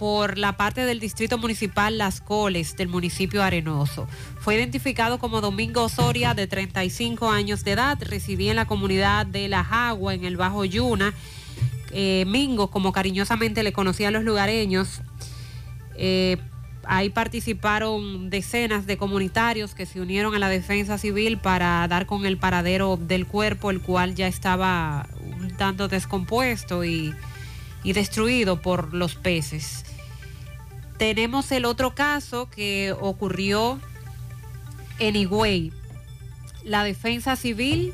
por 0.02 0.40
la 0.40 0.58
parte 0.58 0.84
del 0.84 1.00
distrito 1.00 1.38
municipal 1.38 2.00
Las 2.00 2.22
Coles 2.22 2.76
del 2.76 2.88
municipio 2.88 3.44
Arenoso. 3.44 4.08
Fue 4.40 4.56
identificado 4.56 5.20
como 5.20 5.42
Domingo 5.42 5.84
Osoria, 5.84 6.34
de 6.34 6.48
35 6.48 7.30
años 7.30 7.64
de 7.64 7.74
edad, 7.74 8.00
residía 8.02 8.50
en 8.50 8.56
la 8.56 8.66
comunidad 8.66 9.28
de 9.28 9.48
La 9.48 9.64
Jagua, 9.64 10.16
en 10.16 10.26
el 10.26 10.38
Bajo 10.38 10.66
Yuna. 10.66 11.14
Eh, 11.92 12.26
Mingo, 12.26 12.72
como 12.72 12.92
cariñosamente 12.92 13.62
le 13.62 13.74
conocían 13.74 14.14
los 14.14 14.24
lugareños. 14.24 15.02
Eh, 15.98 16.38
ahí 16.84 17.12
participaron 17.12 18.32
decenas 18.32 18.88
de 18.88 18.98
comunitarios 18.98 19.76
que 19.76 19.86
se 19.86 20.02
unieron 20.02 20.34
a 20.34 20.40
la 20.40 20.50
defensa 20.50 20.98
civil 20.98 21.38
para 21.38 21.88
dar 21.88 22.08
con 22.08 22.26
el 22.26 22.38
paradero 22.38 22.98
del 22.98 23.28
cuerpo, 23.28 23.70
el 23.70 23.82
cual 23.82 24.16
ya 24.16 24.26
estaba 24.26 25.08
un 25.40 25.52
tanto 25.58 25.88
descompuesto 25.88 26.84
y, 26.84 27.14
y 27.84 27.94
destruido 27.94 28.62
por 28.62 28.94
los 28.94 29.16
peces. 29.16 29.86
Tenemos 30.98 31.52
el 31.52 31.66
otro 31.66 31.96
caso 31.96 32.50
que 32.50 32.94
ocurrió 33.00 33.80
en 35.00 35.16
Higüey. 35.16 35.74
La 36.64 36.84
defensa 36.84 37.36
civil 37.36 37.94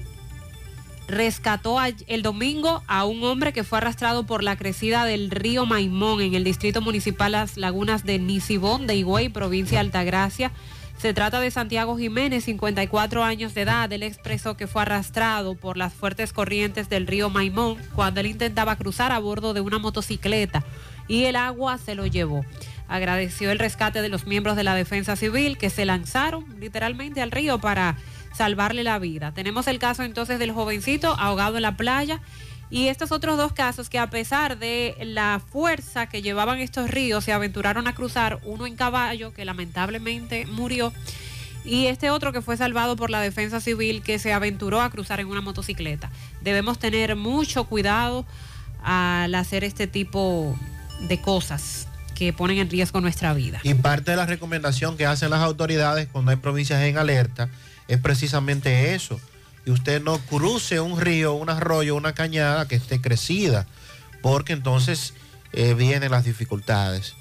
rescató 1.07 1.77
el 1.81 2.21
domingo 2.21 2.83
a 2.87 3.05
un 3.05 3.23
hombre 3.23 3.53
que 3.53 3.63
fue 3.63 3.77
arrastrado 3.77 4.25
por 4.25 4.43
la 4.43 4.57
crecida 4.57 5.05
del 5.05 5.31
río 5.31 5.65
Maimón 5.65 6.19
en 6.21 6.33
el 6.33 6.43
distrito 6.43 6.81
municipal 6.81 7.31
Las 7.31 7.55
Lagunas 7.55 8.03
de 8.03 8.19
Nisibón 8.19 8.87
de 8.87 8.95
Higüey, 8.95 9.29
provincia 9.29 9.77
de 9.77 9.85
Altagracia. 9.85 10.51
Se 10.97 11.13
trata 11.13 11.39
de 11.39 11.51
Santiago 11.51 11.95
Jiménez, 11.95 12.45
54 12.45 13.23
años 13.23 13.53
de 13.53 13.61
edad. 13.61 13.91
Él 13.93 14.01
expresó 14.01 14.57
que 14.57 14.65
fue 14.65 14.81
arrastrado 14.81 15.53
por 15.53 15.77
las 15.77 15.93
fuertes 15.93 16.33
corrientes 16.33 16.89
del 16.89 17.05
río 17.05 17.29
Maimón 17.29 17.77
cuando 17.93 18.19
él 18.19 18.25
intentaba 18.25 18.75
cruzar 18.77 19.11
a 19.11 19.19
bordo 19.19 19.53
de 19.53 19.61
una 19.61 19.77
motocicleta 19.77 20.63
y 21.07 21.25
el 21.25 21.35
agua 21.35 21.77
se 21.77 21.93
lo 21.93 22.07
llevó. 22.07 22.43
Agradeció 22.87 23.51
el 23.51 23.59
rescate 23.59 24.01
de 24.01 24.09
los 24.09 24.25
miembros 24.25 24.55
de 24.55 24.63
la 24.63 24.73
defensa 24.73 25.15
civil 25.15 25.59
que 25.59 25.69
se 25.69 25.85
lanzaron 25.85 26.45
literalmente 26.59 27.21
al 27.21 27.31
río 27.31 27.59
para 27.59 27.95
salvarle 28.33 28.83
la 28.83 28.97
vida. 28.97 29.31
Tenemos 29.33 29.67
el 29.67 29.77
caso 29.77 30.03
entonces 30.03 30.39
del 30.39 30.51
jovencito 30.51 31.15
ahogado 31.19 31.57
en 31.57 31.63
la 31.63 31.77
playa 31.77 32.21
y 32.69 32.87
estos 32.87 33.11
otros 33.11 33.37
dos 33.37 33.53
casos 33.53 33.89
que 33.89 33.99
a 33.99 34.09
pesar 34.09 34.57
de 34.57 34.95
la 35.01 35.41
fuerza 35.51 36.07
que 36.07 36.21
llevaban 36.21 36.59
estos 36.59 36.89
ríos 36.89 37.23
se 37.23 37.33
aventuraron 37.33 37.87
a 37.87 37.95
cruzar, 37.95 38.39
uno 38.43 38.67
en 38.67 38.75
caballo 38.75 39.33
que 39.33 39.45
lamentablemente 39.45 40.45
murió 40.45 40.93
y 41.67 41.87
este 41.87 42.09
otro 42.09 42.31
que 42.31 42.41
fue 42.41 42.55
salvado 42.57 42.95
por 42.95 43.09
la 43.09 43.21
defensa 43.21 43.59
civil 43.59 44.01
que 44.01 44.19
se 44.19 44.31
aventuró 44.31 44.81
a 44.81 44.89
cruzar 44.89 45.19
en 45.19 45.27
una 45.27 45.41
motocicleta. 45.41 46.09
Debemos 46.41 46.79
tener 46.79 47.15
mucho 47.15 47.65
cuidado 47.65 48.25
al 48.83 49.35
hacer 49.35 49.63
este 49.65 49.85
tipo 49.85 50.57
de 51.07 51.19
cosas 51.19 51.87
que 52.15 52.33
ponen 52.33 52.57
en 52.57 52.69
riesgo 52.69 53.01
nuestra 53.01 53.33
vida. 53.33 53.59
Y 53.63 53.73
parte 53.75 54.11
de 54.11 54.17
la 54.17 54.25
recomendación 54.25 54.97
que 54.97 55.05
hacen 55.05 55.29
las 55.29 55.41
autoridades 55.41 56.07
cuando 56.07 56.31
hay 56.31 56.37
provincias 56.37 56.81
en 56.81 56.97
alerta 56.97 57.49
es 57.87 57.99
precisamente 57.99 58.95
eso. 58.95 59.19
Que 59.67 59.73
usted 59.73 60.01
no 60.01 60.17
cruce 60.19 60.79
un 60.79 60.97
río, 60.97 61.33
un 61.33 61.49
arroyo, 61.49 61.93
una 61.97 62.13
cañada 62.13 62.69
que 62.69 62.75
esté 62.75 63.01
crecida, 63.01 63.67
porque 64.21 64.53
entonces 64.53 65.13
eh, 65.51 65.73
vienen 65.73 66.09
las 66.09 66.23
dificultades. 66.23 67.15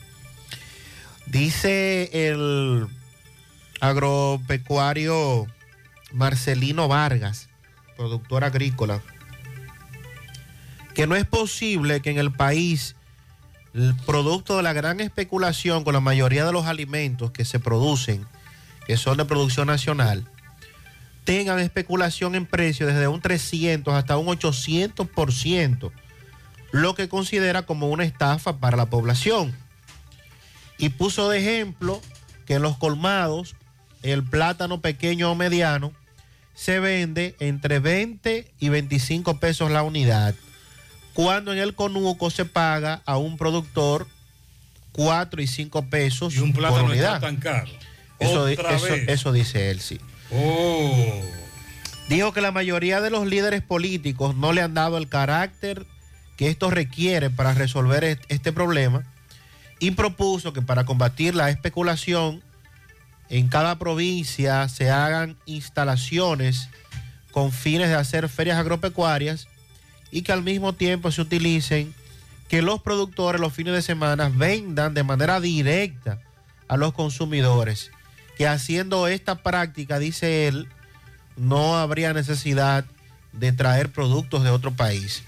Dice 1.27 2.09
el 2.13 2.87
agropecuario 3.81 5.49
Marcelino 6.13 6.87
Vargas, 6.87 7.49
productor 7.97 8.45
agrícola, 8.45 9.03
que 10.95 11.09
no 11.09 11.17
es 11.17 11.25
posible 11.25 12.01
que 12.01 12.11
en 12.11 12.19
el 12.19 12.31
país 12.31 12.95
el 13.75 13.97
producto 14.07 14.57
de 14.57 14.63
la 14.63 14.73
gran 14.73 15.01
especulación 15.01 15.83
con 15.83 15.95
la 15.95 16.01
mayoría 16.01 16.47
de 16.47 16.53
los 16.53 16.67
alimentos 16.67 17.33
que 17.33 17.45
se 17.45 17.59
producen, 17.59 18.25
que 18.87 18.97
son 18.97 19.17
de 19.17 19.25
producción 19.25 19.67
nacional, 19.67 20.31
tengan 21.27 21.59
especulación 21.59 22.37
en 22.37 22.47
precios 22.47 22.89
desde 22.89 23.09
un 23.09 23.21
300 23.21 23.93
hasta 23.93 24.17
un 24.17 24.29
800%, 24.29 25.91
lo 26.71 26.95
que 26.95 27.09
considera 27.09 27.63
como 27.63 27.89
una 27.91 28.05
estafa 28.05 28.59
para 28.59 28.77
la 28.77 28.87
población. 28.87 29.55
Y 30.79 30.91
puso 30.91 31.29
de 31.29 31.41
ejemplo 31.41 32.01
que 32.47 32.55
en 32.55 32.63
los 32.63 32.79
colmados 32.79 33.57
el 34.03 34.23
plátano 34.23 34.81
pequeño 34.81 35.33
o 35.33 35.35
mediano 35.35 35.93
se 36.55 36.79
vende 36.79 37.35
entre 37.41 37.81
20 37.81 38.53
y 38.61 38.69
25 38.69 39.41
pesos 39.41 39.71
la 39.71 39.83
unidad 39.83 40.35
cuando 41.13 41.53
en 41.53 41.59
el 41.59 41.75
conuco 41.75 42.31
se 42.31 42.45
paga 42.45 43.03
a 43.05 43.17
un 43.17 43.37
productor 43.37 44.07
4 44.93 45.43
y 45.43 45.47
5 45.47 45.87
pesos 45.87 46.35
Y 46.37 46.41
un 46.41 46.53
por 46.53 46.61
plátano 46.61 46.85
unidad. 46.85 47.15
está 47.17 47.27
tan 47.27 47.37
caro. 47.37 47.71
Eso, 48.19 48.47
eso 48.47 49.33
dice 49.33 49.71
él, 49.71 49.81
sí. 49.81 49.99
Oh. 50.33 51.21
Dijo 52.09 52.33
que 52.33 52.41
la 52.41 52.53
mayoría 52.53 53.01
de 53.01 53.11
los 53.11 53.27
líderes 53.27 53.63
políticos 53.63 54.37
no 54.37 54.53
le 54.53 54.63
han 54.63 54.75
dado 54.75 54.97
el 54.99 55.09
carácter 55.09 55.87
que 56.37 56.49
esto 56.49 56.71
requiere 56.71 57.31
para 57.31 57.55
resolver 57.55 58.05
est- 58.05 58.23
este 58.29 58.53
problema 58.53 59.03
y 59.81 59.93
propuso 59.93 60.53
que 60.53 60.63
para 60.63 60.85
combatir 60.85 61.35
la 61.35 61.51
especulación 61.51 62.43
en 63.29 63.49
cada 63.49 63.79
provincia 63.79 64.69
se 64.69 64.91
hagan 64.91 65.37
instalaciones 65.47 66.69
con 67.33 67.51
fines 67.53 67.89
de 67.89 67.97
hacer 67.97 68.29
ferias 68.29 68.59
agropecuarias 68.59 69.49
y 70.13 70.23
que 70.23 70.33
al 70.33 70.43
mismo 70.43 70.73
tiempo 70.75 71.11
se 71.11 71.23
utilicen 71.23 71.93
que 72.49 72.63
los 72.63 72.81
productores 72.81 73.41
los 73.41 73.53
fines 73.53 73.75
de 73.75 73.83
semana 73.83 74.31
vendan 74.33 74.95
de 74.95 75.03
manera 75.03 75.41
directa 75.41 76.21
a 76.69 76.77
los 76.77 76.93
consumidores. 76.93 77.91
Que 78.37 78.47
haciendo 78.47 79.09
esta 79.09 79.43
práctica, 79.43 79.99
dice 79.99 80.49
él, 80.49 80.69
no 81.37 81.77
habría 81.77 82.13
necesidad 82.13 82.85
de 83.33 83.53
traer 83.53 83.91
productos 83.91 84.45
de 84.45 84.51
otro 84.51 84.73
país. 84.73 85.23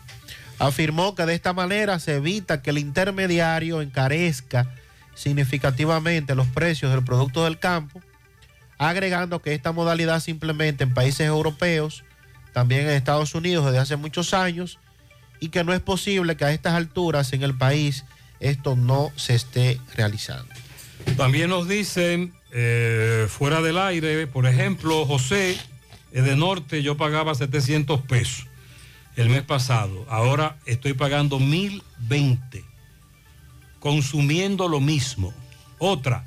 Afirmó 0.58 1.14
que 1.14 1.26
de 1.26 1.34
esta 1.34 1.52
manera 1.52 1.98
se 1.98 2.16
evita 2.16 2.62
que 2.62 2.70
el 2.70 2.78
intermediario 2.78 3.80
encarezca 3.80 4.74
significativamente 5.14 6.34
los 6.34 6.46
precios 6.48 6.92
del 6.92 7.04
producto 7.04 7.44
del 7.44 7.58
campo, 7.58 8.00
agregando 8.78 9.42
que 9.42 9.54
esta 9.54 9.72
modalidad 9.72 10.20
se 10.20 10.30
implementa 10.30 10.84
en 10.84 10.94
países 10.94 11.26
europeos, 11.26 12.04
también 12.52 12.82
en 12.82 12.90
Estados 12.90 13.34
Unidos 13.34 13.66
desde 13.66 13.78
hace 13.78 13.96
muchos 13.96 14.34
años, 14.34 14.78
y 15.40 15.48
que 15.48 15.64
no 15.64 15.72
es 15.72 15.80
posible 15.80 16.36
que 16.36 16.44
a 16.44 16.52
estas 16.52 16.74
alturas 16.74 17.32
en 17.32 17.42
el 17.42 17.56
país 17.56 18.04
esto 18.40 18.76
no 18.76 19.12
se 19.16 19.34
esté 19.34 19.80
realizando. 19.94 20.52
También 21.16 21.50
nos 21.50 21.68
dicen, 21.68 22.34
eh, 22.52 23.26
fuera 23.28 23.60
del 23.60 23.78
aire, 23.78 24.26
por 24.26 24.46
ejemplo, 24.46 25.04
José, 25.06 25.58
eh, 26.12 26.22
de 26.22 26.36
Norte, 26.36 26.82
yo 26.82 26.96
pagaba 26.96 27.34
700 27.34 28.02
pesos. 28.02 28.46
el 29.16 29.30
mes 29.30 29.42
pasado. 29.42 30.06
Ahora 30.08 30.58
estoy 30.64 30.92
pagando 30.92 31.40
1020, 31.40 32.62
consumiendo 33.80 34.68
lo 34.68 34.78
mismo. 34.78 35.34
Otra, 35.78 36.24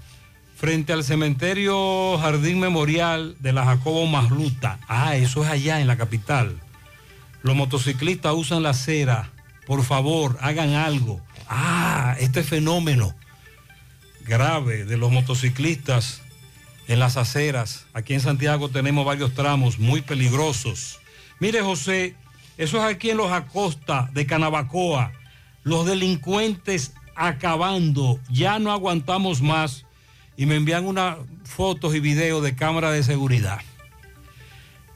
frente 0.58 0.92
al 0.92 1.06
cementerio 1.06 2.18
Jardín 2.18 2.60
Memorial 2.60 3.38
de 3.40 3.54
la 3.54 3.64
Jacobo 3.64 4.06
Masluta. 4.08 4.78
Ah, 4.90 5.16
eso 5.16 5.44
es 5.46 5.50
allá 5.50 5.80
en 5.80 5.88
la 5.88 5.96
capital. 5.96 6.60
Los 7.44 7.56
motociclistas 7.56 8.34
usan 8.36 8.62
la 8.62 8.72
acera. 8.72 9.32
Por 9.66 9.84
favor, 9.84 10.38
hagan 10.42 10.74
algo. 10.74 11.22
Ah, 11.48 12.18
este 12.20 12.44
fenómeno 12.44 13.16
grave 14.26 14.86
de 14.86 14.98
los 14.98 15.12
motociclistas 15.12 16.22
en 16.88 17.00
las 17.00 17.18
aceras. 17.18 17.86
Aquí 17.94 18.14
en 18.14 18.22
Santiago 18.22 18.70
tenemos 18.70 19.06
varios 19.06 19.34
tramos 19.34 19.80
muy 19.80 20.02
peligrosos. 20.02 21.00
Mire, 21.40 21.62
José, 21.62 22.16
eso 22.58 22.78
es 22.78 22.84
aquí 22.84 23.10
en 23.10 23.18
los 23.18 23.32
Acosta 23.32 24.10
de 24.14 24.26
Canabacoa. 24.26 25.12
Los 25.64 25.86
delincuentes 25.86 26.94
acabando. 27.16 28.20
Ya 28.30 28.60
no 28.60 28.72
aguantamos 28.72 29.42
más. 29.42 29.86
Y 30.38 30.46
me 30.46 30.56
envían 30.56 30.86
unas 30.86 31.18
fotos 31.44 31.96
y 31.96 32.00
videos 32.00 32.44
de 32.44 32.56
cámara 32.56 32.92
de 32.92 33.04
seguridad. 33.04 33.62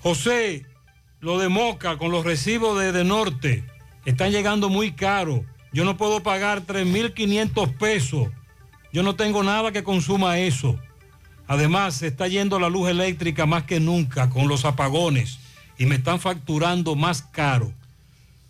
José, 0.01 0.65
lo 1.19 1.39
de 1.39 1.49
Moca 1.49 1.97
con 1.97 2.11
los 2.11 2.25
recibos 2.25 2.79
de, 2.79 2.91
de 2.91 3.03
Norte 3.03 3.63
están 4.05 4.31
llegando 4.31 4.69
muy 4.69 4.91
caro. 4.91 5.43
Yo 5.73 5.83
no 5.83 5.97
puedo 5.97 6.21
pagar 6.23 6.65
3.500 6.65 7.77
pesos. 7.77 8.29
Yo 8.95 9.03
no 9.03 9.17
tengo 9.17 9.43
nada 9.43 9.73
que 9.73 9.83
consuma 9.83 10.37
eso. 10.39 10.79
Además, 11.47 11.95
se 11.95 12.07
está 12.07 12.29
yendo 12.29 12.61
la 12.61 12.69
luz 12.69 12.87
eléctrica 12.87 13.45
más 13.45 13.63
que 13.63 13.81
nunca 13.81 14.29
con 14.29 14.47
los 14.47 14.63
apagones 14.63 15.37
y 15.77 15.85
me 15.85 15.95
están 15.95 16.21
facturando 16.21 16.95
más 16.95 17.21
caro. 17.21 17.73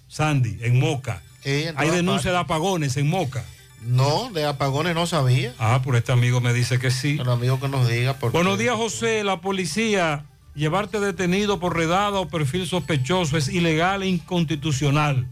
Sandy, 0.08 0.60
en 0.62 0.80
Moca. 0.80 1.24
en 1.44 1.74
Hay 1.80 1.90
denuncia 1.90 2.30
de 2.30 2.38
apagones 2.38 2.96
en 2.96 3.10
Moca. 3.10 3.44
No, 3.82 4.30
de 4.34 4.46
apagones 4.46 4.94
no 4.94 5.08
sabía. 5.08 5.56
Ah, 5.58 5.82
por 5.84 5.96
este 5.96 6.12
amigo 6.12 6.42
me 6.42 6.54
dice 6.54 6.78
que 6.78 6.92
sí. 6.92 7.18
El 7.20 7.28
amigo 7.28 7.60
que 7.60 7.68
nos 7.68 7.88
diga. 7.88 8.20
Porque... 8.20 8.38
Buenos 8.38 8.60
días, 8.60 8.76
José. 8.76 9.24
La 9.24 9.42
policía, 9.42 10.26
llevarte 10.54 11.00
detenido 11.00 11.60
por 11.60 11.76
redada 11.76 12.20
o 12.20 12.28
perfil 12.28 12.68
sospechoso 12.68 13.36
es 13.36 13.48
ilegal 13.50 14.04
e 14.04 14.10
inconstitucional. 14.10 15.28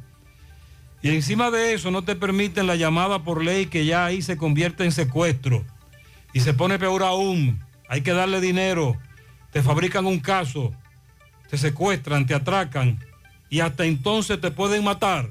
Y 1.03 1.09
encima 1.09 1.51
de 1.51 1.73
eso 1.73 1.91
no 1.91 2.03
te 2.03 2.15
permiten 2.15 2.65
la 2.65 2.77
llamada 2.77 3.23
por 3.25 3.43
ley 3.43 3.65
que 3.65 3.85
ya 3.85 4.05
ahí 4.05 4.21
se 4.21 4.38
convierte 4.38 4.85
en 4.85 4.93
secuestro. 4.93 5.65
Y 6.34 6.39
se 6.39 6.53
pone 6.53 6.80
peor 6.80 7.03
aún. 7.03 7.59
Hay 7.89 8.01
que 8.01 8.13
darle 8.13 8.39
dinero. 8.39 8.97
Te 9.51 9.61
fabrican 9.61 10.05
un 10.05 10.19
caso. 10.19 10.71
Te 11.49 11.57
secuestran, 11.57 12.25
te 12.25 12.34
atracan. 12.34 12.97
Y 13.49 13.59
hasta 13.59 13.84
entonces 13.84 14.39
te 14.39 14.49
pueden 14.49 14.85
matar. 14.85 15.30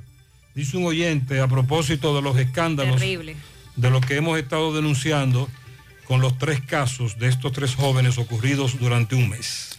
Dice 0.55 0.77
un 0.77 0.85
oyente 0.85 1.41
a 1.41 1.49
propósito 1.49 2.15
de 2.15 2.21
los 2.21 2.37
escándalos 2.37 2.97
Terrible. 2.97 3.35
de 3.75 3.91
lo 3.91 4.03
que 4.03 4.17
hemos 4.17 4.39
estado 4.39 4.75
denunciando 4.75 5.49
con 6.05 6.21
los 6.21 6.37
tres 6.37 6.61
casos 6.61 7.19
de 7.19 7.29
estos 7.29 7.51
tres 7.53 7.75
jóvenes 7.75 8.19
ocurridos 8.19 8.79
durante 8.79 9.15
un 9.15 9.31
mes. 9.31 9.79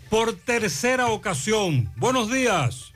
por 0.09 0.33
tercera 0.33 1.07
ocasión. 1.07 1.91
Buenos 1.97 2.31
días. 2.31 2.91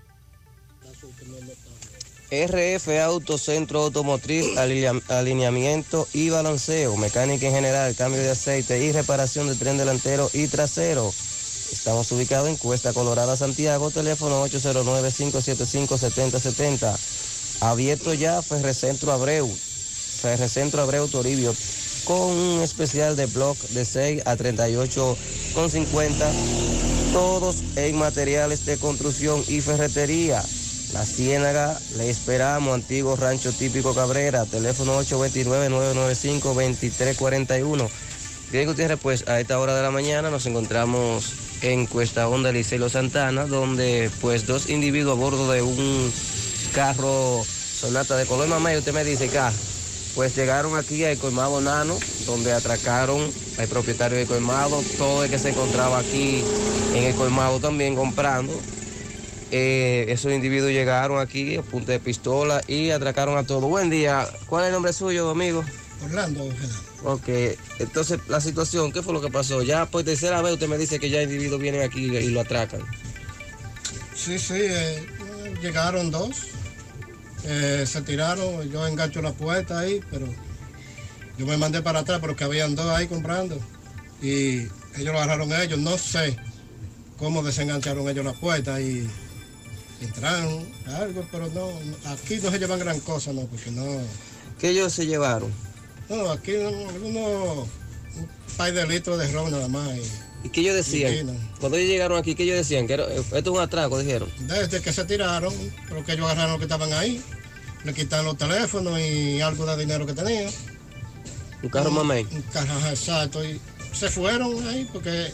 RF 2.31 2.87
Auto 3.03 3.37
Centro 3.37 3.81
Automotriz, 3.81 4.57
alinea- 4.57 5.01
alineamiento 5.09 6.07
y 6.13 6.29
balanceo, 6.29 6.95
mecánica 6.95 7.47
en 7.47 7.53
general, 7.53 7.93
cambio 7.97 8.21
de 8.21 8.31
aceite 8.31 8.85
y 8.85 8.93
reparación 8.93 9.47
de 9.47 9.55
tren 9.55 9.77
delantero 9.77 10.29
y 10.33 10.47
trasero. 10.47 11.11
Estamos 11.71 12.11
ubicados 12.11 12.49
en 12.49 12.57
Cuesta 12.57 12.91
Colorada, 12.93 13.37
Santiago, 13.37 13.91
teléfono 13.91 14.45
809-575-7070. 14.47 16.97
Abierto 17.61 18.13
ya 18.13 18.41
Ferrecentro 18.41 19.13
Abreu, 19.13 19.49
Ferrecentro 20.21 20.81
Abreu 20.81 21.07
Toribio, 21.07 21.55
con 22.03 22.31
un 22.31 22.61
especial 22.61 23.15
de 23.15 23.27
block 23.27 23.57
de 23.69 23.85
6 23.85 24.23
a 24.25 24.35
38,50. 24.35 26.31
Todos 27.13 27.63
en 27.75 27.97
materiales 27.97 28.65
de 28.65 28.77
construcción 28.77 29.41
y 29.47 29.61
ferretería. 29.61 30.43
La 30.93 31.05
Ciénaga, 31.05 31.79
le 31.97 32.09
esperamos, 32.09 32.73
antiguo 32.73 33.15
rancho 33.15 33.53
típico 33.53 33.95
Cabrera, 33.95 34.45
teléfono 34.45 35.01
829-995-2341. 35.03 37.89
Bien, 38.51 38.67
Gutiérrez, 38.67 38.99
pues 39.01 39.25
a 39.29 39.39
esta 39.39 39.57
hora 39.59 39.73
de 39.73 39.81
la 39.81 39.91
mañana 39.91 40.29
nos 40.29 40.45
encontramos 40.45 41.31
en 41.61 41.85
Cuesta 41.85 42.27
Honda 42.27 42.51
Liceo 42.51 42.89
Santana, 42.89 43.45
donde 43.45 44.09
pues 44.21 44.47
dos 44.47 44.69
individuos 44.69 45.17
a 45.17 45.19
bordo 45.19 45.51
de 45.51 45.61
un 45.61 46.11
carro 46.73 47.43
Sonata 47.45 48.15
de 48.15 48.25
color 48.25 48.47
mamá, 48.47 48.73
y 48.73 48.77
usted 48.77 48.93
me 48.93 49.03
dice, 49.03 49.25
acá, 49.25 49.51
pues 50.15 50.35
llegaron 50.35 50.77
aquí 50.77 51.03
al 51.03 51.17
colmado 51.17 51.61
Nano, 51.61 51.97
donde 52.25 52.53
atracaron 52.53 53.21
el 53.57 53.67
propietario 53.67 54.17
del 54.17 54.27
colmado, 54.27 54.83
todo 54.97 55.23
el 55.23 55.31
que 55.31 55.39
se 55.39 55.49
encontraba 55.49 55.99
aquí 55.99 56.43
en 56.93 57.03
el 57.03 57.15
colmado 57.15 57.59
también 57.59 57.95
comprando. 57.95 58.53
Eh, 59.51 60.05
esos 60.09 60.31
individuos 60.31 60.71
llegaron 60.71 61.19
aquí 61.19 61.57
a 61.57 61.61
punta 61.61 61.91
de 61.91 61.99
pistola 61.99 62.61
y 62.67 62.91
atracaron 62.91 63.37
a 63.37 63.43
todos. 63.43 63.63
Buen 63.63 63.89
día, 63.89 64.27
¿cuál 64.47 64.63
es 64.63 64.67
el 64.67 64.73
nombre 64.73 64.93
suyo, 64.93 65.29
amigo? 65.29 65.63
Orlando, 66.03 66.47
Ok, 67.03 67.27
entonces 67.79 68.19
la 68.27 68.39
situación, 68.39 68.91
¿qué 68.91 69.01
fue 69.01 69.13
lo 69.13 69.21
que 69.21 69.29
pasó? 69.29 69.63
Ya 69.63 69.87
por 69.87 70.03
tercera 70.03 70.41
vez 70.41 70.53
usted 70.53 70.67
me 70.67 70.77
dice 70.77 70.99
que 70.99 71.09
ya 71.09 71.23
individuos 71.23 71.59
vienen 71.59 71.81
aquí 71.81 72.05
y 72.05 72.29
lo 72.29 72.41
atracan. 72.41 72.81
Sí, 74.15 74.37
sí, 74.37 74.53
eh, 74.57 75.07
llegaron 75.61 76.11
dos. 76.11 76.47
Eh, 77.43 77.85
se 77.87 78.01
tiraron, 78.03 78.69
yo 78.69 78.85
engancho 78.85 79.21
la 79.23 79.33
puerta 79.33 79.79
ahí, 79.79 79.99
pero 80.11 80.27
yo 81.39 81.45
me 81.47 81.57
mandé 81.57 81.81
para 81.81 81.99
atrás 81.99 82.19
porque 82.19 82.43
habían 82.43 82.75
dos 82.75 82.85
ahí 82.87 83.07
comprando. 83.07 83.57
Y 84.21 84.59
ellos 84.95 85.13
lo 85.13 85.17
agarraron 85.17 85.51
a 85.53 85.63
ellos. 85.63 85.79
No 85.79 85.97
sé 85.97 86.37
cómo 87.17 87.41
desengancharon 87.41 88.07
ellos 88.07 88.23
la 88.23 88.33
puerta 88.33 88.79
y 88.79 89.09
entraron 90.01 90.67
algo, 90.85 91.27
pero 91.31 91.47
no, 91.47 91.71
aquí 92.11 92.37
no 92.43 92.51
se 92.51 92.59
llevan 92.59 92.79
gran 92.79 92.99
cosa, 92.99 93.33
no, 93.33 93.41
porque 93.45 93.71
no. 93.71 93.85
¿Qué 94.59 94.69
ellos 94.69 94.93
se 94.93 95.07
llevaron? 95.07 95.51
No, 96.11 96.31
aquí 96.31 96.51
no, 96.53 96.69
uno, 97.07 97.61
un 97.63 98.27
par 98.57 98.73
de 98.73 98.85
litros 98.85 99.17
de 99.17 99.31
ron 99.31 99.49
nada 99.51 99.67
más. 99.67 99.89
y- 99.97 100.47
¿Y 100.47 100.49
qué 100.49 100.61
ellos 100.61 100.75
decían? 100.75 101.37
Cuando 101.59 101.77
ellos 101.77 101.89
llegaron 101.91 102.17
aquí, 102.17 102.33
¿qué 102.35 102.43
ellos 102.43 102.57
decían? 102.57 102.87
Que 102.87 102.93
era- 102.95 103.05
esto 103.13 103.37
es 103.37 103.47
un 103.47 103.59
atraco, 103.59 103.99
dijeron. 103.99 104.29
Desde 104.39 104.81
que 104.81 104.91
se 104.91 105.05
tiraron, 105.05 105.53
pero 105.87 106.03
que 106.03 106.13
ellos 106.13 106.25
agarraron 106.25 106.53
lo 106.53 106.57
que 106.57 106.65
estaban 106.65 106.91
ahí, 106.93 107.21
le 107.85 107.93
quitaron 107.93 108.25
los 108.25 108.37
teléfonos 108.37 108.99
y 108.99 109.39
algo 109.41 109.65
de 109.67 109.77
dinero 109.77 110.05
que 110.05 110.13
tenían. 110.13 110.51
Un 111.63 111.69
carro 111.69 111.91
mamey. 111.91 112.25
Un 112.31 112.41
carro, 112.51 112.73
exacto. 112.89 113.45
Y 113.45 113.61
se 113.93 114.09
fueron 114.09 114.67
ahí 114.67 114.89
porque, 114.91 115.31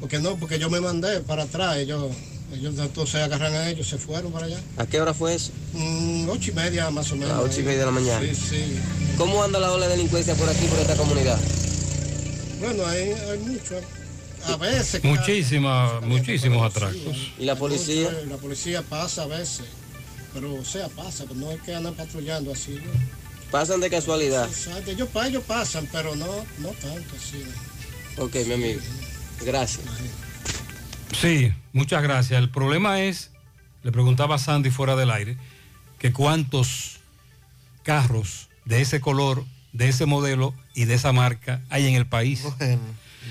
porque 0.00 0.18
no, 0.18 0.36
porque 0.36 0.58
yo 0.58 0.68
me 0.68 0.80
mandé 0.80 1.20
para 1.20 1.44
atrás. 1.44 1.76
Ellos, 1.76 2.10
ellos 2.52 2.74
entonces 2.78 3.16
agarran 3.16 3.54
a 3.54 3.68
ellos, 3.70 3.88
se 3.88 3.98
fueron 3.98 4.32
para 4.32 4.46
allá. 4.46 4.60
¿A 4.76 4.86
qué 4.86 5.00
hora 5.00 5.14
fue 5.14 5.34
eso? 5.34 5.52
Mm, 5.72 6.28
ocho 6.28 6.50
y 6.50 6.54
media 6.54 6.90
más 6.90 7.10
o 7.12 7.16
menos. 7.16 7.32
A 7.32 7.40
ocho 7.40 7.60
y 7.60 7.62
media 7.62 7.80
de 7.80 7.86
la 7.86 7.92
mañana. 7.92 8.20
Sí, 8.20 8.34
sí. 8.34 8.78
¿Cómo 9.16 9.42
anda 9.42 9.58
la 9.58 9.72
ola 9.72 9.86
de 9.86 9.96
delincuencia 9.96 10.34
por 10.34 10.48
aquí, 10.48 10.66
por 10.66 10.78
esta 10.78 10.96
comunidad? 10.96 11.38
Bueno, 12.60 12.86
hay, 12.86 13.12
hay 13.12 13.38
mucho. 13.38 13.80
A 14.46 14.56
veces. 14.56 15.02
Muchísimas, 15.04 16.02
muchísimos 16.02 16.70
atracos. 16.70 17.32
¿Y 17.38 17.44
la 17.44 17.56
policía? 17.56 18.10
mucho, 18.10 18.26
La 18.26 18.36
policía 18.36 18.82
pasa 18.82 19.22
a 19.22 19.26
veces. 19.26 19.66
Pero, 20.34 20.54
o 20.54 20.64
sea, 20.64 20.88
pasa, 20.88 21.24
pero 21.28 21.38
no 21.38 21.50
es 21.50 21.60
que 21.62 21.74
andan 21.74 21.94
patrullando 21.94 22.52
así. 22.52 22.72
¿no? 22.72 22.90
Pasan 23.50 23.80
de 23.80 23.90
casualidad. 23.90 24.48
Exacto, 24.48 24.90
ellos 24.90 25.44
pasan, 25.46 25.88
pero 25.92 26.16
no, 26.16 26.26
no 26.58 26.68
tanto 26.68 27.16
así. 27.16 27.44
¿no? 28.16 28.24
Ok, 28.24 28.36
mi 28.46 28.54
amigo. 28.54 28.80
Gracias. 29.44 29.84
Sí, 31.12 31.52
muchas 31.72 32.02
gracias. 32.02 32.40
El 32.40 32.50
problema 32.50 33.00
es, 33.02 33.30
le 33.82 33.92
preguntaba 33.92 34.36
a 34.36 34.38
Sandy 34.38 34.70
fuera 34.70 34.96
del 34.96 35.10
aire, 35.10 35.36
que 35.98 36.12
cuántos 36.12 37.00
carros 37.82 38.48
de 38.64 38.80
ese 38.80 39.00
color, 39.00 39.44
de 39.72 39.88
ese 39.88 40.06
modelo 40.06 40.54
y 40.74 40.84
de 40.84 40.94
esa 40.94 41.12
marca 41.12 41.60
hay 41.70 41.86
en 41.86 41.94
el 41.94 42.06
país. 42.06 42.44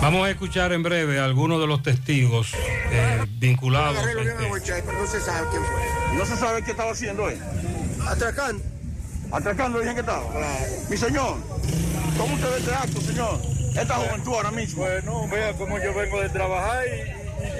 Vamos 0.00 0.26
a 0.26 0.30
escuchar 0.30 0.72
en 0.72 0.82
breve 0.82 1.18
a 1.20 1.24
algunos 1.24 1.60
de 1.60 1.66
los 1.66 1.82
testigos 1.82 2.52
eh, 2.90 3.24
vinculados. 3.38 3.96
a 3.98 4.10
este- 4.10 4.92
no 4.92 5.06
se 5.06 5.20
sabe 5.20 5.48
quién 5.50 5.62
fue. 5.64 6.16
No 6.18 6.26
se 6.26 6.36
sabe 6.36 6.62
qué 6.62 6.70
estaba 6.72 6.92
haciendo 6.92 7.28
él. 7.28 7.38
Atracando. 8.06 8.62
Atracando, 9.30 9.80
dije 9.80 9.94
que 9.94 10.00
estaba. 10.00 10.24
Mi 10.90 10.96
señor, 10.96 11.36
¿cómo 12.18 12.34
usted 12.34 12.50
ve 12.50 12.56
este 12.58 12.74
acto, 12.74 13.00
señor? 13.00 13.40
Esta 13.76 13.94
juventud 13.94 14.32
ahora 14.34 14.50
mismo. 14.50 14.82
Bueno, 14.82 15.26
vea 15.28 15.52
cómo 15.54 15.78
yo 15.78 15.94
vengo 15.94 16.20
de 16.20 16.28
trabajar 16.28 16.84
y, 16.86 16.90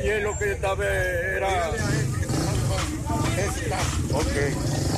y, 0.04 0.06
y 0.06 0.10
él 0.10 0.24
lo 0.24 0.36
que 0.38 0.52
estaba 0.52 0.84
era. 0.84 1.70
Ok. 4.12 4.26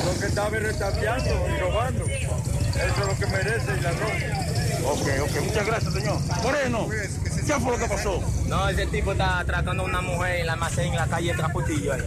Lo 0.04 0.20
que 0.20 0.26
estaba 0.26 0.56
era 0.56 0.70
estafiando 0.70 1.46
y 1.48 1.60
robando. 1.60 2.04
Eso 2.04 3.00
es 3.00 3.06
lo 3.06 3.16
que 3.18 3.26
merece 3.26 3.70
el 3.72 3.82
ladrón. 3.82 4.53
Ok, 4.86 5.08
ok, 5.22 5.44
muchas 5.44 5.66
gracias, 5.66 5.92
señor. 5.94 6.18
Moreno, 6.42 6.88
¿qué 6.88 7.54
fue 7.54 7.72
lo 7.72 7.78
que 7.78 7.86
pasó? 7.86 8.20
No, 8.46 8.68
ese 8.68 8.86
tipo 8.86 9.12
está 9.12 9.38
atracando 9.40 9.82
a 9.82 9.86
una 9.86 10.00
mujer 10.00 10.36
en 10.36 10.40
el 10.42 10.50
almacén 10.50 10.88
en 10.92 10.96
la 10.96 11.06
calle 11.06 11.32
Trapotillo 11.34 11.94
ahí. 11.94 12.02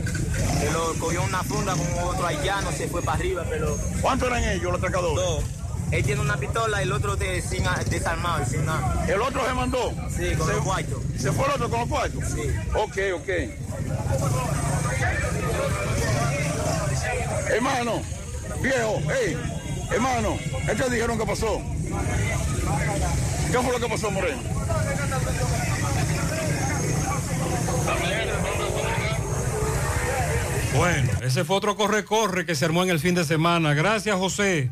Que 0.61 0.71
lo 0.71 0.93
cogió 0.99 1.23
una 1.23 1.43
funda 1.43 1.73
con 1.73 1.87
otro 2.03 2.27
haitiano, 2.27 2.71
se 2.71 2.87
fue 2.87 3.01
para 3.01 3.17
arriba, 3.17 3.43
pero... 3.49 3.77
¿Cuántos 4.01 4.27
eran 4.29 4.43
ellos, 4.43 4.63
los 4.71 4.75
atracadores? 4.75 5.15
Dos. 5.25 5.43
Él 5.91 6.03
tiene 6.03 6.21
una 6.21 6.37
pistola 6.37 6.81
y 6.81 6.83
el 6.83 6.91
otro 6.91 7.15
de, 7.15 7.41
sin, 7.41 7.63
desarmado, 7.89 8.45
sin 8.45 8.65
nada. 8.65 9.05
¿El 9.07 9.21
otro 9.21 9.45
se 9.47 9.53
mandó? 9.53 9.89
Sí, 10.15 10.35
con 10.35 10.47
Se- 10.47 10.53
los. 10.53 11.21
¿Se 11.21 11.31
fue 11.31 11.45
el 11.45 11.51
otro 11.53 11.69
con 11.69 11.79
los 11.79 11.89
cuartos? 11.89 12.23
Sí. 12.25 12.41
Ok, 12.75 12.97
ok. 13.15 13.29
Hermano, 17.49 18.01
viejo, 18.61 19.01
hey, 19.09 19.37
hermano, 19.91 20.37
¿qué 20.65 20.89
dijeron 20.89 21.17
que 21.17 21.25
pasó? 21.25 21.61
¿Qué 23.51 23.57
fue 23.59 23.71
lo 23.71 23.79
que 23.79 23.87
pasó, 23.87 24.11
Moreno? 24.11 24.41
Bueno, 30.75 31.11
ese 31.23 31.43
fue 31.43 31.55
otro 31.55 31.75
corre-corre 31.75 32.45
que 32.45 32.53
se 32.53 32.65
armó 32.65 32.83
en 32.83 32.89
el 32.89 32.99
fin 32.99 33.15
de 33.15 33.23
semana. 33.23 33.73
Gracias, 33.73 34.15
José. 34.15 34.71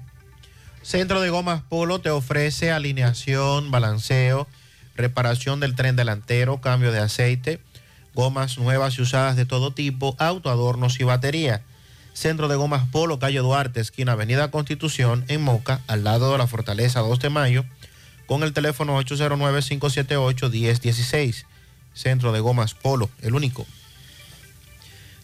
Centro 0.84 1.20
de 1.20 1.32
Gomas 1.32 1.64
Polo 1.64 2.00
te 2.00 2.12
ofrece 2.12 2.72
alineación, 2.72 3.72
balanceo, 3.72 4.48
reparación 4.96 5.60
del 5.60 5.74
tren 5.74 5.96
delantero, 5.96 6.62
cambio 6.62 6.92
de 6.92 7.00
aceite, 7.00 7.60
gomas 8.14 8.60
nuevas 8.60 8.98
y 9.00 9.02
usadas 9.02 9.36
de 9.36 9.48
todo 9.48 9.72
tipo, 9.72 10.16
auto, 10.20 10.52
adornos 10.52 11.00
y 11.00 11.04
batería. 11.04 11.64
Centro 12.14 12.48
de 12.48 12.56
Gomas 12.56 12.88
Polo, 12.88 13.18
calle 13.18 13.40
Duarte, 13.40 13.82
esquina 13.82 14.12
Avenida 14.12 14.52
Constitución, 14.52 15.26
en 15.28 15.42
Moca, 15.42 15.82
al 15.88 16.04
lado 16.04 16.32
de 16.32 16.38
la 16.38 16.48
Fortaleza 16.48 17.00
2 17.00 17.20
de 17.20 17.30
Mayo, 17.30 17.66
con 18.26 18.44
el 18.44 18.54
teléfono 18.54 18.98
809-578-1016. 19.02 21.44
Centro 21.94 22.32
de 22.32 22.40
Gomas 22.40 22.74
Polo, 22.74 23.10
el 23.22 23.36
único. 23.36 23.68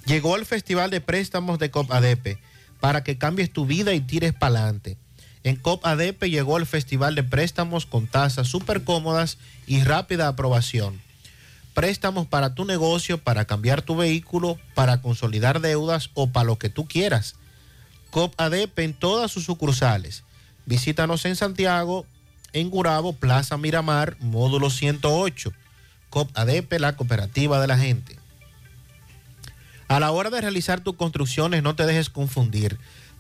Llegó 0.06 0.36
el 0.36 0.46
Festival 0.46 0.90
de 0.90 1.02
Préstamos 1.02 1.60
de 1.60 1.70
COP 1.70 1.92
ADP 1.92 2.40
para 2.80 3.04
que 3.04 3.18
cambies 3.18 3.54
tu 3.54 3.66
vida 3.66 3.94
y 3.94 4.02
tires 4.02 4.34
para 4.34 4.60
adelante. 4.60 4.98
En 5.44 5.56
COP 5.56 5.86
ADP 5.86 6.24
llegó 6.24 6.58
el 6.58 6.66
Festival 6.66 7.16
de 7.16 7.24
Préstamos 7.24 7.86
con 7.86 8.08
tasas 8.08 8.48
súper 8.48 8.84
cómodas 8.84 9.38
y 9.68 9.84
rápida 9.84 10.28
aprobación. 10.28 11.02
Préstamos 11.74 12.28
para 12.28 12.54
tu 12.54 12.66
negocio, 12.66 13.18
para 13.18 13.46
cambiar 13.46 13.82
tu 13.82 13.96
vehículo, 13.96 14.60
para 14.76 15.02
consolidar 15.02 15.62
deudas 15.62 16.10
o 16.14 16.32
para 16.32 16.46
lo 16.46 16.58
que 16.58 16.70
tú 16.70 16.88
quieras. 16.88 17.36
COP 18.10 18.40
ADP 18.40 18.80
en 18.80 18.94
todas 18.94 19.32
sus 19.32 19.46
sucursales. 19.46 20.24
Visítanos 20.66 21.26
en 21.26 21.36
Santiago, 21.36 22.06
en 22.54 22.70
Gurabo, 22.70 23.14
Plaza 23.14 23.58
Miramar, 23.58 24.18
módulo 24.20 24.70
108. 24.70 25.52
COP 26.10 26.30
ADP, 26.38 26.80
la 26.80 26.96
cooperativa 26.98 27.62
de 27.62 27.68
la 27.68 27.78
gente. 27.78 28.18
A 29.88 30.00
la 30.00 30.12
hora 30.12 30.30
de 30.30 30.42
realizar 30.42 30.82
tus 30.82 30.96
construcciones, 30.96 31.64
no 31.64 31.76
te 31.76 31.86
dejes 31.86 32.10
confundir. 32.10 32.78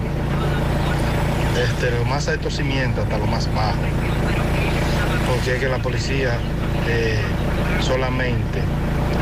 desde 1.54 1.96
lo 1.96 2.04
más 2.04 2.26
alto 2.26 2.50
cimiento 2.50 3.02
hasta 3.02 3.18
lo 3.18 3.26
más 3.26 3.52
bajo. 3.54 3.80
Que 5.44 5.68
la 5.68 5.78
policía 5.78 6.38
eh, 6.88 7.20
solamente 7.80 8.60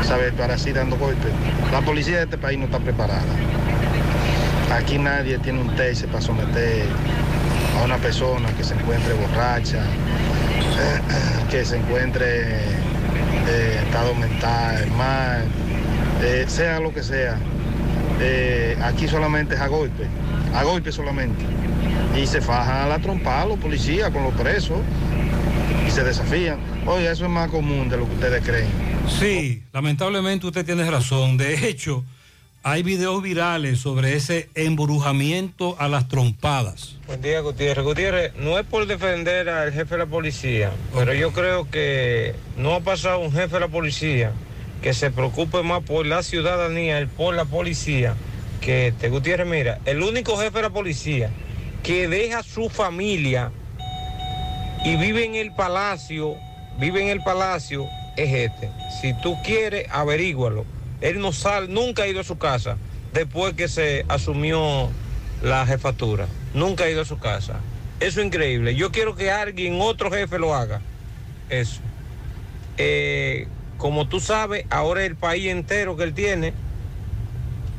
sabe 0.03 0.31
para 0.31 0.53
así 0.53 0.71
dando 0.71 0.95
golpes. 0.95 1.31
La 1.71 1.81
policía 1.81 2.17
de 2.17 2.23
este 2.23 2.37
país 2.37 2.59
no 2.59 2.65
está 2.65 2.77
preparada. 2.77 3.23
Aquí 4.71 4.99
nadie 4.99 5.39
tiene 5.39 5.61
un 5.61 5.75
taser 5.75 6.07
para 6.09 6.21
someter 6.21 6.85
a 7.79 7.85
una 7.85 7.97
persona 7.97 8.47
que 8.55 8.63
se 8.63 8.75
encuentre 8.75 9.13
borracha, 9.15 9.83
que 11.49 11.65
se 11.65 11.77
encuentre 11.77 12.51
eh, 13.47 13.79
estado 13.83 14.13
mental, 14.13 14.91
mal, 14.91 15.43
eh, 16.21 16.45
sea 16.47 16.79
lo 16.79 16.93
que 16.93 17.01
sea. 17.01 17.35
Eh, 18.19 18.77
aquí 18.83 19.07
solamente 19.07 19.55
es 19.55 19.61
a 19.61 19.67
golpe, 19.67 20.05
a 20.53 20.63
golpe 20.63 20.91
solamente. 20.91 21.43
Y 22.15 22.27
se 22.27 22.41
fajan 22.41 22.85
a 22.85 22.87
la 22.87 22.99
trompa 22.99 23.43
los 23.45 23.57
policías 23.57 24.11
con 24.11 24.23
los 24.23 24.33
presos 24.35 24.77
y 25.87 25.91
se 25.91 26.03
desafían. 26.03 26.59
Oye, 26.85 27.11
eso 27.11 27.25
es 27.25 27.31
más 27.31 27.49
común 27.49 27.89
de 27.89 27.97
lo 27.97 28.05
que 28.07 28.13
ustedes 28.13 28.43
creen. 28.43 28.67
Sí, 29.19 29.63
lamentablemente 29.73 30.47
usted 30.47 30.65
tiene 30.65 30.89
razón. 30.89 31.37
De 31.37 31.67
hecho, 31.67 32.03
hay 32.63 32.83
videos 32.83 33.23
virales 33.23 33.79
sobre 33.79 34.15
ese 34.15 34.49
embrujamiento 34.53 35.75
a 35.79 35.87
las 35.87 36.07
trompadas. 36.07 36.95
Buen 37.07 37.21
día, 37.21 37.39
Gutiérrez. 37.39 37.83
Gutiérrez, 37.83 38.35
no 38.35 38.59
es 38.59 38.65
por 38.65 38.85
defender 38.85 39.49
al 39.49 39.73
jefe 39.73 39.95
de 39.95 39.97
la 39.97 40.05
policía, 40.05 40.71
pero 40.93 41.13
yo 41.13 41.31
creo 41.31 41.69
que 41.69 42.35
no 42.57 42.75
ha 42.75 42.81
pasado 42.81 43.19
un 43.19 43.31
jefe 43.31 43.55
de 43.55 43.59
la 43.61 43.67
policía 43.67 44.33
que 44.81 44.93
se 44.93 45.11
preocupe 45.11 45.63
más 45.63 45.83
por 45.83 46.05
la 46.05 46.21
ciudadanía, 46.21 46.99
el 46.99 47.07
por 47.07 47.35
la 47.35 47.45
policía, 47.45 48.15
que 48.61 48.87
este. 48.87 49.09
Gutiérrez, 49.09 49.47
mira, 49.47 49.79
el 49.85 50.03
único 50.03 50.37
jefe 50.37 50.57
de 50.57 50.61
la 50.63 50.69
policía 50.69 51.31
que 51.81 52.07
deja 52.07 52.43
su 52.43 52.69
familia 52.69 53.51
y 54.83 54.95
vive 54.95 55.25
en 55.25 55.35
el 55.35 55.51
palacio, 55.51 56.35
vive 56.79 57.01
en 57.01 57.09
el 57.09 57.21
palacio, 57.21 57.87
es 58.15 58.33
este. 58.33 58.69
Si 59.01 59.13
tú 59.21 59.37
quieres, 59.43 59.87
averígualo. 59.91 60.65
Él 61.01 61.19
no 61.19 61.31
sale, 61.33 61.67
nunca 61.67 62.03
ha 62.03 62.07
ido 62.07 62.21
a 62.21 62.23
su 62.23 62.37
casa 62.37 62.77
después 63.13 63.53
que 63.53 63.67
se 63.67 64.05
asumió 64.07 64.89
la 65.41 65.65
jefatura. 65.65 66.27
Nunca 66.53 66.85
ha 66.85 66.89
ido 66.89 67.01
a 67.01 67.05
su 67.05 67.19
casa. 67.19 67.59
Eso 67.99 68.19
es 68.19 68.25
increíble. 68.25 68.75
Yo 68.75 68.91
quiero 68.91 69.15
que 69.15 69.31
alguien, 69.31 69.79
otro 69.79 70.11
jefe 70.11 70.39
lo 70.39 70.55
haga. 70.55 70.81
Eso. 71.49 71.81
Eh, 72.77 73.47
como 73.77 74.07
tú 74.07 74.19
sabes, 74.19 74.65
ahora 74.69 75.05
el 75.05 75.15
país 75.15 75.47
entero 75.47 75.95
que 75.97 76.03
él 76.03 76.13
tiene, 76.13 76.53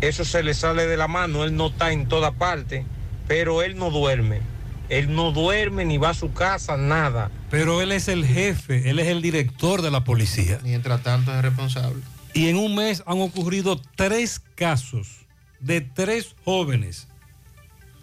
eso 0.01 0.25
se 0.25 0.43
le 0.43 0.55
sale 0.55 0.87
de 0.87 0.97
la 0.97 1.09
mano. 1.09 1.45
Él 1.45 1.57
no 1.57 1.69
está 1.69 1.93
en 1.93 2.07
toda 2.07 2.33
parte, 2.33 2.85
pero 3.27 3.63
él 3.63 3.77
no 3.77 3.91
duerme. 3.91 4.52
Él 4.93 5.15
no 5.15 5.33
duerme 5.33 5.87
ni 5.87 5.97
va 5.97 6.11
a 6.11 6.15
su 6.15 6.35
casa, 6.35 6.77
nada. 6.77 7.31
Pero 7.49 7.81
él 7.81 7.93
es 7.93 8.09
el 8.09 8.27
jefe, 8.27 8.91
él 8.91 8.99
es 8.99 9.09
el 9.09 9.23
director 9.23 9.81
de 9.81 9.91
la 9.91 10.05
policía. 10.05 10.59
Mientras 10.63 11.03
tanto 11.03 11.35
es 11.35 11.41
responsable. 11.41 12.03
Y 12.35 12.49
en 12.49 12.59
un 12.59 12.75
mes 12.75 13.03
han 13.07 13.23
ocurrido 13.23 13.81
tres 13.97 14.39
casos 14.55 15.25
de 15.61 15.81
tres 15.81 16.35
jóvenes 16.45 17.09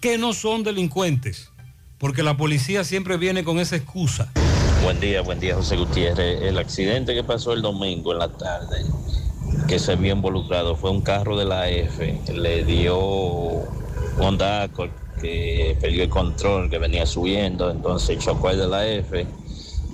que 0.01 0.17
no 0.17 0.33
son 0.33 0.63
delincuentes, 0.63 1.51
porque 1.99 2.23
la 2.23 2.37
policía 2.37 2.83
siempre 2.83 3.17
viene 3.17 3.43
con 3.43 3.59
esa 3.59 3.75
excusa. 3.75 4.31
Buen 4.81 4.99
día, 4.99 5.21
buen 5.21 5.39
día, 5.39 5.53
José 5.53 5.75
Gutiérrez. 5.75 6.41
El 6.41 6.57
accidente 6.57 7.13
que 7.13 7.23
pasó 7.23 7.53
el 7.53 7.61
domingo 7.61 8.13
en 8.13 8.17
la 8.17 8.29
tarde, 8.29 8.83
que 9.67 9.77
se 9.77 9.95
vio 9.95 10.15
involucrado, 10.15 10.75
fue 10.75 10.89
un 10.89 11.01
carro 11.01 11.37
de 11.37 11.45
la 11.45 11.69
F. 11.69 12.19
Le 12.33 12.63
dio 12.65 12.97
Honda 14.17 14.63
Accord 14.63 14.89
que 15.19 15.77
perdió 15.79 16.03
el 16.03 16.09
control, 16.09 16.69
que 16.69 16.77
venía 16.77 17.05
subiendo, 17.05 17.69
entonces 17.69 18.17
chocó 18.19 18.49
el 18.49 18.59
de 18.59 18.67
la 18.67 18.87
F 18.87 19.27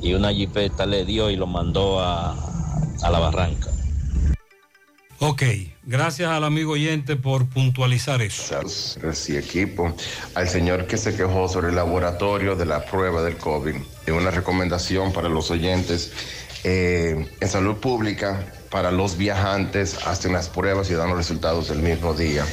y 0.02 0.14
una 0.14 0.32
jipeta 0.32 0.86
le 0.86 1.06
dio 1.06 1.30
y 1.30 1.36
lo 1.36 1.48
mandó 1.48 2.00
a, 2.00 2.32
a 3.02 3.10
la 3.10 3.20
barranca. 3.20 3.70
Ok, 5.20 5.44
gracias 5.84 6.30
al 6.30 6.44
amigo 6.44 6.74
oyente 6.74 7.16
por 7.16 7.48
puntualizar 7.48 8.22
eso. 8.22 8.44
Gracias, 8.52 9.30
equipo. 9.30 9.96
Al 10.34 10.50
señor 10.50 10.88
que 10.88 10.98
se 10.98 11.16
quejó 11.16 11.48
sobre 11.48 11.70
el 11.70 11.76
laboratorio 11.76 12.56
de 12.56 12.66
la 12.66 12.86
prueba 12.86 13.24
del 13.24 13.38
COVID, 13.38 13.76
es 14.06 14.14
una 14.14 14.30
recomendación 14.30 15.14
para 15.14 15.30
los 15.30 15.52
oyentes. 15.52 16.12
Eh, 16.66 17.30
en 17.40 17.48
salud 17.48 17.76
pública, 17.78 18.46
para 18.70 18.92
los 18.92 19.18
viajantes, 19.18 20.06
hacen 20.06 20.34
las 20.34 20.50
pruebas 20.50 20.90
y 20.90 20.96
dan 20.96 21.10
los 21.10 21.18
resultados 21.18 21.70
el 21.70 21.80
mismo 21.80 22.14
día. 22.14 22.46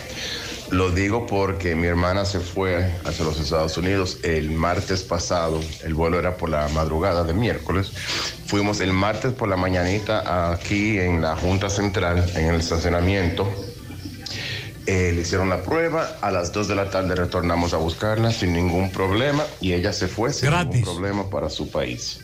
Lo 0.73 0.91
digo 0.91 1.27
porque 1.27 1.75
mi 1.75 1.87
hermana 1.87 2.25
se 2.25 2.41
fue 2.41 2.91
hacia 3.05 3.27
los 3.27 3.39
Estados 3.39 3.77
Unidos 3.77 4.17
el 4.23 4.51
martes 4.51 5.03
pasado. 5.03 5.61
El 5.85 5.93
vuelo 5.93 6.19
era 6.19 6.39
por 6.39 6.49
la 6.49 6.67
madrugada 6.69 7.25
de 7.25 7.35
miércoles. 7.35 7.93
Fuimos 8.47 8.81
el 8.81 8.95
martes 8.95 9.35
por 9.35 9.51
la 9.51 9.57
mañanita 9.59 10.51
aquí 10.51 10.99
en 10.99 11.21
la 11.21 11.37
Junta 11.37 11.69
Central, 11.69 12.25
en 12.37 12.47
el 12.47 12.61
estacionamiento. 12.61 13.47
Eh, 14.87 15.13
le 15.15 15.21
hicieron 15.21 15.51
la 15.51 15.63
prueba. 15.63 16.17
A 16.23 16.31
las 16.31 16.53
2 16.53 16.69
de 16.69 16.75
la 16.75 16.89
tarde 16.89 17.17
retornamos 17.17 17.75
a 17.75 17.77
buscarla 17.77 18.33
sin 18.33 18.55
ningún 18.55 18.91
problema 18.91 19.45
y 19.61 19.75
ella 19.75 19.93
se 19.93 20.09
fue 20.09 20.33
sin 20.33 20.53
ningún 20.53 20.81
problema 20.81 21.29
para 21.29 21.51
su 21.51 21.71
país. 21.71 22.21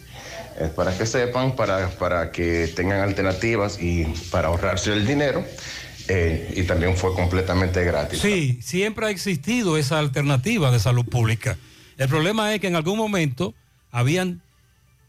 Es 0.58 0.70
para 0.70 0.96
que 0.96 1.04
sepan, 1.04 1.54
para, 1.54 1.90
para 1.90 2.32
que 2.32 2.66
tengan 2.74 3.02
alternativas 3.02 3.78
y 3.78 4.06
para 4.30 4.48
ahorrarse 4.48 4.94
el 4.94 5.06
dinero. 5.06 5.44
Eh, 6.08 6.54
y 6.56 6.62
también 6.62 6.96
fue 6.96 7.14
completamente 7.14 7.84
gratis. 7.84 8.20
Sí, 8.20 8.58
siempre 8.62 9.06
ha 9.06 9.10
existido 9.10 9.76
esa 9.76 9.98
alternativa 9.98 10.70
de 10.70 10.80
salud 10.80 11.04
pública. 11.04 11.58
El 11.98 12.08
problema 12.08 12.54
es 12.54 12.60
que 12.60 12.66
en 12.66 12.76
algún 12.76 12.96
momento 12.96 13.54
habían 13.90 14.40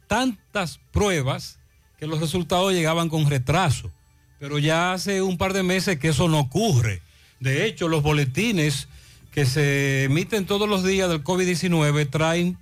tantas 0.08 0.80
pruebas 0.92 1.60
que 2.00 2.08
los 2.08 2.20
resultados 2.20 2.74
llegaban 2.74 3.08
con 3.08 3.30
retraso. 3.30 3.92
Pero 4.40 4.58
ya 4.60 4.94
hace 4.94 5.22
un 5.22 5.38
par 5.38 5.54
de 5.54 5.64
meses 5.64 6.00
que 6.00 6.10
eso 6.10 6.28
no 6.28 6.40
ocurre. 6.40 7.02
De 7.40 7.66
hecho, 7.66 7.88
los 7.88 8.04
boletines 8.04 8.88
que 9.32 9.46
se 9.46 10.06
emiten 10.06 10.46
todos 10.46 10.68
los 10.68 10.84
días 10.84 11.10
del 11.10 11.24
COVID-19 11.24 12.10
traen 12.10 12.58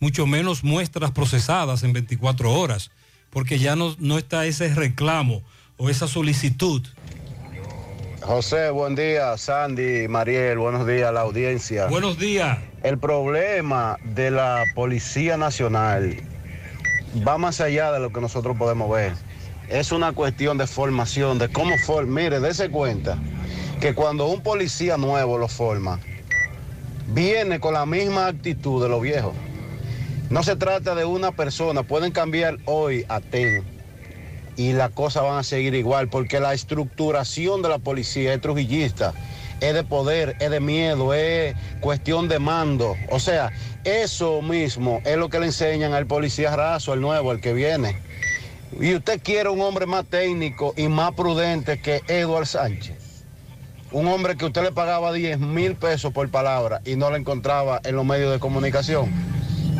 mucho 0.00 0.26
menos 0.26 0.64
muestras 0.64 1.10
procesadas 1.12 1.82
en 1.82 1.92
24 1.92 2.52
horas, 2.52 2.90
porque 3.30 3.58
ya 3.58 3.76
no, 3.76 3.94
no 3.98 4.18
está 4.18 4.46
ese 4.46 4.74
reclamo 4.74 5.42
o 5.76 5.90
esa 5.90 6.08
solicitud. 6.08 6.86
José, 8.20 8.70
buen 8.70 8.94
día. 8.94 9.36
Sandy, 9.38 10.08
Mariel, 10.08 10.58
buenos 10.58 10.86
días 10.86 11.08
a 11.08 11.12
la 11.12 11.20
audiencia. 11.20 11.86
Buenos 11.86 12.18
días. 12.18 12.58
El 12.82 12.98
problema 12.98 13.96
de 14.02 14.30
la 14.30 14.64
Policía 14.74 15.36
Nacional 15.36 16.16
va 17.26 17.38
más 17.38 17.60
allá 17.60 17.92
de 17.92 18.00
lo 18.00 18.12
que 18.12 18.20
nosotros 18.20 18.56
podemos 18.56 18.90
ver. 18.90 19.12
Es 19.68 19.92
una 19.92 20.12
cuestión 20.12 20.58
de 20.58 20.66
formación, 20.66 21.38
de 21.38 21.48
cómo 21.48 21.78
forma. 21.78 22.20
Mire, 22.22 22.40
dése 22.40 22.70
cuenta 22.70 23.18
que 23.80 23.94
cuando 23.94 24.26
un 24.26 24.42
policía 24.42 24.96
nuevo 24.96 25.38
lo 25.38 25.46
forma, 25.46 26.00
viene 27.06 27.60
con 27.60 27.74
la 27.74 27.86
misma 27.86 28.26
actitud 28.26 28.82
de 28.82 28.88
los 28.88 29.00
viejos. 29.00 29.34
No 30.28 30.42
se 30.42 30.56
trata 30.56 30.94
de 30.94 31.04
una 31.04 31.32
persona, 31.32 31.82
pueden 31.84 32.10
cambiar 32.10 32.58
hoy 32.66 33.04
a 33.08 33.20
TEN 33.20 33.77
y 34.58 34.72
las 34.72 34.90
cosas 34.90 35.22
van 35.22 35.38
a 35.38 35.42
seguir 35.44 35.74
igual, 35.74 36.08
porque 36.08 36.40
la 36.40 36.52
estructuración 36.52 37.62
de 37.62 37.68
la 37.68 37.78
policía 37.78 38.34
es 38.34 38.40
trujillista, 38.40 39.14
es 39.60 39.72
de 39.72 39.84
poder, 39.84 40.36
es 40.40 40.50
de 40.50 40.58
miedo, 40.58 41.14
es 41.14 41.54
cuestión 41.80 42.26
de 42.28 42.40
mando. 42.40 42.96
O 43.08 43.20
sea, 43.20 43.52
eso 43.84 44.42
mismo 44.42 45.00
es 45.04 45.16
lo 45.16 45.28
que 45.28 45.38
le 45.38 45.46
enseñan 45.46 45.94
al 45.94 46.06
policía 46.06 46.56
raso, 46.56 46.92
al 46.92 47.00
nuevo, 47.00 47.30
al 47.30 47.40
que 47.40 47.52
viene. 47.52 47.96
Y 48.80 48.96
usted 48.96 49.22
quiere 49.22 49.48
un 49.48 49.60
hombre 49.60 49.86
más 49.86 50.04
técnico 50.06 50.74
y 50.76 50.88
más 50.88 51.12
prudente 51.14 51.80
que 51.80 52.02
Eduard 52.08 52.46
Sánchez. 52.46 52.96
Un 53.92 54.08
hombre 54.08 54.36
que 54.36 54.44
usted 54.44 54.62
le 54.64 54.72
pagaba 54.72 55.12
10 55.12 55.38
mil 55.38 55.76
pesos 55.76 56.12
por 56.12 56.28
palabra 56.30 56.82
y 56.84 56.96
no 56.96 57.10
la 57.10 57.16
encontraba 57.16 57.80
en 57.84 57.94
los 57.94 58.04
medios 58.04 58.32
de 58.32 58.40
comunicación. 58.40 59.37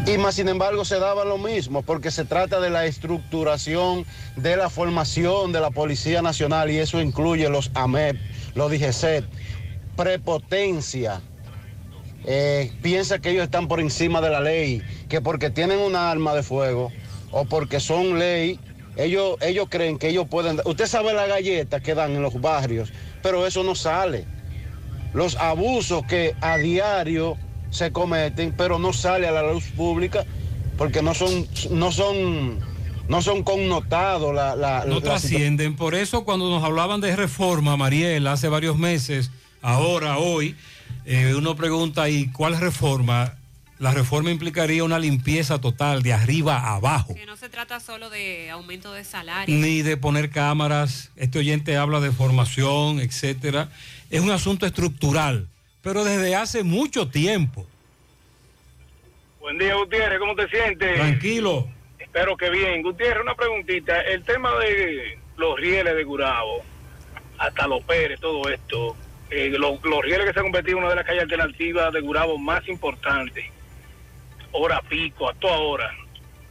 Y 0.09 0.17
más 0.17 0.37
sin 0.37 0.49
embargo 0.49 0.87
se 0.87 0.99
daba 0.99 1.27
lo 1.27 1.37
mismo 1.37 1.83
porque 1.83 2.11
se 2.11 2.25
trata 2.25 2.61
de 2.61 2.71
la 2.71 2.87
estructuración 2.87 4.07
de 4.37 4.57
la 4.57 4.71
formación 4.71 5.53
de 5.53 5.61
la 5.61 5.71
Policía 5.71 6.23
Nacional 6.23 6.71
y 6.71 6.79
eso 6.79 7.03
incluye 7.03 7.47
los 7.51 7.71
AMEP, 7.75 8.17
los 8.55 8.71
DGCET, 8.71 9.27
prepotencia. 9.97 11.21
Eh, 12.25 12.73
piensa 12.81 13.19
que 13.19 13.33
ellos 13.33 13.45
están 13.45 13.69
por 13.69 13.81
encima 13.81 14.23
de 14.23 14.31
la 14.31 14.41
ley, 14.41 14.83
que 15.11 15.21
porque 15.21 15.51
tienen 15.51 15.79
una 15.79 16.11
arma 16.11 16.35
de 16.35 16.43
fuego 16.43 16.91
o 17.31 17.45
porque 17.45 17.79
son 17.79 18.19
ley, 18.19 18.59
ellos, 18.97 19.37
ellos 19.43 19.67
creen 19.69 19.99
que 19.99 20.09
ellos 20.09 20.27
pueden... 20.27 20.59
Usted 20.65 20.87
sabe 20.87 21.13
la 21.13 21.27
galleta 21.27 21.81
que 21.81 21.95
dan 21.95 22.13
en 22.13 22.23
los 22.23 22.41
barrios, 22.41 22.95
pero 23.23 23.47
eso 23.47 23.63
no 23.63 23.75
sale. 23.75 24.25
Los 25.13 25.37
abusos 25.37 26.07
que 26.07 26.35
a 26.41 26.57
diario 26.57 27.37
se 27.71 27.93
cometen, 27.93 28.55
pero 28.57 28.79
no 28.79 28.93
sale 28.93 29.27
a 29.27 29.33
la 29.33 29.53
luz 29.53 29.65
pública 29.77 30.25
porque 30.77 31.03
no 31.03 31.13
son, 31.15 31.47
no 31.71 31.91
son, 31.91 32.61
no 33.09 33.21
son 33.21 33.43
connotados. 33.43 34.35
La, 34.35 34.55
la, 34.55 34.85
no 34.87 34.97
la 34.97 35.01
trascienden. 35.01 35.77
Por 35.77 35.95
eso 35.95 36.25
cuando 36.25 36.49
nos 36.49 36.63
hablaban 36.63 37.01
de 37.01 37.15
reforma, 37.17 37.77
Mariel, 37.77 38.27
hace 38.27 38.49
varios 38.49 38.79
meses, 38.79 39.31
ahora, 39.61 40.19
hoy, 40.19 40.55
eh, 41.05 41.35
uno 41.37 41.57
pregunta, 41.57 42.09
¿y 42.09 42.29
cuál 42.29 42.59
reforma? 42.59 43.35
La 43.79 43.93
reforma 43.93 44.33
implicaría 44.33 44.83
una 44.83 44.99
limpieza 44.99 45.61
total 45.61 46.03
de 46.03 46.13
arriba 46.13 46.59
a 46.59 46.77
abajo. 46.77 47.15
Que 47.15 47.27
no 47.27 47.37
se 47.37 47.49
trata 47.49 47.79
solo 47.79 48.11
de 48.11 48.51
aumento 48.51 48.93
de 48.93 49.05
salario. 49.05 49.55
Ni 49.55 49.83
de 49.83 49.97
poner 49.97 50.31
cámaras. 50.31 51.11
Este 51.15 51.39
oyente 51.39 51.77
habla 51.77 52.01
de 52.01 52.11
formación, 52.11 52.99
etcétera. 52.99 53.69
Es 54.11 54.21
un 54.21 54.33
asunto 54.33 54.67
estructural, 54.67 55.47
pero 55.89 56.05
desde 56.05 56.37
hace 56.37 56.65
mucho 56.65 57.09
tiempo. 57.09 57.65
Buen 59.41 59.57
día, 59.57 59.75
Gutiérrez, 59.75 60.19
¿cómo 60.19 60.35
te 60.35 60.47
sientes? 60.49 60.97
Tranquilo. 60.97 61.67
Espero 61.99 62.37
que 62.37 62.51
bien. 62.51 62.83
Gutiérrez, 62.83 63.23
una 63.23 63.35
preguntita. 63.35 63.99
El 64.03 64.23
tema 64.23 64.55
de 64.59 65.19
los 65.39 65.59
rieles 65.59 65.95
de 65.97 66.05
Gurabo, 66.05 66.63
hasta 67.39 67.67
los 67.67 67.83
Pérez, 67.85 68.21
todo 68.21 68.51
esto, 68.51 68.97
eh, 69.31 69.49
los, 69.59 69.83
los 69.83 70.03
rieles 70.03 70.27
que 70.27 70.35
se 70.35 70.41
han 70.41 70.45
convertido 70.47 70.77
en 70.77 70.83
una 70.85 70.91
de 70.91 70.97
las 70.97 71.07
calles 71.07 71.23
alternativas 71.23 71.91
de 71.95 72.01
Gurabo 72.03 72.37
más 72.37 72.69
importantes, 72.69 73.47
hora 74.53 74.83
pico, 74.91 75.31
a 75.31 75.33
toda 75.37 75.57
hora. 75.57 75.91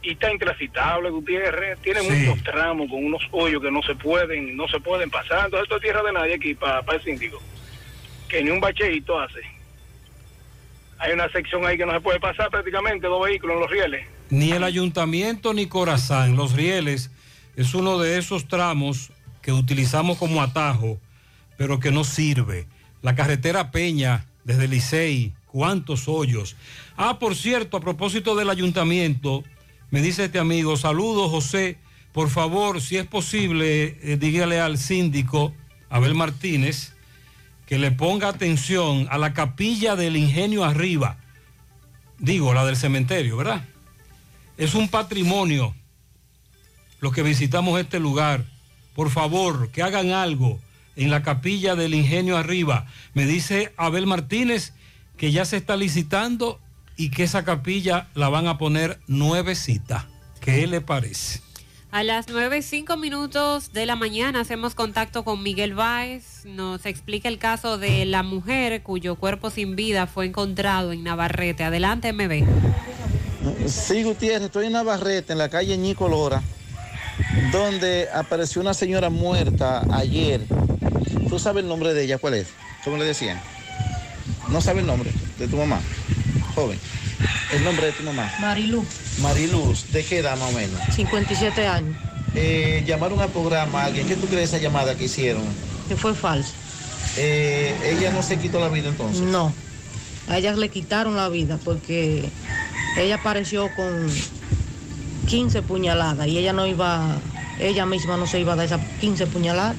Y 0.02 0.14
está 0.14 0.32
intransitable, 0.32 1.10
Gutiérrez. 1.10 1.78
Tiene 1.78 2.00
Sí. 2.00 2.10
muchos 2.26 2.42
tramos 2.42 2.88
con 2.90 3.04
unos 3.04 3.22
hoyos 3.30 3.62
que 3.62 3.70
no 3.70 3.82
se 3.82 3.94
pueden, 3.94 4.56
no 4.56 4.66
se 4.66 4.80
pueden 4.80 5.08
pasar. 5.10 5.44
Entonces 5.44 5.62
esto 5.62 5.76
es 5.76 5.82
tierra 5.82 6.02
de 6.02 6.12
nadie 6.12 6.34
aquí 6.34 6.54
para 6.56 6.80
el 6.92 7.04
síndico. 7.04 7.40
Que 8.28 8.42
ni 8.42 8.50
un 8.50 8.60
bacheito 8.60 9.18
hace. 9.18 9.40
Hay 10.98 11.12
una 11.12 11.30
sección 11.30 11.64
ahí 11.64 11.76
que 11.76 11.86
no 11.86 11.92
se 11.92 12.00
puede 12.00 12.20
pasar 12.20 12.50
prácticamente, 12.50 13.06
dos 13.06 13.24
vehículos 13.24 13.54
en 13.54 13.60
los 13.60 13.70
rieles. 13.70 14.06
Ni 14.30 14.50
el 14.50 14.64
ayuntamiento 14.64 15.54
ni 15.54 15.66
Corazán. 15.66 16.36
Los 16.36 16.52
rieles 16.52 17.10
es 17.56 17.74
uno 17.74 17.98
de 17.98 18.18
esos 18.18 18.48
tramos 18.48 19.12
que 19.40 19.52
utilizamos 19.52 20.18
como 20.18 20.42
atajo, 20.42 21.00
pero 21.56 21.80
que 21.80 21.90
no 21.90 22.04
sirve. 22.04 22.66
La 23.00 23.14
carretera 23.14 23.70
Peña, 23.70 24.26
desde 24.44 24.68
Licey, 24.68 25.32
cuántos 25.46 26.08
hoyos. 26.08 26.56
Ah, 26.96 27.18
por 27.18 27.34
cierto, 27.36 27.76
a 27.76 27.80
propósito 27.80 28.34
del 28.34 28.50
ayuntamiento, 28.50 29.44
me 29.90 30.02
dice 30.02 30.26
este 30.26 30.38
amigo, 30.38 30.76
saludos 30.76 31.30
José, 31.30 31.78
por 32.12 32.28
favor, 32.28 32.80
si 32.80 32.96
es 32.96 33.06
posible, 33.06 33.98
eh, 34.02 34.16
dígale 34.18 34.60
al 34.60 34.78
síndico 34.78 35.54
Abel 35.88 36.14
Martínez 36.14 36.94
que 37.68 37.78
le 37.78 37.90
ponga 37.90 38.28
atención 38.28 39.06
a 39.10 39.18
la 39.18 39.34
capilla 39.34 39.94
del 39.94 40.16
ingenio 40.16 40.64
arriba, 40.64 41.18
digo, 42.18 42.54
la 42.54 42.64
del 42.64 42.76
cementerio, 42.76 43.36
¿verdad? 43.36 43.62
Es 44.56 44.74
un 44.74 44.88
patrimonio 44.88 45.74
los 47.00 47.12
que 47.12 47.22
visitamos 47.22 47.78
este 47.78 48.00
lugar. 48.00 48.46
Por 48.94 49.10
favor, 49.10 49.70
que 49.70 49.82
hagan 49.82 50.12
algo 50.12 50.58
en 50.96 51.10
la 51.10 51.22
capilla 51.22 51.76
del 51.76 51.92
ingenio 51.92 52.38
arriba. 52.38 52.86
Me 53.12 53.26
dice 53.26 53.74
Abel 53.76 54.06
Martínez 54.06 54.72
que 55.18 55.30
ya 55.30 55.44
se 55.44 55.58
está 55.58 55.76
licitando 55.76 56.60
y 56.96 57.10
que 57.10 57.24
esa 57.24 57.44
capilla 57.44 58.08
la 58.14 58.30
van 58.30 58.46
a 58.46 58.56
poner 58.56 58.98
nuevecita. 59.06 60.08
¿Qué 60.40 60.66
le 60.66 60.80
parece? 60.80 61.42
A 61.90 62.04
las 62.04 62.28
9 62.28 62.58
y 62.58 62.62
5 62.62 62.98
minutos 62.98 63.72
de 63.72 63.86
la 63.86 63.96
mañana 63.96 64.40
hacemos 64.40 64.74
contacto 64.74 65.24
con 65.24 65.42
Miguel 65.42 65.74
Báez. 65.74 66.44
Nos 66.44 66.84
explica 66.84 67.28
el 67.28 67.38
caso 67.38 67.78
de 67.78 68.04
la 68.04 68.22
mujer 68.22 68.82
cuyo 68.82 69.16
cuerpo 69.16 69.48
sin 69.48 69.74
vida 69.74 70.06
fue 70.06 70.26
encontrado 70.26 70.92
en 70.92 71.02
Navarrete. 71.02 71.64
Adelante, 71.64 72.12
MB. 72.12 72.44
Sí, 73.66 74.02
Gutiérrez, 74.02 74.42
estoy 74.42 74.66
en 74.66 74.72
Navarrete, 74.72 75.32
en 75.32 75.38
la 75.38 75.48
calle 75.48 75.78
Ñico 75.78 76.10
Lora, 76.10 76.42
donde 77.52 78.08
apareció 78.14 78.60
una 78.60 78.74
señora 78.74 79.08
muerta 79.08 79.82
ayer. 79.90 80.42
¿Tú 81.30 81.38
sabes 81.38 81.62
el 81.62 81.70
nombre 81.70 81.94
de 81.94 82.04
ella? 82.04 82.18
¿Cuál 82.18 82.34
es? 82.34 82.48
¿Cómo 82.84 82.98
le 82.98 83.06
decían? 83.06 83.40
¿No 84.50 84.60
sabe 84.60 84.80
el 84.80 84.86
nombre 84.86 85.10
de 85.38 85.48
tu 85.48 85.56
mamá? 85.56 85.80
Joven. 86.54 86.78
El 87.52 87.64
nombre 87.64 87.86
de 87.86 87.92
tu 87.92 88.02
mamá. 88.04 88.30
Marilú, 88.40 88.84
Mariluz, 89.20 89.90
¿de 89.92 90.04
qué 90.04 90.18
edad 90.18 90.38
más 90.38 90.50
o 90.50 90.52
menos? 90.52 90.80
57 90.94 91.66
años, 91.66 91.96
Eh, 92.34 92.84
llamaron 92.86 93.18
al 93.20 93.30
programa 93.30 93.82
a 93.82 93.84
alguien. 93.86 94.06
¿Qué 94.06 94.14
tú 94.14 94.26
crees 94.26 94.50
de 94.50 94.56
esa 94.56 94.62
llamada 94.62 94.94
que 94.94 95.04
hicieron? 95.04 95.42
que 95.88 95.96
fue 95.96 96.14
falso. 96.14 96.52
Eh, 97.16 97.74
ella 97.84 98.10
no 98.12 98.22
se 98.22 98.38
quitó 98.38 98.60
la 98.60 98.68
vida 98.68 98.88
entonces. 98.90 99.22
No, 99.22 99.52
a 100.28 100.36
ellas 100.38 100.58
le 100.58 100.68
quitaron 100.68 101.16
la 101.16 101.28
vida 101.30 101.58
porque 101.64 102.28
ella 102.98 103.14
apareció 103.16 103.70
con 103.74 104.06
15 105.26 105.62
puñaladas 105.62 106.26
y 106.28 106.38
ella 106.38 106.52
no 106.52 106.66
iba, 106.66 107.16
ella 107.58 107.86
misma 107.86 108.16
no 108.18 108.26
se 108.26 108.38
iba 108.40 108.52
a 108.52 108.56
dar 108.56 108.66
esas 108.66 108.80
15 109.00 109.26
puñaladas 109.28 109.76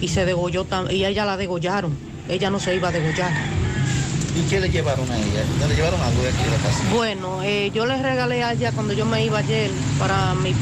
y 0.00 0.08
se 0.08 0.26
degolló 0.26 0.66
y 0.90 1.04
a 1.04 1.08
ella 1.08 1.24
la 1.24 1.36
degollaron. 1.38 1.96
Ella 2.28 2.50
no 2.50 2.60
se 2.60 2.74
iba 2.76 2.88
a 2.88 2.92
degollar. 2.92 3.32
¿Y 4.36 4.42
qué 4.50 4.60
le 4.60 4.68
llevaron 4.68 5.10
a 5.10 5.16
ella? 5.16 5.44
¿No 5.60 5.66
le 5.66 5.74
llevaron 5.74 6.00
algo 6.00 6.22
de 6.22 6.28
aquí 6.28 6.44
de 6.44 6.50
la 6.50 6.56
casa? 6.58 6.82
Bueno, 6.94 7.42
eh, 7.42 7.70
yo 7.74 7.86
le 7.86 8.00
regalé 8.02 8.44
a 8.44 8.52
ella 8.52 8.70
cuando 8.72 8.92
yo 8.92 9.06
me 9.06 9.24
iba 9.24 9.38
ayer 9.38 9.70
para 9.98 10.34
mi 10.34 10.54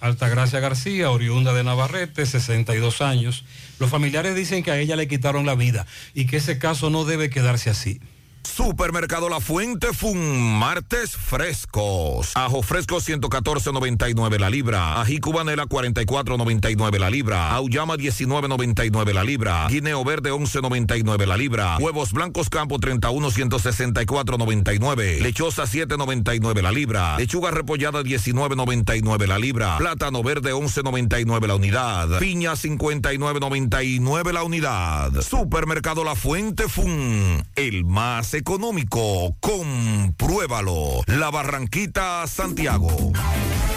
Altagracia 0.00 0.60
García, 0.60 1.10
oriunda 1.10 1.54
de 1.54 1.64
Navarrete, 1.64 2.26
62 2.26 3.00
años. 3.00 3.44
Los 3.78 3.90
familiares 3.90 4.34
dicen 4.34 4.62
que 4.62 4.70
a 4.70 4.78
ella 4.78 4.96
le 4.96 5.08
quitaron 5.08 5.46
la 5.46 5.54
vida 5.54 5.86
y 6.14 6.26
que 6.26 6.36
ese 6.36 6.58
caso 6.58 6.90
no 6.90 7.04
debe 7.04 7.30
quedarse 7.30 7.70
así. 7.70 8.00
Supermercado 8.44 9.28
La 9.28 9.40
Fuente 9.40 9.88
Fun, 9.92 10.58
martes 10.58 11.16
frescos. 11.16 12.32
Ajo 12.34 12.62
fresco 12.62 12.96
114.99 12.96 14.38
la 14.38 14.50
libra. 14.50 15.00
Ají 15.00 15.18
cubanela 15.18 15.64
44.99 15.66 16.98
la 16.98 17.10
libra. 17.10 17.50
Auyama 17.52 17.96
19.99 17.96 19.12
la 19.12 19.24
libra. 19.24 19.66
Guineo 19.68 20.04
verde 20.04 20.30
11.99 20.32 21.26
la 21.26 21.36
libra. 21.36 21.78
Huevos 21.78 22.12
blancos 22.12 22.50
campo 22.50 22.78
31 22.78 23.30
164.99. 23.30 25.20
Lechosa 25.20 25.64
7.99 25.64 26.62
la 26.62 26.70
libra. 26.70 27.16
Lechuga 27.18 27.50
repollada 27.50 28.02
19.99 28.02 29.26
la 29.26 29.38
libra. 29.38 29.78
Plátano 29.78 30.22
verde 30.22 30.52
11.99 30.52 31.46
la 31.46 31.54
unidad. 31.56 32.18
Piña 32.18 32.52
59.99 32.52 34.32
la 34.32 34.42
unidad. 34.42 35.22
Supermercado 35.22 36.04
La 36.04 36.14
Fuente 36.14 36.68
Fun, 36.68 37.44
el 37.56 37.84
más 37.84 38.33
económico. 38.34 39.36
Compruébalo. 39.40 41.02
La 41.06 41.30
Barranquita, 41.30 42.26
Santiago. 42.26 43.12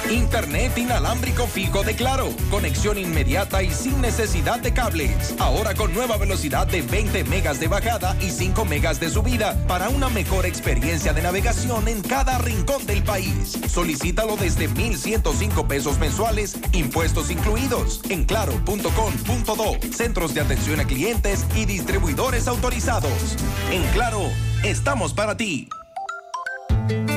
Internet 0.10 0.78
inalámbrico 0.78 1.48
fijo 1.48 1.84
de 1.84 1.96
Claro. 1.96 2.30
Conexión 2.50 2.98
inmediata 2.98 3.62
y 3.62 3.72
sin 3.74 4.00
necesidad 4.00 4.60
de 4.60 4.74
cables. 4.74 5.36
Ahora 5.38 5.76
con 5.76 5.94
nueva 5.94 6.18
velocidad 6.18 6.66
de 6.66 6.82
20 6.82 7.26
megas 7.26 7.60
de 7.60 7.68
bajada 7.68 8.16
y 8.22 8.30
5 8.30 8.64
megas 8.64 9.02
de 9.02 9.10
subida 9.10 9.54
para 9.68 9.90
una 9.90 10.08
mejor 10.10 10.46
experiencia 10.46 11.12
de 11.12 11.22
navegación 11.22 11.90
en 11.90 12.02
cada 12.02 12.38
rincón 12.38 12.86
del 12.86 13.04
país. 13.04 13.58
Solicítalo 13.68 14.38
desde 14.38 14.70
1,105 14.70 15.68
pesos 15.68 16.00
mensuales, 16.00 16.58
impuestos 16.72 17.30
incluidos, 17.30 18.00
en 18.10 18.24
claro.com.do. 18.24 19.92
Centros 19.92 20.34
de 20.34 20.42
atención 20.42 20.80
a 20.80 20.86
clientes 20.86 21.46
y 21.54 21.66
distribuidores 21.66 22.48
autorizados. 22.48 23.36
En 23.72 23.84
Claro, 23.98 24.30
estamos 24.64 25.14
para 25.14 25.36
ti. 25.36 25.68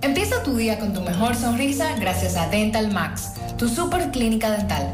Empieza 0.01 0.41
tu 0.43 0.55
día 0.55 0.79
con 0.79 0.93
tu 0.93 1.01
mejor 1.01 1.35
sonrisa 1.35 1.97
gracias 1.99 2.37
a 2.37 2.47
Dental 2.47 2.93
Max, 2.93 3.33
tu 3.57 3.67
super 3.67 4.11
clínica 4.11 4.49
dental. 4.51 4.93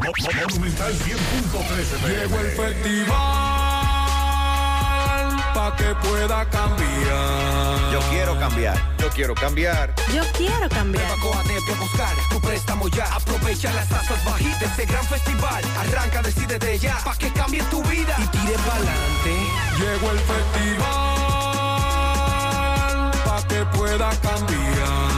Monumental 0.00 0.94
100.13 0.94 2.06
Llegó 2.06 2.38
el 2.38 2.50
festival 2.52 3.08
pa' 5.54 5.74
que 5.76 5.94
pueda 6.06 6.48
cambiar. 6.50 7.92
Yo 7.92 8.00
quiero 8.10 8.38
cambiar. 8.38 8.76
Yo 8.98 9.10
quiero 9.10 9.34
cambiar. 9.34 9.94
Yo 10.14 10.22
quiero 10.36 10.68
cambiar. 10.68 11.18
Coatete 11.18 11.72
a 11.72 11.80
buscar 11.80 12.14
tu 12.30 12.40
préstamo 12.40 12.88
ya. 12.88 13.06
Aprovecha 13.14 13.72
las 13.72 13.88
tasas 13.88 14.24
bajitas 14.24 14.60
de 14.60 14.66
este 14.66 14.86
gran 14.86 15.04
festival. 15.04 15.64
Arranca, 15.78 16.22
decide 16.22 16.58
de 16.58 16.78
ya, 16.78 16.96
pa' 17.04 17.16
que 17.16 17.32
cambie 17.32 17.62
tu 17.64 17.82
vida 17.84 18.16
y 18.18 18.26
tire 18.28 18.56
pa'lante. 18.66 19.34
Llegó 19.78 20.10
el 20.12 20.18
festival 20.18 20.78
pa' 23.24 23.42
que 23.48 23.64
pueda 23.76 24.10
cambiar. 24.20 25.17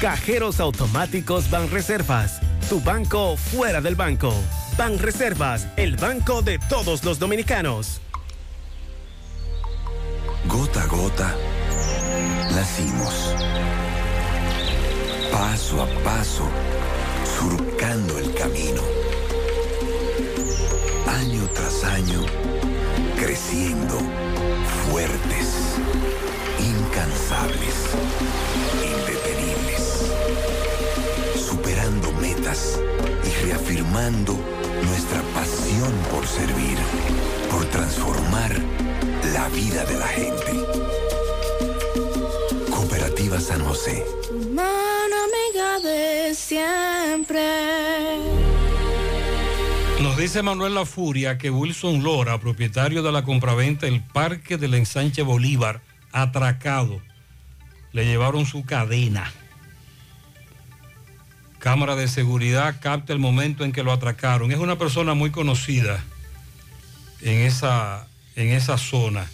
Cajeros 0.00 0.60
automáticos 0.60 1.48
Banreservas, 1.48 2.40
tu 2.68 2.82
banco 2.82 3.34
fuera 3.38 3.80
del 3.80 3.94
banco. 3.94 4.30
Banreservas, 4.76 5.68
el 5.78 5.96
banco 5.96 6.42
de 6.42 6.58
todos 6.58 7.02
los 7.02 7.18
dominicanos. 7.18 8.02
Gota 10.46 10.82
a 10.82 10.86
gota, 10.86 11.34
nacimos. 12.50 13.34
Paso 15.32 15.82
a 15.82 15.86
paso, 16.04 16.46
surcando 17.40 18.18
el 18.18 18.34
camino. 18.34 18.82
Año 21.06 21.48
tras 21.54 21.84
año, 21.84 22.20
creciendo, 23.18 23.98
fuertes, 24.90 25.78
incansables, 26.60 27.96
y 33.24 33.46
reafirmando 33.46 34.38
nuestra 34.84 35.22
pasión 35.34 35.92
por 36.10 36.26
servir, 36.26 36.78
por 37.50 37.64
transformar 37.66 38.56
la 39.32 39.48
vida 39.48 39.84
de 39.84 39.98
la 39.98 40.06
gente. 40.06 40.52
Cooperativa 42.70 43.40
San 43.40 43.64
José. 43.64 44.04
Mano 44.52 45.16
amiga 45.28 45.80
de 45.80 46.34
siempre. 46.34 47.40
Nos 50.02 50.16
dice 50.16 50.42
Manuel 50.42 50.74
La 50.74 50.84
Furia 50.84 51.38
que 51.38 51.50
Wilson 51.50 52.02
Lora, 52.02 52.38
propietario 52.38 53.02
de 53.02 53.12
la 53.12 53.24
compraventa 53.24 53.86
El 53.86 54.02
Parque 54.02 54.58
del 54.58 54.74
Ensanche 54.74 55.22
Bolívar, 55.22 55.80
atracado, 56.12 57.00
le 57.92 58.04
llevaron 58.04 58.46
su 58.46 58.64
cadena. 58.64 59.32
Cámara 61.66 61.96
de 61.96 62.06
seguridad 62.06 62.76
capta 62.80 63.12
el 63.12 63.18
momento 63.18 63.64
en 63.64 63.72
que 63.72 63.82
lo 63.82 63.90
atracaron. 63.90 64.52
Es 64.52 64.58
una 64.58 64.78
persona 64.78 65.14
muy 65.14 65.32
conocida 65.32 66.04
en 67.22 67.40
esa, 67.40 68.06
en 68.36 68.50
esa 68.50 68.78
zona. 68.78 69.28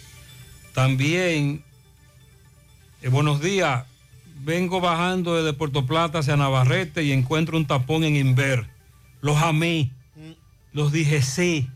También, 0.73 1.63
eh, 3.03 3.09
buenos 3.11 3.43
días, 3.43 3.85
vengo 4.43 4.81
bajando 4.81 5.37
desde 5.37 5.53
Puerto 5.53 5.85
Plata 5.85 6.21
hacia 6.21 6.39
Navarrete 6.39 7.03
y 7.03 7.13
encuentro 7.13 7.59
un 7.59 7.67
tapón 7.67 8.03
en 8.03 8.17
Inver. 8.17 8.67
Los 9.21 9.37
amé, 9.37 9.91
los 10.73 10.91
dije 10.91 11.21
sí, 11.21 11.69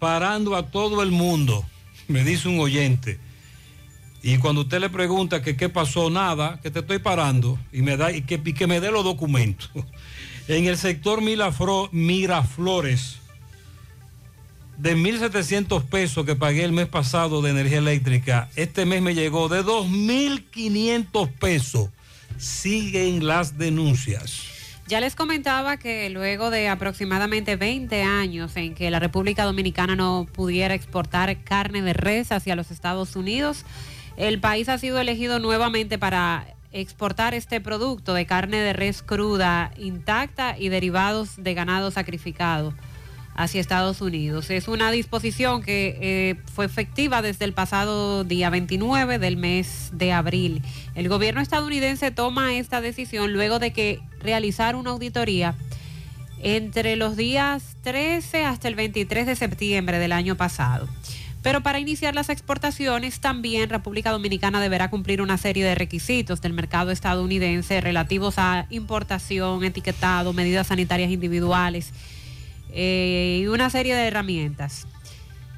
parando 0.00 0.56
a 0.56 0.68
todo 0.68 1.00
el 1.00 1.12
mundo, 1.12 1.64
me 2.08 2.24
dice 2.24 2.48
un 2.48 2.58
oyente. 2.58 3.20
Y 4.22 4.38
cuando 4.38 4.62
usted 4.62 4.80
le 4.80 4.90
pregunta 4.90 5.42
que 5.42 5.56
qué 5.56 5.68
pasó, 5.68 6.10
nada, 6.10 6.58
que 6.62 6.70
te 6.70 6.80
estoy 6.80 6.98
parando 6.98 7.58
y, 7.72 7.82
me 7.82 7.96
da, 7.96 8.12
y, 8.12 8.22
que, 8.22 8.40
y 8.44 8.52
que 8.52 8.66
me 8.66 8.80
dé 8.80 8.90
los 8.90 9.04
documentos. 9.04 9.70
En 10.48 10.66
el 10.66 10.76
sector 10.76 11.22
Milafro, 11.22 11.88
Miraflores, 11.90 13.16
de 14.78 14.96
1.700 14.96 15.82
pesos 15.84 16.24
que 16.24 16.36
pagué 16.36 16.62
el 16.64 16.72
mes 16.72 16.86
pasado 16.86 17.42
de 17.42 17.50
energía 17.50 17.78
eléctrica, 17.78 18.48
este 18.54 18.86
mes 18.86 19.02
me 19.02 19.14
llegó 19.14 19.48
de 19.48 19.64
2.500 19.64 21.32
pesos. 21.32 21.88
Siguen 22.38 23.26
las 23.26 23.58
denuncias. 23.58 24.44
Ya 24.88 25.00
les 25.00 25.16
comentaba 25.16 25.78
que 25.78 26.10
luego 26.10 26.50
de 26.50 26.68
aproximadamente 26.68 27.56
20 27.56 28.02
años 28.04 28.56
en 28.56 28.74
que 28.74 28.88
la 28.90 29.00
República 29.00 29.44
Dominicana 29.44 29.96
no 29.96 30.28
pudiera 30.32 30.74
exportar 30.74 31.42
carne 31.42 31.82
de 31.82 31.92
res 31.92 32.30
hacia 32.30 32.54
los 32.54 32.70
Estados 32.70 33.16
Unidos, 33.16 33.64
el 34.16 34.40
país 34.40 34.68
ha 34.68 34.78
sido 34.78 34.98
elegido 34.98 35.38
nuevamente 35.38 35.98
para 35.98 36.46
exportar 36.72 37.34
este 37.34 37.60
producto 37.60 38.14
de 38.14 38.26
carne 38.26 38.58
de 38.58 38.72
res 38.72 39.02
cruda, 39.02 39.70
intacta 39.78 40.58
y 40.58 40.68
derivados 40.68 41.34
de 41.36 41.54
ganado 41.54 41.90
sacrificado 41.90 42.74
hacia 43.34 43.60
Estados 43.60 44.00
Unidos. 44.00 44.50
Es 44.50 44.66
una 44.66 44.90
disposición 44.90 45.62
que 45.62 45.98
eh, 46.00 46.36
fue 46.54 46.64
efectiva 46.64 47.20
desde 47.20 47.44
el 47.44 47.52
pasado 47.52 48.24
día 48.24 48.48
29 48.48 49.18
del 49.18 49.36
mes 49.36 49.90
de 49.92 50.12
abril. 50.12 50.62
El 50.94 51.08
gobierno 51.08 51.42
estadounidense 51.42 52.10
toma 52.10 52.54
esta 52.56 52.80
decisión 52.80 53.34
luego 53.34 53.58
de 53.58 53.72
que 53.72 54.00
realizar 54.20 54.74
una 54.74 54.90
auditoría 54.90 55.54
entre 56.42 56.96
los 56.96 57.16
días 57.16 57.76
13 57.82 58.44
hasta 58.44 58.68
el 58.68 58.74
23 58.74 59.26
de 59.26 59.36
septiembre 59.36 59.98
del 59.98 60.12
año 60.12 60.36
pasado. 60.36 60.88
Pero 61.46 61.60
para 61.60 61.78
iniciar 61.78 62.12
las 62.12 62.28
exportaciones 62.28 63.20
también 63.20 63.70
República 63.70 64.10
Dominicana 64.10 64.60
deberá 64.60 64.90
cumplir 64.90 65.22
una 65.22 65.38
serie 65.38 65.64
de 65.64 65.76
requisitos 65.76 66.40
del 66.40 66.52
mercado 66.52 66.90
estadounidense 66.90 67.80
relativos 67.80 68.34
a 68.38 68.66
importación, 68.68 69.62
etiquetado, 69.62 70.32
medidas 70.32 70.66
sanitarias 70.66 71.12
individuales 71.12 71.92
eh, 72.72 73.42
y 73.42 73.46
una 73.46 73.70
serie 73.70 73.94
de 73.94 74.08
herramientas. 74.08 74.88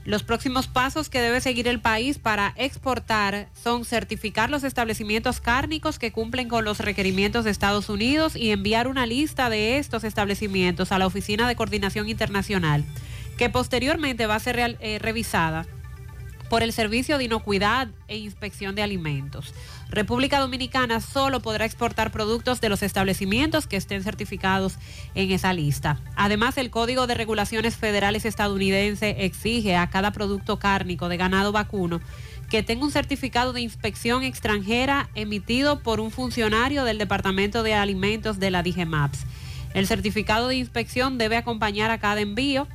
Los 0.04 0.24
próximos 0.24 0.66
pasos 0.66 1.08
que 1.08 1.22
debe 1.22 1.40
seguir 1.40 1.66
el 1.66 1.80
país 1.80 2.18
para 2.18 2.52
exportar 2.56 3.48
son 3.54 3.86
certificar 3.86 4.50
los 4.50 4.64
establecimientos 4.64 5.40
cárnicos 5.40 5.98
que 5.98 6.12
cumplen 6.12 6.50
con 6.50 6.66
los 6.66 6.80
requerimientos 6.80 7.46
de 7.46 7.50
Estados 7.50 7.88
Unidos 7.88 8.36
y 8.36 8.50
enviar 8.50 8.88
una 8.88 9.06
lista 9.06 9.48
de 9.48 9.78
estos 9.78 10.04
establecimientos 10.04 10.92
a 10.92 10.98
la 10.98 11.06
Oficina 11.06 11.48
de 11.48 11.56
Coordinación 11.56 12.10
Internacional, 12.10 12.84
que 13.38 13.48
posteriormente 13.48 14.26
va 14.26 14.34
a 14.34 14.40
ser 14.40 14.76
eh, 14.80 14.98
revisada 14.98 15.66
por 16.48 16.62
el 16.62 16.72
Servicio 16.72 17.18
de 17.18 17.24
Inocuidad 17.24 17.88
e 18.08 18.16
Inspección 18.16 18.74
de 18.74 18.82
Alimentos. 18.82 19.54
República 19.90 20.38
Dominicana 20.40 21.00
solo 21.00 21.40
podrá 21.40 21.64
exportar 21.64 22.10
productos 22.10 22.60
de 22.60 22.68
los 22.68 22.82
establecimientos 22.82 23.66
que 23.66 23.76
estén 23.76 24.02
certificados 24.02 24.76
en 25.14 25.30
esa 25.30 25.52
lista. 25.52 26.00
Además, 26.16 26.58
el 26.58 26.70
Código 26.70 27.06
de 27.06 27.14
Regulaciones 27.14 27.76
Federales 27.76 28.24
estadounidense 28.24 29.24
exige 29.24 29.76
a 29.76 29.88
cada 29.90 30.12
producto 30.12 30.58
cárnico 30.58 31.08
de 31.08 31.16
ganado 31.16 31.52
vacuno 31.52 32.00
que 32.50 32.62
tenga 32.62 32.84
un 32.84 32.92
certificado 32.92 33.52
de 33.52 33.60
inspección 33.60 34.22
extranjera 34.22 35.10
emitido 35.14 35.80
por 35.80 36.00
un 36.00 36.10
funcionario 36.10 36.84
del 36.84 36.98
Departamento 36.98 37.62
de 37.62 37.74
Alimentos 37.74 38.38
de 38.38 38.50
la 38.50 38.62
DGMAPS. 38.62 39.26
El 39.74 39.86
certificado 39.86 40.48
de 40.48 40.56
inspección 40.56 41.18
debe 41.18 41.36
acompañar 41.36 41.90
a 41.90 41.98
cada 41.98 42.20
envío 42.20 42.66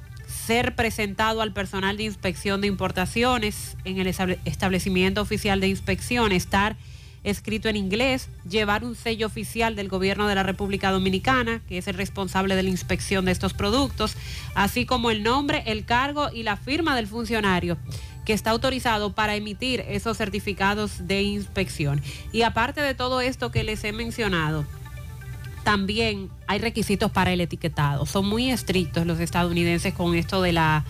ser 0.45 0.75
presentado 0.75 1.41
al 1.41 1.53
personal 1.53 1.97
de 1.97 2.03
inspección 2.03 2.61
de 2.61 2.67
importaciones 2.67 3.77
en 3.85 3.99
el 3.99 4.07
estable- 4.07 4.39
establecimiento 4.45 5.21
oficial 5.21 5.59
de 5.59 5.67
inspección, 5.67 6.31
estar 6.31 6.75
escrito 7.23 7.69
en 7.69 7.77
inglés, 7.77 8.27
llevar 8.49 8.83
un 8.83 8.95
sello 8.95 9.27
oficial 9.27 9.77
del 9.77 9.87
gobierno 9.87 10.27
de 10.27 10.35
la 10.35 10.43
República 10.43 10.91
Dominicana, 10.91 11.61
que 11.69 11.77
es 11.77 11.87
el 11.87 11.95
responsable 11.95 12.57
de 12.57 12.63
la 12.63 12.69
inspección 12.69 13.23
de 13.23 13.31
estos 13.31 13.53
productos, 13.53 14.17
así 14.55 14.85
como 14.85 15.09
el 15.09 15.23
nombre, 15.23 15.63
el 15.67 15.85
cargo 15.85 16.29
y 16.33 16.43
la 16.43 16.57
firma 16.57 16.95
del 16.97 17.07
funcionario 17.07 17.77
que 18.25 18.33
está 18.33 18.51
autorizado 18.51 19.13
para 19.13 19.35
emitir 19.35 19.85
esos 19.87 20.17
certificados 20.17 21.07
de 21.07 21.21
inspección. 21.21 22.01
Y 22.33 22.41
aparte 22.41 22.81
de 22.81 22.93
todo 22.93 23.21
esto 23.21 23.51
que 23.51 23.63
les 23.63 23.83
he 23.85 23.93
mencionado, 23.93 24.65
también 25.63 26.29
hay 26.47 26.59
requisitos 26.59 27.11
para 27.11 27.31
el 27.31 27.41
etiquetado. 27.41 28.05
Son 28.05 28.27
muy 28.27 28.51
estrictos 28.51 29.05
los 29.05 29.19
estadounidenses 29.19 29.93
con 29.93 30.15
esto 30.15 30.41
de 30.41 30.53
la 30.53 30.85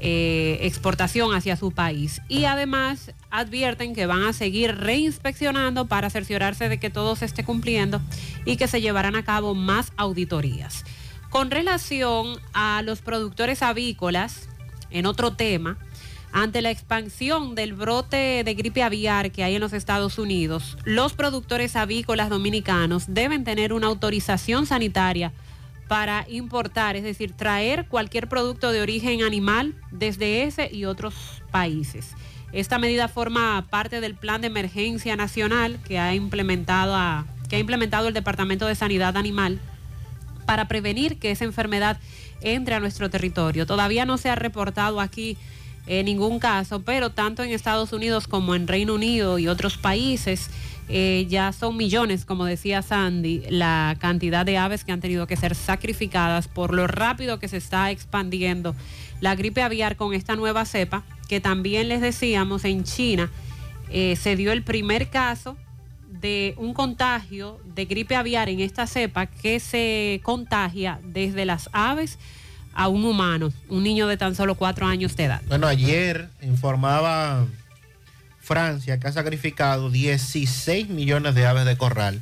eh, 0.00 0.58
exportación 0.62 1.34
hacia 1.34 1.56
su 1.56 1.72
país. 1.72 2.22
Y 2.28 2.44
además 2.44 3.12
advierten 3.30 3.94
que 3.94 4.06
van 4.06 4.22
a 4.22 4.32
seguir 4.32 4.76
reinspeccionando 4.76 5.86
para 5.86 6.08
cerciorarse 6.08 6.68
de 6.68 6.78
que 6.78 6.90
todo 6.90 7.16
se 7.16 7.24
esté 7.24 7.44
cumpliendo 7.44 8.00
y 8.44 8.56
que 8.56 8.68
se 8.68 8.80
llevarán 8.80 9.16
a 9.16 9.24
cabo 9.24 9.54
más 9.54 9.92
auditorías. 9.96 10.84
Con 11.30 11.50
relación 11.50 12.38
a 12.52 12.82
los 12.82 13.02
productores 13.02 13.62
avícolas, 13.62 14.48
en 14.90 15.04
otro 15.04 15.34
tema, 15.34 15.76
ante 16.32 16.62
la 16.62 16.70
expansión 16.70 17.54
del 17.54 17.72
brote 17.72 18.42
de 18.44 18.54
gripe 18.54 18.82
aviar 18.82 19.32
que 19.32 19.44
hay 19.44 19.54
en 19.54 19.60
los 19.60 19.72
Estados 19.72 20.18
Unidos, 20.18 20.76
los 20.84 21.14
productores 21.14 21.76
avícolas 21.76 22.28
dominicanos 22.28 23.04
deben 23.08 23.44
tener 23.44 23.72
una 23.72 23.86
autorización 23.86 24.66
sanitaria 24.66 25.32
para 25.88 26.26
importar, 26.28 26.96
es 26.96 27.02
decir, 27.02 27.32
traer 27.32 27.86
cualquier 27.86 28.28
producto 28.28 28.72
de 28.72 28.82
origen 28.82 29.22
animal 29.22 29.74
desde 29.90 30.44
ese 30.44 30.68
y 30.70 30.84
otros 30.84 31.14
países. 31.50 32.14
Esta 32.52 32.78
medida 32.78 33.08
forma 33.08 33.66
parte 33.68 34.00
del 34.00 34.14
plan 34.14 34.40
de 34.40 34.46
emergencia 34.46 35.16
nacional 35.16 35.78
que 35.86 35.98
ha 35.98 36.14
implementado, 36.14 37.26
que 37.48 37.56
ha 37.56 37.58
implementado 37.58 38.08
el 38.08 38.14
Departamento 38.14 38.66
de 38.66 38.74
Sanidad 38.74 39.16
Animal 39.16 39.60
para 40.46 40.68
prevenir 40.68 41.18
que 41.18 41.30
esa 41.30 41.44
enfermedad 41.44 41.98
entre 42.40 42.74
a 42.74 42.80
nuestro 42.80 43.10
territorio. 43.10 43.66
Todavía 43.66 44.04
no 44.04 44.16
se 44.16 44.30
ha 44.30 44.34
reportado 44.34 45.00
aquí 45.00 45.36
eh, 45.88 46.04
ningún 46.04 46.38
caso, 46.38 46.82
pero 46.82 47.10
tanto 47.10 47.42
en 47.42 47.50
Estados 47.50 47.92
Unidos 47.92 48.28
como 48.28 48.54
en 48.54 48.68
Reino 48.68 48.94
Unido 48.94 49.38
y 49.38 49.48
otros 49.48 49.78
países 49.78 50.50
eh, 50.90 51.26
ya 51.28 51.52
son 51.52 51.76
millones, 51.76 52.24
como 52.24 52.44
decía 52.44 52.82
Sandy, 52.82 53.42
la 53.50 53.96
cantidad 53.98 54.46
de 54.46 54.56
aves 54.56 54.84
que 54.84 54.92
han 54.92 55.00
tenido 55.00 55.26
que 55.26 55.36
ser 55.36 55.54
sacrificadas 55.54 56.46
por 56.48 56.74
lo 56.74 56.86
rápido 56.86 57.38
que 57.38 57.48
se 57.48 57.56
está 57.56 57.90
expandiendo 57.90 58.74
la 59.20 59.34
gripe 59.34 59.62
aviar 59.62 59.96
con 59.96 60.14
esta 60.14 60.36
nueva 60.36 60.64
cepa, 60.64 61.04
que 61.28 61.40
también 61.40 61.88
les 61.88 62.00
decíamos 62.00 62.64
en 62.64 62.84
China 62.84 63.30
eh, 63.90 64.16
se 64.16 64.36
dio 64.36 64.52
el 64.52 64.62
primer 64.62 65.08
caso 65.08 65.56
de 66.20 66.54
un 66.58 66.74
contagio 66.74 67.60
de 67.74 67.86
gripe 67.86 68.16
aviar 68.16 68.48
en 68.48 68.60
esta 68.60 68.86
cepa 68.86 69.26
que 69.26 69.60
se 69.60 70.20
contagia 70.22 71.00
desde 71.04 71.44
las 71.44 71.70
aves 71.72 72.18
a 72.78 72.86
un 72.86 73.04
humano, 73.04 73.52
un 73.68 73.82
niño 73.82 74.06
de 74.06 74.16
tan 74.16 74.36
solo 74.36 74.54
cuatro 74.54 74.86
años 74.86 75.16
de 75.16 75.24
edad. 75.24 75.42
Bueno, 75.48 75.66
ayer 75.66 76.28
informaba 76.42 77.44
Francia 78.40 79.00
que 79.00 79.08
ha 79.08 79.12
sacrificado 79.12 79.90
16 79.90 80.88
millones 80.88 81.34
de 81.34 81.44
aves 81.44 81.64
de 81.64 81.76
corral 81.76 82.20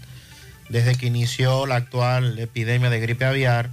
desde 0.70 0.94
que 0.94 1.08
inició 1.08 1.66
la 1.66 1.76
actual 1.76 2.38
epidemia 2.38 2.88
de 2.88 3.00
gripe 3.00 3.26
aviar, 3.26 3.68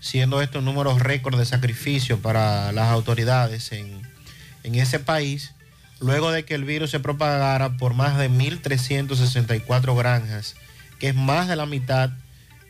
siendo 0.00 0.42
estos 0.42 0.64
números 0.64 0.98
récord 0.98 1.38
de 1.38 1.46
sacrificio 1.46 2.18
para 2.18 2.72
las 2.72 2.88
autoridades 2.88 3.70
en, 3.70 4.02
en 4.64 4.74
ese 4.74 4.98
país, 4.98 5.54
luego 6.00 6.32
de 6.32 6.44
que 6.44 6.56
el 6.56 6.64
virus 6.64 6.90
se 6.90 6.98
propagara 6.98 7.76
por 7.76 7.94
más 7.94 8.18
de 8.18 8.28
1.364 8.28 9.96
granjas, 9.96 10.56
que 10.98 11.10
es 11.10 11.14
más 11.14 11.46
de 11.46 11.54
la 11.54 11.66
mitad 11.66 12.10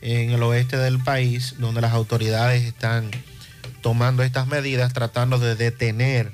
en 0.02 0.30
el 0.30 0.42
oeste 0.42 0.76
del 0.76 0.98
país, 0.98 1.54
donde 1.58 1.80
las 1.80 1.92
autoridades 1.92 2.64
están 2.64 3.10
tomando 3.80 4.22
estas 4.22 4.46
medidas, 4.48 4.92
tratando 4.92 5.38
de 5.38 5.54
detener 5.54 6.32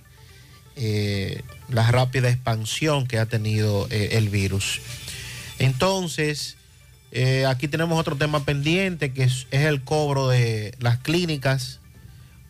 eh, 0.77 1.43
la 1.69 1.91
rápida 1.91 2.31
expansión 2.31 3.07
que 3.07 3.19
ha 3.19 3.27
tenido 3.27 3.87
eh, 3.91 4.11
el 4.13 4.31
virus. 4.31 4.81
Entonces, 5.59 6.57
eh, 7.13 7.47
aquí 7.47 7.69
tenemos 7.69 7.99
otro 7.99 8.17
tema 8.17 8.45
pendiente, 8.45 9.13
que 9.13 9.25
es, 9.25 9.47
es 9.51 9.67
el 9.67 9.83
cobro 9.83 10.29
de 10.29 10.75
las 10.79 10.99
clínicas. 10.99 11.81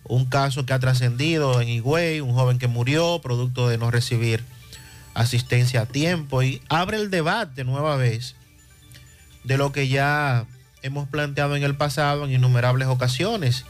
Un 0.04 0.24
caso 0.26 0.66
que 0.66 0.72
ha 0.72 0.78
trascendido 0.78 1.60
en 1.60 1.68
Higüey, 1.68 2.20
un 2.20 2.32
joven 2.32 2.58
que 2.58 2.68
murió 2.68 3.20
producto 3.20 3.68
de 3.68 3.76
no 3.76 3.90
recibir 3.90 4.42
asistencia 5.14 5.82
a 5.82 5.86
tiempo 5.86 6.42
y 6.42 6.62
abre 6.68 6.96
el 6.96 7.10
debate 7.10 7.64
nueva 7.64 7.96
vez 7.96 8.36
de 9.42 9.58
lo 9.58 9.72
que 9.72 9.88
ya 9.88 10.46
hemos 10.82 11.08
planteado 11.08 11.56
en 11.56 11.62
el 11.62 11.76
pasado 11.76 12.24
en 12.24 12.32
innumerables 12.32 12.88
ocasiones. 12.88 13.64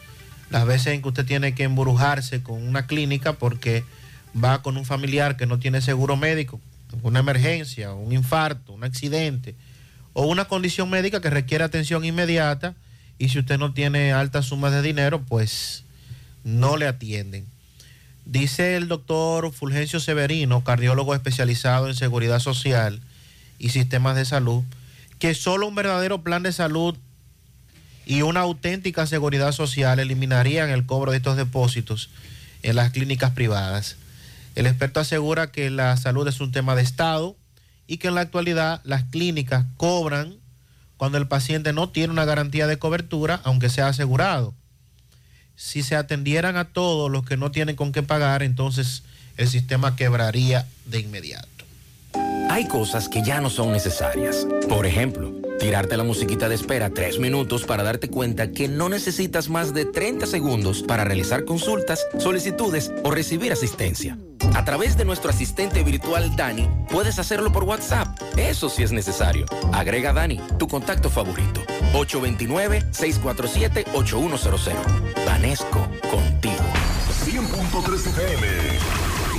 Las 0.51 0.67
veces 0.67 0.95
en 0.95 1.03
que 1.03 1.09
usted 1.09 1.27
tiene 1.27 1.55
que 1.55 1.65
embrujarse 1.65 2.43
con 2.43 2.67
una 2.67 2.87
clínica 2.87 3.35
porque 3.35 3.85
va 4.43 4.63
con 4.63 4.77
un 4.77 4.85
familiar 4.85 5.37
que 5.37 5.47
no 5.47 5.59
tiene 5.59 5.81
seguro 5.81 6.17
médico, 6.17 6.61
una 7.03 7.21
emergencia, 7.21 7.93
un 7.93 8.13
infarto, 8.13 8.73
un 8.73 8.85
accidente 8.85 9.55
o 10.13 10.27
una 10.27 10.47
condición 10.47 10.91
médica 10.91 11.21
que 11.21 11.31
requiere 11.31 11.65
atención 11.65 12.05
inmediata 12.05 12.75
y 13.19 13.29
si 13.29 13.39
usted 13.39 13.59
no 13.59 13.73
tiene 13.73 14.13
altas 14.13 14.47
sumas 14.47 14.73
de 14.73 14.83
dinero, 14.83 15.23
pues 15.23 15.85
no 16.45 16.77
le 16.77 16.87
atienden. 16.87 17.47
Dice 18.25 18.77
el 18.77 18.89
doctor 18.89 19.53
Fulgencio 19.53 20.01
Severino, 20.01 20.63
cardiólogo 20.63 21.15
especializado 21.15 21.89
en 21.89 21.95
seguridad 21.95 22.41
social 22.41 23.01
y 23.59 23.71
sistemas 23.71 24.17
de 24.17 24.25
salud, 24.25 24.63
que 25.19 25.35
solo 25.35 25.67
un 25.67 25.75
verdadero 25.75 26.23
plan 26.23 26.43
de 26.43 26.53
salud 26.53 26.97
y 28.07 28.23
una 28.23 28.41
auténtica 28.41 29.07
seguridad 29.07 29.53
social 29.53 29.99
eliminarían 29.99 30.71
el 30.71 30.87
cobro 30.87 31.11
de 31.11 31.19
estos 31.19 31.37
depósitos 31.37 32.11
en 32.63 32.77
las 32.77 32.91
clínicas 32.91 33.33
privadas. 33.33 33.97
El 34.55 34.67
experto 34.67 35.01
asegura 35.01 35.53
que 35.53 35.71
la 35.71 35.97
salud 35.97 36.27
es 36.27 36.41
un 36.41 36.51
tema 36.51 36.75
de 36.75 36.83
Estado 36.83 37.37
y 37.87 37.99
que 37.99 38.09
en 38.09 38.15
la 38.15 38.23
actualidad 38.23 38.81
las 38.85 39.05
clínicas 39.05 39.67
cobran 39.77 40.37
cuando 40.97 41.19
el 41.19 41.29
paciente 41.29 41.73
no 41.73 41.91
tiene 41.91 42.13
una 42.13 42.25
garantía 42.25 42.67
de 42.67 42.79
cobertura, 42.79 43.41
aunque 43.45 43.71
sea 43.71 43.89
asegurado. 43.89 44.55
Si 45.55 45.83
se 45.83 45.97
atendieran 45.97 46.57
a 46.57 46.65
todos 46.65 47.11
los 47.11 47.25
que 47.25 47.37
no 47.37 47.51
tienen 47.51 47.77
con 47.77 47.93
qué 47.93 48.03
pagar, 48.03 48.43
entonces 48.43 49.03
el 49.37 49.49
sistema 49.49 49.97
quebraría 49.97 50.67
de 50.87 51.01
inmediato. 51.01 51.58
Hay 52.49 52.67
cosas 52.67 53.09
que 53.09 53.23
ya 53.23 53.41
no 53.41 53.51
son 53.51 53.73
necesarias. 53.73 54.47
Por 54.69 54.87
ejemplo, 54.87 55.33
tirarte 55.59 55.97
la 55.97 56.05
musiquita 56.05 56.49
de 56.49 56.55
espera 56.55 56.91
tres 56.91 57.19
minutos 57.19 57.65
para 57.65 57.83
darte 57.83 58.09
cuenta 58.09 58.53
que 58.53 58.69
no 58.69 58.89
necesitas 58.89 59.49
más 59.49 59.75
de 59.75 59.85
30 59.85 60.27
segundos 60.27 60.83
para 60.83 61.03
realizar 61.05 61.45
consultas, 61.45 62.07
solicitudes 62.19 62.93
o 63.05 63.11
recibir 63.11 63.53
asistencia. 63.53 64.17
A 64.55 64.65
través 64.65 64.97
de 64.97 65.05
nuestro 65.05 65.29
asistente 65.31 65.83
virtual 65.85 66.35
Dani, 66.37 66.69
puedes 66.91 67.19
hacerlo 67.19 67.53
por 67.53 67.65
WhatsApp. 67.65 68.09
Eso 68.37 68.71
sí 68.71 68.83
es 68.83 68.93
necesario. 68.93 69.47
Agrega 69.73 70.13
Dani, 70.13 70.41
tu 70.59 70.69
contacto 70.69 71.11
favorito. 71.11 71.63
829-647-8100. 71.93 74.73
Vanesco, 75.27 75.89
contigo. 76.11 76.65
100.3 77.25 78.07
FM, 78.07 78.47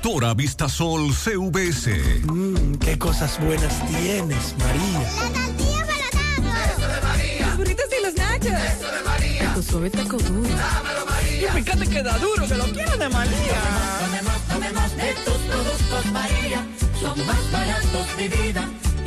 Constructora 0.00 0.32
Vistasol 0.34 1.12
CVS. 1.12 2.22
Mmm, 2.24 2.76
qué 2.76 2.96
cosas 2.96 3.36
buenas 3.40 3.84
tienes, 3.88 4.54
María. 4.56 5.00
La 5.00 5.44
tortilla 5.44 5.86
para 5.86 6.72
Eso 6.72 6.88
de 6.88 7.00
María. 7.02 7.46
Los 7.48 7.56
burritos 7.56 7.84
y 7.98 8.04
los 8.04 8.14
nachos. 8.14 8.46
Eso 8.46 8.92
de 8.92 9.02
María. 9.04 9.54
Tu 9.54 9.62
suave 9.62 9.90
taco 9.90 10.16
duro. 10.18 10.48
Dámelo, 10.48 11.04
María. 11.04 11.48
Y 11.48 11.62
fíjate 11.62 11.86
que 11.88 12.02
da 12.04 12.16
duro, 12.18 12.46
que 12.46 12.54
lo 12.54 12.64
quiero 12.66 12.96
de 12.96 13.08
María. 13.08 13.60
Tomemos, 14.00 14.40
tomemos 14.42 14.96
de 14.96 15.14
tus 15.24 15.34
productos, 15.34 16.06
María. 16.12 16.66
Son 17.00 17.26
más 17.26 17.52
baratos 17.52 18.16
vida 18.16 18.68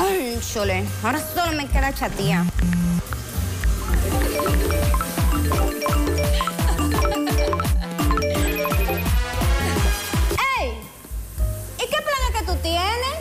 Cónchole, 0.00 0.86
ahora 1.02 1.20
solo 1.20 1.52
me 1.52 1.66
queda 1.68 1.92
chatía. 1.92 2.46
¡Ey! 10.58 10.72
¿Y 11.76 11.82
qué 11.82 11.98
planes 11.98 12.30
que 12.38 12.44
tú 12.46 12.54
tienes? 12.62 13.18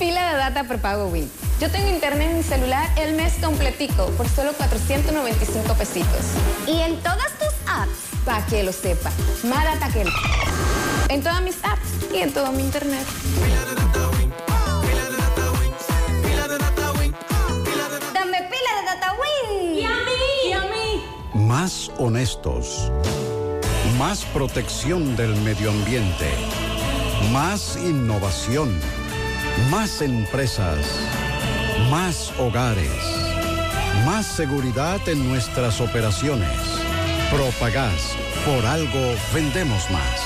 Pila 0.00 0.32
de 0.32 0.36
data 0.36 0.64
prepago 0.64 1.06
Win. 1.06 1.30
Yo 1.60 1.70
tengo 1.70 1.88
internet 1.88 2.30
en 2.30 2.38
mi 2.38 2.42
celular 2.42 2.90
el 2.96 3.14
mes 3.14 3.34
completico 3.40 4.06
por 4.16 4.28
solo 4.28 4.52
495 4.54 5.74
pesitos. 5.74 6.24
¿Y 6.66 6.80
en 6.80 7.00
todas 7.04 7.30
tus 7.38 7.54
apps? 7.68 7.92
Para 8.24 8.44
que 8.46 8.64
lo 8.64 8.72
sepa. 8.72 9.12
Más 9.44 9.62
data 9.62 9.88
que... 9.92 10.04
En 11.08 11.22
todas 11.22 11.40
mis 11.42 11.56
apps 11.62 11.88
y 12.12 12.18
en 12.18 12.32
todo 12.32 12.50
mi 12.50 12.64
internet. 12.64 13.06
Más 21.50 21.90
honestos. 21.98 22.92
Más 23.98 24.24
protección 24.26 25.16
del 25.16 25.34
medio 25.42 25.70
ambiente. 25.70 26.28
Más 27.32 27.76
innovación. 27.76 28.78
Más 29.68 30.00
empresas. 30.00 30.78
Más 31.90 32.32
hogares. 32.38 32.92
Más 34.06 34.26
seguridad 34.26 35.00
en 35.08 35.28
nuestras 35.28 35.80
operaciones. 35.80 36.56
Propagás. 37.32 38.14
Por 38.46 38.64
algo 38.64 39.16
vendemos 39.34 39.90
más. 39.90 40.20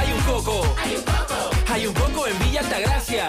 Hay 0.00 0.12
un 0.14 0.20
coco. 0.22 0.62
Hay 0.82 0.96
un 0.96 1.02
coco. 1.02 1.50
Hay 1.70 1.86
un 1.86 1.92
coco 1.92 2.26
en 2.26 2.38
Villa 2.38 2.60
Altagracia. 2.60 3.28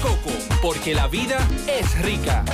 coco, 0.00 0.30
porque 0.62 0.94
la 0.94 1.08
vida 1.08 1.38
es 1.66 2.00
rica. 2.02 2.44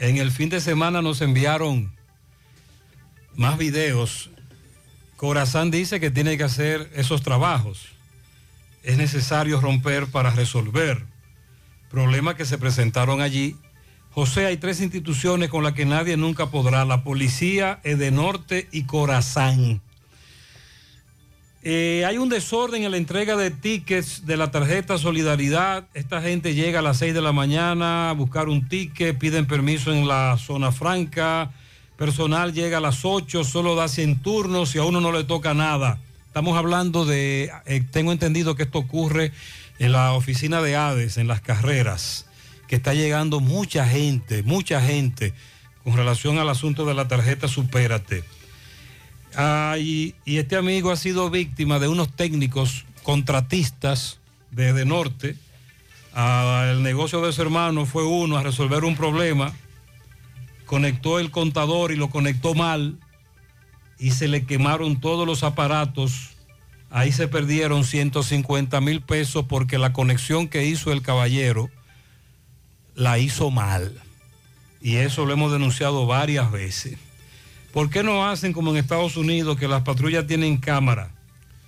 En 0.00 0.16
el 0.16 0.30
fin 0.30 0.48
de 0.48 0.60
semana 0.60 1.02
nos 1.02 1.20
enviaron 1.20 1.92
más 3.36 3.56
videos. 3.58 4.30
Corazán 5.16 5.70
dice 5.70 6.00
que 6.00 6.10
tiene 6.10 6.36
que 6.36 6.44
hacer 6.44 6.90
esos 6.94 7.22
trabajos. 7.22 7.86
Es 8.82 8.98
necesario 8.98 9.60
romper 9.60 10.06
para 10.08 10.30
resolver 10.30 11.06
problemas 11.90 12.34
que 12.34 12.44
se 12.44 12.58
presentaron 12.58 13.20
allí. 13.20 13.56
José, 14.10 14.46
hay 14.46 14.56
tres 14.56 14.80
instituciones 14.80 15.48
con 15.48 15.62
las 15.62 15.74
que 15.74 15.86
nadie 15.86 16.16
nunca 16.16 16.50
podrá. 16.50 16.84
La 16.84 17.04
policía, 17.04 17.80
Edenorte 17.84 18.68
y 18.72 18.84
Corazán. 18.84 19.80
Eh, 21.66 22.04
hay 22.06 22.18
un 22.18 22.28
desorden 22.28 22.84
en 22.84 22.90
la 22.90 22.98
entrega 22.98 23.36
de 23.36 23.50
tickets 23.50 24.26
de 24.26 24.36
la 24.36 24.50
tarjeta 24.50 24.98
Solidaridad. 24.98 25.86
Esta 25.94 26.20
gente 26.20 26.54
llega 26.54 26.80
a 26.80 26.82
las 26.82 26.98
6 26.98 27.14
de 27.14 27.22
la 27.22 27.32
mañana 27.32 28.10
a 28.10 28.12
buscar 28.12 28.50
un 28.50 28.68
ticket, 28.68 29.16
piden 29.16 29.46
permiso 29.46 29.90
en 29.90 30.06
la 30.06 30.36
zona 30.36 30.72
franca. 30.72 31.52
Personal 31.96 32.52
llega 32.52 32.76
a 32.76 32.80
las 32.82 33.06
8, 33.06 33.44
solo 33.44 33.76
da 33.76 33.88
100 33.88 34.20
turnos 34.20 34.74
y 34.74 34.78
a 34.78 34.84
uno 34.84 35.00
no 35.00 35.10
le 35.10 35.24
toca 35.24 35.54
nada. 35.54 35.98
Estamos 36.26 36.54
hablando 36.58 37.06
de, 37.06 37.50
eh, 37.64 37.82
tengo 37.90 38.12
entendido 38.12 38.56
que 38.56 38.64
esto 38.64 38.80
ocurre 38.80 39.32
en 39.78 39.92
la 39.92 40.12
oficina 40.12 40.60
de 40.60 40.76
Hades, 40.76 41.16
en 41.16 41.28
las 41.28 41.40
carreras. 41.40 42.26
que 42.68 42.76
está 42.76 42.94
llegando 42.94 43.40
mucha 43.40 43.86
gente, 43.86 44.42
mucha 44.42 44.80
gente 44.80 45.34
con 45.82 45.96
relación 45.96 46.38
al 46.38 46.48
asunto 46.48 46.86
de 46.86 46.94
la 46.94 47.08
tarjeta 47.08 47.46
Supérate. 47.46 48.24
Ah, 49.36 49.76
y, 49.78 50.14
este 50.26 50.56
amigo 50.56 50.90
ha 50.90 50.96
sido 50.96 51.28
víctima 51.30 51.78
de 51.78 51.88
unos 51.88 52.14
técnicos 52.14 52.84
contratistas 53.02 54.20
desde 54.50 54.84
Norte. 54.84 55.36
Ah, 56.14 56.70
el 56.70 56.82
negocio 56.82 57.20
de 57.20 57.32
su 57.32 57.42
hermano 57.42 57.86
fue 57.86 58.04
uno 58.04 58.36
a 58.36 58.42
resolver 58.42 58.84
un 58.84 58.96
problema. 58.96 59.52
Conectó 60.66 61.18
el 61.18 61.30
contador 61.30 61.90
y 61.90 61.96
lo 61.96 62.10
conectó 62.10 62.54
mal 62.54 62.98
y 63.98 64.12
se 64.12 64.28
le 64.28 64.44
quemaron 64.44 65.00
todos 65.00 65.26
los 65.26 65.42
aparatos. 65.42 66.30
Ahí 66.90 67.10
se 67.10 67.26
perdieron 67.26 67.84
150 67.84 68.80
mil 68.80 69.00
pesos 69.00 69.46
porque 69.48 69.78
la 69.78 69.92
conexión 69.92 70.46
que 70.46 70.64
hizo 70.64 70.92
el 70.92 71.02
caballero 71.02 71.68
la 72.94 73.18
hizo 73.18 73.50
mal. 73.50 74.00
Y 74.80 74.96
eso 74.96 75.26
lo 75.26 75.32
hemos 75.32 75.50
denunciado 75.50 76.06
varias 76.06 76.52
veces. 76.52 76.98
¿Por 77.74 77.90
qué 77.90 78.04
no 78.04 78.24
hacen 78.24 78.52
como 78.52 78.70
en 78.70 78.76
Estados 78.76 79.16
Unidos 79.16 79.58
que 79.58 79.66
las 79.66 79.82
patrullas 79.82 80.28
tienen 80.28 80.58
cámara? 80.58 81.10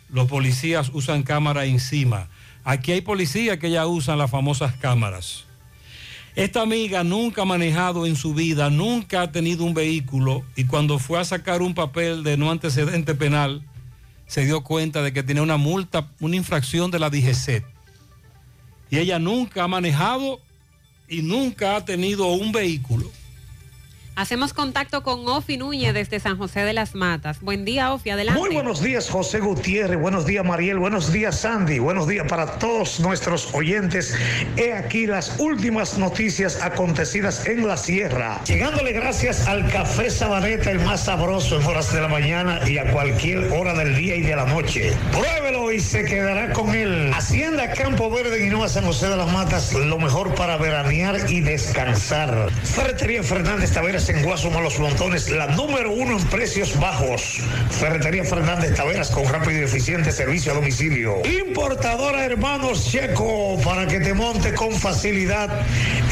Los 0.09 0.29
policías 0.29 0.89
usan 0.95 1.25
cámara 1.25 1.65
encima. 1.65 2.29
Aquí 2.63 2.93
hay 2.93 3.01
policías 3.01 3.59
que 3.59 3.73
ya 3.73 3.89
usan 3.89 4.19
las 4.19 4.31
famosas 4.31 4.77
cámaras. 4.77 5.47
Esta 6.37 6.63
amiga 6.63 7.03
nunca 7.03 7.43
ha 7.43 7.45
manejado 7.45 8.07
en 8.07 8.15
su 8.15 8.35
vida, 8.35 8.71
nunca 8.71 9.23
ha 9.23 9.33
tenido 9.33 9.65
un 9.65 9.75
vehículo 9.75 10.45
y 10.55 10.67
cuando 10.67 11.01
fue 11.01 11.19
a 11.19 11.25
sacar 11.25 11.61
un 11.61 11.75
papel 11.75 12.23
de 12.23 12.37
no 12.37 12.53
antecedente 12.53 13.17
penal, 13.17 13.65
se 14.29 14.45
dio 14.45 14.63
cuenta 14.63 15.03
de 15.03 15.13
que 15.13 15.25
tenía 15.25 15.43
una 15.43 15.57
multa, 15.57 16.13
una 16.21 16.37
infracción 16.37 16.93
de 16.93 17.01
la 17.01 17.11
DGC. 17.11 17.65
Y 18.91 18.99
ella 18.99 19.19
nunca 19.19 19.65
ha 19.65 19.69
manejado 19.69 20.41
y 21.09 21.23
nunca 21.23 21.75
ha 21.75 21.85
tenido 21.85 22.27
un 22.27 22.53
vehículo. 22.53 23.11
Hacemos 24.17 24.55
contacto 24.55 25.03
con 25.03 25.29
Ofi 25.29 25.59
Núñez 25.59 25.93
desde 25.93 26.19
San 26.21 26.39
José 26.39 26.61
de 26.61 26.73
las 26.73 26.95
Matas. 26.95 27.43
Buen 27.43 27.67
día, 27.67 27.93
Ofi, 27.93 28.09
adelante. 28.09 28.41
Muy 28.41 28.55
buenos 28.55 28.81
días, 28.83 29.11
José 29.11 29.41
Gutiérrez. 29.41 30.01
Buenos 30.01 30.25
días, 30.25 30.43
Mariel. 30.43 30.79
Buenos 30.79 31.13
días, 31.13 31.41
Sandy. 31.41 31.81
Buenos 31.81 32.09
días 32.09 32.27
para 32.27 32.59
todos 32.59 32.99
nuestros 33.01 33.53
oyentes. 33.53 34.17
He 34.57 34.73
aquí 34.73 35.07
las 35.07 35.39
últimas 35.39 35.99
noticias 35.99 36.63
acontecidas 36.63 37.47
en 37.47 37.69
la 37.69 37.77
sierra. 37.77 38.41
Llegándole 38.47 38.93
gracias 38.93 39.47
al 39.49 39.71
café 39.71 40.09
Sabaneta, 40.09 40.71
el 40.71 40.81
más 40.81 41.05
sabroso 41.05 41.61
en 41.61 41.67
horas 41.67 41.93
de 41.93 42.01
la 42.01 42.09
mañana 42.09 42.67
y 42.67 42.79
a 42.79 42.91
cualquier 42.93 43.53
hora 43.53 43.75
del 43.75 43.95
día 43.97 44.17
y 44.17 44.23
de 44.23 44.35
la 44.35 44.47
noche. 44.47 44.97
Pruébelo 45.13 45.71
y 45.73 45.79
se 45.79 46.07
quedará 46.07 46.55
con 46.55 46.75
él. 46.75 47.13
Hacienda 47.15 47.71
Campo 47.73 48.09
Verde, 48.09 48.39
Guinoa, 48.39 48.71
San 48.71 48.87
José 48.87 49.11
de 49.11 49.19
las 49.19 49.31
Matas, 49.31 49.75
lo 49.75 49.99
mejor 49.99 50.35
para 50.35 50.57
veranear 50.57 51.31
y 51.31 51.43
descansar. 51.43 52.51
Ferretería 52.65 53.23
Fernández 53.23 53.73
Taveras 53.73 54.06
en 54.09 54.23
Guasuma 54.23 54.61
Los 54.61 54.79
Montones, 54.79 55.31
la 55.31 55.49
número 55.49 55.91
uno 55.91 56.19
en 56.19 56.25
precios 56.27 56.79
bajos. 56.79 57.41
Ferretería 57.71 58.25
Fernández 58.25 58.75
Taveras 58.75 59.11
con 59.11 59.27
rápido 59.27 59.61
y 59.61 59.65
eficiente 59.65 60.13
servicio 60.13 60.53
a 60.53 60.55
domicilio. 60.55 61.23
Importadora 61.27 62.25
Hermanos 62.25 62.89
Checo 62.89 63.59
para 63.65 63.87
que 63.87 63.99
te 63.99 64.15
monte 64.15 64.55
con 64.55 64.73
facilidad 64.73 65.51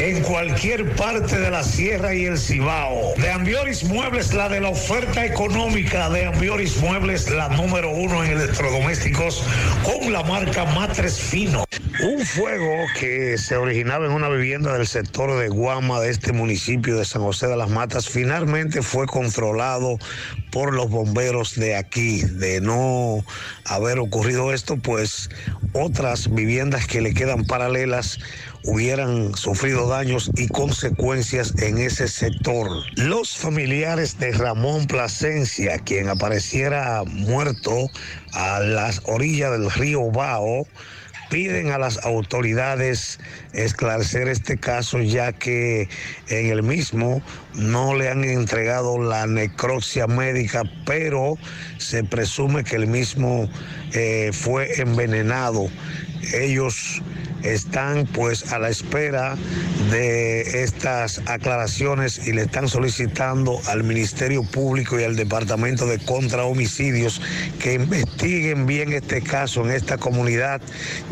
en 0.01 0.23
cualquier 0.23 0.97
parte 0.97 1.39
de 1.39 1.51
la 1.51 1.63
sierra 1.63 2.15
y 2.15 2.25
el 2.25 2.39
Cibao. 2.39 3.15
De 3.17 3.31
Ambioris 3.31 3.85
Muebles, 3.85 4.35
la 4.35 4.49
de 4.49 4.61
la 4.61 4.71
oferta 4.71 5.25
económica. 5.25 6.11
De 6.11 6.25
Ambioris 6.27 6.79
Muebles, 6.79 7.31
la 7.31 7.49
número 7.49 7.91
uno 7.91 8.25
en 8.25 8.33
electrodomésticos 8.33 9.45
con 9.85 10.13
la 10.13 10.23
marca 10.25 10.65
Matres 10.65 11.21
Fino. 11.21 11.65
Un 12.03 12.27
fuego 12.27 12.75
que 12.99 13.39
se 13.39 13.57
originaba 13.57 14.07
en 14.07 14.13
una 14.13 14.29
vivienda 14.29 14.77
del 14.77 14.87
sector 14.87 15.39
de 15.39 15.49
Guama 15.49 16.01
de 16.01 16.11
este 16.11 16.33
municipio 16.33 16.97
de 16.97 17.05
San 17.05 17.23
José 17.23 17.47
de 17.47 17.57
las 17.57 17.71
Matas 17.71 17.84
finalmente 18.09 18.83
fue 18.83 19.07
controlado 19.07 19.99
por 20.51 20.75
los 20.75 20.91
bomberos 20.91 21.55
de 21.55 21.77
aquí. 21.77 22.23
De 22.23 22.61
no 22.61 23.25
haber 23.67 23.99
ocurrido 23.99 24.53
esto, 24.53 24.77
pues 24.77 25.31
otras 25.73 26.33
viviendas 26.33 26.87
que 26.87 27.01
le 27.01 27.15
quedan 27.15 27.45
paralelas 27.45 28.19
hubieran 28.65 29.35
sufrido 29.37 29.89
daños 29.89 30.31
y 30.37 30.49
consecuencias 30.49 31.55
en 31.59 31.79
ese 31.79 32.09
sector. 32.09 32.69
Los 32.97 33.37
familiares 33.37 34.19
de 34.19 34.33
Ramón 34.33 34.87
Plasencia, 34.87 35.79
quien 35.79 36.09
apareciera 36.09 37.05
muerto 37.05 37.91
a 38.33 38.61
las 38.61 39.03
orillas 39.05 39.53
del 39.53 39.71
río 39.71 40.11
Bao, 40.11 40.67
piden 41.35 41.73
a 41.73 41.79
las 41.79 41.99
autoridades 42.05 43.19
esclarecer 43.55 44.29
este 44.29 44.57
caso 44.57 45.01
ya 45.01 45.33
que 45.33 45.89
en 46.29 46.47
el 46.47 46.63
mismo 46.63 47.23
no 47.55 47.97
le 47.97 48.09
han 48.09 48.23
entregado 48.23 49.03
la 49.03 49.27
necropsia 49.27 50.07
médica, 50.07 50.63
pero 50.87 51.37
se 51.79 52.05
presume 52.05 52.63
que 52.63 52.77
el 52.77 52.87
mismo 52.87 53.51
eh, 53.95 54.31
fue 54.33 54.81
envenenado. 54.81 55.69
Ellos 56.35 57.03
están 57.45 58.07
pues 58.07 58.53
a 58.53 58.59
la 58.59 58.69
espera 58.71 59.37
de 59.91 60.63
estas 60.65 61.21
aclaraciones 61.27 62.27
y 62.27 62.33
le 62.33 62.43
están 62.43 62.69
solicitando 62.69 63.61
al 63.69 63.85
Ministerio 63.85 64.43
Público 64.43 64.99
y 64.99 65.05
al 65.05 65.17
Departamento 65.17 65.87
de 65.87 65.99
Contra 65.99 66.45
Homicidios 66.45 67.21
que 67.61 67.75
investiguen 67.75 68.67
bien 68.67 68.93
este 68.93 69.23
caso 69.23 69.65
en 69.65 69.73
esta 69.73 69.99
comunidad, 69.99 70.61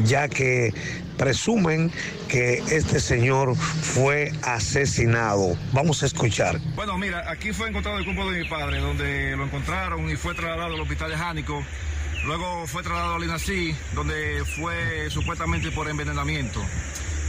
ya 0.05 0.29
que 0.29 0.73
presumen 1.19 1.93
que 2.29 2.63
este 2.71 2.99
señor 2.99 3.55
fue 3.57 4.33
asesinado. 4.43 5.57
Vamos 5.73 6.03
a 6.03 6.07
escuchar. 6.07 6.59
Bueno, 6.75 6.99
mira, 6.99 7.31
aquí 7.31 7.53
fue 7.53 7.69
encontrado 7.69 7.99
el 7.99 8.05
cuerpo 8.05 8.31
de 8.31 8.41
mi 8.41 8.49
padre, 8.49 8.81
donde 8.81 9.37
lo 9.37 9.45
encontraron 9.45 10.11
y 10.11 10.17
fue 10.17 10.35
trasladado 10.35 10.75
al 10.75 10.81
hospital 10.81 11.11
de 11.11 11.17
Jánico. 11.17 11.63
Luego 12.25 12.67
fue 12.69 12.83
trasladado 12.85 13.17
al 13.17 13.25
INACI, 13.25 13.75
donde 13.95 14.45
fue 14.57 15.11
supuestamente 15.11 15.73
por 15.73 15.89
envenenamiento. 15.89 16.61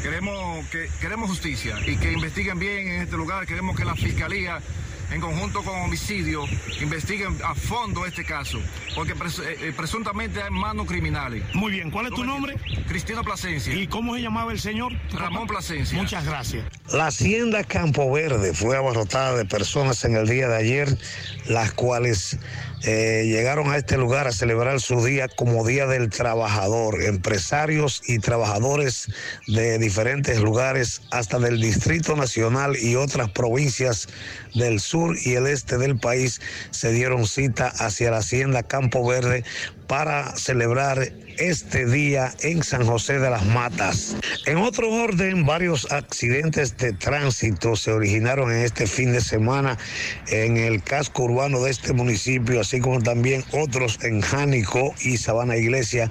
Queremos, 0.04 0.68
que, 0.68 0.88
queremos 1.02 1.30
justicia 1.30 1.78
y 1.88 1.98
que 1.98 2.12
investiguen 2.12 2.60
bien 2.60 2.88
en 2.88 3.02
este 3.02 3.18
lugar. 3.18 3.48
Queremos 3.48 3.76
que 3.76 3.86
la 3.86 3.96
fiscalía, 3.96 4.60
en 5.14 5.22
conjunto 5.22 5.62
con 5.64 5.80
homicidio, 5.82 6.44
investiguen 6.82 7.38
a 7.46 7.54
fondo 7.54 8.06
este 8.06 8.26
caso, 8.26 8.60
porque 8.96 9.16
pres- 9.16 9.40
eh, 9.40 9.58
eh, 9.62 9.74
presuntamente 9.76 10.42
hay 10.42 10.50
manos 10.50 10.88
criminales. 10.88 11.44
Muy 11.54 11.72
bien, 11.72 11.92
¿cuál 11.92 12.08
es 12.08 12.14
tu 12.14 12.24
nombre? 12.24 12.56
Cristina 12.88 13.24
Plasencia. 13.24 13.74
¿Y 13.76 13.88
cómo 13.88 14.16
se 14.16 14.22
llamaba 14.22 14.52
el 14.52 14.60
señor? 14.60 14.94
Ramón 15.12 15.48
Plasencia. 15.48 15.98
Muchas 16.02 16.26
gracias. 16.26 16.66
La 16.92 17.08
hacienda 17.08 17.64
Campo 17.64 18.12
Verde 18.12 18.54
fue 18.54 18.76
abarrotada 18.76 19.36
de 19.38 19.46
personas 19.46 20.04
en 20.04 20.16
el 20.16 20.28
día 20.28 20.48
de 20.48 20.58
ayer, 20.58 20.98
las 21.48 21.74
cuales 21.74 22.38
eh, 22.86 23.24
llegaron 23.28 23.72
a 23.72 23.78
este 23.78 23.98
lugar 23.98 24.28
a 24.28 24.32
celebrar 24.32 24.82
su 24.82 25.04
día 25.06 25.28
como 25.30 25.66
Día 25.66 25.88
del 25.88 26.10
Trabajador. 26.10 27.02
Empresarios 27.04 28.02
y 28.08 28.20
trabajadores 28.20 29.10
de 29.48 29.78
diferentes 29.78 30.40
lugares, 30.40 31.02
hasta 31.12 31.40
del 31.40 31.62
Distrito 31.62 32.16
Nacional 32.16 32.76
y 32.78 32.96
otras 32.96 33.30
provincias 33.30 34.10
del 34.54 34.80
sur 34.80 35.16
y 35.24 35.34
el 35.34 35.48
este 35.48 35.78
del 35.78 35.98
país, 35.98 36.42
se 36.72 36.92
dieron 36.92 37.28
cita 37.28 37.68
hacia 37.68 38.12
la 38.12 38.18
hacienda 38.18 38.64
Campo 38.64 39.06
Verde 39.08 39.44
para 39.88 40.36
celebrar 40.36 41.12
este 41.38 41.86
día 41.86 42.34
en 42.42 42.64
San 42.64 42.86
José 42.86 43.20
de 43.20 43.30
las 43.30 43.46
Matas. 43.46 44.16
En 44.46 44.58
otro 44.58 44.90
orden, 44.92 45.46
varios 45.46 45.92
accidentes 45.92 46.78
de 46.78 46.94
tránsito 46.94 47.76
se 47.76 47.92
originaron 47.92 48.52
en 48.52 48.60
este 48.60 48.88
fin 48.88 49.12
de 49.12 49.22
semana 49.22 49.78
en 50.28 50.58
el 50.58 50.84
casco 50.84 51.24
urbano 51.24 51.62
de 51.62 51.72
este 51.72 51.94
municipio, 51.94 52.62
así 52.62 52.80
como 52.80 53.00
también 53.02 53.44
otros 53.52 54.00
en 54.04 54.22
Jánico 54.22 54.94
y 55.02 55.18
Sabana 55.18 55.58
Iglesia, 55.58 56.10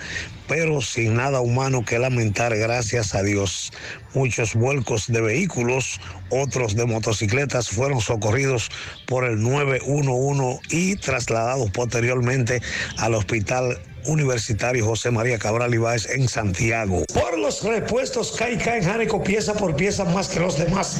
pero 0.49 0.81
sin 0.81 1.15
nada 1.15 1.41
humano 1.41 1.85
que 1.85 1.99
lamentar, 1.99 2.57
gracias 2.57 3.15
a 3.15 3.23
Dios. 3.23 3.73
Muchos 4.15 4.55
vuelcos 4.55 5.07
de 5.07 5.23
vehículos, 5.23 6.01
otros 6.29 6.75
de 6.77 6.85
motocicletas 6.85 7.71
fueron 7.71 8.01
socorridos 8.01 8.71
por 9.07 9.25
el 9.25 9.41
911 9.41 10.61
y 10.71 10.97
trasladados 10.97 11.71
posteriormente 11.71 12.61
al 12.99 13.15
hospital 13.15 13.72
Universitario 14.07 14.85
José 14.85 15.11
María 15.11 15.39
Cabral 15.39 15.75
Ibáez 15.75 16.09
en 16.11 16.29
Santiago. 16.29 17.05
Por 17.13 17.39
los 17.39 17.63
repuestos 17.63 18.33
Caica 18.33 18.77
en 18.77 18.85
Jánico, 18.85 19.23
pieza 19.23 19.55
por 19.55 19.77
pieza 19.77 20.05
más 20.05 20.29
que 20.29 20.41
los 20.41 20.59
demás, 20.59 20.99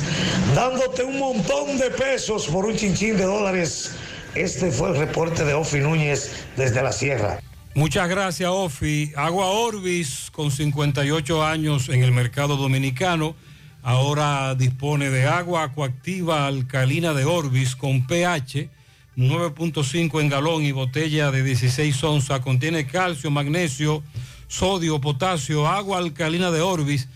dándote 0.55 1.03
un 1.05 1.19
montón 1.19 1.79
de 1.79 1.91
pesos 1.91 2.47
por 2.47 2.65
un 2.65 2.77
chinchín 2.77 3.17
de 3.17 3.25
dólares. 3.25 3.93
Este 4.35 4.71
fue 4.71 4.91
el 4.91 4.97
reporte 4.97 5.45
de 5.45 5.55
Ofi 5.55 5.79
Núñez 5.79 6.31
desde 6.57 6.83
la 6.83 6.93
Sierra. 6.93 7.41
Muchas 7.75 8.09
gracias, 8.09 8.51
Ofi. 8.51 9.13
Agua 9.17 9.47
Orbis, 9.47 10.31
con 10.31 10.51
58 10.51 11.45
años 11.45 11.89
en 11.89 12.03
el 12.03 12.13
mercado 12.13 12.57
dominicano, 12.57 13.35
ahora 13.83 14.55
dispone 14.55 15.11
de 15.11 15.27
agua 15.27 15.65
acuactiva 15.65 16.47
alcalina 16.47 17.15
de 17.15 17.25
Orbis 17.25 17.75
con 17.75 18.07
pH 18.07 18.69
9.5 19.17 20.21
en 20.21 20.29
galón 20.29 20.65
y 20.65 20.73
botella 20.73 21.31
de 21.31 21.43
16 21.43 22.03
onzas. 22.05 22.41
Contiene 22.41 22.87
calcio, 22.87 23.31
magnesio, 23.31 24.03
sodio, 24.49 25.01
potasio, 25.01 25.69
agua 25.69 25.99
alcalina 25.99 26.51
de 26.51 26.63
Orbis. 26.63 27.09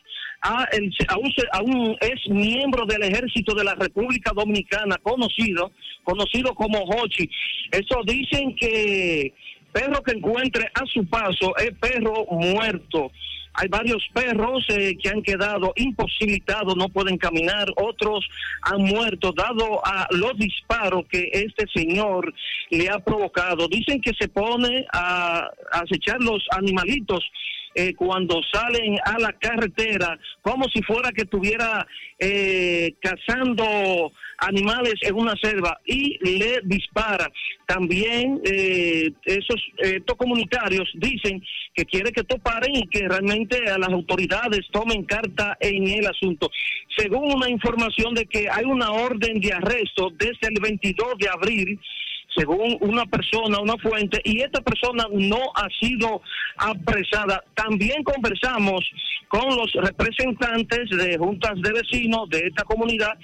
a, 0.43 0.67
el, 0.73 0.93
a, 1.07 1.17
un, 1.17 1.33
a 1.53 1.63
un 1.63 1.97
ex 2.01 2.29
miembro 2.29 2.87
del 2.87 3.05
ejército 3.05 3.55
de 3.55 3.63
la 3.63 3.77
República 3.77 4.33
Dominicana, 4.35 4.97
conocido, 5.01 5.71
conocido 6.03 6.55
como 6.57 6.81
Hochi. 6.81 7.31
Eso 7.71 8.03
dicen 8.05 8.57
que 8.57 9.33
perro 9.73 10.02
que 10.02 10.12
encuentre 10.12 10.70
a 10.74 10.84
su 10.86 11.07
paso 11.07 11.57
es 11.57 11.73
perro 11.81 12.26
muerto. 12.31 13.10
Hay 13.55 13.68
varios 13.68 14.02
perros 14.15 14.65
eh, 14.68 14.97
que 15.02 15.08
han 15.08 15.23
quedado 15.23 15.73
imposibilitados, 15.74 16.76
no 16.76 16.89
pueden 16.89 17.18
caminar, 17.18 17.66
otros 17.76 18.24
han 18.62 18.82
muerto 18.82 19.32
dado 19.32 19.84
a 19.84 20.07
los 20.10 20.39
disparos 20.39 21.05
que 21.10 21.31
este 21.32 21.66
señor 21.74 22.32
le 22.70 22.89
ha 22.89 23.00
provocado. 23.00 23.66
Dicen 23.66 24.00
que 24.00 24.12
se 24.18 24.28
pone 24.28 24.86
a, 24.92 25.49
a 25.73 25.81
acechar 25.81 26.20
los 26.20 26.47
animalitos 26.52 27.24
eh, 27.74 27.94
cuando 27.94 28.40
salen 28.52 28.99
a 29.05 29.18
la 29.20 29.32
carretera, 29.32 30.18
como 30.42 30.65
si 30.68 30.82
fuera 30.82 31.12
que 31.12 31.23
estuviera 31.23 31.86
eh, 32.18 32.94
cazando 33.00 34.12
animales 34.41 34.94
en 35.02 35.15
una 35.15 35.35
selva 35.36 35.78
y 35.85 36.19
le 36.25 36.60
dispara. 36.65 37.31
También 37.67 38.41
eh, 38.44 39.10
esos 39.25 39.60
estos 39.78 40.17
comunitarios 40.17 40.89
dicen 40.94 41.43
que 41.75 41.85
quiere 41.85 42.12
que 42.12 42.20
esto 42.20 42.39
paren 42.39 42.75
y 42.75 42.86
que 42.89 43.09
realmente 43.09 43.59
a 43.70 43.78
las 43.78 43.91
autoridades 43.91 44.67
tomen 44.73 45.05
carta 45.05 45.57
en 45.60 45.86
el 45.89 46.07
asunto. 46.07 46.51
Según 46.97 47.33
una 47.35 47.49
información 47.49 48.15
de 48.15 48.27
que 48.27 48.49
hay 48.51 48.65
una 48.65 48.91
orden 48.91 49.41
de 49.41 49.52
arresto 49.52 50.10
desde 50.19 50.49
el 50.49 50.60
22 50.60 51.19
de 51.19 51.28
abril 51.28 51.81
según 52.36 52.76
una 52.81 53.05
persona, 53.07 53.60
una 53.60 53.76
fuente, 53.78 54.20
y 54.25 54.41
esta 54.41 54.60
persona 54.60 55.05
no 55.10 55.41
ha 55.55 55.68
sido 55.81 56.23
apresada. 56.57 57.42
También 57.55 58.02
conversamos 58.05 58.84
con 59.28 59.57
los 59.57 59.73
representantes 59.73 60.91
de 60.91 61.17
juntas 61.17 61.55
de 61.62 61.73
vecinos 61.73 62.28
de 62.31 62.41
esta 62.47 62.65
comunidad. 62.65 63.17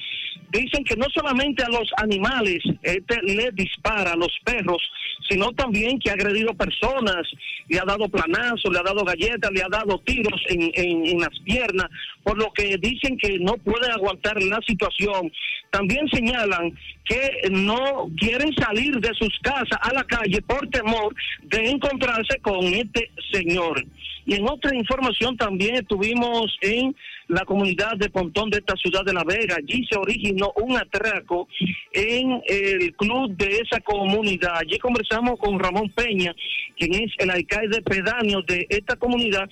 Dicen 0.50 0.84
que 0.84 0.96
no 0.96 1.06
solamente 1.12 1.64
a 1.64 1.68
los 1.68 1.90
animales 1.96 2.62
este 2.82 3.20
le 3.22 3.50
dispara, 3.52 4.12
a 4.12 4.16
los 4.16 4.32
perros, 4.44 4.80
sino 5.28 5.50
también 5.52 5.98
que 5.98 6.10
ha 6.10 6.14
agredido 6.14 6.54
personas, 6.54 7.26
le 7.68 7.78
ha 7.80 7.84
dado 7.84 8.08
planazos, 8.08 8.72
le 8.72 8.78
ha 8.78 8.82
dado 8.82 9.04
galletas, 9.04 9.50
le 9.50 9.62
ha 9.62 9.68
dado 9.68 9.98
tiros 10.04 10.40
en, 10.48 10.70
en, 10.74 11.06
en 11.06 11.20
las 11.20 11.36
piernas, 11.40 11.88
por 12.22 12.38
lo 12.38 12.52
que 12.52 12.76
dicen 12.78 13.18
que 13.18 13.38
no 13.40 13.54
pueden 13.54 13.90
aguantar 13.90 14.40
la 14.42 14.60
situación. 14.66 15.32
También 15.70 16.08
señalan 16.08 16.72
que 17.04 17.50
no 17.50 18.08
quieren 18.16 18.52
salir 18.54 18.95
de 19.00 19.14
sus 19.14 19.38
casas 19.40 19.78
a 19.80 19.92
la 19.92 20.04
calle 20.04 20.40
por 20.42 20.68
temor 20.68 21.14
de 21.42 21.70
encontrarse 21.70 22.38
con 22.40 22.64
este 22.64 23.10
señor. 23.32 23.84
Y 24.26 24.34
en 24.34 24.48
otra 24.48 24.74
información 24.74 25.36
también 25.36 25.76
estuvimos 25.76 26.56
en 26.60 26.94
la 27.28 27.44
comunidad 27.44 27.96
de 27.96 28.10
Pontón 28.10 28.50
de 28.50 28.58
esta 28.58 28.74
ciudad 28.76 29.04
de 29.04 29.12
La 29.12 29.22
Vega. 29.22 29.56
Allí 29.56 29.86
se 29.88 29.96
originó 29.96 30.52
un 30.56 30.76
atraco 30.76 31.46
en 31.92 32.42
el 32.48 32.92
club 32.96 33.36
de 33.36 33.58
esa 33.58 33.80
comunidad. 33.80 34.56
Allí 34.56 34.78
conversamos 34.78 35.38
con 35.38 35.60
Ramón 35.60 35.90
Peña, 35.90 36.34
quien 36.76 36.94
es 36.94 37.12
el 37.18 37.30
alcalde 37.30 37.82
pedáneo 37.82 38.42
de 38.42 38.66
esta 38.68 38.96
comunidad 38.96 39.48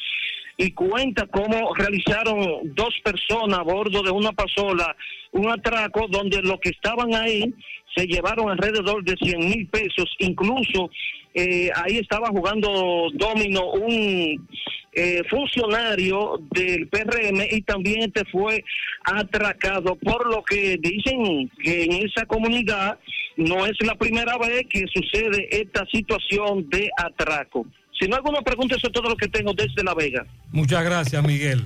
y 0.57 0.71
cuenta 0.73 1.27
cómo 1.27 1.75
realizaron 1.75 2.75
dos 2.75 2.95
personas 3.03 3.59
a 3.59 3.63
bordo 3.63 4.03
de 4.03 4.11
una 4.11 4.33
pasola 4.33 4.97
un 5.35 5.51
atraco 5.51 6.07
donde 6.09 6.41
los 6.43 6.59
que 6.61 6.71
estaban 6.71 7.15
ahí 7.15 7.53
se 7.95 8.07
llevaron 8.07 8.51
alrededor 8.51 9.05
de 9.05 9.15
100 9.21 9.39
mil 9.39 9.69
pesos, 9.69 10.07
incluso 10.19 10.91
eh, 11.35 11.71
ahí 11.75 11.99
estaba 11.99 12.29
jugando 12.29 13.09
domino 13.15 13.71
un 13.71 14.49
eh, 14.93 15.23
funcionario 15.29 16.41
del 16.53 16.89
PRM 16.89 17.43
y 17.51 17.63
también 17.63 18.03
este 18.03 18.25
fue 18.31 18.65
atracado, 19.05 19.97
por 19.97 20.33
lo 20.33 20.43
que 20.45 20.77
dicen 20.81 21.51
que 21.63 21.85
en 21.85 22.07
esa 22.07 22.27
comunidad 22.27 22.99
no 23.37 23.67
es 23.67 23.77
la 23.85 23.97
primera 23.97 24.39
vez 24.39 24.67
que 24.71 24.85
sucede 24.93 25.49
esta 25.51 25.85
situación 25.93 26.69
de 26.71 26.89
atraco. 26.97 27.67
Si 27.99 28.09
no 28.09 28.17
alguna 28.17 28.43
pregunta, 28.43 28.77
eso 28.77 28.87
es 28.87 28.93
todo 28.93 29.09
lo 29.09 29.17
que 29.17 29.29
tengo 29.29 29.53
desde 29.53 29.83
La 29.85 29.95
Vega. 29.95 30.27
Muchas 30.53 30.85
gracias, 30.85 31.23
Miguel. 31.25 31.65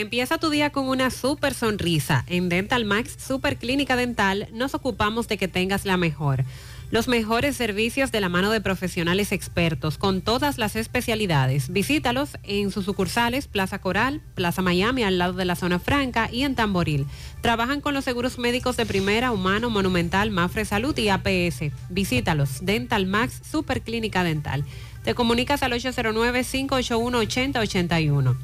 Empieza 0.00 0.38
tu 0.38 0.48
día 0.48 0.70
con 0.70 0.88
una 0.88 1.10
super 1.10 1.54
sonrisa. 1.54 2.24
En 2.28 2.48
Dental 2.48 2.84
Max 2.84 3.16
Super 3.18 3.56
Clínica 3.56 3.96
Dental 3.96 4.46
nos 4.52 4.76
ocupamos 4.76 5.26
de 5.26 5.38
que 5.38 5.48
tengas 5.48 5.84
la 5.84 5.96
mejor. 5.96 6.44
Los 6.92 7.08
mejores 7.08 7.56
servicios 7.56 8.12
de 8.12 8.20
la 8.20 8.28
mano 8.28 8.52
de 8.52 8.60
profesionales 8.60 9.32
expertos 9.32 9.98
con 9.98 10.20
todas 10.20 10.56
las 10.56 10.76
especialidades. 10.76 11.72
Visítalos 11.72 12.38
en 12.44 12.70
sus 12.70 12.84
sucursales 12.84 13.48
Plaza 13.48 13.80
Coral, 13.80 14.22
Plaza 14.36 14.62
Miami 14.62 15.02
al 15.02 15.18
lado 15.18 15.32
de 15.32 15.44
la 15.44 15.56
zona 15.56 15.80
franca 15.80 16.28
y 16.30 16.44
en 16.44 16.54
Tamboril. 16.54 17.04
Trabajan 17.40 17.80
con 17.80 17.92
los 17.92 18.04
seguros 18.04 18.38
médicos 18.38 18.76
de 18.76 18.86
primera, 18.86 19.32
humano, 19.32 19.68
monumental, 19.68 20.30
Mafre 20.30 20.64
Salud 20.64 20.96
y 20.96 21.08
APS. 21.08 21.72
Visítalos. 21.90 22.64
Dental 22.64 23.04
Max, 23.06 23.40
Superclínica 23.50 24.22
Dental. 24.22 24.64
Te 25.02 25.16
comunicas 25.16 25.64
al 25.64 25.72
809-581-8081. 25.72 28.36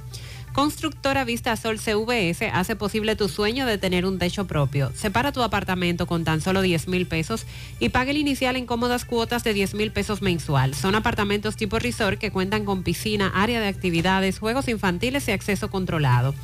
Constructora 0.55 1.24
Vista 1.24 1.57
Sol 1.57 1.81
CVS 1.81 2.42
hace 2.52 2.76
posible 2.76 3.16
tu 3.16 3.28
sueño 3.28 3.66
de 3.66 3.76
tener 3.76 4.07
un 4.07 4.20
techo 4.20 4.47
propio. 4.47 4.92
Separa 4.94 5.33
tu 5.33 5.42
apartamento 5.42 6.07
con 6.07 6.23
tan 6.23 6.41
solo 6.41 6.62
10 6.62 6.86
mil 6.86 7.08
pesos 7.08 7.44
y 7.81 7.89
pague 7.89 8.12
el 8.12 8.18
inicial 8.18 8.55
en 8.55 8.65
cómodas 8.65 9.05
cuotas 9.05 9.42
de 9.42 9.52
10 9.52 9.74
mil 9.74 9.91
pesos 9.91 10.23
mensual. 10.23 10.76
Son 10.76 10.94
apartamentos 10.94 11.57
tipo 11.57 11.81
resort 11.81 12.20
que 12.20 12.31
cuentan 12.31 12.65
con 12.65 12.84
piscina, 12.84 13.33
área 13.34 13.60
de 13.60 13.66
actividades, 13.66 14.39
juegos 14.39 14.68
infantiles 14.68 15.26
y 15.26 15.33
acceso 15.33 15.70
controlado. 15.70 16.36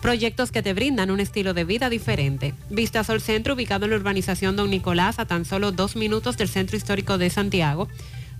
Proyectos 0.00 0.52
que 0.52 0.62
te 0.62 0.72
brindan 0.72 1.10
un 1.10 1.18
estilo 1.18 1.52
de 1.52 1.64
vida 1.64 1.90
diferente. 1.90 2.54
Vista 2.70 3.02
Sol 3.02 3.20
Centro, 3.20 3.54
ubicado 3.54 3.86
en 3.86 3.90
la 3.90 3.96
urbanización 3.96 4.54
Don 4.54 4.70
Nicolás, 4.70 5.18
a 5.18 5.26
tan 5.26 5.44
solo 5.44 5.72
dos 5.72 5.96
minutos 5.96 6.36
del 6.36 6.48
centro 6.48 6.76
histórico 6.76 7.18
de 7.18 7.30
Santiago. 7.30 7.88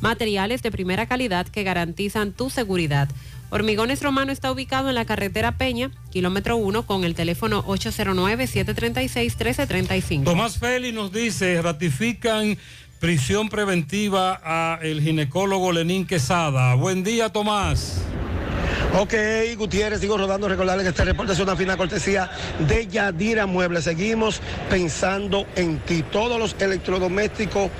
Materiales 0.00 0.62
de 0.62 0.70
primera 0.70 1.06
calidad 1.06 1.46
que 1.46 1.62
garantizan 1.62 2.32
tu 2.32 2.50
seguridad. 2.50 3.08
Hormigones 3.50 4.02
Romano 4.02 4.32
está 4.32 4.50
ubicado 4.52 4.88
en 4.88 4.94
la 4.94 5.04
carretera 5.04 5.58
Peña, 5.58 5.90
kilómetro 6.10 6.56
1, 6.56 6.86
con 6.86 7.04
el 7.04 7.14
teléfono 7.14 7.62
809-736-1335. 7.64 10.24
Tomás 10.24 10.56
Félix 10.58 10.94
nos 10.94 11.12
dice, 11.12 11.60
ratifican 11.60 12.56
prisión 13.00 13.48
preventiva 13.48 14.40
a 14.44 14.78
el 14.82 15.02
ginecólogo 15.02 15.72
Lenín 15.72 16.06
Quesada. 16.06 16.74
Buen 16.74 17.02
día, 17.02 17.30
Tomás. 17.30 18.02
Ok, 18.98 19.14
Gutiérrez, 19.56 20.00
sigo 20.00 20.18
rodando. 20.18 20.48
Recordarles 20.48 20.82
que 20.82 20.88
este 20.90 21.04
reporte 21.04 21.32
es 21.32 21.38
una 21.38 21.54
fina 21.54 21.76
cortesía 21.76 22.28
de 22.66 22.88
Yadira 22.88 23.46
Muebles. 23.46 23.84
Seguimos 23.84 24.42
pensando 24.68 25.46
en 25.54 25.78
ti. 25.78 26.02
Todos 26.10 26.40
los 26.40 26.56
electrodomésticos 26.58 27.70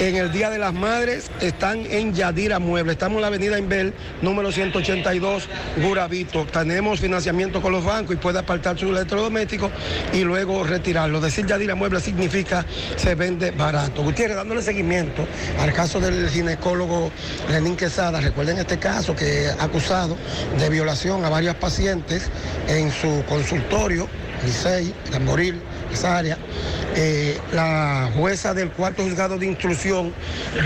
en 0.00 0.16
el 0.16 0.32
Día 0.32 0.50
de 0.50 0.58
las 0.58 0.74
Madres 0.74 1.30
están 1.40 1.86
en 1.86 2.14
Yadira 2.14 2.58
Muebles. 2.58 2.94
Estamos 2.94 3.16
en 3.16 3.22
la 3.22 3.26
avenida 3.28 3.60
Inbel, 3.60 3.94
número 4.22 4.50
182, 4.50 5.48
Guravito. 5.76 6.44
Tenemos 6.46 6.98
financiamiento 6.98 7.62
con 7.62 7.70
los 7.70 7.84
bancos 7.84 8.16
y 8.16 8.18
puede 8.18 8.40
apartar 8.40 8.76
su 8.76 8.88
electrodoméstico 8.88 9.70
y 10.12 10.22
luego 10.24 10.64
retirarlo. 10.64 11.20
Decir 11.20 11.46
Yadira 11.46 11.76
Muebles 11.76 12.02
significa 12.02 12.66
se 12.96 13.14
vende 13.14 13.52
barato. 13.52 14.02
Gutiérrez, 14.02 14.36
dándole 14.36 14.62
seguimiento 14.62 15.28
al 15.60 15.72
caso 15.72 16.00
del 16.00 16.28
ginecólogo 16.28 17.12
Lenín 17.50 17.76
Quesada. 17.76 18.20
Recuerden 18.20 18.58
este 18.58 18.78
caso 18.78 19.14
que 19.14 19.48
acusado 19.60 20.16
de 20.58 20.70
violación 20.70 21.24
a 21.24 21.28
varias 21.28 21.54
pacientes 21.56 22.30
en 22.68 22.90
su 22.90 23.24
consultorio, 23.28 24.08
Licey, 24.44 24.94
Tamboril, 25.10 25.60
esa 25.92 26.16
área. 26.16 26.38
Eh, 26.94 27.38
la 27.52 28.10
jueza 28.16 28.54
del 28.54 28.70
cuarto 28.70 29.02
juzgado 29.02 29.38
de 29.38 29.46
instrucción 29.46 30.14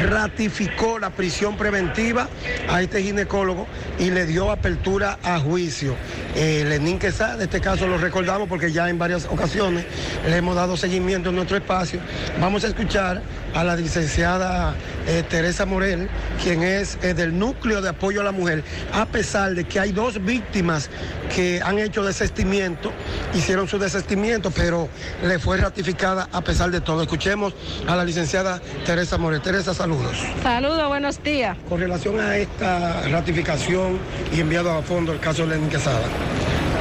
ratificó 0.08 0.98
la 0.98 1.10
prisión 1.10 1.56
preventiva 1.56 2.28
a 2.68 2.82
este 2.82 3.02
ginecólogo 3.02 3.66
y 3.98 4.10
le 4.10 4.26
dio 4.26 4.50
apertura 4.50 5.18
a 5.24 5.40
juicio. 5.40 5.96
Eh, 6.36 6.64
Lenín 6.68 6.98
Quesada, 6.98 7.34
en 7.34 7.42
este 7.42 7.60
caso 7.60 7.86
lo 7.86 7.98
recordamos 7.98 8.48
porque 8.48 8.70
ya 8.70 8.88
en 8.88 8.98
varias 8.98 9.26
ocasiones 9.26 9.84
le 10.28 10.36
hemos 10.36 10.54
dado 10.54 10.76
seguimiento 10.76 11.30
en 11.30 11.36
nuestro 11.36 11.56
espacio. 11.56 11.98
Vamos 12.40 12.62
a 12.64 12.68
escuchar 12.68 13.22
a 13.54 13.64
la 13.64 13.74
licenciada 13.74 14.74
eh, 15.10 15.24
Teresa 15.28 15.66
Morel, 15.66 16.08
quien 16.40 16.62
es 16.62 16.96
eh, 17.02 17.14
del 17.14 17.36
núcleo 17.36 17.82
de 17.82 17.88
apoyo 17.88 18.20
a 18.20 18.24
la 18.24 18.30
mujer, 18.30 18.62
a 18.92 19.06
pesar 19.06 19.54
de 19.54 19.64
que 19.64 19.80
hay 19.80 19.90
dos 19.90 20.24
víctimas 20.24 20.88
que 21.34 21.60
han 21.64 21.80
hecho 21.80 22.04
desestimiento, 22.04 22.92
hicieron 23.34 23.66
su 23.66 23.78
desestimiento, 23.78 24.52
pero 24.52 24.88
le 25.24 25.40
fue 25.40 25.56
ratificada 25.56 26.28
a 26.30 26.40
pesar 26.42 26.70
de 26.70 26.80
todo. 26.80 27.02
Escuchemos 27.02 27.54
a 27.88 27.96
la 27.96 28.04
licenciada 28.04 28.60
Teresa 28.86 29.18
Morel. 29.18 29.40
Teresa, 29.40 29.74
saludos. 29.74 30.16
Saludos, 30.44 30.86
buenos 30.86 31.20
días. 31.22 31.56
Con 31.68 31.80
relación 31.80 32.20
a 32.20 32.36
esta 32.36 33.02
ratificación 33.08 33.98
y 34.32 34.40
enviado 34.40 34.70
a 34.70 34.82
fondo 34.82 35.12
el 35.12 35.18
caso 35.18 35.42
de 35.42 35.56
Lenín 35.56 35.70
Quesada. 35.70 36.06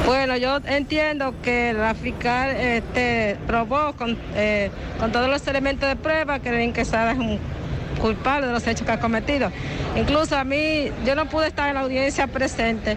Bueno, 0.06 0.36
yo 0.36 0.58
entiendo 0.66 1.34
que 1.42 1.72
la 1.72 1.94
fiscal 1.94 2.50
este, 2.50 3.36
probó 3.48 3.92
con, 3.94 4.16
eh, 4.34 4.70
con 5.00 5.10
todos 5.10 5.28
los 5.28 5.44
elementos 5.48 5.88
de 5.88 5.96
prueba 5.96 6.38
que 6.38 6.52
Lenín 6.52 6.72
Quesada 6.72 7.12
es 7.12 7.18
un 7.18 7.38
culpable 8.00 8.46
de 8.46 8.52
los 8.52 8.66
hechos 8.66 8.86
que 8.86 8.92
ha 8.92 9.00
cometido. 9.00 9.50
Incluso 9.96 10.36
a 10.36 10.44
mí, 10.44 10.90
yo 11.04 11.14
no 11.14 11.26
pude 11.28 11.48
estar 11.48 11.68
en 11.68 11.74
la 11.74 11.80
audiencia 11.80 12.26
presente, 12.26 12.96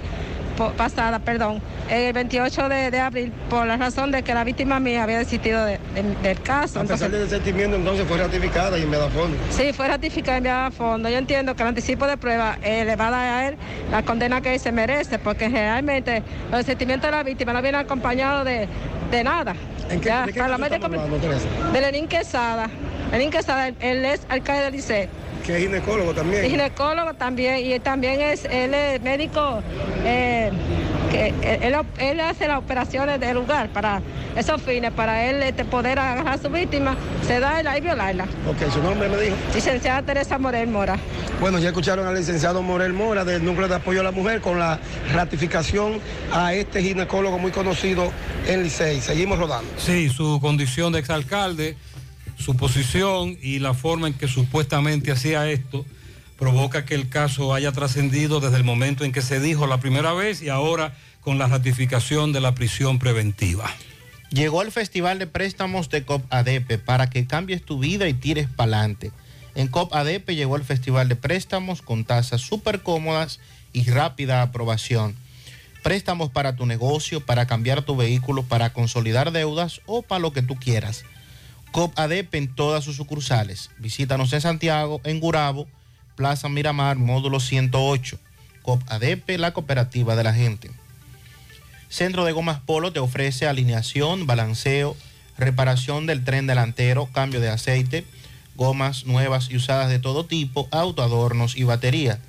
pasada, 0.78 1.18
perdón, 1.18 1.62
el 1.90 2.14
28 2.14 2.70
de, 2.70 2.92
de 2.92 3.00
abril, 3.00 3.34
por 3.50 3.66
la 3.66 3.76
razón 3.76 4.12
de 4.12 4.22
que 4.22 4.36
la 4.36 4.44
víctima 4.44 4.80
mía 4.80 5.02
había 5.04 5.18
desistido 5.18 5.66
de- 5.66 5.80
de- 5.96 6.04
del 6.22 6.40
caso. 6.42 6.80
A 6.80 6.84
pesar 6.84 7.08
Entonces, 7.08 7.12
del 7.12 7.22
desentimiento, 7.24 7.76
entonces 7.76 8.06
fue 8.08 8.18
ratificada 8.18 8.78
y 8.78 8.84
enviada 8.84 9.08
a 9.08 9.10
fondo. 9.10 9.36
Sí, 9.50 9.74
fue 9.74 9.88
ratificada 9.88 10.38
y 10.38 10.40
enviada 10.40 10.68
a 10.68 10.72
fondo. 10.72 11.10
Yo 11.10 11.18
entiendo 11.18 11.56
que 11.56 11.64
el 11.64 11.70
anticipo 11.70 12.06
de 12.06 12.18
prueba 12.18 12.58
eh, 12.62 12.86
le 12.86 12.96
va 12.96 13.08
a 13.08 13.12
dar 13.12 13.28
a 13.34 13.48
él 13.50 13.58
la 13.92 14.04
condena 14.04 14.42
que 14.42 14.54
él 14.54 14.60
se 14.60 14.72
merece, 14.72 15.18
porque 15.18 15.50
realmente 15.50 16.22
los 16.52 16.64
sentimientos 16.66 17.10
de 17.10 17.18
la 17.18 17.24
víctima 17.24 17.52
no 17.52 17.62
vienen 17.62 17.82
acompañados 17.82 18.46
de, 18.46 18.68
de 19.10 19.24
nada. 19.24 19.56
¿En 19.90 20.00
qué, 20.00 20.08
Ya, 20.10 20.26
¿de 20.28 20.34
qué 20.34 20.40
caso 20.40 20.54
estamos 20.54 20.84
hablando, 20.84 21.18
Teresa? 21.18 21.48
de 21.74 21.82
Lenín 21.82 22.08
Quesada. 22.08 22.70
Lenín 23.12 23.30
Quesada, 23.32 23.68
él, 23.68 23.76
él 23.80 24.06
es 24.06 24.22
alcalde 24.30 24.64
del 24.64 24.74
Liceo. 24.74 25.08
Que 25.46 25.58
es 25.58 25.64
ginecólogo 25.64 26.14
también. 26.14 26.46
Y 26.46 26.50
ginecólogo 26.52 27.14
también, 27.16 27.58
y 27.66 27.74
él 27.74 27.82
también 27.82 28.22
es, 28.22 28.46
él 28.46 28.74
es 28.74 29.02
médico, 29.02 29.62
eh, 30.06 30.50
que 31.12 31.28
él, 31.28 31.62
él- 31.64 31.76
él 32.00 32.20
hace 32.22 32.48
las 32.48 32.60
operaciones 32.60 33.20
del 33.20 33.36
lugar 33.36 33.68
para 33.70 34.02
esos 34.38 34.62
fines, 34.62 34.92
para 34.94 35.26
él 35.26 35.44
este, 35.44 35.66
poder 35.66 36.00
agarrar 36.00 36.28
a 36.30 36.38
su 36.38 36.50
víctima, 36.50 36.96
sedarla 37.28 37.78
y 37.78 37.82
violarla. 37.82 38.24
Ok, 38.50 38.72
su 38.72 38.82
nombre 38.82 39.10
me 39.10 39.18
dijo. 39.18 39.36
Licenciada 39.54 40.02
Teresa 40.02 40.38
Morel 40.40 40.70
Mora. 40.70 40.98
Bueno, 41.42 41.60
ya 41.60 41.68
escucharon 41.70 42.08
al 42.08 42.16
licenciado 42.16 42.62
Morel 42.62 42.94
Mora 42.94 43.26
del 43.26 43.44
Núcleo 43.44 43.68
de 43.68 43.76
Apoyo 43.76 44.00
a 44.00 44.04
la 44.04 44.12
Mujer 44.12 44.40
con 44.40 44.58
la 44.60 44.80
ratificación 45.14 46.00
a 46.32 46.54
este 46.54 46.82
ginecólogo 46.82 47.38
muy 47.38 47.52
conocido 47.52 48.12
en 48.48 48.64
Licey. 48.64 49.02
Seguimos 49.02 49.38
rodando. 49.40 49.70
Sí, 49.78 50.10
su 50.10 50.40
condición 50.42 50.94
de 50.94 51.00
exalcalde, 51.00 51.76
su 52.44 52.58
posición 52.58 53.38
y 53.42 53.60
la 53.60 53.74
forma 53.74 54.08
en 54.08 54.14
que 54.14 54.28
supuestamente 54.28 55.12
hacía 55.12 55.50
esto 55.50 55.86
provoca 56.38 56.84
que 56.84 56.94
el 56.94 57.08
caso 57.08 57.54
haya 57.54 57.72
trascendido 57.72 58.42
desde 58.42 58.58
el 58.58 58.66
momento 58.66 59.06
en 59.06 59.14
que 59.14 59.22
se 59.22 59.40
dijo 59.40 59.66
la 59.66 59.80
primera 59.80 60.12
vez 60.12 60.42
y 60.42 60.50
ahora 60.50 60.94
con 61.22 61.38
la 61.38 61.48
ratificación 61.48 62.34
de 62.34 62.42
la 62.42 62.54
prisión 62.54 63.00
preventiva. 63.00 63.72
Llegó 64.30 64.62
el 64.62 64.74
Festival 64.74 65.20
de 65.20 65.28
Préstamos 65.28 65.90
de 65.90 66.04
COP 66.04 66.22
ADP 66.34 66.80
para 66.84 67.10
que 67.10 67.26
cambies 67.26 67.64
tu 67.64 67.80
vida 67.80 68.10
y 68.10 68.14
tires 68.14 68.50
para 68.50 68.80
adelante. 68.80 69.12
En 69.56 69.70
COP 69.70 69.94
ADP 69.94 70.32
llegó 70.32 70.58
el 70.58 70.66
Festival 70.66 71.08
de 71.08 71.16
Préstamos 71.16 71.82
con 71.82 72.04
tasas 72.04 72.42
súper 72.42 72.82
cómodas 72.82 73.40
y 73.72 73.90
rápida 73.90 74.42
aprobación. 74.42 75.16
Préstamos 75.82 76.30
para 76.30 76.58
tu 76.58 76.66
negocio, 76.66 77.22
para 77.22 77.46
cambiar 77.46 77.84
tu 77.84 77.96
vehículo, 77.96 78.44
para 78.44 78.74
consolidar 78.74 79.32
deudas 79.32 79.80
o 79.86 80.02
para 80.02 80.20
lo 80.20 80.34
que 80.34 80.42
tú 80.42 80.56
quieras. 80.56 81.06
COP 81.74 81.98
ADP 81.98 82.36
en 82.36 82.54
todas 82.54 82.84
sus 82.84 82.98
sucursales. 82.98 83.72
Visítanos 83.80 84.32
en 84.32 84.42
Santiago, 84.42 85.02
en 85.06 85.20
Gurabo, 85.20 85.68
Plaza 86.16 86.48
Miramar, 86.48 86.98
módulo 86.98 87.40
108. 87.40 88.20
COP 88.62 88.84
ADP, 88.92 89.40
la 89.40 89.54
cooperativa 89.54 90.16
de 90.16 90.24
la 90.24 90.36
gente. 90.36 90.70
Centro 91.90 92.26
de 92.26 92.32
Gomas 92.32 92.60
Polo 92.60 92.94
te 92.94 93.00
ofrece 93.00 93.48
alineación, 93.48 94.28
balanceo, 94.28 94.96
reparación 95.36 96.06
del 96.06 96.24
tren 96.24 96.46
delantero, 96.46 97.08
cambio 97.12 97.42
de 97.42 97.50
aceite, 97.50 98.06
gomas 98.56 99.08
nuevas 99.08 99.50
y 99.50 99.56
usadas 99.56 99.90
de 99.90 99.98
todo 99.98 100.28
tipo, 100.28 100.68
autoadornos 100.70 101.58
y 101.58 101.64
batería. 101.64 102.20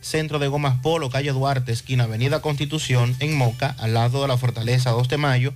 Centro 0.00 0.40
de 0.40 0.48
Gomas 0.48 0.80
Polo, 0.82 1.08
calle 1.08 1.30
Duarte, 1.30 1.70
esquina 1.70 2.04
Avenida 2.04 2.42
Constitución, 2.42 3.14
en 3.20 3.36
Moca, 3.36 3.76
al 3.78 3.94
lado 3.94 4.22
de 4.22 4.28
la 4.28 4.38
Fortaleza 4.38 4.90
2 4.90 5.08
de 5.08 5.18
Mayo, 5.18 5.54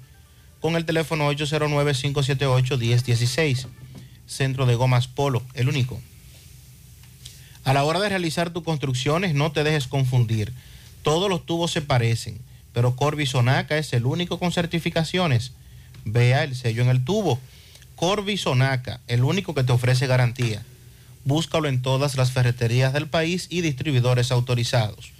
con 0.62 0.76
el 0.76 0.86
teléfono 0.86 1.30
809-578-1016. 1.32 3.66
Centro 4.26 4.64
de 4.64 4.76
Gomas 4.76 5.08
Polo, 5.08 5.42
el 5.52 5.68
único. 5.68 6.00
A 7.64 7.74
la 7.74 7.84
hora 7.84 8.00
de 8.00 8.08
realizar 8.08 8.48
tus 8.50 8.62
construcciones, 8.62 9.34
no 9.34 9.52
te 9.52 9.62
dejes 9.64 9.88
confundir. 9.88 10.54
Todos 11.02 11.28
los 11.28 11.44
tubos 11.44 11.70
se 11.72 11.82
parecen. 11.82 12.40
pero 12.72 12.96
Corby 12.96 13.26
Sonaca 13.26 13.76
es 13.76 13.92
el 13.92 14.06
único 14.06 14.38
con 14.38 14.50
certificaciones. 14.50 15.52
Vea 16.06 16.42
el 16.44 16.56
sello 16.56 16.82
en 16.82 16.88
el 16.88 17.04
tubo. 17.04 17.38
Corby 17.96 18.38
Sonaca, 18.38 19.00
el 19.08 19.24
único 19.24 19.54
que 19.54 19.64
te 19.64 19.72
ofrece 19.72 20.06
garantía. 20.06 20.62
Búscalo 21.24 21.68
en 21.68 21.82
todas 21.82 22.16
las 22.16 22.32
ferreterías 22.32 22.94
del 22.94 23.08
país 23.08 23.46
y 23.50 23.60
distribuidores 23.60 24.32
autorizados. 24.32 25.12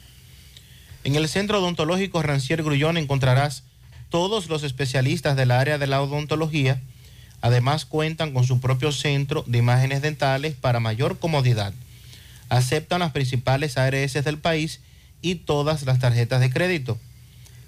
En 1.05 1.15
el 1.17 1.29
Centro 1.29 1.59
Odontológico 1.59 2.23
Rancier 2.23 2.63
Grullón 2.63 2.97
encontrarás 2.97 3.65
todos 4.13 4.49
los 4.49 4.63
especialistas 4.63 5.37
del 5.37 5.51
área 5.51 5.79
de 5.79 5.89
la 5.89 6.01
odontología. 6.03 6.81
Además 7.41 7.87
cuentan 7.87 8.33
con 8.33 8.45
su 8.45 8.61
propio 8.61 8.93
centro 8.93 9.43
de 9.49 9.59
imágenes 9.59 10.03
dentales 10.03 10.55
para 10.55 10.81
mayor 10.81 11.19
comodidad. 11.19 11.73
Aceptan 12.51 13.01
las 13.01 13.13
principales 13.13 13.79
ARS 13.79 14.13
del 14.13 14.37
país 14.37 14.81
y 15.23 15.37
todas 15.37 15.85
las 15.85 15.99
tarjetas 15.99 16.41
de 16.41 16.51
crédito. 16.51 16.99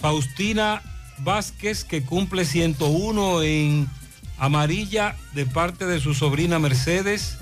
Faustina 0.00 0.80
Vázquez, 1.18 1.84
que 1.84 2.02
cumple 2.02 2.44
101 2.44 3.42
en 3.42 3.88
Amarilla, 4.38 5.16
de 5.34 5.46
parte 5.46 5.86
de 5.86 6.00
su 6.00 6.14
sobrina 6.14 6.60
Mercedes. 6.60 7.36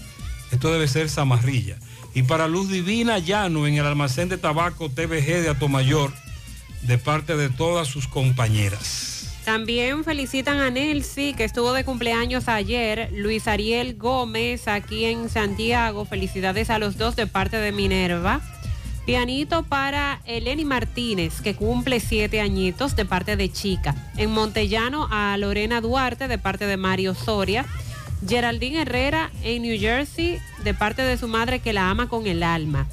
Esto 0.51 0.73
debe 0.73 0.89
ser 0.89 1.11
Zamarrilla. 1.11 1.77
Y 2.15 2.23
para 2.23 2.49
Luz 2.49 2.71
Divina 2.71 3.19
Llano, 3.19 3.67
en 3.67 3.75
el 3.75 3.85
almacén 3.85 4.31
de 4.31 4.39
tabaco 4.39 4.89
TVG 4.89 5.43
de 5.43 5.51
Atomayor, 5.51 6.13
de 6.83 6.97
parte 6.97 7.37
de 7.37 7.51
todas 7.51 7.89
sus 7.89 8.09
compañeras. 8.09 9.18
También 9.49 10.05
felicitan 10.05 10.61
a 10.61 10.69
Nelsi, 10.69 11.33
que 11.33 11.45
estuvo 11.45 11.73
de 11.73 11.83
cumpleaños 11.83 12.49
ayer, 12.49 13.09
Luis 13.15 13.49
Ariel 13.49 13.97
Gómez, 13.97 14.69
aquí 14.69 15.07
en 15.07 15.31
Santiago. 15.31 16.05
Felicidades 16.05 16.69
a 16.69 16.79
los 16.79 16.99
dos 16.99 17.17
de 17.17 17.27
parte 17.27 17.57
de 17.57 17.73
Minerva. 17.73 18.43
Pianito 19.07 19.63
para 19.63 20.21
Eleni 20.27 20.67
Martínez, 20.67 21.41
que 21.41 21.57
cumple 21.57 21.99
siete 21.99 22.43
añitos 22.43 22.95
de 22.95 23.07
parte 23.07 23.37
de 23.37 23.51
Chica. 23.51 23.95
En 24.19 24.33
Montellano 24.33 25.09
a 25.11 25.35
Lorena 25.39 25.81
Duarte 25.81 26.29
de 26.29 26.37
parte 26.37 26.67
de 26.67 26.77
Mario 26.77 27.15
Soria. 27.15 27.65
Geraldine 28.29 28.83
Herrera 28.83 29.31
en 29.43 29.63
New 29.63 29.81
Jersey 29.81 30.41
de 30.63 30.75
parte 30.75 31.01
de 31.01 31.17
su 31.17 31.27
madre 31.27 31.61
que 31.61 31.73
la 31.73 31.89
ama 31.89 32.11
con 32.11 32.27
el 32.27 32.43
alma. 32.43 32.87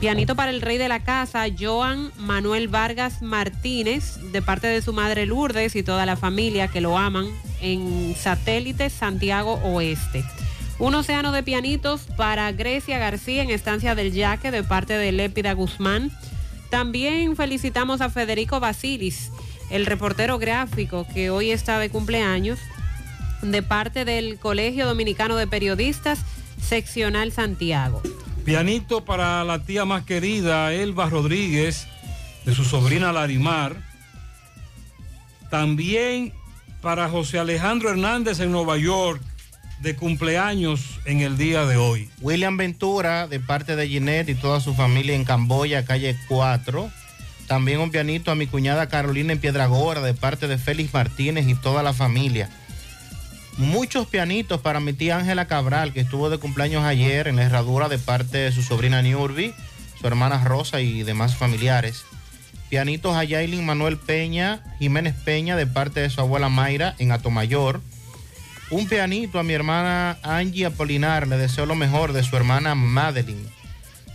Pianito 0.00 0.36
para 0.36 0.50
el 0.50 0.60
rey 0.60 0.76
de 0.76 0.88
la 0.88 1.02
casa, 1.02 1.46
Joan 1.58 2.12
Manuel 2.18 2.68
Vargas 2.68 3.22
Martínez, 3.22 4.18
de 4.30 4.42
parte 4.42 4.66
de 4.66 4.82
su 4.82 4.92
madre 4.92 5.24
Lourdes 5.24 5.74
y 5.74 5.82
toda 5.82 6.04
la 6.04 6.16
familia 6.16 6.68
que 6.68 6.82
lo 6.82 6.98
aman 6.98 7.26
en 7.62 8.14
Satélite 8.14 8.90
Santiago 8.90 9.54
Oeste. 9.64 10.22
Un 10.78 10.94
océano 10.94 11.32
de 11.32 11.42
pianitos 11.42 12.02
para 12.18 12.52
Grecia 12.52 12.98
García 12.98 13.42
en 13.42 13.48
Estancia 13.48 13.94
del 13.94 14.12
Yaque, 14.12 14.50
de 14.50 14.62
parte 14.62 14.98
de 14.98 15.12
Lépida 15.12 15.54
Guzmán. 15.54 16.12
También 16.68 17.34
felicitamos 17.34 18.02
a 18.02 18.10
Federico 18.10 18.60
Basilis, 18.60 19.30
el 19.70 19.86
reportero 19.86 20.38
gráfico 20.38 21.06
que 21.14 21.30
hoy 21.30 21.52
está 21.52 21.78
de 21.78 21.88
cumpleaños, 21.88 22.58
de 23.40 23.62
parte 23.62 24.04
del 24.04 24.38
Colegio 24.38 24.84
Dominicano 24.84 25.36
de 25.36 25.46
Periodistas, 25.46 26.18
Seccional 26.60 27.32
Santiago. 27.32 28.02
Pianito 28.46 29.04
para 29.04 29.42
la 29.42 29.64
tía 29.64 29.84
más 29.84 30.04
querida, 30.04 30.72
Elba 30.72 31.10
Rodríguez, 31.10 31.88
de 32.44 32.54
su 32.54 32.64
sobrina 32.64 33.12
Larimar. 33.12 33.74
También 35.50 36.32
para 36.80 37.08
José 37.08 37.40
Alejandro 37.40 37.90
Hernández 37.90 38.38
en 38.38 38.52
Nueva 38.52 38.78
York, 38.78 39.20
de 39.80 39.96
cumpleaños 39.96 41.00
en 41.06 41.22
el 41.22 41.36
día 41.36 41.66
de 41.66 41.76
hoy. 41.76 42.08
William 42.20 42.56
Ventura, 42.56 43.26
de 43.26 43.40
parte 43.40 43.74
de 43.74 43.88
Ginette 43.88 44.28
y 44.28 44.34
toda 44.36 44.60
su 44.60 44.74
familia 44.74 45.16
en 45.16 45.24
Camboya, 45.24 45.84
calle 45.84 46.16
4. 46.28 46.88
También 47.48 47.80
un 47.80 47.90
pianito 47.90 48.30
a 48.30 48.36
mi 48.36 48.46
cuñada 48.46 48.88
Carolina 48.88 49.32
en 49.32 49.40
Piedragora, 49.40 50.02
de 50.02 50.14
parte 50.14 50.46
de 50.46 50.56
Félix 50.56 50.94
Martínez 50.94 51.48
y 51.48 51.56
toda 51.56 51.82
la 51.82 51.92
familia. 51.92 52.48
Muchos 53.58 54.06
pianitos 54.06 54.60
para 54.60 54.80
mi 54.80 54.92
tía 54.92 55.16
Ángela 55.16 55.46
Cabral, 55.46 55.94
que 55.94 56.00
estuvo 56.00 56.28
de 56.28 56.36
cumpleaños 56.36 56.84
ayer 56.84 57.26
en 57.26 57.36
la 57.36 57.44
herradura 57.44 57.88
de 57.88 57.98
parte 57.98 58.36
de 58.36 58.52
su 58.52 58.62
sobrina 58.62 59.00
Niurbi, 59.00 59.54
su 59.98 60.06
hermana 60.06 60.44
Rosa 60.44 60.82
y 60.82 61.02
demás 61.04 61.36
familiares. 61.36 62.04
Pianitos 62.68 63.16
a 63.16 63.24
Yailin 63.24 63.64
Manuel 63.64 63.96
Peña, 63.96 64.62
Jiménez 64.78 65.14
Peña, 65.24 65.56
de 65.56 65.66
parte 65.66 66.00
de 66.00 66.10
su 66.10 66.20
abuela 66.20 66.50
Mayra 66.50 66.94
en 66.98 67.12
Atomayor. 67.12 67.80
Un 68.68 68.88
pianito 68.88 69.38
a 69.38 69.42
mi 69.42 69.54
hermana 69.54 70.18
Angie 70.22 70.66
Apolinar, 70.66 71.26
le 71.26 71.38
deseo 71.38 71.64
lo 71.64 71.76
mejor 71.76 72.12
de 72.12 72.24
su 72.24 72.36
hermana 72.36 72.74
Madeline. 72.74 73.48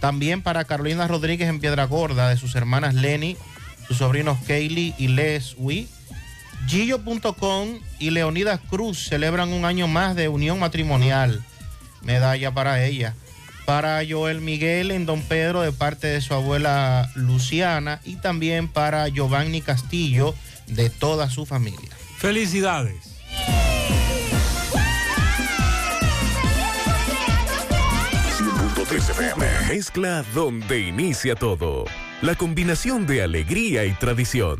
También 0.02 0.44
para 0.44 0.66
Carolina 0.66 1.08
Rodríguez 1.08 1.50
en 1.50 1.60
Piedra 1.60 1.86
Gorda, 1.86 2.30
de 2.30 2.38
sus 2.38 2.54
hermanas 2.56 2.94
Lenny, 2.94 3.38
sus 3.88 3.98
sobrinos 3.98 4.38
Kaylee 4.46 4.94
y 5.00 5.08
Leslie. 5.08 5.88
Gillo.com 6.68 7.80
y 8.00 8.10
Leonidas 8.10 8.60
Cruz 8.70 9.08
celebran 9.08 9.52
un 9.54 9.66
año 9.66 9.88
más 9.88 10.16
de 10.16 10.28
unión 10.28 10.60
matrimonial. 10.60 11.44
Medalla 12.02 12.52
para 12.54 12.86
ella. 12.86 13.16
Para 13.66 14.02
Joel 14.08 14.42
Miguel 14.42 14.92
en 14.92 15.06
Don 15.06 15.22
Pedro 15.22 15.62
de 15.62 15.72
parte 15.72 16.08
de 16.08 16.22
su 16.22 16.34
abuela 16.34 17.10
Luciana 17.16 18.02
y 18.04 18.16
también 18.16 18.68
para 18.68 19.08
Giovanni 19.08 19.62
Castillo 19.62 20.36
de 20.68 20.90
toda 20.90 21.30
su 21.30 21.46
familia. 21.46 21.90
Felicidades. 22.18 23.12
FM. 28.92 29.46
Mezcla 29.70 30.26
donde 30.36 30.82
inicia 30.82 31.36
todo. 31.36 31.86
La 32.22 32.36
combinación 32.36 33.08
de 33.08 33.24
alegría 33.24 33.86
y 33.86 33.94
tradición. 33.94 34.60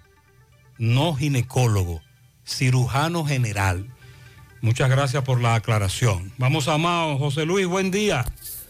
no 0.78 1.14
ginecólogo, 1.14 2.00
cirujano 2.46 3.26
general. 3.26 3.86
Muchas 4.62 4.88
gracias 4.88 5.24
por 5.24 5.42
la 5.42 5.56
aclaración. 5.56 6.32
Vamos 6.38 6.68
a 6.68 6.78
Mao. 6.78 7.18
José 7.18 7.44
Luis, 7.44 7.66
buen 7.66 7.90
día. 7.90 8.24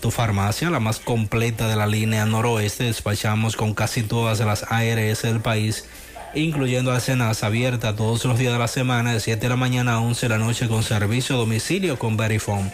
tu 0.00 0.10
farmacia, 0.10 0.70
la 0.70 0.80
más 0.80 0.98
completa 0.98 1.68
de 1.68 1.76
la 1.76 1.86
línea 1.86 2.26
noroeste. 2.26 2.84
Despachamos 2.84 3.56
con 3.56 3.74
casi 3.74 4.02
todas 4.02 4.40
las 4.40 4.64
ARS 4.70 5.22
del 5.22 5.40
país, 5.40 5.84
incluyendo 6.34 6.92
Alcenas, 6.92 7.44
abierta 7.44 7.94
todos 7.94 8.24
los 8.24 8.38
días 8.38 8.52
de 8.52 8.58
la 8.58 8.68
semana, 8.68 9.12
de 9.12 9.20
7 9.20 9.40
de 9.40 9.48
la 9.48 9.56
mañana 9.56 9.94
a 9.94 10.00
11 10.00 10.26
de 10.26 10.30
la 10.30 10.38
noche, 10.38 10.68
con 10.68 10.82
servicio 10.82 11.36
a 11.36 11.38
domicilio 11.38 11.98
con 11.98 12.16
Verifone. 12.16 12.72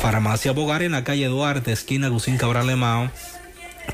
Farmacia 0.00 0.52
Bogar 0.52 0.82
en 0.82 0.92
la 0.92 1.04
calle 1.04 1.26
Duarte, 1.26 1.72
esquina 1.72 2.08
Lucín 2.08 2.36
Cabral 2.36 2.66
Lemao. 2.66 3.10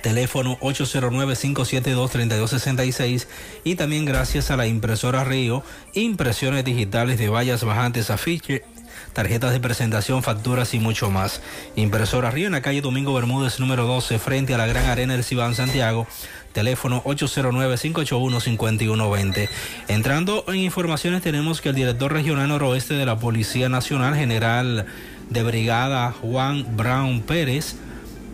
Teléfono 0.00 0.58
809-572-3266 0.60 3.26
y 3.62 3.74
también 3.74 4.06
gracias 4.06 4.50
a 4.50 4.56
la 4.56 4.66
impresora 4.66 5.22
Río, 5.22 5.62
impresiones 5.92 6.64
digitales 6.64 7.18
de 7.18 7.28
vallas 7.28 7.62
bajantes, 7.62 8.08
afiche, 8.08 8.64
tarjetas 9.12 9.52
de 9.52 9.60
presentación, 9.60 10.22
facturas 10.22 10.72
y 10.74 10.78
mucho 10.78 11.10
más. 11.10 11.42
Impresora 11.76 12.30
Río 12.30 12.46
en 12.46 12.52
la 12.52 12.62
calle 12.62 12.80
Domingo 12.80 13.12
Bermúdez 13.14 13.60
número 13.60 13.86
12 13.86 14.18
frente 14.18 14.54
a 14.54 14.58
la 14.58 14.66
Gran 14.66 14.86
Arena 14.86 15.12
del 15.14 15.24
Cibán 15.24 15.54
Santiago. 15.54 16.06
Teléfono 16.52 17.02
809-581-5120. 17.04 19.48
Entrando 19.88 20.44
en 20.48 20.56
informaciones 20.56 21.22
tenemos 21.22 21.60
que 21.60 21.68
el 21.70 21.74
director 21.74 22.12
regional 22.12 22.48
noroeste 22.48 22.94
de 22.94 23.06
la 23.06 23.18
Policía 23.18 23.68
Nacional, 23.68 24.14
general 24.14 24.86
de 25.30 25.42
brigada 25.42 26.12
Juan 26.12 26.76
Brown 26.76 27.22
Pérez, 27.22 27.74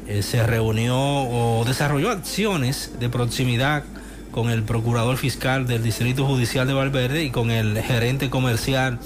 eh, 0.09 0.23
se 0.23 0.43
reunió 0.43 0.97
o 0.97 1.65
desarrolló 1.65 2.11
acciones 2.11 2.93
de 2.99 3.09
proximidad 3.09 3.85
con 4.31 4.51
el 4.51 4.63
procurador 4.63 5.17
fiscal 5.17 5.67
del 5.67 5.83
Distrito 5.83 6.27
Judicial 6.27 6.67
de 6.67 6.73
Valverde 6.73 7.25
y 7.25 7.31
con 7.31 7.51
el 7.51 7.81
gerente 7.83 8.31
comercial 8.31 8.99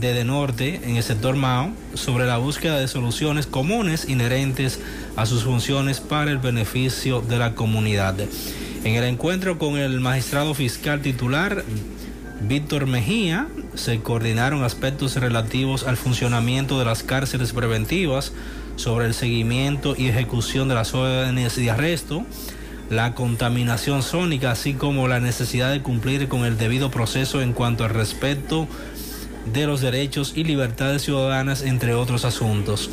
de 0.00 0.14
De 0.14 0.24
Norte 0.24 0.80
en 0.84 0.96
el 0.96 1.02
sector 1.02 1.36
Mao 1.36 1.70
sobre 1.94 2.26
la 2.26 2.38
búsqueda 2.38 2.78
de 2.78 2.88
soluciones 2.88 3.46
comunes 3.46 4.08
inherentes 4.08 4.80
a 5.16 5.26
sus 5.26 5.44
funciones 5.44 6.00
para 6.00 6.30
el 6.30 6.38
beneficio 6.38 7.20
de 7.20 7.38
la 7.38 7.54
comunidad. 7.54 8.16
En 8.82 8.94
el 8.94 9.04
encuentro 9.04 9.58
con 9.58 9.76
el 9.76 10.00
magistrado 10.00 10.54
fiscal 10.54 11.02
titular, 11.02 11.64
Víctor 12.40 12.86
Mejía, 12.86 13.46
se 13.74 14.00
coordinaron 14.00 14.64
aspectos 14.64 15.16
relativos 15.16 15.86
al 15.86 15.98
funcionamiento 15.98 16.78
de 16.78 16.86
las 16.86 17.02
cárceles 17.02 17.52
preventivas, 17.52 18.32
sobre 18.76 19.04
el 19.06 19.14
seguimiento 19.14 19.94
y 19.96 20.08
ejecución 20.08 20.68
de 20.68 20.74
las 20.74 20.94
órdenes 20.94 21.54
de 21.56 21.70
arresto, 21.70 22.24
la 22.88 23.14
contaminación 23.14 24.02
sónica, 24.02 24.50
así 24.50 24.74
como 24.74 25.06
la 25.06 25.20
necesidad 25.20 25.70
de 25.70 25.82
cumplir 25.82 26.28
con 26.28 26.44
el 26.44 26.56
debido 26.56 26.90
proceso 26.90 27.42
en 27.42 27.52
cuanto 27.52 27.84
al 27.84 27.90
respeto 27.90 28.66
de 29.46 29.66
los 29.66 29.80
derechos 29.80 30.32
y 30.36 30.44
libertades 30.44 31.02
ciudadanas, 31.02 31.62
entre 31.62 31.94
otros 31.94 32.24
asuntos. 32.24 32.90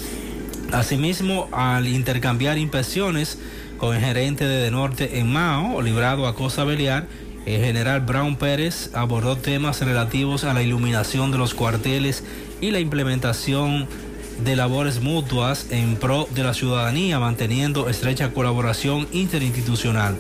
Asimismo, 0.71 1.47
al 1.51 1.87
intercambiar 1.87 2.57
impresiones 2.57 3.37
con 3.77 3.95
el 3.95 4.01
gerente 4.01 4.45
de 4.45 4.61
De 4.61 4.71
Norte 4.71 5.19
en 5.19 5.31
Mao, 5.31 5.81
librado 5.81 6.27
a 6.27 6.35
Cosa 6.35 6.63
Beliar, 6.63 7.07
el 7.45 7.63
general 7.63 8.01
Brown 8.01 8.35
Pérez 8.35 8.89
abordó 8.93 9.37
temas 9.37 9.81
relativos 9.81 10.43
a 10.43 10.53
la 10.53 10.63
iluminación 10.63 11.31
de 11.31 11.37
los 11.37 11.53
cuarteles 11.53 12.23
y 12.59 12.71
la 12.71 12.81
implementación 12.81 13.87
de 14.43 14.55
labores 14.55 15.01
mutuas 15.01 15.67
en 15.71 15.95
pro 15.95 16.27
de 16.35 16.43
la 16.43 16.53
ciudadanía, 16.53 17.19
manteniendo 17.19 17.87
estrecha 17.89 18.33
colaboración 18.33 19.07
interinstitucional. 19.13 20.17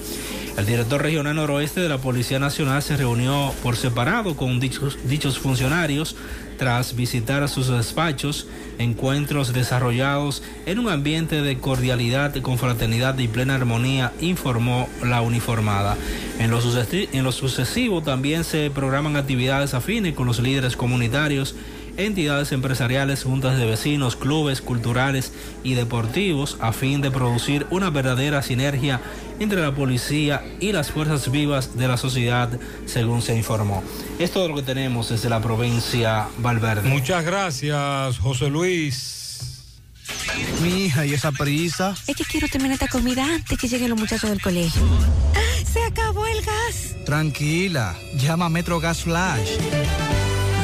El 0.57 0.65
director 0.65 1.03
regional 1.03 1.35
noroeste 1.35 1.81
de 1.81 1.87
la 1.87 1.99
Policía 1.99 2.39
Nacional 2.39 2.81
se 2.81 2.97
reunió 2.97 3.53
por 3.61 3.75
separado 3.75 4.35
con 4.35 4.59
dichos, 4.59 4.97
funcionarios 5.37 6.15
tras 6.57 6.95
visitar 6.95 7.47
sus 7.47 7.67
despachos, 7.67 8.47
encuentros 8.79 9.53
desarrollados 9.53 10.41
en 10.65 10.79
un 10.79 10.89
ambiente 10.89 11.43
de 11.43 11.59
cordialidad, 11.59 12.35
confraternidad 12.41 13.19
y 13.19 13.27
plena 13.27 13.53
armonía, 13.53 14.13
informó 14.19 14.89
la 15.03 15.21
uniformada. 15.21 15.95
En 16.39 16.51
en 17.13 17.23
lo 17.23 17.31
sucesivo 17.31 18.01
también 18.01 18.43
se 18.43 18.71
programan 18.71 19.15
actividades 19.15 19.75
afines 19.75 20.15
con 20.15 20.25
los 20.25 20.39
líderes 20.39 20.75
comunitarios 20.75 21.53
entidades 21.97 22.51
empresariales, 22.51 23.23
juntas 23.23 23.57
de 23.57 23.65
vecinos, 23.65 24.15
clubes 24.15 24.61
culturales 24.61 25.33
y 25.63 25.73
deportivos 25.73 26.57
a 26.61 26.71
fin 26.71 27.01
de 27.01 27.11
producir 27.11 27.67
una 27.69 27.89
verdadera 27.89 28.41
sinergia 28.41 29.01
entre 29.39 29.61
la 29.61 29.75
policía 29.75 30.43
y 30.59 30.71
las 30.71 30.91
fuerzas 30.91 31.29
vivas 31.31 31.77
de 31.77 31.87
la 31.87 31.97
sociedad, 31.97 32.49
según 32.85 33.21
se 33.21 33.35
informó. 33.35 33.83
Es 34.19 34.31
todo 34.31 34.47
lo 34.47 34.55
que 34.55 34.63
tenemos 34.63 35.09
desde 35.09 35.29
la 35.29 35.41
provincia 35.41 36.27
Valverde. 36.39 36.89
Muchas 36.89 37.25
gracias, 37.25 38.17
José 38.19 38.49
Luis. 38.49 39.17
Mi 40.61 40.85
hija, 40.85 41.05
¿y 41.05 41.13
esa 41.13 41.31
prisa? 41.31 41.95
Es 42.07 42.15
que 42.15 42.23
quiero 42.23 42.47
terminar 42.47 42.73
esta 42.73 42.87
comida 42.87 43.25
antes 43.25 43.57
que 43.57 43.67
lleguen 43.67 43.89
los 43.89 43.99
muchachos 43.99 44.29
del 44.29 44.41
colegio. 44.41 44.81
¡Se 45.71 45.83
acabó 45.83 46.25
el 46.25 46.41
gas! 46.41 46.95
Tranquila, 47.05 47.95
llama 48.15 48.45
a 48.45 48.49
Metro 48.49 48.79
Gas 48.79 49.03
Flash. 49.03 49.49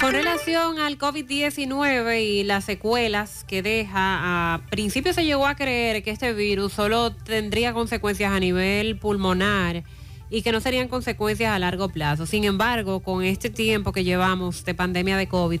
Con 0.00 0.12
relación 0.12 0.78
al 0.78 0.98
COVID-19 0.98 2.22
y 2.22 2.44
las 2.44 2.64
secuelas 2.64 3.44
que 3.44 3.62
deja, 3.62 4.54
a 4.54 4.60
principio 4.70 5.12
se 5.12 5.24
llegó 5.24 5.46
a 5.46 5.54
creer 5.54 6.02
que 6.02 6.10
este 6.10 6.32
virus 6.32 6.74
solo 6.74 7.12
tendría 7.14 7.72
consecuencias 7.72 8.32
a 8.32 8.38
nivel 8.38 8.98
pulmonar 8.98 9.82
y 10.28 10.42
que 10.42 10.52
no 10.52 10.60
serían 10.60 10.88
consecuencias 10.88 11.52
a 11.52 11.58
largo 11.58 11.88
plazo. 11.88 12.26
Sin 12.26 12.44
embargo, 12.44 13.00
con 13.00 13.22
este 13.24 13.50
tiempo 13.50 13.92
que 13.92 14.04
llevamos 14.04 14.64
de 14.64 14.74
pandemia 14.74 15.16
de 15.16 15.28
COVID, 15.28 15.60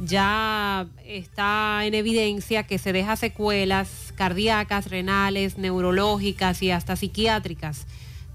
ya 0.00 0.86
está 1.04 1.84
en 1.84 1.94
evidencia 1.94 2.62
que 2.64 2.78
se 2.78 2.92
deja 2.92 3.16
secuelas 3.16 4.12
cardíacas, 4.16 4.90
renales, 4.90 5.58
neurológicas 5.58 6.62
y 6.62 6.70
hasta 6.70 6.96
psiquiátricas, 6.96 7.86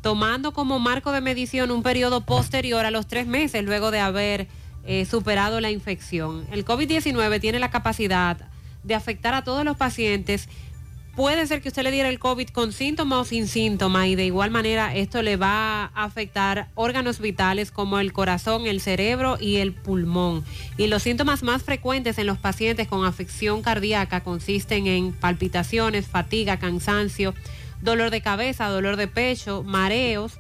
tomando 0.01 0.53
como 0.53 0.79
marco 0.79 1.11
de 1.11 1.21
medición 1.21 1.71
un 1.71 1.83
periodo 1.83 2.21
posterior 2.21 2.85
a 2.85 2.91
los 2.91 3.07
tres 3.07 3.27
meses 3.27 3.63
luego 3.63 3.91
de 3.91 3.99
haber 3.99 4.47
eh, 4.87 5.05
superado 5.05 5.59
la 5.59 5.69
infección. 5.69 6.47
El 6.49 6.63
COVID-19 6.63 7.41
tiene 7.41 7.59
la 7.59 7.69
capacidad 7.69 8.37
de 8.83 8.95
afectar 8.95 9.33
a 9.33 9.43
todos 9.43 9.65
los 9.65 9.75
pacientes. 9.75 10.47
Puede 11.13 11.45
ser 11.45 11.61
que 11.61 11.67
usted 11.67 11.83
le 11.83 11.91
diera 11.91 12.07
el 12.07 12.19
COVID 12.19 12.47
con 12.49 12.71
síntomas 12.71 13.19
o 13.19 13.25
sin 13.25 13.49
síntomas 13.49 14.07
y 14.07 14.15
de 14.15 14.25
igual 14.25 14.49
manera 14.49 14.95
esto 14.95 15.21
le 15.23 15.35
va 15.35 15.91
a 15.93 16.03
afectar 16.05 16.69
órganos 16.73 17.19
vitales 17.19 17.69
como 17.69 17.99
el 17.99 18.13
corazón, 18.13 18.65
el 18.65 18.79
cerebro 18.79 19.37
y 19.37 19.57
el 19.57 19.73
pulmón. 19.73 20.45
Y 20.77 20.87
los 20.87 21.03
síntomas 21.03 21.43
más 21.43 21.63
frecuentes 21.63 22.17
en 22.17 22.27
los 22.27 22.37
pacientes 22.37 22.87
con 22.87 23.03
afección 23.03 23.61
cardíaca 23.63 24.23
consisten 24.23 24.87
en 24.87 25.11
palpitaciones, 25.11 26.07
fatiga, 26.07 26.59
cansancio, 26.59 27.33
dolor 27.81 28.09
de 28.09 28.21
cabeza, 28.21 28.69
dolor 28.69 28.95
de 28.95 29.09
pecho, 29.09 29.63
mareos 29.63 30.39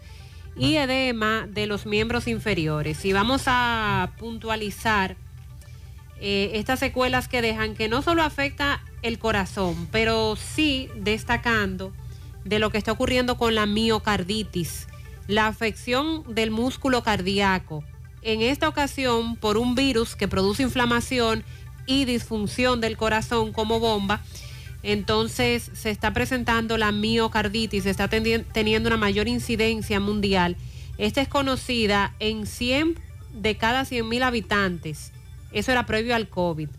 y 0.57 0.75
edema 0.75 1.47
de 1.47 1.67
los 1.67 1.85
miembros 1.85 2.27
inferiores. 2.27 3.05
Y 3.05 3.13
vamos 3.13 3.43
a 3.45 4.11
puntualizar 4.17 5.15
eh, 6.19 6.51
estas 6.55 6.79
secuelas 6.79 7.27
que 7.27 7.41
dejan 7.41 7.75
que 7.75 7.87
no 7.87 8.01
solo 8.01 8.23
afecta 8.23 8.83
el 9.01 9.19
corazón, 9.19 9.87
pero 9.91 10.35
sí 10.35 10.89
destacando 10.95 11.93
de 12.43 12.59
lo 12.59 12.71
que 12.71 12.77
está 12.77 12.91
ocurriendo 12.91 13.37
con 13.37 13.53
la 13.55 13.65
miocarditis, 13.65 14.87
la 15.27 15.47
afección 15.47 16.23
del 16.33 16.49
músculo 16.49 17.03
cardíaco. 17.03 17.83
En 18.21 18.41
esta 18.41 18.67
ocasión, 18.67 19.35
por 19.35 19.57
un 19.57 19.75
virus 19.75 20.15
que 20.15 20.27
produce 20.27 20.63
inflamación 20.63 21.43
y 21.85 22.05
disfunción 22.05 22.81
del 22.81 22.97
corazón 22.97 23.53
como 23.53 23.79
bomba, 23.79 24.21
entonces 24.87 25.69
se 25.73 25.89
está 25.89 26.13
presentando 26.13 26.77
la 26.77 26.93
miocarditis, 26.93 27.83
se 27.83 27.89
está 27.89 28.07
teniendo 28.07 28.87
una 28.87 28.95
mayor 28.95 29.27
incidencia 29.27 29.99
mundial. 29.99 30.55
Esta 30.97 31.21
es 31.21 31.27
conocida 31.27 32.15
en 32.19 32.47
100 32.47 32.97
de 33.33 33.57
cada 33.57 33.83
100 33.83 34.07
mil 34.07 34.23
habitantes. 34.23 35.11
Eso 35.51 35.73
era 35.73 35.85
previo 35.85 36.15
al 36.15 36.29
COVID. 36.29 36.69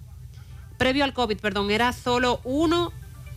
Previo 0.79 1.05
al 1.05 1.13
COVID, 1.13 1.37
perdón, 1.37 1.71
era 1.71 1.93
solo 1.93 2.41
1 2.45 2.93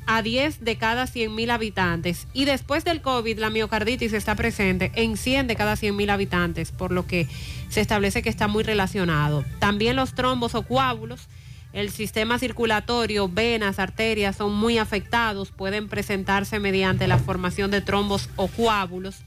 a 0.07 0.21
10 0.21 0.63
de 0.63 0.77
cada 0.77 1.05
100 1.05 1.35
mil 1.35 1.51
habitantes. 1.51 2.27
Y 2.31 2.45
después 2.45 2.85
del 2.85 3.01
COVID, 3.01 3.39
la 3.39 3.49
miocarditis 3.49 4.13
está 4.13 4.35
presente 4.35 4.93
en 4.95 5.17
100 5.17 5.47
de 5.47 5.55
cada 5.57 5.75
100 5.75 5.95
mil 5.97 6.09
habitantes, 6.09 6.71
por 6.71 6.93
lo 6.93 7.05
que 7.05 7.27
se 7.67 7.81
establece 7.81 8.21
que 8.21 8.29
está 8.29 8.47
muy 8.47 8.63
relacionado. 8.63 9.43
También 9.59 9.97
los 9.97 10.13
trombos 10.15 10.55
o 10.55 10.61
coágulos 10.63 11.27
el 11.73 11.89
sistema 11.89 12.37
circulatorio, 12.37 13.29
venas, 13.29 13.79
arterias 13.79 14.35
son 14.35 14.53
muy 14.53 14.77
afectados, 14.77 15.51
pueden 15.51 15.87
presentarse 15.87 16.59
mediante 16.59 17.07
la 17.07 17.17
formación 17.17 17.71
de 17.71 17.81
trombos 17.81 18.29
o 18.35 18.47
coágulos. 18.47 19.17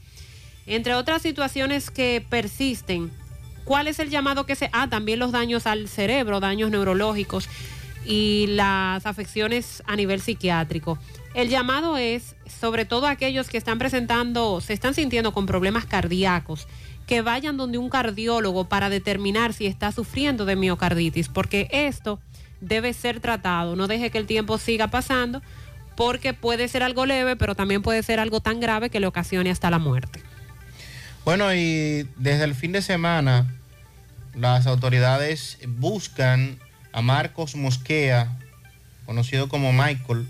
Entre 0.67 0.93
otras 0.93 1.21
situaciones 1.21 1.89
que 1.89 2.25
persisten, 2.27 3.11
¿cuál 3.63 3.87
es 3.87 3.99
el 3.99 4.09
llamado 4.09 4.45
que 4.45 4.55
se... 4.55 4.69
Ah, 4.73 4.87
también 4.89 5.19
los 5.19 5.31
daños 5.31 5.65
al 5.65 5.87
cerebro, 5.87 6.39
daños 6.39 6.69
neurológicos 6.69 7.49
y 8.05 8.45
las 8.49 9.05
afecciones 9.05 9.81
a 9.87 9.95
nivel 9.95 10.21
psiquiátrico. 10.21 10.99
El 11.33 11.49
llamado 11.49 11.97
es, 11.97 12.35
sobre 12.47 12.85
todo 12.85 13.07
aquellos 13.07 13.49
que 13.49 13.57
están 13.57 13.79
presentando, 13.79 14.61
se 14.61 14.73
están 14.73 14.93
sintiendo 14.93 15.33
con 15.33 15.47
problemas 15.47 15.85
cardíacos, 15.85 16.67
que 17.07 17.21
vayan 17.21 17.57
donde 17.57 17.77
un 17.77 17.89
cardiólogo 17.89 18.65
para 18.65 18.89
determinar 18.89 19.53
si 19.53 19.65
está 19.65 19.91
sufriendo 19.91 20.45
de 20.45 20.55
miocarditis, 20.55 21.29
porque 21.29 21.67
esto 21.71 22.19
debe 22.67 22.93
ser 22.93 23.19
tratado. 23.19 23.75
No 23.75 23.87
deje 23.87 24.09
que 24.09 24.17
el 24.17 24.25
tiempo 24.25 24.57
siga 24.57 24.87
pasando, 24.87 25.41
porque 25.95 26.33
puede 26.33 26.67
ser 26.67 26.83
algo 26.83 27.05
leve, 27.05 27.35
pero 27.35 27.55
también 27.55 27.81
puede 27.81 28.03
ser 28.03 28.19
algo 28.19 28.41
tan 28.41 28.59
grave 28.59 28.89
que 28.89 28.99
le 28.99 29.07
ocasione 29.07 29.51
hasta 29.51 29.69
la 29.69 29.79
muerte. 29.79 30.21
Bueno, 31.23 31.53
y 31.53 32.07
desde 32.17 32.43
el 32.43 32.53
fin 32.53 32.71
de 32.71 32.81
semana 32.81 33.47
las 34.35 34.67
autoridades 34.67 35.57
buscan 35.67 36.59
a 36.91 37.01
Marcos 37.01 37.55
Mosquea, 37.55 38.37
conocido 39.05 39.47
como 39.47 39.71
Michael, 39.71 40.27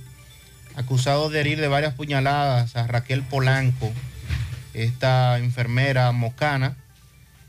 acusado 0.75 1.29
de 1.29 1.39
herir 1.39 1.59
de 1.59 1.67
varias 1.67 1.93
puñaladas 1.93 2.75
a 2.75 2.87
Raquel 2.87 3.23
Polanco, 3.23 3.91
esta 4.73 5.37
enfermera 5.39 6.11
mocana. 6.11 6.75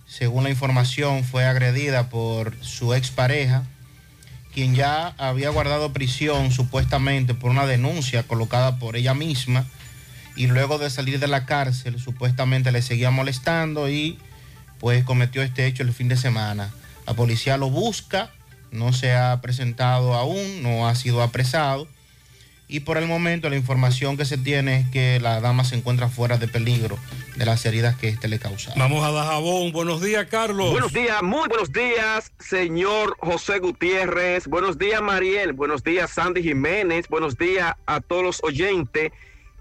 Según 0.07 0.45
la 0.45 0.51
información, 0.51 1.25
fue 1.25 1.45
agredida 1.45 2.09
por 2.09 2.55
su 2.63 2.95
expareja, 2.95 3.65
quien 4.57 4.75
ya 4.75 5.09
había 5.18 5.51
guardado 5.51 5.93
prisión 5.93 6.51
supuestamente 6.51 7.35
por 7.35 7.51
una 7.51 7.67
denuncia 7.67 8.23
colocada 8.23 8.78
por 8.78 8.97
ella 8.97 9.12
misma 9.12 9.67
y 10.35 10.47
luego 10.47 10.78
de 10.78 10.89
salir 10.89 11.20
de 11.20 11.26
la 11.26 11.44
cárcel 11.44 12.01
supuestamente 12.01 12.73
le 12.73 12.81
seguía 12.81 13.10
molestando 13.10 13.91
y 13.91 14.18
pues 14.78 15.05
cometió 15.05 15.43
este 15.43 15.67
hecho 15.67 15.83
el 15.83 15.93
fin 15.93 16.09
de 16.09 16.17
semana. 16.17 16.73
La 17.07 17.12
policía 17.12 17.59
lo 17.59 17.68
busca, 17.68 18.31
no 18.70 18.94
se 18.94 19.12
ha 19.12 19.39
presentado 19.43 20.15
aún, 20.15 20.62
no 20.62 20.89
ha 20.89 20.94
sido 20.94 21.23
apresado 21.23 21.86
y 22.69 22.81
por 22.81 22.97
el 22.97 23.07
momento 23.07 23.49
la 23.49 23.57
información 23.57 24.17
que 24.17 24.25
se 24.25 24.39
tiene 24.39 24.81
es 24.81 24.89
que 24.91 25.20
la 25.20 25.41
dama 25.41 25.65
se 25.65 25.77
encuentra 25.77 26.09
fuera 26.09 26.36
de 26.36 26.49
peligro 26.49 26.99
de 27.36 27.45
las 27.45 27.65
heridas 27.65 27.97
que 27.97 28.09
este 28.09 28.28
le 28.28 28.39
causaron. 28.39 28.78
Vamos 28.78 29.05
a 29.05 29.12
Dajabón. 29.12 29.73
Buenos 29.73 30.01
días, 30.01 30.27
Carlos. 30.31 30.73
Buenos 30.73 30.93
días, 30.93 31.23
muy 31.23 31.49
buenos 31.49 31.73
días, 31.73 32.33
señor 32.39 33.17
José 33.20 33.61
Gutiérrez. 33.61 34.47
Buenos 34.49 34.78
días, 34.78 35.01
Mariel. 35.01 35.53
Buenos 35.53 35.85
días, 35.85 36.11
Sandy 36.11 36.43
Jiménez. 36.43 37.09
Buenos 37.09 37.36
días 37.39 37.75
a 37.86 38.01
todos 38.01 38.23
los 38.23 38.43
oyentes 38.43 39.12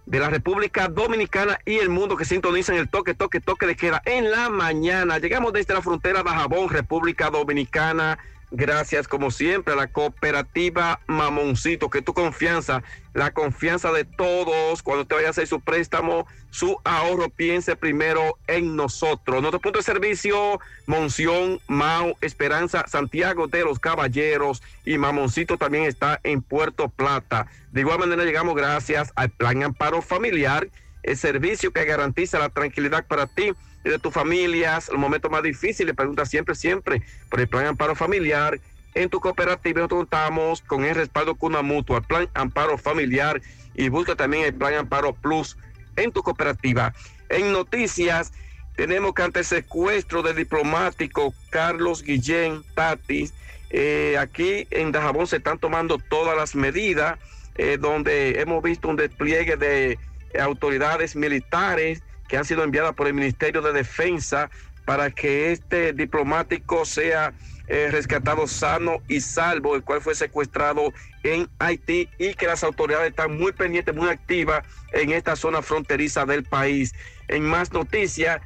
de 0.05 0.19
la 0.19 0.29
República 0.29 0.87
Dominicana 0.87 1.59
y 1.65 1.75
el 1.75 1.89
mundo 1.89 2.15
que 2.15 2.25
sintonizan 2.25 2.75
el 2.75 2.89
toque, 2.89 3.13
toque, 3.13 3.39
toque 3.39 3.67
de 3.67 3.75
queda 3.75 4.01
en 4.05 4.31
la 4.31 4.49
mañana. 4.49 5.19
Llegamos 5.19 5.53
desde 5.53 5.73
la 5.73 5.81
frontera 5.81 6.23
de 6.23 6.29
Jabón, 6.29 6.69
República 6.69 7.29
Dominicana. 7.29 8.17
Gracias, 8.51 9.07
como 9.07 9.31
siempre, 9.31 9.73
a 9.73 9.77
la 9.77 9.87
cooperativa 9.87 10.99
Mamoncito, 11.07 11.89
que 11.89 12.01
tu 12.01 12.13
confianza, 12.13 12.83
la 13.13 13.31
confianza 13.31 13.91
de 13.91 14.05
todos, 14.05 14.83
cuando 14.83 15.05
te 15.05 15.15
vaya 15.15 15.27
a 15.27 15.31
hacer 15.31 15.47
su 15.47 15.61
préstamo, 15.61 16.27
su 16.51 16.77
ahorro, 16.83 17.29
piense 17.29 17.75
primero 17.75 18.37
en 18.47 18.75
nosotros. 18.75 19.41
Nuestro 19.41 19.59
punto 19.59 19.79
de 19.79 19.83
servicio, 19.83 20.59
Monción, 20.85 21.59
Mau, 21.67 22.15
Esperanza, 22.21 22.85
Santiago 22.87 23.47
de 23.47 23.63
los 23.63 23.79
Caballeros 23.79 24.61
y 24.85 24.97
Mamoncito 24.97 25.57
también 25.57 25.85
está 25.85 26.19
en 26.23 26.41
Puerto 26.41 26.87
Plata. 26.87 27.47
De 27.71 27.81
igual 27.81 27.99
manera 27.99 28.23
llegamos 28.23 28.55
gracias 28.55 29.11
al 29.15 29.31
Plan 29.31 29.63
Amparo 29.63 30.01
Familiar, 30.01 30.69
el 31.03 31.17
servicio 31.17 31.71
que 31.71 31.83
garantiza 31.83 32.39
la 32.39 32.49
tranquilidad 32.49 33.05
para 33.05 33.27
ti 33.27 33.53
y 33.85 33.89
de 33.89 33.99
tus 33.99 34.11
familias, 34.11 34.89
los 34.89 34.99
momentos 34.99 35.31
más 35.31 35.43
difíciles, 35.43 35.95
pregunta 35.95 36.25
siempre, 36.25 36.55
siempre 36.55 37.03
por 37.29 37.39
el 37.39 37.47
Plan 37.47 37.67
Amparo 37.67 37.95
Familiar. 37.95 38.59
En 38.95 39.09
tu 39.09 39.19
cooperativa 39.19 39.79
nosotros 39.79 39.99
contamos 39.99 40.61
con 40.61 40.83
el 40.85 40.95
respaldo 40.95 41.35
Cuna 41.35 41.61
Mutua, 41.61 42.01
Plan 42.01 42.27
Amparo 42.33 42.79
Familiar 42.79 43.41
y 43.75 43.89
busca 43.89 44.15
también 44.15 44.45
el 44.45 44.55
Plan 44.55 44.73
Amparo 44.73 45.13
Plus 45.13 45.55
en 45.97 46.11
tu 46.11 46.23
cooperativa. 46.23 46.93
En 47.29 47.51
noticias, 47.51 48.33
tenemos 48.75 49.13
que 49.13 49.21
ante 49.21 49.39
el 49.39 49.45
secuestro 49.45 50.23
del 50.23 50.35
diplomático 50.35 51.33
Carlos 51.51 52.01
Guillén 52.01 52.63
Tatis, 52.73 53.33
eh, 53.69 54.17
aquí 54.17 54.67
en 54.71 54.91
Dajabón 54.91 55.27
se 55.27 55.37
están 55.37 55.59
tomando 55.59 55.99
todas 55.99 56.35
las 56.35 56.55
medidas, 56.55 57.19
eh, 57.55 57.77
donde 57.79 58.41
hemos 58.41 58.63
visto 58.63 58.87
un 58.87 58.95
despliegue 58.95 59.57
de 59.57 59.99
autoridades 60.39 61.15
militares 61.15 62.01
que 62.27 62.37
han 62.37 62.45
sido 62.45 62.63
enviadas 62.63 62.93
por 62.93 63.07
el 63.07 63.13
Ministerio 63.13 63.61
de 63.61 63.73
Defensa 63.73 64.49
para 64.85 65.09
que 65.11 65.51
este 65.51 65.93
diplomático 65.93 66.85
sea 66.85 67.33
eh, 67.67 67.89
rescatado 67.91 68.47
sano 68.47 69.01
y 69.07 69.21
salvo, 69.21 69.75
el 69.75 69.83
cual 69.83 70.01
fue 70.01 70.13
secuestrado 70.13 70.93
en 71.23 71.49
Haití 71.57 72.09
y 72.19 72.35
que 72.35 72.45
las 72.45 72.63
autoridades 72.63 73.09
están 73.09 73.37
muy 73.37 73.51
pendientes, 73.53 73.95
muy 73.95 74.09
activas 74.09 74.63
en 74.91 75.11
esta 75.11 75.35
zona 75.35 75.63
fronteriza 75.63 76.25
del 76.25 76.43
país. 76.43 76.93
En 77.27 77.43
más 77.43 77.73
noticias, 77.73 78.39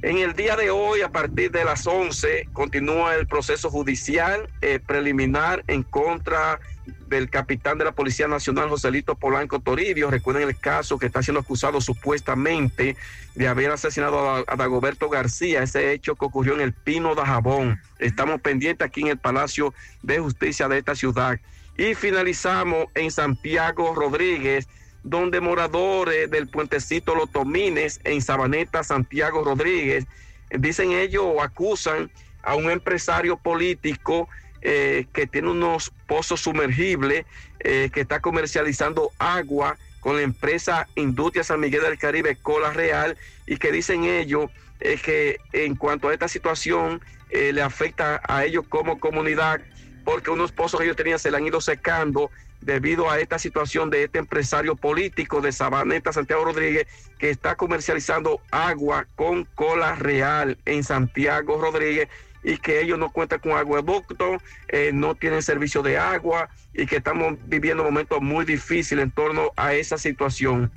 en 0.00 0.18
el 0.18 0.34
día 0.34 0.56
de 0.56 0.70
hoy, 0.70 1.02
a 1.02 1.10
partir 1.10 1.50
de 1.50 1.64
las 1.64 1.86
11, 1.86 2.48
continúa 2.54 3.16
el 3.16 3.26
proceso 3.26 3.68
judicial 3.68 4.48
eh, 4.62 4.78
preliminar 4.78 5.62
en 5.66 5.82
contra 5.82 6.60
del 7.08 7.30
capitán 7.30 7.78
de 7.78 7.84
la 7.84 7.92
Policía 7.92 8.28
Nacional, 8.28 8.68
Joselito 8.68 9.14
Polanco 9.14 9.60
Toribio. 9.60 10.10
Recuerden 10.10 10.48
el 10.48 10.58
caso 10.58 10.98
que 10.98 11.06
está 11.06 11.22
siendo 11.22 11.40
acusado 11.40 11.80
supuestamente 11.80 12.96
de 13.34 13.48
haber 13.48 13.70
asesinado 13.70 14.44
a, 14.46 14.56
Dagoberto 14.56 15.08
García, 15.08 15.62
ese 15.62 15.92
hecho 15.92 16.16
que 16.16 16.24
ocurrió 16.24 16.54
en 16.54 16.60
el 16.60 16.72
Pino 16.72 17.14
de 17.14 17.22
Jabón. 17.22 17.80
Estamos 17.98 18.40
pendientes 18.40 18.86
aquí 18.86 19.02
en 19.02 19.08
el 19.08 19.18
Palacio 19.18 19.72
de 20.02 20.18
Justicia 20.18 20.68
de 20.68 20.78
esta 20.78 20.94
ciudad. 20.94 21.38
Y 21.76 21.94
finalizamos 21.94 22.86
en 22.94 23.10
Santiago 23.10 23.94
Rodríguez, 23.94 24.66
donde 25.04 25.40
moradores 25.40 26.30
del 26.30 26.48
puentecito 26.48 27.14
Los 27.14 27.30
Tomines 27.30 28.00
en 28.04 28.20
Sabaneta, 28.20 28.82
Santiago 28.82 29.44
Rodríguez, 29.44 30.06
dicen 30.50 30.92
ellos 30.92 31.24
o 31.24 31.42
acusan 31.42 32.10
a 32.42 32.54
un 32.54 32.70
empresario 32.70 33.36
político 33.36 34.28
eh, 34.62 35.06
que 35.12 35.26
tiene 35.26 35.50
unos 35.50 35.92
pozos 36.06 36.40
sumergibles, 36.40 37.24
eh, 37.60 37.90
que 37.92 38.00
está 38.00 38.20
comercializando 38.20 39.10
agua 39.18 39.76
con 40.00 40.16
la 40.16 40.22
empresa 40.22 40.88
Industria 40.94 41.44
San 41.44 41.60
Miguel 41.60 41.82
del 41.82 41.98
Caribe, 41.98 42.36
Cola 42.36 42.72
Real, 42.72 43.16
y 43.46 43.56
que 43.56 43.72
dicen 43.72 44.04
ellos 44.04 44.50
eh, 44.80 44.98
que 45.02 45.38
en 45.52 45.74
cuanto 45.74 46.08
a 46.08 46.12
esta 46.12 46.28
situación 46.28 47.00
eh, 47.30 47.52
le 47.52 47.62
afecta 47.62 48.20
a 48.26 48.44
ellos 48.44 48.64
como 48.68 49.00
comunidad, 49.00 49.60
porque 50.04 50.30
unos 50.30 50.52
pozos 50.52 50.78
que 50.78 50.86
ellos 50.86 50.96
tenían 50.96 51.18
se 51.18 51.30
le 51.30 51.36
han 51.36 51.46
ido 51.46 51.60
secando 51.60 52.30
debido 52.60 53.10
a 53.10 53.20
esta 53.20 53.38
situación 53.38 53.90
de 53.90 54.04
este 54.04 54.18
empresario 54.18 54.76
político 54.76 55.40
de 55.40 55.52
Sabaneta, 55.52 56.12
Santiago 56.12 56.44
Rodríguez, 56.44 56.86
que 57.18 57.30
está 57.30 57.56
comercializando 57.56 58.40
agua 58.50 59.06
con 59.16 59.44
cola 59.44 59.94
real 59.94 60.58
en 60.64 60.82
Santiago 60.84 61.60
Rodríguez 61.60 62.08
y 62.42 62.56
que 62.58 62.80
ellos 62.80 62.98
no 62.98 63.10
cuentan 63.10 63.40
con 63.40 63.52
aguaducto, 63.52 64.38
eh, 64.68 64.90
no 64.92 65.14
tienen 65.14 65.42
servicio 65.42 65.82
de 65.82 65.98
agua 65.98 66.48
y 66.72 66.86
que 66.86 66.96
estamos 66.96 67.34
viviendo 67.46 67.84
momentos 67.84 68.20
muy 68.20 68.44
difíciles 68.44 69.02
en 69.02 69.10
torno 69.10 69.52
a 69.56 69.74
esa 69.74 69.98
situación. 69.98 70.70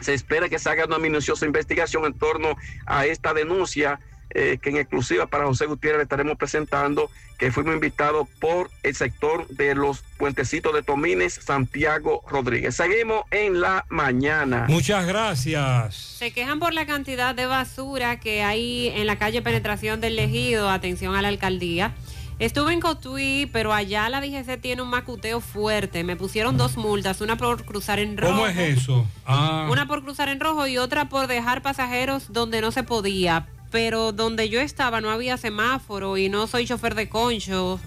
Se 0.00 0.14
espera 0.14 0.48
que 0.48 0.58
se 0.58 0.68
haga 0.70 0.86
una 0.86 0.98
minuciosa 0.98 1.46
investigación 1.46 2.04
en 2.04 2.14
torno 2.14 2.56
a 2.86 3.06
esta 3.06 3.32
denuncia 3.32 4.00
eh, 4.30 4.58
que 4.60 4.70
en 4.70 4.78
exclusiva 4.78 5.26
para 5.26 5.46
José 5.46 5.66
Gutiérrez 5.66 5.98
le 5.98 6.02
estaremos 6.04 6.36
presentando, 6.36 7.08
que 7.44 7.52
fuimos 7.52 7.74
invitados 7.74 8.26
por 8.40 8.70
el 8.82 8.94
sector 8.94 9.46
de 9.48 9.74
los 9.74 10.02
puentecitos 10.16 10.72
de 10.72 10.82
Tomines, 10.82 11.34
Santiago 11.34 12.22
Rodríguez. 12.26 12.74
Seguimos 12.74 13.24
en 13.30 13.60
la 13.60 13.84
mañana. 13.90 14.64
Muchas 14.66 15.04
gracias. 15.06 15.94
Se 15.94 16.32
quejan 16.32 16.58
por 16.58 16.72
la 16.72 16.86
cantidad 16.86 17.34
de 17.34 17.44
basura 17.44 18.18
que 18.18 18.42
hay 18.42 18.88
en 18.88 19.06
la 19.06 19.16
calle 19.18 19.42
Penetración 19.42 20.00
del 20.00 20.18
Ejido. 20.18 20.70
Atención 20.70 21.14
a 21.16 21.20
la 21.20 21.28
alcaldía. 21.28 21.92
Estuve 22.38 22.72
en 22.72 22.80
Cotuí, 22.80 23.46
pero 23.52 23.74
allá 23.74 24.08
la 24.08 24.22
DGC 24.22 24.58
tiene 24.58 24.80
un 24.80 24.88
macuteo 24.88 25.42
fuerte. 25.42 26.02
Me 26.02 26.16
pusieron 26.16 26.56
dos 26.56 26.78
multas, 26.78 27.20
una 27.20 27.36
por 27.36 27.66
cruzar 27.66 27.98
en 27.98 28.16
rojo. 28.16 28.32
¿Cómo 28.32 28.46
es 28.46 28.56
eso? 28.56 29.06
Ah, 29.26 29.68
Una 29.70 29.86
por 29.86 30.02
cruzar 30.02 30.30
en 30.30 30.40
rojo 30.40 30.66
y 30.66 30.78
otra 30.78 31.10
por 31.10 31.26
dejar 31.26 31.60
pasajeros 31.60 32.32
donde 32.32 32.62
no 32.62 32.72
se 32.72 32.84
podía. 32.84 33.48
Pero 33.74 34.12
donde 34.12 34.48
yo 34.48 34.60
estaba 34.60 35.00
no 35.00 35.10
había 35.10 35.36
semáforo 35.36 36.16
y 36.16 36.28
no 36.28 36.46
soy 36.46 36.64
chofer 36.64 36.94
de 36.94 37.08
concho. 37.08 37.80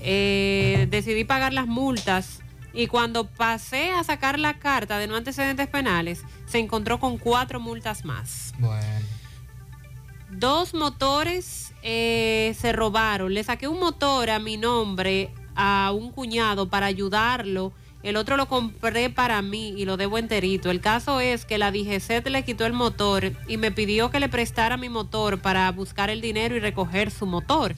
Eh, 0.00 0.88
decidí 0.90 1.22
pagar 1.22 1.52
las 1.52 1.68
multas 1.68 2.40
y 2.72 2.88
cuando 2.88 3.28
pasé 3.28 3.92
a 3.92 4.02
sacar 4.02 4.40
la 4.40 4.58
carta 4.58 4.98
de 4.98 5.06
no 5.06 5.14
antecedentes 5.14 5.68
penales, 5.68 6.24
se 6.46 6.58
encontró 6.58 6.98
con 6.98 7.16
cuatro 7.16 7.60
multas 7.60 8.04
más. 8.04 8.52
Bueno. 8.58 9.06
Dos 10.32 10.74
motores 10.74 11.74
eh, 11.84 12.56
se 12.58 12.72
robaron. 12.72 13.32
Le 13.32 13.44
saqué 13.44 13.68
un 13.68 13.78
motor 13.78 14.30
a 14.30 14.40
mi 14.40 14.56
nombre 14.56 15.32
a 15.54 15.92
un 15.94 16.10
cuñado 16.10 16.68
para 16.68 16.86
ayudarlo. 16.86 17.72
El 18.02 18.16
otro 18.16 18.36
lo 18.38 18.48
compré 18.48 19.10
para 19.10 19.42
mí 19.42 19.74
y 19.76 19.84
lo 19.84 19.96
debo 19.98 20.16
enterito. 20.16 20.70
El 20.70 20.80
caso 20.80 21.20
es 21.20 21.44
que 21.44 21.58
la 21.58 21.70
DGC 21.70 22.26
le 22.28 22.44
quitó 22.44 22.64
el 22.64 22.72
motor 22.72 23.32
y 23.46 23.58
me 23.58 23.72
pidió 23.72 24.10
que 24.10 24.20
le 24.20 24.30
prestara 24.30 24.78
mi 24.78 24.88
motor 24.88 25.40
para 25.40 25.70
buscar 25.70 26.08
el 26.08 26.22
dinero 26.22 26.56
y 26.56 26.60
recoger 26.60 27.10
su 27.10 27.26
motor. 27.26 27.74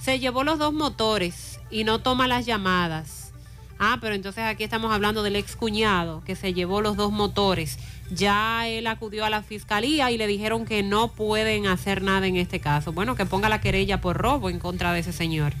Se 0.00 0.20
llevó 0.20 0.44
los 0.44 0.60
dos 0.60 0.72
motores 0.72 1.58
y 1.70 1.82
no 1.82 1.98
toma 1.98 2.28
las 2.28 2.46
llamadas. 2.46 3.32
Ah, 3.80 3.98
pero 4.00 4.14
entonces 4.14 4.44
aquí 4.44 4.64
estamos 4.64 4.92
hablando 4.92 5.22
del 5.22 5.36
ex 5.36 5.54
cuñado 5.54 6.22
que 6.24 6.34
se 6.34 6.52
llevó 6.52 6.80
los 6.80 6.96
dos 6.96 7.12
motores. 7.12 7.78
Ya 8.10 8.66
él 8.68 8.86
acudió 8.86 9.24
a 9.24 9.30
la 9.30 9.42
fiscalía 9.42 10.10
y 10.10 10.18
le 10.18 10.26
dijeron 10.26 10.64
que 10.64 10.82
no 10.82 11.08
pueden 11.08 11.66
hacer 11.66 12.02
nada 12.02 12.26
en 12.26 12.36
este 12.36 12.60
caso. 12.60 12.92
Bueno, 12.92 13.16
que 13.16 13.26
ponga 13.26 13.48
la 13.48 13.60
querella 13.60 14.00
por 14.00 14.16
robo 14.16 14.50
en 14.50 14.58
contra 14.58 14.92
de 14.92 15.00
ese 15.00 15.12
señor. 15.12 15.52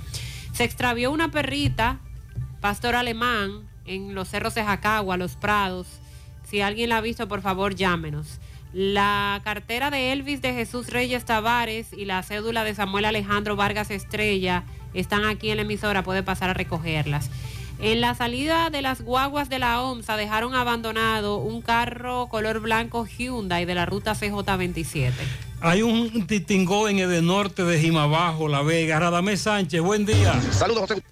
Se 0.52 0.64
extravió 0.64 1.12
una 1.12 1.30
perrita, 1.30 2.00
pastor 2.60 2.96
alemán, 2.96 3.67
en 3.88 4.14
los 4.14 4.28
cerros 4.28 4.54
de 4.54 4.64
Jacagua, 4.64 5.16
Los 5.16 5.36
Prados. 5.36 5.86
Si 6.48 6.60
alguien 6.60 6.90
la 6.90 6.98
ha 6.98 7.00
visto, 7.00 7.26
por 7.26 7.42
favor, 7.42 7.74
llámenos. 7.74 8.38
La 8.72 9.40
cartera 9.44 9.90
de 9.90 10.12
Elvis 10.12 10.42
de 10.42 10.52
Jesús 10.52 10.88
Reyes 10.88 11.24
Tavares 11.24 11.92
y 11.92 12.04
la 12.04 12.22
cédula 12.22 12.64
de 12.64 12.74
Samuel 12.74 13.06
Alejandro 13.06 13.56
Vargas 13.56 13.90
Estrella 13.90 14.64
están 14.92 15.24
aquí 15.24 15.50
en 15.50 15.56
la 15.56 15.62
emisora, 15.62 16.02
puede 16.02 16.22
pasar 16.22 16.50
a 16.50 16.54
recogerlas. 16.54 17.30
En 17.80 18.00
la 18.00 18.14
salida 18.14 18.70
de 18.70 18.82
las 18.82 19.02
guaguas 19.02 19.48
de 19.48 19.58
la 19.58 19.80
OMSA 19.82 20.16
dejaron 20.16 20.54
abandonado 20.54 21.36
un 21.36 21.62
carro 21.62 22.26
color 22.28 22.60
blanco 22.60 23.06
Hyundai 23.06 23.64
de 23.64 23.74
la 23.74 23.86
ruta 23.86 24.14
CJ27. 24.14 25.12
hay 25.60 25.82
un 25.82 26.26
titingó 26.26 26.88
en 26.88 26.98
el 26.98 27.24
norte 27.24 27.62
de 27.64 27.80
Jimabajo, 27.80 28.48
La 28.48 28.62
Vega. 28.62 28.98
Radamés 28.98 29.42
Sánchez, 29.42 29.80
buen 29.80 30.04
día. 30.04 30.40
Saludos, 30.52 30.80
José 30.88 31.02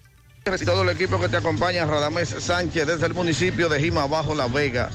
y 0.55 0.65
todo 0.65 0.83
el 0.83 0.89
equipo 0.89 1.19
que 1.19 1.27
te 1.27 1.35
acompaña, 1.35 1.85
Radamés 1.85 2.33
Sánchez, 2.39 2.87
desde 2.87 3.05
el 3.05 3.13
municipio 3.13 3.67
de 3.67 3.81
Jima 3.81 4.07
Bajo, 4.07 4.33
La 4.33 4.47
Vega. 4.47 4.89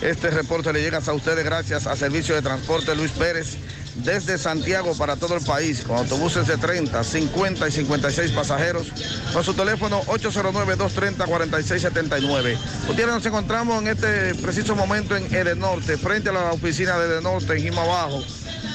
Este 0.00 0.30
reporte 0.30 0.72
le 0.72 0.80
llega 0.80 1.00
a 1.04 1.12
ustedes 1.12 1.44
gracias 1.44 1.88
a 1.88 1.96
Servicio 1.96 2.36
de 2.36 2.42
Transporte 2.42 2.94
Luis 2.94 3.10
Pérez, 3.10 3.56
desde 3.96 4.38
Santiago 4.38 4.96
para 4.96 5.16
todo 5.16 5.36
el 5.36 5.44
país, 5.44 5.82
con 5.82 5.96
autobuses 5.96 6.46
de 6.46 6.56
30, 6.56 7.02
50 7.02 7.68
y 7.68 7.72
56 7.72 8.30
pasajeros, 8.30 8.92
con 9.32 9.42
su 9.42 9.54
teléfono 9.54 10.04
809-230-4679. 10.04 12.56
Gutiérrez, 12.86 13.16
nos 13.16 13.26
encontramos 13.26 13.82
en 13.82 13.88
este 13.88 14.36
preciso 14.36 14.76
momento 14.76 15.16
en 15.16 15.34
Edenorte, 15.34 15.98
frente 15.98 16.28
a 16.28 16.32
la 16.32 16.52
oficina 16.52 16.96
de 17.00 17.06
Edenorte, 17.06 17.54
en 17.54 17.62
Jima 17.62 17.84
Bajo. 17.84 18.22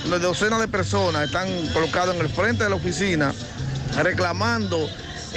Una 0.06 0.20
docena 0.20 0.60
de 0.60 0.68
personas 0.68 1.28
están 1.28 1.48
colocadas 1.68 2.16
en 2.16 2.22
el 2.22 2.30
frente 2.30 2.66
de 2.66 2.70
la 2.70 2.76
oficina 2.76 3.34
reclamando 4.04 4.90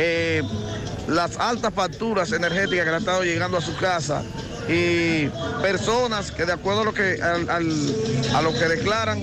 eh, 0.03 0.43
las 1.09 1.37
altas 1.37 1.75
facturas 1.75 2.33
energéticas 2.33 2.85
que 2.85 2.91
le 2.91 2.97
han 2.97 3.03
estado 3.03 3.23
llegando 3.23 3.59
a 3.59 3.61
su 3.61 3.77
casa 3.77 4.23
y 4.67 5.29
personas 5.61 6.31
que 6.31 6.47
de 6.47 6.53
acuerdo 6.53 6.81
a 6.81 6.85
lo 6.85 6.95
que, 6.95 7.20
a 7.23 8.43
lo 8.43 8.53
que 8.55 8.67
declaran, 8.67 9.20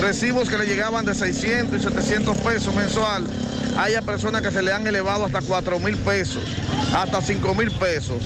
recibos 0.00 0.48
que 0.48 0.56
le 0.56 0.66
llegaban 0.66 1.04
de 1.04 1.14
600 1.14 1.80
y 1.80 1.82
700 1.82 2.36
pesos 2.38 2.72
mensual, 2.74 3.24
haya 3.76 4.02
personas 4.02 4.42
que 4.42 4.52
se 4.52 4.62
le 4.62 4.72
han 4.72 4.86
elevado 4.86 5.24
hasta 5.24 5.40
4 5.40 5.80
mil 5.80 5.96
pesos, 5.96 6.44
hasta 6.94 7.20
5 7.20 7.54
mil 7.54 7.72
pesos. 7.72 8.22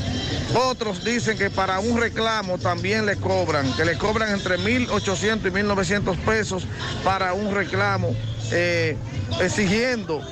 Otros 0.55 1.03
dicen 1.03 1.39
que 1.39 1.49
para 1.49 1.79
un 1.79 1.99
reclamo 1.99 2.59
también 2.59 3.07
le 3.07 3.17
cobran, 3.17 3.73
que 3.75 3.87
le 3.87 3.97
cobran 3.97 4.31
entre 4.31 4.59
1.800 4.59 5.39
y 5.47 5.51
1.900 5.51 6.17
pesos 6.19 6.65
para 7.03 7.33
un 7.33 7.55
reclamo, 7.55 8.15
eh, 8.51 8.97
exigiendo 9.41 10.23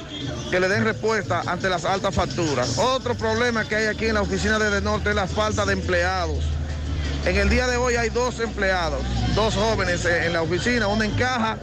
que 0.50 0.60
le 0.60 0.68
den 0.68 0.84
respuesta 0.84 1.42
ante 1.46 1.68
las 1.68 1.84
altas 1.84 2.14
facturas. 2.14 2.78
Otro 2.78 3.14
problema 3.14 3.64
que 3.64 3.76
hay 3.76 3.86
aquí 3.86 4.06
en 4.06 4.14
la 4.14 4.22
oficina 4.22 4.58
de 4.58 4.80
Norte 4.80 5.10
es 5.10 5.16
la 5.16 5.26
falta 5.26 5.64
de 5.64 5.72
empleados. 5.72 6.44
En 7.24 7.36
el 7.36 7.48
día 7.48 7.66
de 7.66 7.76
hoy 7.76 7.96
hay 7.96 8.08
dos 8.08 8.38
empleados, 8.38 9.02
dos 9.34 9.54
jóvenes 9.54 10.04
eh, 10.04 10.26
en 10.26 10.32
la 10.32 10.42
oficina, 10.42 10.86
una 10.86 11.04
en 11.04 11.10
caja 11.12 11.58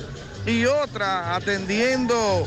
y 0.46 0.66
otra 0.66 1.36
atendiendo 1.36 2.46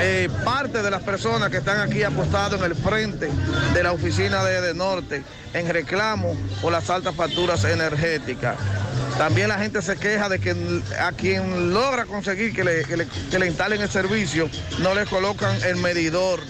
eh, 0.00 0.28
parte 0.44 0.82
de 0.82 0.90
las 0.90 1.02
personas 1.02 1.50
que 1.50 1.58
están 1.58 1.80
aquí 1.80 2.02
apostados 2.02 2.58
en 2.58 2.66
el 2.66 2.74
frente 2.74 3.30
de 3.72 3.82
la 3.82 3.92
oficina 3.92 4.42
de, 4.42 4.60
de 4.60 4.74
Norte 4.74 5.22
en 5.54 5.68
reclamo 5.68 6.36
por 6.60 6.72
las 6.72 6.90
altas 6.90 7.14
facturas 7.14 7.62
energéticas. 7.64 8.56
También 9.18 9.48
la 9.48 9.58
gente 9.58 9.82
se 9.82 9.96
queja 9.96 10.28
de 10.28 10.38
que 10.40 10.56
a 10.98 11.12
quien 11.12 11.72
logra 11.72 12.06
conseguir 12.06 12.52
que 12.54 12.64
le, 12.64 12.84
que 12.84 12.96
le- 12.96 13.06
que 13.30 13.38
le 13.38 13.46
instalen 13.46 13.80
el 13.80 13.90
servicio 13.90 14.48
no 14.80 14.94
le 14.94 15.04
colocan 15.06 15.56
el 15.64 15.76
medidor. 15.76 16.40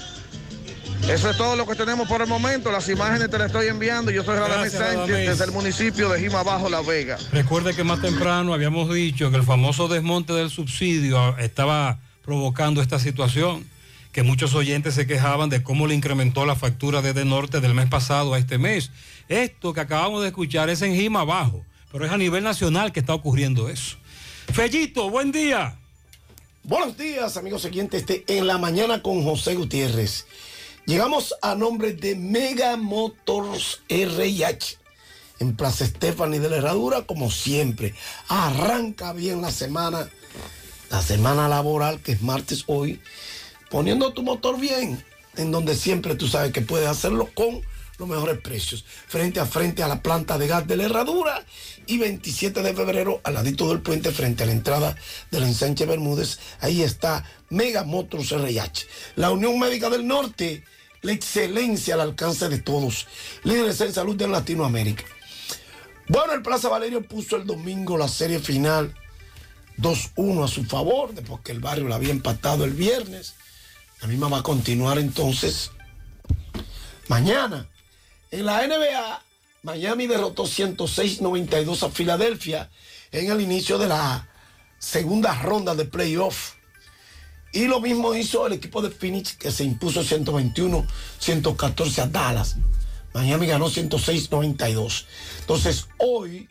Eso 1.08 1.28
es 1.28 1.36
todo 1.36 1.56
lo 1.56 1.66
que 1.66 1.74
tenemos 1.74 2.06
por 2.08 2.22
el 2.22 2.28
momento. 2.28 2.70
Las 2.70 2.88
imágenes 2.88 3.28
te 3.28 3.36
las 3.36 3.48
estoy 3.48 3.66
enviando. 3.66 4.12
Yo 4.12 4.22
soy 4.22 4.38
Radamés 4.38 4.72
Sánchez 4.72 5.28
desde 5.28 5.44
el 5.44 5.50
municipio 5.50 6.08
de 6.08 6.20
Jima 6.20 6.44
Bajo, 6.44 6.68
La 6.70 6.80
Vega. 6.80 7.18
Recuerde 7.32 7.74
que 7.74 7.82
más 7.82 8.00
temprano 8.00 8.54
habíamos 8.54 8.92
dicho 8.94 9.30
que 9.32 9.36
el 9.36 9.42
famoso 9.42 9.88
desmonte 9.88 10.32
del 10.32 10.48
subsidio 10.48 11.36
estaba 11.38 11.98
provocando 12.24 12.80
esta 12.80 13.00
situación, 13.00 13.66
que 14.12 14.22
muchos 14.22 14.54
oyentes 14.54 14.94
se 14.94 15.06
quejaban 15.08 15.50
de 15.50 15.64
cómo 15.64 15.88
le 15.88 15.96
incrementó 15.96 16.46
la 16.46 16.54
factura 16.54 17.02
desde 17.02 17.24
norte 17.24 17.60
del 17.60 17.74
mes 17.74 17.88
pasado 17.88 18.32
a 18.34 18.38
este 18.38 18.58
mes. 18.58 18.92
Esto 19.28 19.72
que 19.74 19.80
acabamos 19.80 20.22
de 20.22 20.28
escuchar 20.28 20.70
es 20.70 20.82
en 20.82 20.94
Jima 20.94 21.22
abajo, 21.22 21.64
pero 21.92 22.06
es 22.06 22.10
a 22.10 22.16
nivel 22.16 22.42
nacional 22.42 22.90
que 22.90 23.00
está 23.00 23.14
ocurriendo 23.14 23.68
eso. 23.68 23.96
Fellito, 24.52 25.10
buen 25.10 25.30
día. 25.30 25.78
Buenos 26.64 26.96
días, 26.96 27.36
amigos 27.36 27.62
siguientes 27.62 28.06
de 28.06 28.24
En 28.28 28.46
la 28.46 28.56
Mañana 28.56 29.02
con 29.02 29.22
José 29.22 29.54
Gutiérrez. 29.54 30.26
Llegamos 30.86 31.34
a 31.42 31.54
nombre 31.54 31.92
de 31.92 32.16
Mega 32.16 32.76
Motors 32.76 33.82
RIH. 33.88 34.78
En 35.38 35.56
Plaza 35.56 35.84
Stephanie 35.84 36.38
de 36.40 36.48
la 36.48 36.56
Herradura, 36.56 37.02
como 37.02 37.30
siempre. 37.30 37.94
Arranca 38.28 39.12
bien 39.12 39.42
la 39.42 39.50
semana, 39.50 40.08
la 40.88 41.02
semana 41.02 41.48
laboral, 41.48 42.00
que 42.00 42.12
es 42.12 42.22
martes 42.22 42.64
hoy, 42.68 43.00
poniendo 43.70 44.12
tu 44.12 44.22
motor 44.22 44.58
bien, 44.58 45.04
en 45.36 45.50
donde 45.50 45.74
siempre 45.74 46.14
tú 46.14 46.28
sabes 46.28 46.52
que 46.52 46.60
puedes 46.62 46.88
hacerlo 46.88 47.28
con 47.34 47.60
los 48.02 48.10
mejores 48.10 48.38
precios. 48.38 48.84
Frente 48.84 49.40
a 49.40 49.46
frente 49.46 49.82
a 49.82 49.88
la 49.88 50.02
planta 50.02 50.36
de 50.36 50.48
gas 50.48 50.66
de 50.66 50.76
la 50.76 50.84
Herradura 50.84 51.44
y 51.86 51.98
27 51.98 52.62
de 52.62 52.74
febrero 52.74 53.20
al 53.24 53.34
ladito 53.34 53.68
del 53.68 53.80
puente 53.80 54.10
frente 54.10 54.42
a 54.42 54.46
la 54.46 54.52
entrada 54.52 54.96
del 55.30 55.44
ensanche 55.44 55.86
Bermúdez. 55.86 56.38
Ahí 56.60 56.82
está 56.82 57.24
Mega 57.48 57.84
Motors 57.84 58.32
RH. 58.32 58.86
La 59.16 59.30
Unión 59.30 59.58
Médica 59.58 59.88
del 59.88 60.06
Norte, 60.06 60.64
la 61.02 61.12
excelencia 61.12 61.94
al 61.94 62.00
alcance 62.00 62.48
de 62.48 62.58
todos. 62.58 63.06
Líderes 63.44 63.80
en 63.80 63.92
salud 63.92 64.16
de 64.16 64.28
Latinoamérica. 64.28 65.04
Bueno, 66.08 66.32
el 66.32 66.42
Plaza 66.42 66.68
Valerio 66.68 67.02
puso 67.06 67.36
el 67.36 67.46
domingo 67.46 67.96
la 67.96 68.08
serie 68.08 68.40
final 68.40 68.94
2-1 69.78 70.44
a 70.44 70.48
su 70.48 70.64
favor, 70.64 71.14
después 71.14 71.40
que 71.42 71.52
el 71.52 71.60
barrio 71.60 71.88
la 71.88 71.96
había 71.96 72.10
empatado 72.10 72.64
el 72.64 72.72
viernes. 72.72 73.34
La 74.00 74.08
misma 74.08 74.28
va 74.28 74.38
a 74.38 74.42
continuar 74.42 74.98
entonces 74.98 75.70
mañana. 77.06 77.68
En 78.32 78.46
la 78.46 78.66
NBA, 78.66 79.22
Miami 79.62 80.06
derrotó 80.06 80.44
106-92 80.44 81.82
a 81.82 81.90
Filadelfia 81.90 82.70
en 83.12 83.30
el 83.30 83.42
inicio 83.42 83.76
de 83.76 83.88
la 83.88 84.26
segunda 84.78 85.34
ronda 85.42 85.74
de 85.74 85.84
playoff. 85.84 86.54
Y 87.52 87.66
lo 87.66 87.78
mismo 87.80 88.14
hizo 88.14 88.46
el 88.46 88.54
equipo 88.54 88.80
de 88.80 88.90
Phoenix 88.90 89.34
que 89.34 89.50
se 89.50 89.64
impuso 89.64 90.02
121-114 90.02 91.98
a 91.98 92.06
Dallas. 92.06 92.56
Miami 93.12 93.46
ganó 93.46 93.68
106-92. 93.68 95.04
Entonces 95.40 95.88
hoy 95.98 96.48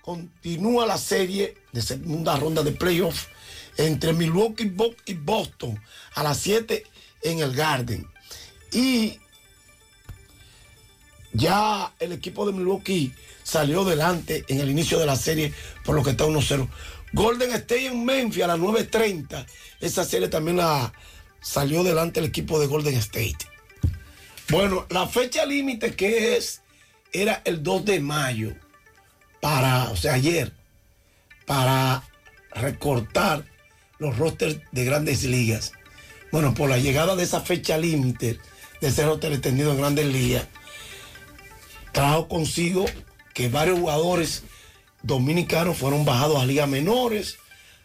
continúa 0.00 0.86
la 0.86 0.98
serie 0.98 1.56
de 1.70 1.82
segunda 1.82 2.36
ronda 2.36 2.64
de 2.64 2.72
playoff 2.72 3.28
entre 3.76 4.12
Milwaukee 4.12 4.74
y 5.06 5.14
Boston 5.14 5.80
a 6.16 6.24
las 6.24 6.38
7 6.38 6.82
en 7.22 7.38
el 7.38 7.54
Garden. 7.54 8.10
Y 8.72 9.21
ya 11.32 11.92
el 11.98 12.12
equipo 12.12 12.46
de 12.46 12.52
Milwaukee 12.52 13.12
salió 13.42 13.84
delante 13.84 14.44
en 14.48 14.60
el 14.60 14.70
inicio 14.70 14.98
de 14.98 15.06
la 15.06 15.16
serie 15.16 15.52
por 15.84 15.94
lo 15.94 16.02
que 16.02 16.10
está 16.10 16.24
1-0. 16.24 16.68
Golden 17.12 17.52
State 17.52 17.86
en 17.86 18.04
Memphis 18.04 18.44
a 18.44 18.48
las 18.48 18.58
9.30. 18.58 19.46
Esa 19.80 20.04
serie 20.04 20.28
también 20.28 20.56
la 20.56 20.92
salió 21.40 21.82
delante 21.82 22.20
el 22.20 22.26
equipo 22.26 22.58
de 22.58 22.66
Golden 22.66 22.94
State. 22.94 23.38
Bueno, 24.48 24.86
la 24.90 25.06
fecha 25.06 25.44
límite 25.44 25.94
que 25.94 26.36
es 26.36 26.62
era 27.12 27.42
el 27.44 27.62
2 27.62 27.84
de 27.84 28.00
mayo 28.00 28.54
para, 29.40 29.90
o 29.90 29.96
sea, 29.96 30.14
ayer, 30.14 30.52
para 31.46 32.02
recortar 32.54 33.44
los 33.98 34.16
rosters 34.18 34.58
de 34.72 34.84
grandes 34.84 35.24
ligas. 35.24 35.72
Bueno, 36.30 36.54
por 36.54 36.70
la 36.70 36.78
llegada 36.78 37.16
de 37.16 37.24
esa 37.24 37.40
fecha 37.40 37.76
límite 37.76 38.38
de 38.80 38.88
ese 38.88 39.04
roster 39.04 39.32
extendido 39.32 39.72
en 39.72 39.78
grandes 39.78 40.06
ligas, 40.06 40.46
trajo 41.92 42.28
consigo 42.28 42.86
que 43.34 43.48
varios 43.48 43.78
jugadores 43.78 44.42
dominicanos 45.02 45.76
fueron 45.76 46.04
bajados 46.04 46.40
a 46.40 46.46
ligas 46.46 46.68
menores, 46.68 47.36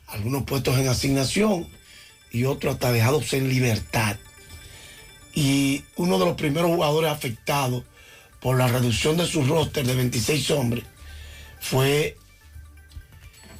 algunos 0.08 0.44
puestos 0.44 0.78
en 0.78 0.88
asignación 0.88 1.68
y 2.32 2.46
otros 2.46 2.76
hasta 2.76 2.92
dejados 2.92 3.32
en 3.34 3.50
libertad. 3.50 4.18
Y 5.34 5.84
uno 5.96 6.18
de 6.18 6.26
los 6.26 6.36
primeros 6.36 6.72
jugadores 6.72 7.12
afectados 7.12 7.84
por 8.40 8.58
la 8.58 8.68
reducción 8.68 9.18
de 9.18 9.26
su 9.26 9.44
roster 9.44 9.86
de 9.86 9.96
26 9.96 10.52
hombres 10.52 10.84
fue 11.60 12.18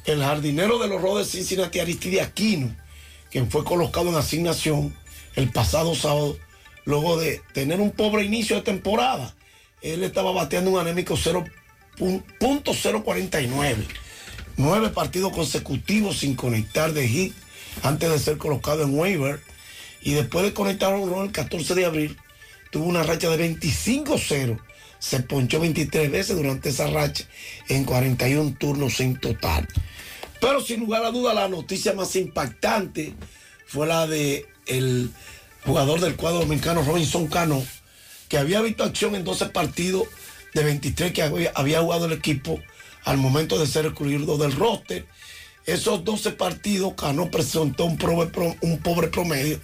el 0.04 0.22
jardinero 0.22 0.78
de 0.78 0.88
los 0.88 1.18
de 1.18 1.24
Cincinnati, 1.24 1.80
Aristide 1.80 2.20
Aquino, 2.20 2.74
quien 3.30 3.50
fue 3.50 3.64
colocado 3.64 4.08
en 4.08 4.16
asignación 4.16 4.96
el 5.34 5.50
pasado 5.50 5.94
sábado, 5.94 6.36
luego 6.84 7.18
de 7.18 7.42
tener 7.52 7.80
un 7.80 7.90
pobre 7.90 8.24
inicio 8.24 8.56
de 8.56 8.62
temporada. 8.62 9.34
Él 9.82 10.02
estaba 10.02 10.32
bateando 10.32 10.70
un 10.70 10.78
anémico 10.78 11.16
0.049. 11.16 13.76
Nueve 14.56 14.88
partidos 14.90 15.32
consecutivos 15.32 16.18
sin 16.18 16.34
conectar 16.34 16.92
de 16.92 17.06
hit 17.06 17.32
antes 17.82 18.10
de 18.10 18.18
ser 18.18 18.38
colocado 18.38 18.82
en 18.82 18.98
waiver. 18.98 19.40
Y 20.00 20.14
después 20.14 20.44
de 20.44 20.52
conectar 20.52 20.94
un 20.94 21.10
rol 21.10 21.26
el 21.26 21.32
14 21.32 21.74
de 21.74 21.84
abril, 21.84 22.16
tuvo 22.70 22.86
una 22.86 23.02
racha 23.02 23.28
de 23.30 23.56
25-0. 23.56 24.60
Se 24.98 25.20
ponchó 25.20 25.60
23 25.60 26.10
veces 26.10 26.36
durante 26.36 26.70
esa 26.70 26.88
racha 26.88 27.24
en 27.68 27.84
41 27.84 28.56
turnos 28.58 28.98
en 29.00 29.20
total. 29.20 29.68
Pero 30.40 30.60
sin 30.60 30.80
lugar 30.80 31.04
a 31.04 31.10
duda 31.10 31.34
la 31.34 31.48
noticia 31.48 31.92
más 31.94 32.14
impactante 32.16 33.14
fue 33.66 33.86
la 33.86 34.06
de 34.06 34.46
el 34.66 35.10
jugador 35.64 36.00
del 36.00 36.16
cuadro 36.16 36.40
dominicano 36.40 36.82
Robinson 36.82 37.26
Cano, 37.26 37.64
que 38.28 38.38
había 38.38 38.60
visto 38.60 38.84
acción 38.84 39.14
en 39.14 39.24
12 39.24 39.46
partidos 39.46 40.06
de 40.54 40.64
23 40.64 41.12
que 41.12 41.22
había, 41.22 41.80
jugado 41.80 42.06
el 42.06 42.12
equipo 42.12 42.60
al 43.04 43.16
momento 43.16 43.58
de 43.58 43.66
ser 43.66 43.86
excluido 43.86 44.36
del 44.38 44.52
roster. 44.52 45.06
Esos 45.66 46.04
12 46.04 46.32
partidos, 46.32 46.94
Cano 46.94 47.30
presentó 47.30 47.84
un 47.84 47.98
pobre, 47.98 49.08
promedio 49.08 49.60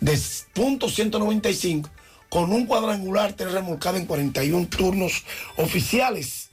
de 0.00 0.12
.195 0.14 1.88
con 2.28 2.52
un 2.52 2.66
cuadrangular 2.66 3.32
tres 3.32 3.52
remolcado 3.52 3.96
en 3.96 4.04
41 4.04 4.68
turnos 4.68 5.24
oficiales. 5.56 6.50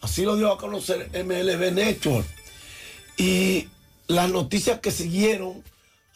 Así 0.00 0.22
lo 0.22 0.36
dio 0.36 0.50
a 0.50 0.58
conocer 0.58 1.10
MLB 1.12 1.72
Network. 1.72 2.26
Y 3.18 3.68
las 4.06 4.30
noticias 4.30 4.80
que 4.80 4.90
siguieron 4.90 5.62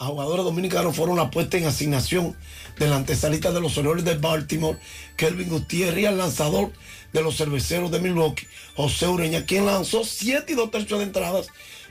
a 0.01 0.07
jugadores 0.07 0.47
dominicanos 0.47 0.97
fueron 0.97 1.19
la 1.19 1.31
puesta 1.31 1.59
en 1.59 1.67
asignación 1.67 2.35
del 2.79 2.95
antesalista 2.95 3.53
de 3.53 3.61
los 3.61 3.77
Orioles 3.77 4.03
de 4.03 4.17
Baltimore, 4.17 4.79
Kelvin 5.17 5.51
Gutiérrez, 5.51 6.11
y 6.11 6.17
lanzador 6.17 6.73
de 7.13 7.23
los 7.23 7.37
cerveceros 7.37 7.91
de 7.91 8.01
Milwaukee, 8.01 8.47
José 8.75 9.09
Ureña, 9.09 9.45
quien 9.45 9.67
lanzó 9.67 10.03
7 10.03 10.53
y 10.53 10.57
2 10.57 10.71
tercios 10.71 11.01
de 11.01 11.05
entradas, 11.05 11.49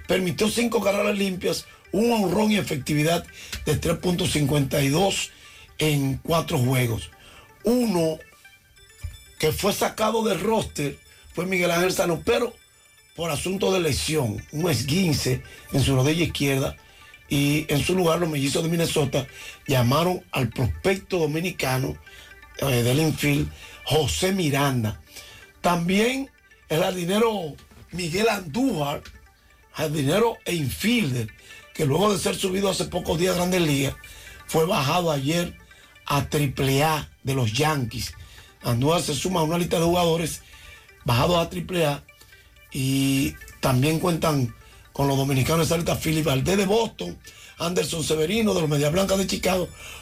permitió 0.07 0.49
5 0.49 0.81
carreras 0.81 1.15
limpias, 1.19 1.65
un 1.91 2.11
honrón 2.11 2.51
y 2.51 2.57
efectividad 2.57 3.23
de 3.67 3.79
3.52 3.79 5.29
en 5.77 6.17
4 6.17 6.57
juegos. 6.57 7.11
Uno 7.63 8.17
que 9.37 9.51
fue 9.51 9.71
sacado 9.71 10.23
del 10.23 10.39
roster 10.39 10.97
fue 11.35 11.45
Miguel 11.45 11.69
Ángel 11.69 11.93
Sano, 11.93 12.23
pero 12.25 12.55
por 13.15 13.29
asunto 13.29 13.71
de 13.71 13.81
lesión, 13.81 14.43
un 14.51 14.67
esguince 14.67 15.43
en 15.73 15.81
su 15.81 15.95
rodilla 15.95 16.23
izquierda, 16.23 16.75
y 17.29 17.65
en 17.69 17.83
su 17.83 17.95
lugar 17.95 18.19
los 18.19 18.29
mellizos 18.29 18.63
de 18.63 18.69
Minnesota 18.69 19.27
llamaron 19.67 20.23
al 20.31 20.49
prospecto 20.49 21.19
dominicano 21.19 21.95
eh, 22.57 22.83
del 22.83 22.99
infield, 22.99 23.49
José 23.85 24.31
Miranda. 24.31 24.99
También 25.61 26.29
el 26.69 26.81
jardinero 26.81 27.55
Miguel 27.91 28.29
Andújar, 28.29 29.03
jardinero 29.71 30.37
e 30.45 30.55
infielder, 30.55 31.29
que 31.73 31.85
luego 31.85 32.11
de 32.11 32.19
ser 32.19 32.35
subido 32.35 32.69
hace 32.69 32.85
pocos 32.85 33.17
días 33.17 33.35
a 33.35 33.37
Grandes 33.37 33.61
Ligas, 33.61 33.95
fue 34.47 34.65
bajado 34.65 35.11
ayer 35.11 35.55
a 36.05 36.17
AAA 36.17 37.09
de 37.23 37.33
los 37.35 37.53
Yankees. 37.53 38.13
Andújar 38.63 39.01
se 39.01 39.13
suma 39.13 39.41
a 39.41 39.43
una 39.43 39.57
lista 39.57 39.77
de 39.77 39.85
jugadores 39.85 40.41
bajados 41.05 41.37
a 41.37 41.49
AAA 41.49 42.03
y 42.71 43.35
también 43.61 43.99
cuentan 43.99 44.53
con 44.99 45.07
los 45.07 45.15
dominicanos 45.15 45.69
de 45.69 45.75
Salta, 45.77 45.95
Philip 45.95 46.25
Valdés 46.25 46.57
de 46.57 46.65
Boston, 46.65 47.17
Anderson 47.59 48.03
Severino 48.03 48.53
de 48.53 48.59
los 48.59 48.69
Media 48.69 48.89
Blancas 48.89 49.17
de 49.17 49.27
Chicago, 49.27 49.69